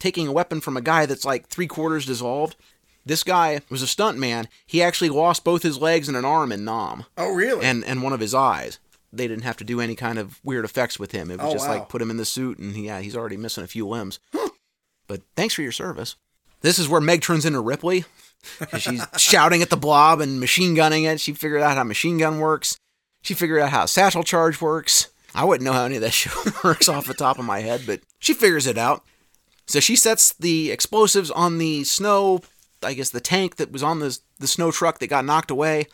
taking 0.00 0.26
a 0.28 0.32
weapon 0.32 0.60
from 0.60 0.76
a 0.76 0.80
guy 0.82 1.06
that's 1.06 1.24
like 1.24 1.48
three 1.48 1.66
quarters 1.66 2.06
dissolved. 2.06 2.56
This 3.06 3.24
guy 3.24 3.60
was 3.70 3.82
a 3.82 3.86
stuntman. 3.86 4.46
He 4.66 4.82
actually 4.82 5.08
lost 5.10 5.44
both 5.44 5.62
his 5.62 5.78
legs 5.80 6.08
and 6.08 6.16
an 6.16 6.24
arm 6.26 6.52
in 6.52 6.64
Nam, 6.64 7.04
Oh, 7.16 7.32
really? 7.32 7.64
and 7.64 7.84
and 7.84 8.02
one 8.02 8.12
of 8.12 8.20
his 8.20 8.34
eyes. 8.34 8.78
They 9.12 9.26
didn't 9.26 9.44
have 9.44 9.56
to 9.58 9.64
do 9.64 9.80
any 9.80 9.94
kind 9.94 10.18
of 10.18 10.38
weird 10.44 10.66
effects 10.66 10.98
with 10.98 11.12
him. 11.12 11.30
It 11.30 11.38
was 11.40 11.48
Oh, 11.48 11.52
just 11.52 11.66
wow. 11.66 11.78
like 11.78 11.88
put 11.88 12.02
him 12.02 12.10
in 12.10 12.18
the 12.18 12.26
suit, 12.26 12.58
and 12.58 12.76
yeah, 12.76 13.00
he's 13.00 13.16
already 13.16 13.38
missing 13.38 13.64
a 13.64 13.68
few 13.68 13.86
limbs. 13.88 14.18
But 15.06 15.22
thanks 15.36 15.54
for 15.54 15.62
your 15.62 15.72
service. 15.72 16.16
This 16.60 16.78
is 16.78 16.86
where 16.86 17.00
Meg 17.00 17.22
turns 17.22 17.46
into 17.46 17.60
Ripley. 17.60 18.04
She's 18.78 19.02
shouting 19.16 19.62
at 19.62 19.70
the 19.70 19.76
blob 19.78 20.20
and 20.20 20.38
machine 20.38 20.74
gunning 20.74 21.04
it. 21.04 21.18
She 21.18 21.32
figured 21.32 21.62
out 21.62 21.76
how 21.78 21.84
machine 21.84 22.18
gun 22.18 22.40
works. 22.40 22.76
She 23.22 23.32
figured 23.32 23.60
out 23.62 23.70
how 23.70 23.86
satchel 23.86 24.22
charge 24.22 24.60
works. 24.60 25.08
I 25.34 25.44
wouldn't 25.46 25.64
know 25.64 25.72
how 25.72 25.84
any 25.84 25.96
of 25.96 26.02
that 26.02 26.10
shit 26.12 26.32
works 26.62 26.88
off 26.90 27.06
the 27.06 27.14
top 27.14 27.38
of 27.38 27.44
my 27.46 27.60
head, 27.60 27.84
but 27.86 28.00
she 28.18 28.34
figures 28.34 28.66
it 28.66 28.76
out. 28.76 29.02
So 29.68 29.78
she 29.80 29.94
sets 29.96 30.32
the 30.32 30.70
explosives 30.72 31.30
on 31.30 31.58
the 31.58 31.84
snow 31.84 32.40
I 32.82 32.94
guess 32.94 33.10
the 33.10 33.20
tank 33.20 33.56
that 33.56 33.72
was 33.72 33.82
on 33.82 33.98
the 34.00 34.18
the 34.38 34.46
snow 34.46 34.70
truck 34.70 34.98
that 35.00 35.08
got 35.08 35.24
knocked 35.24 35.50
away. 35.50 35.86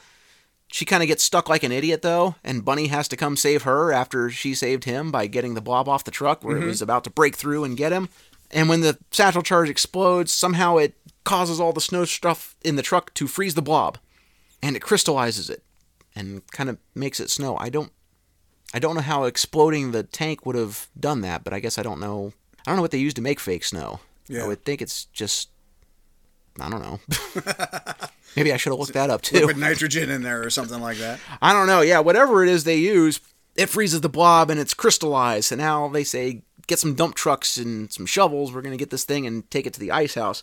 She 0.68 0.84
kind 0.84 1.02
of 1.02 1.06
gets 1.06 1.22
stuck 1.22 1.48
like 1.48 1.62
an 1.62 1.72
idiot 1.72 2.02
though, 2.02 2.34
and 2.44 2.64
Bunny 2.64 2.88
has 2.88 3.08
to 3.08 3.16
come 3.16 3.36
save 3.36 3.62
her 3.62 3.92
after 3.92 4.28
she 4.30 4.54
saved 4.54 4.84
him 4.84 5.10
by 5.10 5.26
getting 5.26 5.54
the 5.54 5.60
blob 5.62 5.88
off 5.88 6.04
the 6.04 6.10
truck 6.10 6.42
where 6.44 6.56
Mhm. 6.56 6.62
it 6.62 6.66
was 6.66 6.82
about 6.82 7.04
to 7.04 7.10
break 7.10 7.36
through 7.36 7.64
and 7.64 7.76
get 7.76 7.92
him. 7.92 8.08
And 8.50 8.68
when 8.68 8.80
the 8.82 8.98
satchel 9.10 9.42
charge 9.42 9.68
explodes, 9.70 10.30
somehow 10.32 10.76
it 10.76 10.94
causes 11.24 11.58
all 11.58 11.72
the 11.72 11.80
snow 11.80 12.04
stuff 12.04 12.54
in 12.62 12.76
the 12.76 12.82
truck 12.82 13.14
to 13.14 13.26
freeze 13.26 13.54
the 13.54 13.62
blob, 13.62 13.98
and 14.62 14.76
it 14.76 14.80
crystallizes 14.80 15.48
it 15.48 15.64
and 16.14 16.42
kind 16.52 16.68
of 16.68 16.76
makes 16.94 17.18
it 17.18 17.30
snow. 17.30 17.56
I 17.56 17.70
don't 17.70 17.92
I 18.74 18.78
don't 18.78 18.96
know 18.96 19.00
how 19.00 19.24
exploding 19.24 19.92
the 19.92 20.02
tank 20.02 20.44
would 20.44 20.56
have 20.56 20.88
done 20.98 21.20
that, 21.22 21.44
but 21.44 21.52
I 21.54 21.60
guess 21.60 21.78
I 21.78 21.82
don't 21.82 22.00
know. 22.00 22.32
I 22.66 22.70
don't 22.70 22.76
know 22.76 22.82
what 22.82 22.90
they 22.90 22.98
use 22.98 23.14
to 23.14 23.22
make 23.22 23.40
fake 23.40 23.64
snow. 23.64 24.00
Yeah. 24.28 24.44
I 24.44 24.46
would 24.46 24.64
think 24.64 24.80
it's 24.82 25.04
just 25.06 25.48
I 26.60 26.70
don't 26.70 26.82
know. 26.82 27.00
Maybe 28.36 28.52
I 28.52 28.56
should 28.56 28.70
have 28.70 28.78
looked 28.78 28.94
that 28.94 29.10
up 29.10 29.22
too. 29.22 29.36
Liquid 29.38 29.58
nitrogen 29.58 30.10
in 30.10 30.22
there 30.22 30.42
or 30.42 30.50
something 30.50 30.80
like 30.80 30.98
that. 30.98 31.18
I 31.42 31.52
don't 31.52 31.66
know. 31.66 31.80
Yeah, 31.80 32.00
whatever 32.00 32.42
it 32.42 32.48
is 32.48 32.64
they 32.64 32.76
use, 32.76 33.20
it 33.56 33.68
freezes 33.68 34.00
the 34.00 34.08
blob 34.08 34.50
and 34.50 34.58
it's 34.60 34.74
crystallized. 34.74 35.52
And 35.52 35.60
now 35.60 35.88
they 35.88 36.04
say 36.04 36.42
get 36.66 36.78
some 36.78 36.94
dump 36.94 37.14
trucks 37.16 37.56
and 37.56 37.92
some 37.92 38.06
shovels. 38.06 38.52
We're 38.52 38.62
going 38.62 38.72
to 38.76 38.78
get 38.82 38.90
this 38.90 39.04
thing 39.04 39.26
and 39.26 39.48
take 39.50 39.66
it 39.66 39.72
to 39.74 39.80
the 39.80 39.90
ice 39.92 40.14
house. 40.14 40.42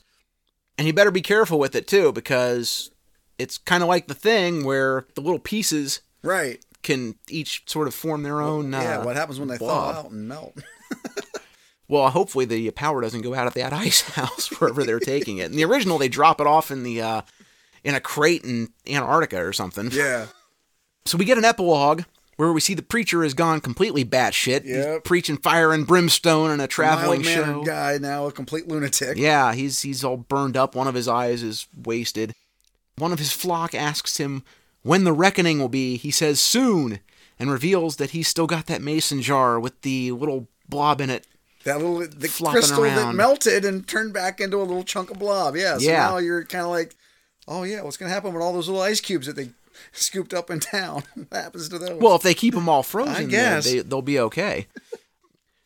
And 0.77 0.85
you 0.87 0.93
better 0.93 1.11
be 1.11 1.21
careful 1.21 1.59
with 1.59 1.75
it 1.75 1.87
too 1.87 2.11
because 2.11 2.91
it's 3.37 3.57
kind 3.57 3.81
of 3.83 3.89
like 3.89 4.07
the 4.07 4.13
thing 4.13 4.63
where 4.65 5.05
the 5.15 5.21
little 5.21 5.39
pieces 5.39 6.01
Right. 6.23 6.63
can 6.83 7.15
each 7.29 7.63
sort 7.67 7.87
of 7.87 7.93
form 7.95 8.23
their 8.23 8.41
own. 8.41 8.71
yeah. 8.71 8.99
uh, 8.99 9.05
What 9.05 9.15
happens 9.15 9.39
when 9.39 9.47
they 9.49 9.57
blob. 9.57 9.95
thaw 9.95 9.99
out 10.01 10.11
and 10.11 10.27
melt? 10.27 10.55
Well, 11.91 12.09
hopefully 12.09 12.45
the 12.45 12.71
power 12.71 13.01
doesn't 13.01 13.21
go 13.21 13.35
out 13.35 13.47
at 13.47 13.53
that 13.55 13.73
ice 13.87 14.01
house 14.01 14.47
wherever 14.59 14.85
they're 14.85 14.99
taking 14.99 15.39
it. 15.39 15.51
In 15.51 15.57
the 15.57 15.65
original, 15.65 15.97
they 15.97 16.07
drop 16.07 16.39
it 16.39 16.47
off 16.47 16.71
in 16.71 16.83
the 16.83 17.01
uh, 17.01 17.21
in 17.83 17.95
a 17.95 17.99
crate 17.99 18.45
in 18.45 18.69
Antarctica 18.87 19.43
or 19.45 19.53
something. 19.53 19.89
Yeah. 19.91 20.27
So 21.03 21.17
we 21.17 21.25
get 21.25 21.39
an 21.39 21.45
epilogue 21.45 22.03
where 22.37 22.53
we 22.53 22.61
see 22.61 22.75
the 22.75 22.83
preacher 22.83 23.23
has 23.23 23.33
gone 23.33 23.59
completely 23.59 24.05
batshit. 24.05 24.65
He's 24.65 25.01
preaching 25.03 25.35
fire 25.35 25.73
and 25.73 25.87
brimstone 25.87 26.51
in 26.51 26.59
a 26.59 26.67
traveling 26.67 27.23
show. 27.23 27.63
guy 27.63 27.97
now, 27.99 28.27
a 28.27 28.31
complete 28.31 28.67
lunatic. 28.67 29.17
Yeah, 29.17 29.53
he's 29.53 29.81
he's 29.81 30.03
all 30.03 30.17
burned 30.17 30.55
up. 30.55 30.75
One 30.75 30.87
of 30.87 30.93
his 30.93 31.07
eyes 31.07 31.41
is 31.41 31.67
wasted. 31.75 32.35
One 32.99 33.11
of 33.11 33.17
his 33.17 33.31
flock 33.31 33.73
asks 33.73 34.17
him 34.17 34.43
when 34.83 35.05
the 35.05 35.11
reckoning 35.11 35.57
will 35.57 35.69
be. 35.69 35.97
He 35.97 36.11
says 36.11 36.39
soon, 36.39 36.99
and 37.39 37.49
reveals 37.49 37.95
that 37.95 38.11
he's 38.11 38.27
still 38.27 38.45
got 38.45 38.67
that 38.67 38.83
mason 38.83 39.23
jar 39.23 39.59
with 39.59 39.81
the 39.81 40.11
little 40.11 40.47
blob 40.69 41.01
in 41.01 41.09
it. 41.09 41.25
That 41.63 41.77
little 41.77 41.99
the 41.99 42.27
Flopping 42.27 42.53
crystal 42.61 42.81
that 42.83 43.13
melted 43.15 43.65
and 43.65 43.87
turned 43.87 44.13
back 44.13 44.41
into 44.41 44.57
a 44.57 44.63
little 44.63 44.83
chunk 44.83 45.11
of 45.11 45.19
blob. 45.19 45.55
Yeah. 45.55 45.77
So 45.77 45.83
Yeah. 45.89 45.97
now 46.07 46.17
you're 46.17 46.43
kind 46.43 46.63
of 46.63 46.71
like, 46.71 46.95
oh 47.47 47.63
yeah, 47.63 47.81
what's 47.83 47.97
gonna 47.97 48.11
happen 48.11 48.33
with 48.33 48.41
all 48.41 48.53
those 48.53 48.67
little 48.67 48.81
ice 48.83 48.99
cubes 49.01 49.27
that 49.27 49.35
they 49.35 49.51
scooped 49.91 50.33
up 50.33 50.49
in 50.49 50.59
town? 50.59 51.03
what 51.13 51.27
happens 51.41 51.69
to 51.69 51.77
those? 51.79 52.01
Well, 52.01 52.15
if 52.15 52.23
they 52.23 52.33
keep 52.33 52.53
them 52.55 52.67
all 52.69 52.83
frozen, 52.83 53.13
I 53.15 53.19
then 53.19 53.29
guess. 53.29 53.65
they, 53.65 53.79
they'll 53.79 54.01
be 54.01 54.19
okay. 54.19 54.67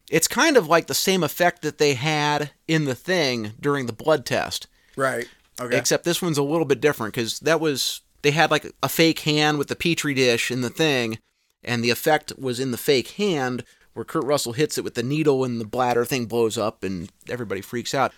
it's 0.09 0.27
kind 0.27 0.57
of 0.57 0.67
like 0.67 0.87
the 0.87 0.93
same 0.93 1.23
effect 1.23 1.61
that 1.63 1.77
they 1.77 1.93
had 1.95 2.51
in 2.67 2.85
the 2.85 2.95
thing 2.95 3.53
during 3.59 3.85
the 3.85 3.93
blood 3.93 4.25
test. 4.25 4.67
right. 4.95 5.27
Okay. 5.57 5.77
Except 5.77 6.03
this 6.03 6.21
one's 6.21 6.37
a 6.37 6.43
little 6.43 6.65
bit 6.65 6.81
different 6.81 7.13
because 7.13 7.39
that 7.39 7.61
was 7.61 8.01
they 8.23 8.31
had 8.31 8.51
like 8.51 8.69
a 8.83 8.89
fake 8.89 9.19
hand 9.19 9.57
with 9.57 9.69
the 9.69 9.75
petri 9.77 10.13
dish 10.13 10.51
in 10.51 10.59
the 10.59 10.69
thing, 10.69 11.17
and 11.63 11.81
the 11.81 11.89
effect 11.91 12.33
was 12.37 12.59
in 12.59 12.71
the 12.71 12.77
fake 12.77 13.11
hand 13.11 13.63
where 13.95 14.05
Kurt 14.05 14.25
Russell 14.25 14.53
hits 14.53 14.77
it 14.77 14.83
with 14.83 14.93
the 14.93 15.01
needle 15.01 15.43
and 15.43 15.59
the 15.59 15.65
bladder 15.65 16.05
thing 16.05 16.25
blows 16.25 16.57
up 16.57 16.83
and 16.83 17.09
everybody 17.29 17.61
freaks 17.61 17.95
out. 17.95 18.13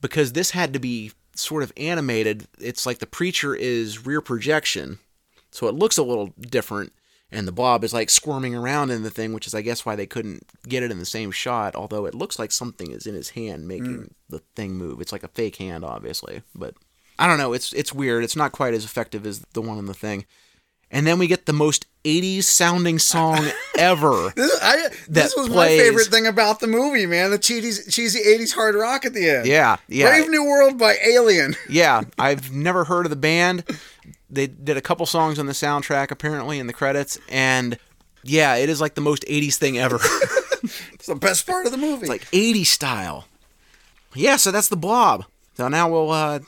Because 0.00 0.32
this 0.32 0.50
had 0.50 0.72
to 0.72 0.80
be 0.80 1.12
sort 1.36 1.62
of 1.62 1.72
animated, 1.76 2.48
it's 2.58 2.84
like 2.84 2.98
the 2.98 3.06
preacher 3.06 3.54
is 3.54 4.04
rear 4.04 4.20
projection, 4.20 4.98
so 5.52 5.68
it 5.68 5.76
looks 5.76 5.96
a 5.96 6.02
little 6.02 6.34
different. 6.40 6.92
And 7.30 7.48
the 7.48 7.52
blob 7.52 7.82
is 7.82 7.94
like 7.94 8.10
squirming 8.10 8.54
around 8.54 8.90
in 8.90 9.04
the 9.04 9.10
thing, 9.10 9.32
which 9.32 9.46
is, 9.46 9.54
I 9.54 9.62
guess, 9.62 9.86
why 9.86 9.96
they 9.96 10.04
couldn't 10.04 10.44
get 10.68 10.82
it 10.82 10.90
in 10.90 10.98
the 10.98 11.06
same 11.06 11.30
shot. 11.30 11.74
Although 11.74 12.04
it 12.04 12.14
looks 12.14 12.38
like 12.38 12.52
something 12.52 12.90
is 12.90 13.06
in 13.06 13.14
his 13.14 13.30
hand 13.30 13.66
making 13.66 13.98
mm. 13.98 14.10
the 14.28 14.40
thing 14.54 14.74
move. 14.74 15.00
It's 15.00 15.12
like 15.12 15.22
a 15.22 15.28
fake 15.28 15.56
hand, 15.56 15.82
obviously, 15.82 16.42
but 16.54 16.74
I 17.18 17.26
don't 17.26 17.38
know. 17.38 17.54
It's 17.54 17.72
it's 17.72 17.92
weird. 17.92 18.22
It's 18.22 18.36
not 18.36 18.52
quite 18.52 18.74
as 18.74 18.84
effective 18.84 19.24
as 19.24 19.40
the 19.54 19.62
one 19.62 19.78
in 19.78 19.86
the 19.86 19.94
thing. 19.94 20.26
And 20.92 21.06
then 21.06 21.18
we 21.18 21.26
get 21.26 21.46
the 21.46 21.54
most 21.54 21.86
80s 22.04 22.44
sounding 22.44 22.98
song 22.98 23.48
ever. 23.78 24.32
This, 24.36 24.58
I, 24.62 24.88
this 25.08 25.34
was 25.34 25.48
plays- 25.48 25.78
my 25.80 25.84
favorite 25.84 26.06
thing 26.08 26.26
about 26.26 26.60
the 26.60 26.66
movie, 26.66 27.06
man. 27.06 27.30
The 27.30 27.38
cheesy, 27.38 27.90
cheesy 27.90 28.20
80s 28.20 28.52
hard 28.52 28.74
rock 28.74 29.04
at 29.06 29.14
the 29.14 29.28
end. 29.28 29.46
Yeah, 29.46 29.76
yeah. 29.88 30.08
Brave 30.08 30.28
New 30.28 30.44
World 30.44 30.78
by 30.78 30.96
Alien. 31.04 31.56
yeah, 31.68 32.02
I've 32.18 32.52
never 32.52 32.84
heard 32.84 33.06
of 33.06 33.10
the 33.10 33.16
band. 33.16 33.64
They 34.28 34.46
did 34.46 34.76
a 34.76 34.82
couple 34.82 35.06
songs 35.06 35.38
on 35.38 35.46
the 35.46 35.52
soundtrack 35.52 36.10
apparently 36.10 36.58
in 36.58 36.66
the 36.66 36.72
credits 36.72 37.18
and 37.28 37.78
yeah, 38.22 38.54
it 38.56 38.68
is 38.68 38.80
like 38.80 38.94
the 38.94 39.00
most 39.00 39.24
80s 39.26 39.56
thing 39.56 39.78
ever. 39.78 39.98
It's 40.92 41.06
the 41.06 41.16
best 41.16 41.44
part 41.44 41.66
of 41.66 41.72
the 41.72 41.78
movie. 41.78 42.02
It's 42.02 42.08
like 42.08 42.30
80s 42.30 42.66
style. 42.66 43.26
Yeah, 44.14 44.36
so 44.36 44.52
that's 44.52 44.68
the 44.68 44.76
blob. 44.76 45.24
So 45.56 45.66
now 45.66 45.90
we'll 45.90 46.12
uh, 46.12 46.38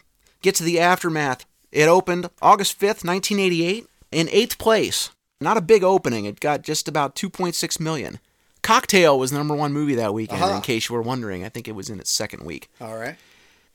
get 0.40 0.54
to 0.54 0.62
the 0.62 0.78
aftermath. 0.78 1.44
It 1.72 1.88
opened 1.88 2.30
August 2.40 2.78
5th, 2.78 3.04
1988, 3.04 3.86
in 4.14 4.28
eighth 4.30 4.58
place. 4.58 5.10
Not 5.40 5.56
a 5.56 5.60
big 5.62 5.82
opening. 5.82 6.24
It 6.24 6.40
got 6.40 6.62
just 6.62 6.88
about 6.88 7.14
2.6 7.16 7.80
million. 7.80 8.18
Cocktail 8.62 9.18
was 9.18 9.30
the 9.30 9.36
number 9.38 9.54
one 9.54 9.72
movie 9.72 9.94
that 9.96 10.14
weekend, 10.14 10.42
Uh-huh. 10.42 10.56
in 10.56 10.62
case 10.62 10.88
you 10.88 10.94
were 10.94 11.02
wondering. 11.02 11.44
I 11.44 11.48
think 11.50 11.68
it 11.68 11.74
was 11.74 11.90
in 11.90 12.00
its 12.00 12.10
second 12.10 12.44
week. 12.44 12.70
All 12.80 12.96
right. 12.96 13.16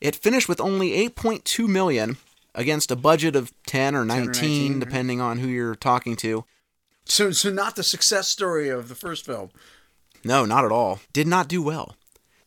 It 0.00 0.16
finished 0.16 0.48
with 0.48 0.60
only 0.60 0.90
8.2 1.08 1.68
million 1.68 2.16
against 2.54 2.90
a 2.90 2.96
budget 2.96 3.36
of 3.36 3.52
10 3.66 3.94
or 3.94 4.04
19, 4.04 4.26
19, 4.32 4.72
right. 4.72 4.80
depending 4.80 5.20
on 5.20 5.38
who 5.38 5.46
you're 5.46 5.76
talking 5.76 6.16
to. 6.16 6.44
So, 7.04 7.30
so 7.30 7.50
not 7.50 7.76
the 7.76 7.82
success 7.84 8.26
story 8.28 8.68
of 8.68 8.88
the 8.88 8.94
first 8.94 9.24
film. 9.24 9.50
No, 10.24 10.44
not 10.44 10.64
at 10.64 10.72
all. 10.72 11.00
Did 11.12 11.26
not 11.28 11.48
do 11.48 11.62
well. 11.62 11.94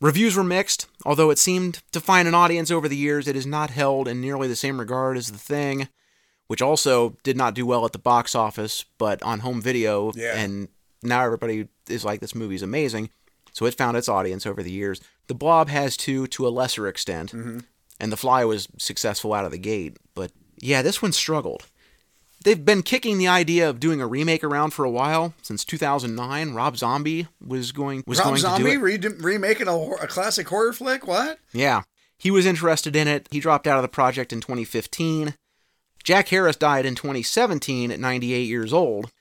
Reviews 0.02 0.36
were 0.36 0.44
mixed, 0.44 0.88
although 1.06 1.30
it 1.30 1.40
seemed 1.40 1.82
to 1.94 2.02
find 2.02 2.28
an 2.28 2.36
audience 2.36 2.70
over 2.70 2.90
the 2.90 2.98
years 2.98 3.28
it 3.28 3.38
is 3.38 3.46
not 3.46 3.70
held 3.70 4.08
in 4.08 4.20
nearly 4.20 4.48
the 4.50 4.56
same 4.56 4.80
regard 4.80 5.16
as 5.16 5.32
The 5.32 5.38
Thing, 5.38 5.88
which 6.48 6.62
also 6.62 7.16
did 7.24 7.38
not 7.38 7.54
do 7.56 7.66
well 7.66 7.86
at 7.86 7.92
the 7.94 8.00
box 8.00 8.36
office, 8.36 8.86
but 8.98 9.22
on 9.24 9.40
home 9.40 9.62
video, 9.62 10.12
Yeah. 10.16 10.36
and 10.38 10.68
now 11.02 11.24
everybody 11.24 11.68
is 11.90 12.06
like, 12.06 12.20
this 12.22 12.36
movie's 12.36 12.62
amazing. 12.62 13.10
So 13.52 13.66
it 13.66 13.76
found 13.76 13.98
its 13.98 14.10
audience 14.10 14.46
over 14.46 14.64
the 14.64 14.72
years. 14.72 15.00
The 15.28 15.36
Blob 15.36 15.70
has 15.70 15.96
too, 15.96 16.28
to 16.28 16.48
a 16.48 16.50
lesser 16.50 16.88
extent, 16.88 17.32
mm-hmm. 17.32 17.60
and 18.00 18.12
The 18.12 18.18
Fly 18.18 18.44
was 18.46 18.68
successful 18.78 19.34
out 19.34 19.46
of 19.46 19.52
the 19.52 19.58
gate, 19.60 19.98
but 20.16 20.32
yeah, 20.58 20.82
this 20.82 21.02
one 21.02 21.12
struggled. 21.12 21.66
They've 22.44 22.64
been 22.66 22.84
kicking 22.84 23.18
the 23.18 23.28
idea 23.30 23.70
of 23.70 23.80
doing 23.80 24.02
a 24.02 24.08
remake 24.08 24.44
around 24.44 24.72
for 24.72 24.84
a 24.84 24.90
while 24.90 25.34
since 25.42 25.64
2009. 25.64 26.54
Rob 26.54 26.76
Zombie 26.78 27.28
was 27.46 27.72
going 27.72 28.04
was 28.06 28.20
Rob 28.20 28.28
going 28.28 28.38
Zombie 28.40 28.64
to 28.64 28.70
do 28.72 28.76
it. 28.76 29.04
re- 29.06 29.18
remaking 29.34 29.70
a, 29.70 29.78
a 29.78 30.08
classic 30.08 30.50
horror 30.50 30.74
flick? 30.74 31.08
What? 31.08 31.40
Yeah, 31.54 31.84
he 32.18 32.32
was 32.32 32.46
interested 32.46 32.98
in 32.98 33.08
it. 33.08 33.30
He 33.32 33.40
dropped 33.40 33.66
out 33.66 33.78
of 33.78 33.82
the 33.82 33.88
project 33.88 34.34
in 34.34 34.42
2015. 34.42 35.36
Jack 36.04 36.28
Harris 36.30 36.56
died 36.56 36.86
in 36.86 36.96
2017 36.96 37.92
at 37.92 38.00
98 38.00 38.42
years 38.44 38.74
old, 38.74 39.12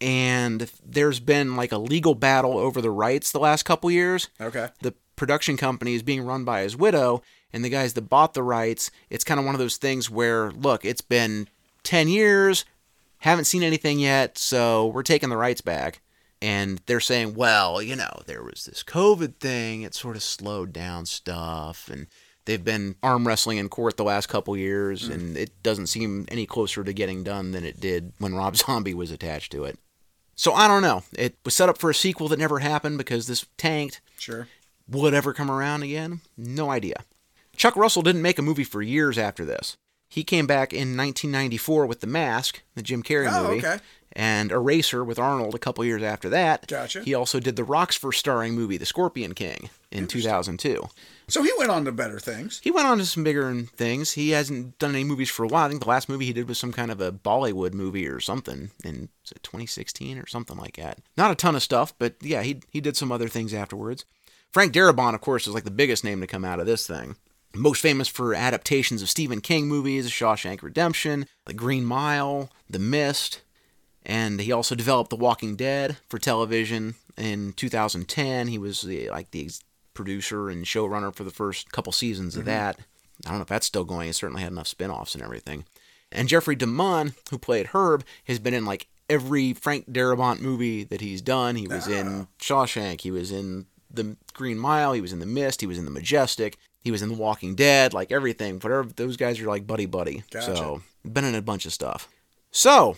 and 0.00 0.70
there's 0.84 1.20
been 1.20 1.56
like 1.56 1.72
a 1.72 1.78
legal 1.78 2.14
battle 2.14 2.58
over 2.58 2.80
the 2.80 2.90
rights 2.90 3.30
the 3.30 3.38
last 3.38 3.64
couple 3.64 3.90
years. 3.90 4.28
Okay. 4.40 4.68
The 4.82 4.94
production 5.16 5.56
company 5.56 5.94
is 5.94 6.02
being 6.02 6.22
run 6.22 6.44
by 6.44 6.62
his 6.62 6.76
widow, 6.76 7.22
and 7.52 7.64
the 7.64 7.70
guys 7.70 7.94
that 7.94 8.02
bought 8.02 8.34
the 8.34 8.42
rights. 8.42 8.90
It's 9.10 9.24
kind 9.24 9.40
of 9.40 9.46
one 9.46 9.54
of 9.54 9.58
those 9.58 9.76
things 9.76 10.10
where, 10.10 10.50
look, 10.50 10.84
it's 10.84 11.00
been 11.00 11.48
10 11.84 12.08
years, 12.08 12.64
haven't 13.18 13.46
seen 13.46 13.62
anything 13.62 13.98
yet, 13.98 14.38
so 14.38 14.86
we're 14.86 15.02
taking 15.02 15.28
the 15.28 15.36
rights 15.36 15.60
back. 15.60 16.00
And 16.40 16.80
they're 16.86 17.00
saying, 17.00 17.34
well, 17.34 17.82
you 17.82 17.96
know, 17.96 18.22
there 18.26 18.44
was 18.44 18.64
this 18.64 18.84
COVID 18.84 19.36
thing, 19.36 19.82
it 19.82 19.94
sort 19.94 20.14
of 20.14 20.22
slowed 20.22 20.72
down 20.72 21.06
stuff, 21.06 21.88
and 21.88 22.06
they've 22.48 22.64
been 22.64 22.96
arm 23.02 23.28
wrestling 23.28 23.58
in 23.58 23.68
court 23.68 23.98
the 23.98 24.04
last 24.04 24.28
couple 24.28 24.56
years, 24.56 25.08
mm. 25.08 25.14
and 25.14 25.36
it 25.36 25.62
doesn't 25.62 25.88
seem 25.88 26.24
any 26.28 26.46
closer 26.46 26.82
to 26.82 26.92
getting 26.94 27.22
done 27.22 27.52
than 27.52 27.62
it 27.62 27.78
did 27.78 28.14
when 28.18 28.34
Rob 28.34 28.56
Zombie 28.64 28.94
was 28.94 29.10
attached 29.10 29.52
to 29.52 29.64
it. 29.64 29.78
So 30.34 30.54
I 30.54 30.66
don't 30.66 30.82
know. 30.82 31.02
It 31.12 31.36
was 31.44 31.54
set 31.54 31.68
up 31.68 31.78
for 31.78 31.90
a 31.90 31.94
sequel 31.94 32.26
that 32.28 32.38
never 32.38 32.60
happened 32.60 32.96
because 32.96 33.26
this 33.26 33.44
tanked. 33.58 34.00
Sure. 34.18 34.48
Would 34.88 35.12
it 35.12 35.16
ever 35.16 35.34
come 35.34 35.50
around 35.50 35.82
again? 35.82 36.22
No 36.38 36.70
idea. 36.70 37.04
Chuck 37.54 37.76
Russell 37.76 38.02
didn't 38.02 38.22
make 38.22 38.38
a 38.38 38.42
movie 38.42 38.64
for 38.64 38.80
years 38.80 39.18
after 39.18 39.44
this. 39.44 39.76
He 40.08 40.24
came 40.24 40.46
back 40.46 40.72
in 40.72 40.96
1994 40.96 41.84
with 41.84 42.00
The 42.00 42.06
Mask, 42.06 42.62
the 42.74 42.82
Jim 42.82 43.02
Carrey 43.02 43.28
Oh, 43.30 43.48
movie, 43.48 43.66
okay. 43.66 43.78
and 44.12 44.50
Eraser 44.50 45.04
with 45.04 45.18
Arnold 45.18 45.54
a 45.54 45.58
couple 45.58 45.84
years 45.84 46.02
after 46.02 46.30
that. 46.30 46.66
Gotcha. 46.66 47.02
He 47.02 47.12
also 47.12 47.40
did 47.40 47.56
the 47.56 47.64
Rock's 47.64 47.96
first 47.96 48.18
starring 48.18 48.54
movie, 48.54 48.78
The 48.78 48.86
Scorpion 48.86 49.34
King, 49.34 49.68
in 49.90 50.06
2002. 50.06 50.88
So 51.28 51.42
he 51.42 51.52
went 51.58 51.70
on 51.70 51.84
to 51.84 51.92
better 51.92 52.18
things. 52.18 52.60
He 52.62 52.70
went 52.70 52.86
on 52.86 52.98
to 52.98 53.06
some 53.06 53.24
bigger 53.24 53.54
things. 53.62 54.12
He 54.12 54.30
hasn't 54.30 54.78
done 54.78 54.90
any 54.90 55.04
movies 55.04 55.30
for 55.30 55.44
a 55.44 55.48
while. 55.48 55.66
I 55.66 55.68
think 55.68 55.82
the 55.82 55.88
last 55.88 56.08
movie 56.08 56.26
he 56.26 56.32
did 56.32 56.48
was 56.48 56.58
some 56.58 56.72
kind 56.72 56.90
of 56.90 57.00
a 57.00 57.12
Bollywood 57.12 57.72
movie 57.72 58.06
or 58.06 58.20
something 58.20 58.70
in 58.84 59.08
2016 59.42 60.18
or 60.18 60.26
something 60.26 60.56
like 60.56 60.76
that. 60.76 60.98
Not 61.16 61.30
a 61.30 61.34
ton 61.34 61.56
of 61.56 61.62
stuff, 61.62 61.94
but 61.98 62.14
yeah, 62.20 62.42
he 62.42 62.60
he 62.70 62.80
did 62.80 62.96
some 62.96 63.12
other 63.12 63.28
things 63.28 63.54
afterwards. 63.54 64.04
Frank 64.52 64.72
Darabont, 64.72 65.14
of 65.14 65.20
course, 65.20 65.46
is 65.46 65.54
like 65.54 65.64
the 65.64 65.70
biggest 65.70 66.04
name 66.04 66.20
to 66.20 66.26
come 66.26 66.44
out 66.44 66.60
of 66.60 66.66
this 66.66 66.86
thing. 66.86 67.16
Most 67.54 67.80
famous 67.80 68.08
for 68.08 68.34
adaptations 68.34 69.02
of 69.02 69.08
Stephen 69.08 69.40
King 69.40 69.68
movies, 69.68 70.10
Shawshank 70.10 70.62
Redemption, 70.62 71.26
The 71.46 71.54
Green 71.54 71.84
Mile, 71.84 72.50
The 72.68 72.78
Mist, 72.78 73.42
and 74.04 74.40
he 74.40 74.52
also 74.52 74.74
developed 74.74 75.10
The 75.10 75.16
Walking 75.16 75.56
Dead 75.56 75.96
for 76.08 76.18
television 76.18 76.94
in 77.16 77.52
2010. 77.54 78.48
He 78.48 78.58
was 78.58 78.82
the, 78.82 79.10
like 79.10 79.30
the 79.30 79.50
producer 79.98 80.48
and 80.48 80.64
showrunner 80.64 81.14
for 81.14 81.24
the 81.24 81.30
first 81.30 81.70
couple 81.72 81.92
seasons 81.92 82.34
of 82.36 82.42
Mm-hmm. 82.44 82.50
that. 82.50 82.78
I 83.26 83.30
don't 83.30 83.38
know 83.38 83.42
if 83.42 83.48
that's 83.48 83.66
still 83.66 83.84
going. 83.84 84.08
It 84.08 84.14
certainly 84.14 84.42
had 84.42 84.52
enough 84.52 84.68
spin-offs 84.68 85.14
and 85.14 85.22
everything. 85.24 85.64
And 86.12 86.28
Jeffrey 86.28 86.56
DeMunn, 86.56 87.14
who 87.30 87.36
played 87.38 87.66
Herb, 87.74 88.04
has 88.24 88.38
been 88.38 88.54
in 88.54 88.64
like 88.64 88.86
every 89.10 89.52
Frank 89.54 89.90
Darabont 89.90 90.40
movie 90.40 90.84
that 90.84 91.00
he's 91.00 91.20
done. 91.20 91.56
He 91.56 91.66
was 91.66 91.88
in 91.88 92.28
Shawshank. 92.40 93.00
He 93.00 93.10
was 93.10 93.32
in 93.32 93.66
The 93.90 94.16
Green 94.34 94.56
Mile. 94.58 94.92
He 94.92 95.00
was 95.00 95.12
in 95.12 95.18
The 95.18 95.26
Mist. 95.26 95.60
He 95.60 95.66
was 95.66 95.78
in 95.78 95.84
The 95.84 95.90
Majestic. 95.90 96.56
He 96.80 96.90
was 96.92 97.02
in 97.02 97.08
The 97.08 97.16
Walking 97.16 97.54
Dead. 97.56 97.92
Like 97.92 98.12
everything. 98.12 98.60
Whatever. 98.60 98.84
Those 98.94 99.16
guys 99.16 99.40
are 99.40 99.46
like 99.48 99.66
buddy 99.66 99.86
buddy. 99.86 100.22
Gotcha. 100.30 100.56
So 100.56 100.82
been 101.04 101.24
in 101.24 101.34
a 101.34 101.42
bunch 101.42 101.66
of 101.66 101.72
stuff. 101.72 102.08
So 102.52 102.96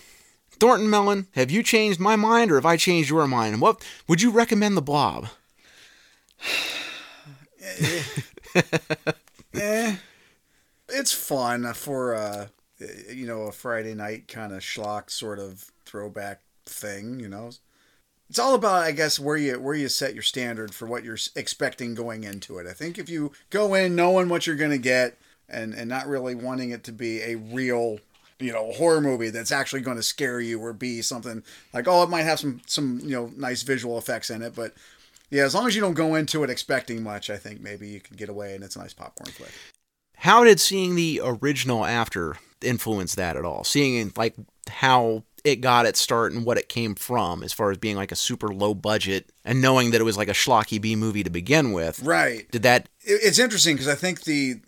Thornton 0.61 0.90
Mellon, 0.90 1.28
have 1.34 1.51
you 1.51 1.62
changed 1.62 1.98
my 1.98 2.14
mind 2.16 2.53
or 2.53 2.57
have 2.57 2.66
I 2.66 2.76
changed 2.76 3.09
your 3.11 3.26
mind? 3.26 3.55
And 3.55 3.62
what 3.62 3.82
would 4.07 4.20
you 4.20 4.30
recommend 4.30 4.76
The 4.76 4.82
Blob? 4.82 5.28
eh, 9.54 9.96
it's 10.88 11.12
fun 11.12 11.72
for 11.74 12.14
uh, 12.14 12.46
you 13.12 13.26
know 13.26 13.42
a 13.42 13.52
Friday 13.52 13.94
night 13.94 14.28
kind 14.28 14.52
of 14.52 14.61
schlock 14.61 15.11
sort 15.11 15.38
of 15.38 15.70
throwback 15.84 16.40
thing. 16.66 17.20
You 17.20 17.28
know, 17.28 17.50
it's 18.28 18.38
all 18.38 18.54
about 18.54 18.84
I 18.84 18.92
guess 18.92 19.18
where 19.18 19.36
you 19.36 19.61
where 19.61 19.74
you 19.74 19.88
set 19.88 20.14
your 20.14 20.22
standard 20.22 20.74
for 20.74 20.86
what 20.86 21.04
you're 21.04 21.18
expecting 21.36 21.94
going 21.94 22.24
into 22.24 22.58
it. 22.58 22.66
I 22.66 22.72
think 22.72 22.98
if 22.98 23.08
you 23.08 23.32
go 23.50 23.74
in 23.74 23.94
knowing 23.96 24.28
what 24.28 24.46
you're 24.46 24.56
gonna 24.56 24.78
get 24.78 25.18
and 25.48 25.74
and 25.74 25.88
not 25.88 26.06
really 26.06 26.34
wanting 26.34 26.70
it 26.70 26.84
to 26.84 26.92
be 26.92 27.20
a 27.22 27.36
real 27.36 27.98
you 28.38 28.52
know 28.52 28.72
horror 28.72 29.00
movie 29.00 29.30
that's 29.30 29.52
actually 29.52 29.82
going 29.82 29.96
to 29.96 30.02
scare 30.02 30.40
you 30.40 30.58
or 30.61 30.72
be 30.72 31.02
something 31.02 31.42
like 31.74 31.86
oh 31.86 32.02
it 32.02 32.08
might 32.08 32.22
have 32.22 32.40
some 32.40 32.61
some 32.66 33.00
you 33.04 33.11
know 33.11 33.30
nice 33.36 33.62
visual 33.62 33.98
effects 33.98 34.30
in 34.30 34.40
it 34.42 34.54
but 34.54 34.72
yeah 35.30 35.44
as 35.44 35.54
long 35.54 35.66
as 35.66 35.74
you 35.74 35.80
don't 35.80 35.94
go 35.94 36.14
into 36.14 36.42
it 36.44 36.50
expecting 36.50 37.02
much 37.02 37.30
i 37.30 37.36
think 37.36 37.60
maybe 37.60 37.88
you 37.88 38.00
can 38.00 38.16
get 38.16 38.28
away 38.28 38.54
and 38.54 38.62
it's 38.64 38.76
a 38.76 38.78
nice 38.78 38.94
popcorn 38.94 39.30
flick 39.30 39.52
How 40.16 40.44
did 40.44 40.60
seeing 40.60 40.96
the 40.96 41.20
original 41.24 41.86
after 41.86 42.36
influence 42.62 43.14
that 43.14 43.36
at 43.36 43.44
all? 43.46 43.64
Seeing 43.64 44.12
like 44.16 44.34
how 44.68 45.24
it 45.44 45.62
got 45.62 45.86
its 45.86 45.98
start 45.98 46.32
and 46.32 46.44
what 46.44 46.58
it 46.58 46.68
came 46.68 46.94
from, 46.94 47.42
as 47.42 47.54
far 47.54 47.70
as 47.70 47.78
being 47.78 47.96
like 47.96 48.12
a 48.12 48.16
super 48.16 48.48
low 48.48 48.74
budget, 48.74 49.30
and 49.46 49.62
knowing 49.62 49.90
that 49.90 50.00
it 50.02 50.04
was 50.04 50.18
like 50.18 50.28
a 50.28 50.32
schlocky 50.32 50.78
B 50.78 50.94
movie 50.94 51.24
to 51.24 51.30
begin 51.30 51.72
with. 51.72 52.02
right 52.02 52.50
Did 52.50 52.62
that? 52.64 52.90
it's 53.00 53.38
interesting 53.38 53.76
because 53.76 53.88
I 53.88 53.94
think 53.94 54.24
the 54.24 54.60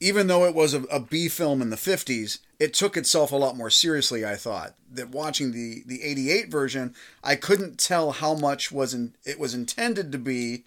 even 0.00 0.26
though 0.26 0.46
it 0.46 0.54
was 0.54 0.72
a, 0.72 0.82
a 0.84 1.00
B 1.00 1.28
film 1.28 1.60
in 1.60 1.68
the 1.68 1.76
50s, 1.76 2.38
it 2.64 2.72
took 2.72 2.96
itself 2.96 3.30
a 3.30 3.36
lot 3.36 3.58
more 3.58 3.68
seriously. 3.68 4.24
I 4.24 4.36
thought 4.36 4.74
that 4.90 5.10
watching 5.10 5.52
the 5.52 5.82
the 5.84 6.02
88 6.02 6.50
version, 6.50 6.94
I 7.22 7.36
couldn't 7.36 7.78
tell 7.78 8.12
how 8.12 8.34
much 8.34 8.72
was 8.72 8.94
in, 8.94 9.14
it 9.24 9.38
was 9.38 9.52
intended 9.52 10.10
to 10.12 10.18
be 10.18 10.64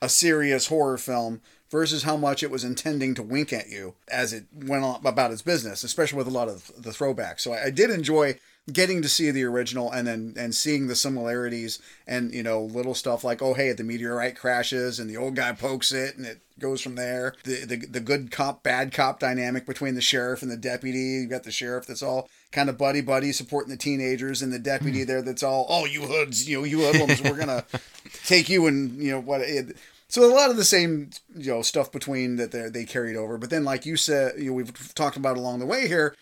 a 0.00 0.08
serious 0.08 0.68
horror 0.68 0.96
film 0.96 1.40
versus 1.70 2.04
how 2.04 2.16
much 2.16 2.44
it 2.44 2.52
was 2.52 2.62
intending 2.62 3.14
to 3.14 3.22
wink 3.22 3.52
at 3.52 3.68
you 3.68 3.94
as 4.06 4.32
it 4.32 4.44
went 4.54 4.84
on 4.84 5.04
about 5.04 5.32
its 5.32 5.42
business, 5.42 5.82
especially 5.82 6.18
with 6.18 6.28
a 6.28 6.30
lot 6.30 6.48
of 6.48 6.70
the 6.80 6.90
throwbacks. 6.90 7.40
So 7.40 7.52
I, 7.52 7.64
I 7.64 7.70
did 7.70 7.90
enjoy 7.90 8.38
getting 8.72 9.02
to 9.02 9.08
see 9.08 9.32
the 9.32 9.42
original 9.42 9.90
and 9.90 10.06
then 10.06 10.34
and 10.38 10.54
seeing 10.54 10.86
the 10.86 10.94
similarities 10.94 11.80
and 12.06 12.32
you 12.32 12.44
know 12.44 12.62
little 12.62 12.94
stuff 12.94 13.24
like 13.24 13.42
oh 13.42 13.54
hey 13.54 13.72
the 13.72 13.82
meteorite 13.82 14.36
crashes 14.36 15.00
and 15.00 15.10
the 15.10 15.16
old 15.16 15.34
guy 15.34 15.52
pokes 15.52 15.90
it 15.90 16.16
and 16.16 16.24
it 16.24 16.40
goes 16.58 16.80
from 16.80 16.94
there. 16.94 17.34
The 17.44 17.64
the, 17.64 17.76
the 17.76 18.00
good 18.00 18.30
cop 18.30 18.62
bad 18.62 18.92
cop 18.92 19.20
dynamic 19.20 19.66
between 19.66 19.94
the 19.94 20.00
sheriff 20.00 20.42
and 20.42 20.50
the 20.50 20.56
deputy. 20.56 20.98
You've 20.98 21.30
got 21.30 21.44
the 21.44 21.50
sheriff 21.50 21.86
that's 21.86 22.02
all 22.02 22.28
kind 22.52 22.68
of 22.68 22.78
buddy 22.78 23.00
buddy 23.00 23.32
supporting 23.32 23.70
the 23.70 23.76
teenagers 23.76 24.42
and 24.42 24.52
the 24.52 24.58
deputy 24.58 25.00
hmm. 25.00 25.06
there 25.06 25.22
that's 25.22 25.42
all 25.42 25.66
oh 25.68 25.86
you 25.86 26.02
hoods 26.02 26.48
you 26.48 26.58
know 26.58 26.64
you 26.64 26.78
hoodlums 26.80 27.20
we're 27.22 27.36
gonna 27.36 27.64
take 28.24 28.48
you 28.48 28.66
and 28.66 28.96
you 29.02 29.10
know 29.10 29.20
what 29.20 29.40
it, 29.40 29.76
so 30.06 30.24
a 30.24 30.32
lot 30.32 30.50
of 30.50 30.56
the 30.56 30.64
same 30.64 31.10
you 31.36 31.50
know 31.50 31.62
stuff 31.62 31.90
between 31.90 32.36
that 32.36 32.52
they 32.52 32.68
they 32.68 32.84
carried 32.84 33.16
over. 33.16 33.38
But 33.38 33.50
then 33.50 33.64
like 33.64 33.84
you 33.86 33.96
said 33.96 34.34
you 34.38 34.50
know, 34.50 34.52
we've 34.52 34.94
talked 34.94 35.16
about 35.16 35.36
along 35.36 35.58
the 35.58 35.66
way 35.66 35.88
here 35.88 36.14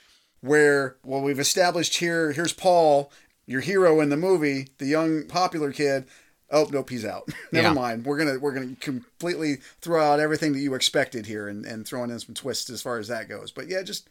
where 0.43 0.97
well 1.05 1.23
we've 1.23 1.39
established 1.39 1.99
here 1.99 2.33
here's 2.33 2.53
paul 2.53 3.11
your 3.47 3.61
hero 3.61 4.01
in 4.01 4.11
the 4.11 4.17
movie 4.17 4.69
the 4.79 4.87
young 4.87 5.25
popular 5.27 5.73
kid 5.73 6.05
oh 6.53 6.69
nope 6.71 6.89
he's 6.91 7.05
out 7.05 7.29
never 7.53 7.69
Yeah. 7.69 7.73
mind 7.75 8.05
we're 8.07 8.19
gonna 8.19 8.39
we're 8.39 8.53
gonna 8.53 8.77
completely 8.81 9.57
throw 9.81 10.03
out 10.05 10.21
everything 10.21 10.53
that 10.53 10.61
you 10.61 10.75
expected 10.75 11.27
here 11.27 11.49
and 11.49 11.65
and 11.67 11.87
throwing 11.87 12.11
in 12.11 12.19
some 12.21 12.35
twists 12.35 12.71
as 12.71 12.81
far 12.83 12.99
as 12.99 13.09
that 13.09 13.29
goes 13.29 13.51
but 13.51 13.69
yeah 13.69 13.83
just 13.83 14.09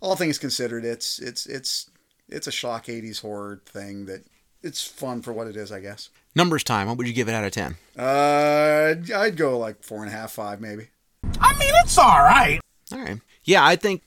all 0.00 0.16
things 0.16 0.38
considered 0.38 0.84
it's 0.84 1.18
it's 1.18 1.46
it's 1.46 1.90
it's 2.28 2.46
a 2.46 2.52
shock 2.52 2.86
80s 2.86 3.20
horror 3.20 3.60
thing 3.66 4.06
that 4.06 4.24
it's 4.62 4.84
fun 4.84 5.22
for 5.22 5.32
what 5.32 5.46
it 5.46 5.56
is 5.56 5.70
i 5.70 5.80
guess 5.80 6.08
Numbers 6.34 6.64
time. 6.64 6.86
What 6.88 6.96
would 6.96 7.06
you 7.06 7.12
give 7.12 7.28
it 7.28 7.32
out 7.34 7.44
of 7.44 7.52
ten? 7.52 7.76
uh 7.98 8.94
i'd 9.16 9.36
go 9.36 9.58
like 9.58 9.82
four 9.82 9.98
and 10.02 10.08
a 10.08 10.16
half 10.16 10.32
five 10.32 10.60
maybe 10.60 10.88
I 11.40 11.52
mean, 11.58 11.72
it's 11.84 11.96
all 11.98 12.18
right. 12.18 12.60
All 12.92 12.98
right. 12.98 13.20
Yeah, 13.44 13.64
I 13.64 13.76
think, 13.76 14.02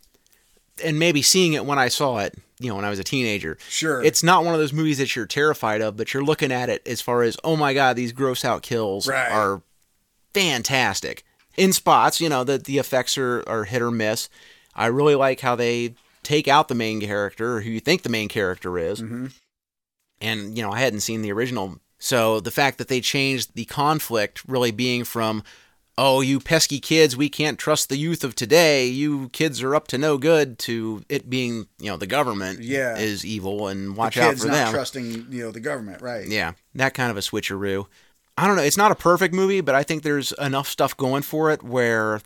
and 0.84 1.00
maybe 1.00 1.22
seeing 1.22 1.54
it 1.54 1.66
when 1.66 1.80
I 1.80 1.88
saw 1.88 2.18
it, 2.18 2.38
you 2.60 2.70
know, 2.70 2.76
when 2.76 2.86
I 2.86 2.90
was 2.90 3.00
a 3.00 3.04
teenager. 3.04 3.58
Sure. 3.68 4.04
It's 4.04 4.24
not 4.24 4.46
one 4.46 4.54
of 4.54 4.60
those 4.60 4.74
movies 4.74 4.98
that 5.00 5.16
you're 5.16 5.26
terrified 5.26 5.82
of, 5.82 5.98
but 5.98 6.14
you're 6.14 6.24
looking 6.24 6.52
at 6.52 6.70
it 6.70 6.88
as 6.88 7.02
far 7.02 7.24
as, 7.24 7.38
oh 7.44 7.56
my 7.56 7.74
god, 7.74 7.96
these 7.96 8.12
gross 8.12 8.46
out 8.46 8.62
kills 8.62 9.08
Right. 9.08 9.32
are 9.32 9.62
fantastic. 10.34 11.24
In 11.58 11.72
spots, 11.74 12.20
you 12.20 12.30
know, 12.30 12.44
that 12.44 12.66
the 12.66 12.78
effects 12.78 13.18
are, 13.18 13.44
are 13.48 13.64
hit 13.64 13.82
or 13.82 13.92
miss. 13.92 14.30
I 14.76 14.88
really 14.88 15.16
like 15.16 15.40
how 15.40 15.56
they 15.56 15.96
take 16.24 16.48
out 16.48 16.68
the 16.68 16.76
main 16.76 17.00
character, 17.00 17.58
or 17.58 17.62
who 17.62 17.70
you 17.70 17.80
think 17.80 18.02
the 18.02 18.10
main 18.10 18.28
character 18.28 18.78
is. 18.78 19.02
Mm-hmm. 19.02 19.28
And, 20.22 20.58
you 20.58 20.64
know, 20.64 20.72
I 20.72 20.80
hadn't 20.80 21.02
seen 21.02 21.22
the 21.22 21.32
original. 21.32 21.80
So 21.98 22.40
the 22.40 22.52
fact 22.52 22.78
that 22.78 22.88
they 22.88 23.00
changed 23.00 23.56
the 23.56 23.66
conflict 23.66 24.42
really 24.48 24.72
being 24.72 25.04
from, 25.04 25.44
oh, 25.98 26.20
you 26.22 26.40
pesky 26.42 26.80
kids, 26.80 27.16
we 27.16 27.30
can't 27.30 27.58
trust 27.58 27.88
the 27.90 27.98
youth 27.98 28.24
of 28.24 28.36
today. 28.36 28.86
You 28.88 29.30
kids 29.30 29.62
are 29.64 29.74
up 29.74 29.88
to 29.90 29.98
no 29.98 30.18
good, 30.18 30.60
to 30.60 31.04
it 31.08 31.30
being, 31.30 31.68
you 31.80 31.90
know, 31.90 31.96
the 31.98 32.08
government 32.08 32.60
Yeah. 32.60 32.98
is 32.98 33.26
evil 33.26 33.68
and 33.70 33.96
watch 33.96 34.16
the 34.16 34.24
out 34.24 34.30
kids 34.32 34.42
for 34.42 34.48
not 34.50 34.54
them. 34.54 34.74
trusting 34.74 35.28
you 35.30 35.44
know 35.44 35.52
the 35.52 35.60
government 35.62 36.02
right 36.02 36.28
Yeah, 36.28 36.54
that 36.74 36.94
kind 36.94 37.12
of 37.12 37.18
a 37.18 37.22
switcheroo. 37.22 37.86
I 38.38 38.46
don't 38.48 38.58
know. 38.58 38.64
It's 38.64 38.76
not 38.78 38.92
a 38.92 38.96
perfect 38.96 39.34
movie, 39.34 39.62
but 39.62 39.76
I 39.76 39.84
think 39.84 40.04
there's 40.04 40.34
enough 40.34 40.68
stuff 40.68 40.98
going 40.98 41.22
for 41.22 41.52
it 41.52 41.64
where, 41.64 42.20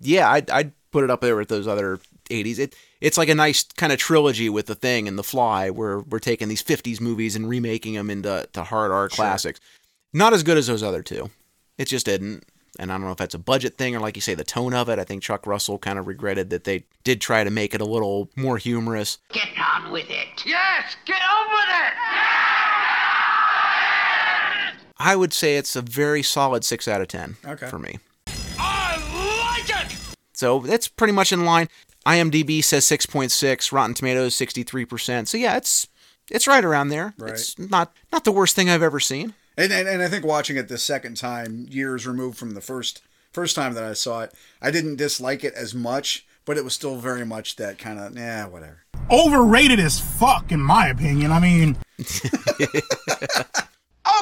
yeah, 0.00 0.30
I'd, 0.30 0.50
I'd 0.50 0.72
put 0.90 1.02
it 1.02 1.10
up 1.10 1.22
there 1.22 1.36
with 1.36 1.48
those 1.48 1.66
other 1.66 1.98
80s. 2.28 2.58
It 2.58 2.74
it's 3.00 3.16
like 3.16 3.28
a 3.30 3.34
nice 3.34 3.62
kind 3.62 3.92
of 3.92 3.98
trilogy 3.98 4.48
with 4.50 4.66
the 4.66 4.74
Thing 4.74 5.08
and 5.08 5.18
The 5.18 5.22
Fly, 5.22 5.70
where 5.70 6.00
we're 6.00 6.18
taking 6.18 6.48
these 6.48 6.62
50s 6.62 7.00
movies 7.00 7.36
and 7.36 7.48
remaking 7.48 7.94
them 7.94 8.10
into 8.10 8.46
to 8.52 8.64
hard 8.64 8.90
art 8.90 9.12
classics. 9.12 9.60
Not 10.12 10.32
as 10.34 10.42
good 10.42 10.56
as 10.58 10.66
those 10.66 10.82
other 10.82 11.02
two. 11.02 11.30
It 11.78 11.86
just 11.88 12.04
didn't. 12.06 12.44
And 12.78 12.92
I 12.92 12.94
don't 12.96 13.04
know 13.04 13.10
if 13.12 13.16
that's 13.16 13.34
a 13.34 13.38
budget 13.38 13.76
thing 13.78 13.96
or, 13.96 14.00
like 14.00 14.16
you 14.16 14.20
say, 14.22 14.34
the 14.34 14.44
tone 14.44 14.74
of 14.74 14.88
it. 14.88 14.98
I 14.98 15.04
think 15.04 15.22
Chuck 15.22 15.46
Russell 15.46 15.78
kind 15.78 15.98
of 15.98 16.06
regretted 16.06 16.50
that 16.50 16.64
they 16.64 16.84
did 17.04 17.20
try 17.20 17.42
to 17.42 17.50
make 17.50 17.74
it 17.74 17.80
a 17.80 17.84
little 17.86 18.28
more 18.36 18.58
humorous. 18.58 19.18
Get 19.32 19.48
on 19.58 19.90
with 19.90 20.10
it. 20.10 20.44
Yes, 20.44 20.96
get 21.06 21.20
on 21.22 21.46
with 21.50 21.68
it! 21.68 21.92
I 24.98 25.14
would 25.14 25.32
say 25.32 25.56
it's 25.56 25.76
a 25.76 25.82
very 25.82 26.22
solid 26.22 26.64
six 26.64 26.88
out 26.88 27.00
of 27.00 27.08
ten 27.08 27.36
Okay. 27.46 27.66
for 27.68 27.78
me. 27.78 27.98
I 28.58 29.58
like 29.60 29.84
it! 29.92 29.96
So 30.32 30.60
that's 30.60 30.88
pretty 30.88 31.12
much 31.12 31.32
in 31.32 31.44
line. 31.44 31.68
IMDb 32.06 32.62
says 32.62 32.84
6.6, 32.84 33.72
Rotten 33.72 33.92
Tomatoes 33.94 34.34
63%. 34.36 35.26
So 35.26 35.36
yeah, 35.38 35.56
it's 35.56 35.88
it's 36.30 36.46
right 36.46 36.64
around 36.64 36.88
there. 36.88 37.14
Right. 37.18 37.32
It's 37.32 37.58
not 37.58 37.92
not 38.12 38.24
the 38.24 38.32
worst 38.32 38.54
thing 38.54 38.70
I've 38.70 38.82
ever 38.82 39.00
seen. 39.00 39.34
And, 39.56 39.72
and 39.72 39.88
and 39.88 40.02
I 40.02 40.08
think 40.08 40.24
watching 40.24 40.56
it 40.56 40.68
the 40.68 40.78
second 40.78 41.16
time, 41.16 41.66
years 41.70 42.06
removed 42.06 42.36
from 42.38 42.52
the 42.52 42.60
first 42.60 43.02
first 43.32 43.56
time 43.56 43.74
that 43.74 43.84
I 43.84 43.92
saw 43.94 44.20
it, 44.22 44.32
I 44.60 44.70
didn't 44.70 44.96
dislike 44.96 45.44
it 45.44 45.54
as 45.54 45.74
much, 45.74 46.26
but 46.44 46.56
it 46.56 46.64
was 46.64 46.74
still 46.74 46.96
very 46.96 47.24
much 47.24 47.56
that 47.56 47.78
kind 47.78 47.98
of 47.98 48.16
yeah, 48.16 48.46
whatever. 48.46 48.82
Overrated 49.10 49.78
as 49.80 50.00
fuck, 50.00 50.50
in 50.52 50.60
my 50.60 50.88
opinion. 50.88 51.30
I 51.32 51.38
mean, 51.40 51.76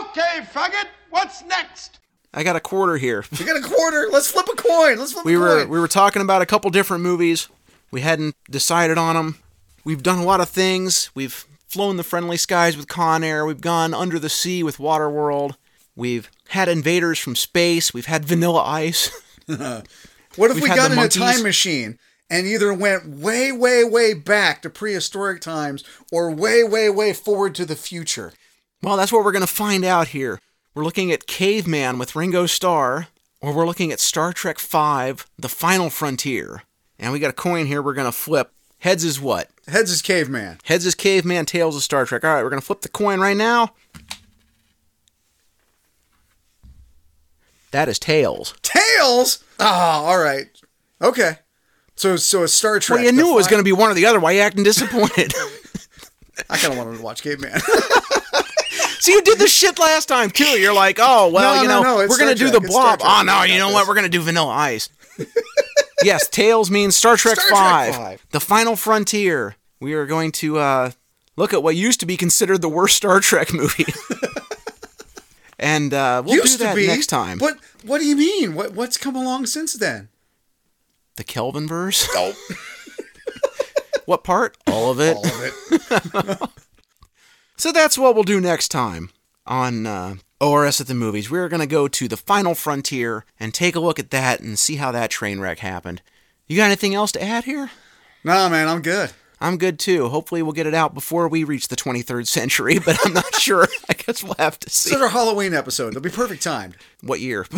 Okay, 0.01 0.41
faggot, 0.53 0.87
what's 1.11 1.43
next? 1.45 1.99
I 2.33 2.43
got 2.43 2.57
a 2.57 2.61
quarter 2.61 2.97
here. 2.97 3.25
We 3.39 3.45
got 3.45 3.57
a 3.57 3.63
quarter. 3.69 4.09
Let's 4.11 4.31
flip 4.31 4.47
a 4.53 4.57
coin. 4.57 4.99
Let's 4.99 5.13
flip 5.13 5.25
We 5.25 5.35
a 5.35 5.39
were 5.39 5.61
coin. 5.61 5.69
we 5.69 5.79
were 5.81 5.89
talking 5.89 6.23
about 6.23 6.43
a 6.43 6.47
couple 6.47 6.71
different 6.71 7.03
movies. 7.03 7.49
We 7.91 8.01
hadn't 8.01 8.35
decided 8.51 8.99
on 8.99 9.15
them. 9.15 9.39
We've 9.85 10.03
done 10.03 10.19
a 10.19 10.25
lot 10.25 10.41
of 10.41 10.49
things. 10.49 11.11
We've 11.15 11.47
flown 11.75 11.97
the 11.97 12.05
friendly 12.05 12.37
skies 12.37 12.77
with 12.77 12.87
Con 12.87 13.25
Air. 13.25 13.45
We've 13.45 13.61
gone 13.61 13.95
under 13.95 14.21
the 14.21 14.29
sea 14.29 14.63
with 14.63 14.79
Waterworld. 14.79 15.57
We've 15.97 16.31
had 16.51 16.69
invaders 16.69 17.19
from 17.19 17.35
space. 17.35 17.93
We've 17.93 18.07
had 18.07 18.25
Vanilla 18.25 18.63
Ice. 18.63 19.11
what 19.47 19.61
if 20.39 20.55
we've 20.55 20.63
we 20.63 20.69
got 20.69 20.93
in 20.93 20.99
a 21.01 21.09
time 21.09 21.43
machine 21.43 21.99
and 22.31 22.47
either 22.47 22.73
went 22.73 23.09
way, 23.09 23.51
way, 23.51 23.83
way 23.83 24.15
back 24.15 24.63
to 24.63 24.71
prehistoric 24.71 25.41
times 25.41 25.83
or 26.13 26.31
way, 26.31 26.63
way, 26.63 26.89
way 26.89 27.13
forward 27.13 27.57
to 27.57 27.67
the 27.67 27.75
future? 27.75 28.33
Well, 28.81 28.97
that's 28.97 29.11
what 29.11 29.25
we're 29.25 29.33
going 29.33 29.41
to 29.41 29.49
find 29.49 29.85
out 29.85 30.09
here. 30.09 30.39
We're 30.77 30.85
looking 30.85 31.11
at 31.11 31.27
Caveman 31.27 31.99
with 31.99 32.15
Ringo 32.15 32.47
Starr 32.47 33.09
or 33.41 33.53
we're 33.53 33.67
looking 33.67 33.91
at 33.91 33.99
Star 33.99 34.33
Trek 34.33 34.61
V 34.61 35.25
The 35.37 35.49
Final 35.49 35.91
Frontier. 35.91 36.63
And 37.01 37.13
we 37.13 37.19
got 37.19 37.31
a 37.31 37.33
coin 37.33 37.67
here 37.67 37.83
we're 37.83 37.95
going 37.95 38.07
to 38.07 38.13
flip. 38.13 38.53
Heads 38.85 39.03
is 39.03 39.19
what? 39.19 39.49
Heads 39.67 39.91
is 39.91 40.03
caveman. 40.03 40.59
Heads 40.65 40.85
is 40.85 40.95
caveman, 40.95 41.47
tails 41.47 41.75
is 41.75 41.85
Star 41.85 42.05
Trek. 42.05 42.23
All 42.23 42.35
right, 42.35 42.43
we're 42.43 42.51
going 42.51 42.61
to 42.61 42.67
flip 42.67 42.83
the 42.83 42.91
coin 42.91 43.19
right 43.19 43.35
now. 43.35 43.73
That 47.71 47.89
is 47.89 47.99
tails. 47.99 48.53
Tails. 48.61 49.43
Ah, 49.59 50.05
all 50.05 50.19
right. 50.19 50.49
Okay. 51.01 51.39
So 51.97 52.17
so 52.17 52.43
a 52.43 52.49
Star 52.49 52.79
Trek. 52.79 52.99
Well, 52.99 53.07
you 53.07 53.13
knew 53.13 53.33
it 53.33 53.35
was 53.35 53.49
going 53.49 53.61
to 53.61 53.65
be 53.65 53.73
one 53.73 53.91
or 53.91 53.95
the 53.95 54.05
other. 54.05 54.21
Why 54.21 54.33
are 54.33 54.37
you 54.37 54.43
acting 54.43 54.65
disappointed? 54.65 55.33
I 56.51 56.59
kind 56.59 56.75
of 56.75 56.79
wanted 56.79 56.99
to 56.99 57.03
watch 57.03 57.23
Caveman. 57.23 57.59
See, 59.01 59.13
you 59.13 59.23
did 59.23 59.39
this 59.39 59.55
shit 59.55 59.79
last 59.79 60.11
time 60.11 60.29
too. 60.29 60.61
You're 60.61 60.75
like, 60.75 60.99
oh 61.01 61.31
well, 61.31 61.57
No, 61.57 61.63
you 61.63 61.69
know, 61.69 61.83
no, 61.83 62.01
it's 62.01 62.11
we're 62.11 62.19
gonna 62.19 62.37
Star 62.37 62.49
do 62.49 62.53
the 62.53 62.61
blob. 62.61 63.01
Oh 63.03 63.23
no, 63.25 63.45
you 63.45 63.57
know 63.57 63.69
this. 63.69 63.75
what? 63.77 63.89
We're 63.89 63.95
gonna 63.95 64.11
do 64.11 64.21
Vanilla 64.21 64.53
Ice. 64.53 64.91
Yes, 66.05 66.29
tails 66.29 66.71
means 66.71 66.97
Star 66.97 67.17
Trek 67.17 67.41
Star 67.41 67.85
Trek 67.87 67.95
Five, 67.95 68.27
the 68.31 68.41
Final 68.41 68.77
Frontier. 68.77 69.57
We 69.81 69.95
are 69.95 70.07
going 70.07 70.33
to 70.33 70.59
uh, 70.59 70.91
look 71.37 71.53
at 71.53 71.63
what 71.63 71.77
used 71.77 72.01
to 72.01 72.07
be 72.07 72.17
considered 72.17 72.63
the 72.63 72.69
worst 72.69 72.97
Star 72.97 73.21
Trek 73.21 73.53
movie, 73.53 73.87
and 75.59 75.93
uh, 75.93 76.23
we'll 76.25 76.37
Used 76.37 76.59
do 76.59 76.65
that 76.65 76.77
be 76.77 76.87
next 76.87 77.07
time. 77.07 77.39
What 77.39 77.59
What 77.85 77.99
do 77.99 78.07
you 78.07 78.17
mean? 78.17 78.55
What 78.55 78.73
What's 78.73 78.97
come 78.97 79.17
along 79.17 79.47
since 79.47 79.73
then? 79.75 80.09
The 81.17 81.25
Kelvin 81.25 81.67
verse. 81.69 82.09
Oh, 82.17 82.35
what 84.07 84.25
part? 84.25 84.57
All 84.67 84.91
of 84.91 85.01
it. 85.01 85.17
all 85.17 85.27
of 85.27 86.31
it. 86.31 86.49
So 87.57 87.73
that's 87.73 87.97
what 87.97 88.15
we'll 88.15 88.25
do 88.25 88.41
next 88.41 88.69
time 88.69 89.11
on 89.47 89.87
uh, 89.87 90.17
ORS 90.41 90.81
at 90.81 90.87
the 90.87 90.95
movies. 90.95 91.31
We're 91.31 91.49
going 91.49 91.61
to 91.61 91.67
go 91.67 91.89
to 91.89 92.09
the 92.09 92.17
final 92.17 92.55
frontier 92.55 93.25
and 93.39 93.53
take 93.55 93.77
a 93.77 93.81
look 93.81 93.99
at 93.99 94.11
that 94.11 94.41
and 94.41 94.59
see 94.59 94.77
how 94.77 94.93
that 94.93 95.11
train 95.11 95.41
wreck 95.41 95.61
happened. 95.61 96.03
You 96.47 96.57
got 96.57 96.67
anything 96.67 96.95
else 96.95 97.13
to 97.13 97.23
add 97.23 97.45
here? 97.45 97.71
Nah, 98.23 98.49
man, 98.49 98.69
I'm 98.69 98.83
good. 98.83 99.13
I'm 99.41 99.59
good 99.59 99.79
too. 99.79 100.09
Hopefully, 100.09 100.43
we'll 100.43 100.53
get 100.53 100.67
it 100.67 100.75
out 100.75 100.95
before 100.95 101.29
we 101.29 101.45
reach 101.45 101.69
the 101.69 101.77
23rd 101.77 102.27
century, 102.27 102.79
but 102.79 102.99
I'm 103.05 103.13
not 103.13 103.35
sure. 103.41 103.69
I 103.89 103.95
guess 103.95 104.23
we'll 104.23 104.35
have 104.39 104.59
to 104.61 104.71
see. 104.71 104.93
It's 104.93 105.01
our 105.01 105.09
Halloween 105.09 105.55
episode. 105.55 105.89
It'll 105.89 106.01
be 106.01 106.11
perfect 106.11 106.43
timed. 106.43 106.77
What 107.03 107.21
year? 107.21 107.47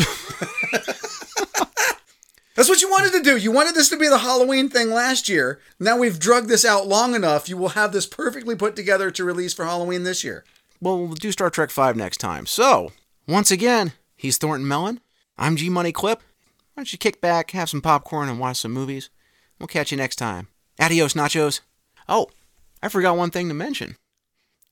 That's 2.56 2.70
what 2.70 2.80
you 2.80 2.90
wanted 2.90 3.12
to 3.12 3.22
do. 3.22 3.36
You 3.36 3.52
wanted 3.52 3.74
this 3.74 3.90
to 3.90 3.98
be 3.98 4.08
the 4.08 4.18
Halloween 4.18 4.70
thing 4.70 4.90
last 4.90 5.28
year. 5.28 5.60
Now 5.78 5.98
we've 5.98 6.18
drugged 6.18 6.48
this 6.48 6.64
out 6.64 6.86
long 6.86 7.14
enough. 7.14 7.50
You 7.50 7.58
will 7.58 7.68
have 7.70 7.92
this 7.92 8.06
perfectly 8.06 8.56
put 8.56 8.74
together 8.74 9.10
to 9.10 9.24
release 9.24 9.52
for 9.52 9.66
Halloween 9.66 10.04
this 10.04 10.24
year. 10.24 10.42
Well, 10.80 10.98
we'll 10.98 11.14
do 11.14 11.32
Star 11.32 11.50
Trek 11.50 11.70
5 11.70 11.96
next 11.96 12.18
time. 12.18 12.46
So, 12.46 12.92
once 13.26 13.50
again, 13.50 13.92
he's 14.16 14.38
Thornton 14.38 14.68
Mellon. 14.68 15.00
I'm 15.38 15.56
G 15.56 15.68
Money 15.68 15.92
Clip. 15.92 16.20
Why 16.20 16.82
don't 16.82 16.92
you 16.92 16.98
kick 16.98 17.20
back, 17.20 17.52
have 17.52 17.70
some 17.70 17.80
popcorn, 17.80 18.28
and 18.28 18.38
watch 18.38 18.58
some 18.58 18.72
movies? 18.72 19.08
We'll 19.58 19.66
catch 19.66 19.90
you 19.90 19.96
next 19.96 20.16
time. 20.16 20.48
Adios, 20.78 21.14
nachos. 21.14 21.60
Oh, 22.08 22.28
I 22.82 22.88
forgot 22.88 23.16
one 23.16 23.30
thing 23.30 23.48
to 23.48 23.54
mention. 23.54 23.96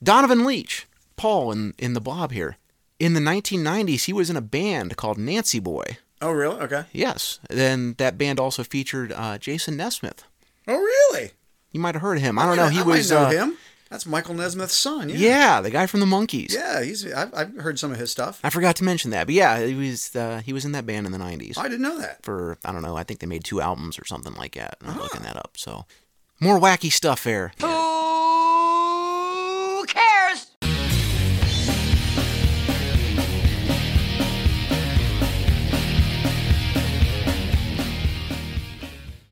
Donovan 0.02 0.44
Leitch, 0.44 0.86
Paul 1.16 1.50
in, 1.52 1.74
in 1.78 1.94
the 1.94 2.00
blob 2.00 2.32
here. 2.32 2.58
In 2.98 3.14
the 3.14 3.20
1990s, 3.20 4.04
he 4.04 4.12
was 4.12 4.28
in 4.28 4.36
a 4.36 4.42
band 4.42 4.96
called 4.96 5.18
Nancy 5.18 5.60
Boy. 5.60 5.96
Oh, 6.20 6.30
really? 6.30 6.60
Okay. 6.60 6.84
Yes. 6.92 7.40
Then 7.48 7.94
that 7.98 8.18
band 8.18 8.38
also 8.38 8.62
featured 8.62 9.12
uh, 9.12 9.38
Jason 9.38 9.76
Nesmith. 9.76 10.24
Oh, 10.68 10.76
really? 10.76 11.30
You 11.72 11.80
might 11.80 11.94
have 11.94 12.02
heard 12.02 12.18
of 12.18 12.22
him. 12.22 12.38
I 12.38 12.46
don't 12.46 12.56
know. 12.56 12.68
He 12.68 12.80
I 12.80 12.82
was. 12.82 13.10
might 13.10 13.16
know 13.16 13.26
uh, 13.26 13.30
him. 13.30 13.56
That's 13.90 14.06
Michael 14.06 14.34
Nesmith's 14.34 14.74
son. 14.74 15.08
Yeah. 15.10 15.16
Yeah, 15.16 15.60
the 15.60 15.70
guy 15.70 15.86
from 15.86 16.00
the 16.00 16.06
Monkees. 16.06 16.52
Yeah, 16.52 16.82
he's. 16.82 17.10
I've, 17.12 17.32
I've 17.34 17.54
heard 17.56 17.78
some 17.78 17.92
of 17.92 17.98
his 17.98 18.10
stuff. 18.10 18.40
I 18.42 18.50
forgot 18.50 18.76
to 18.76 18.84
mention 18.84 19.10
that, 19.12 19.26
but 19.26 19.34
yeah, 19.34 19.64
he 19.64 19.74
was 19.74 20.14
uh, 20.16 20.40
he 20.44 20.52
was 20.52 20.64
in 20.64 20.72
that 20.72 20.86
band 20.86 21.06
in 21.06 21.12
the 21.12 21.18
'90s. 21.18 21.58
I 21.58 21.64
didn't 21.64 21.82
know 21.82 21.98
that. 21.98 22.24
for 22.24 22.58
I 22.64 22.72
don't 22.72 22.82
know. 22.82 22.96
I 22.96 23.04
think 23.04 23.20
they 23.20 23.26
made 23.26 23.44
two 23.44 23.60
albums 23.60 23.98
or 23.98 24.04
something 24.06 24.34
like 24.34 24.54
that. 24.54 24.78
I'm 24.84 24.98
looking 24.98 25.20
Ah. 25.20 25.24
that 25.24 25.36
up. 25.36 25.52
So 25.56 25.84
more 26.40 26.58
wacky 26.58 26.90
stuff 26.90 27.22
there. 27.24 27.52
Who 27.60 27.66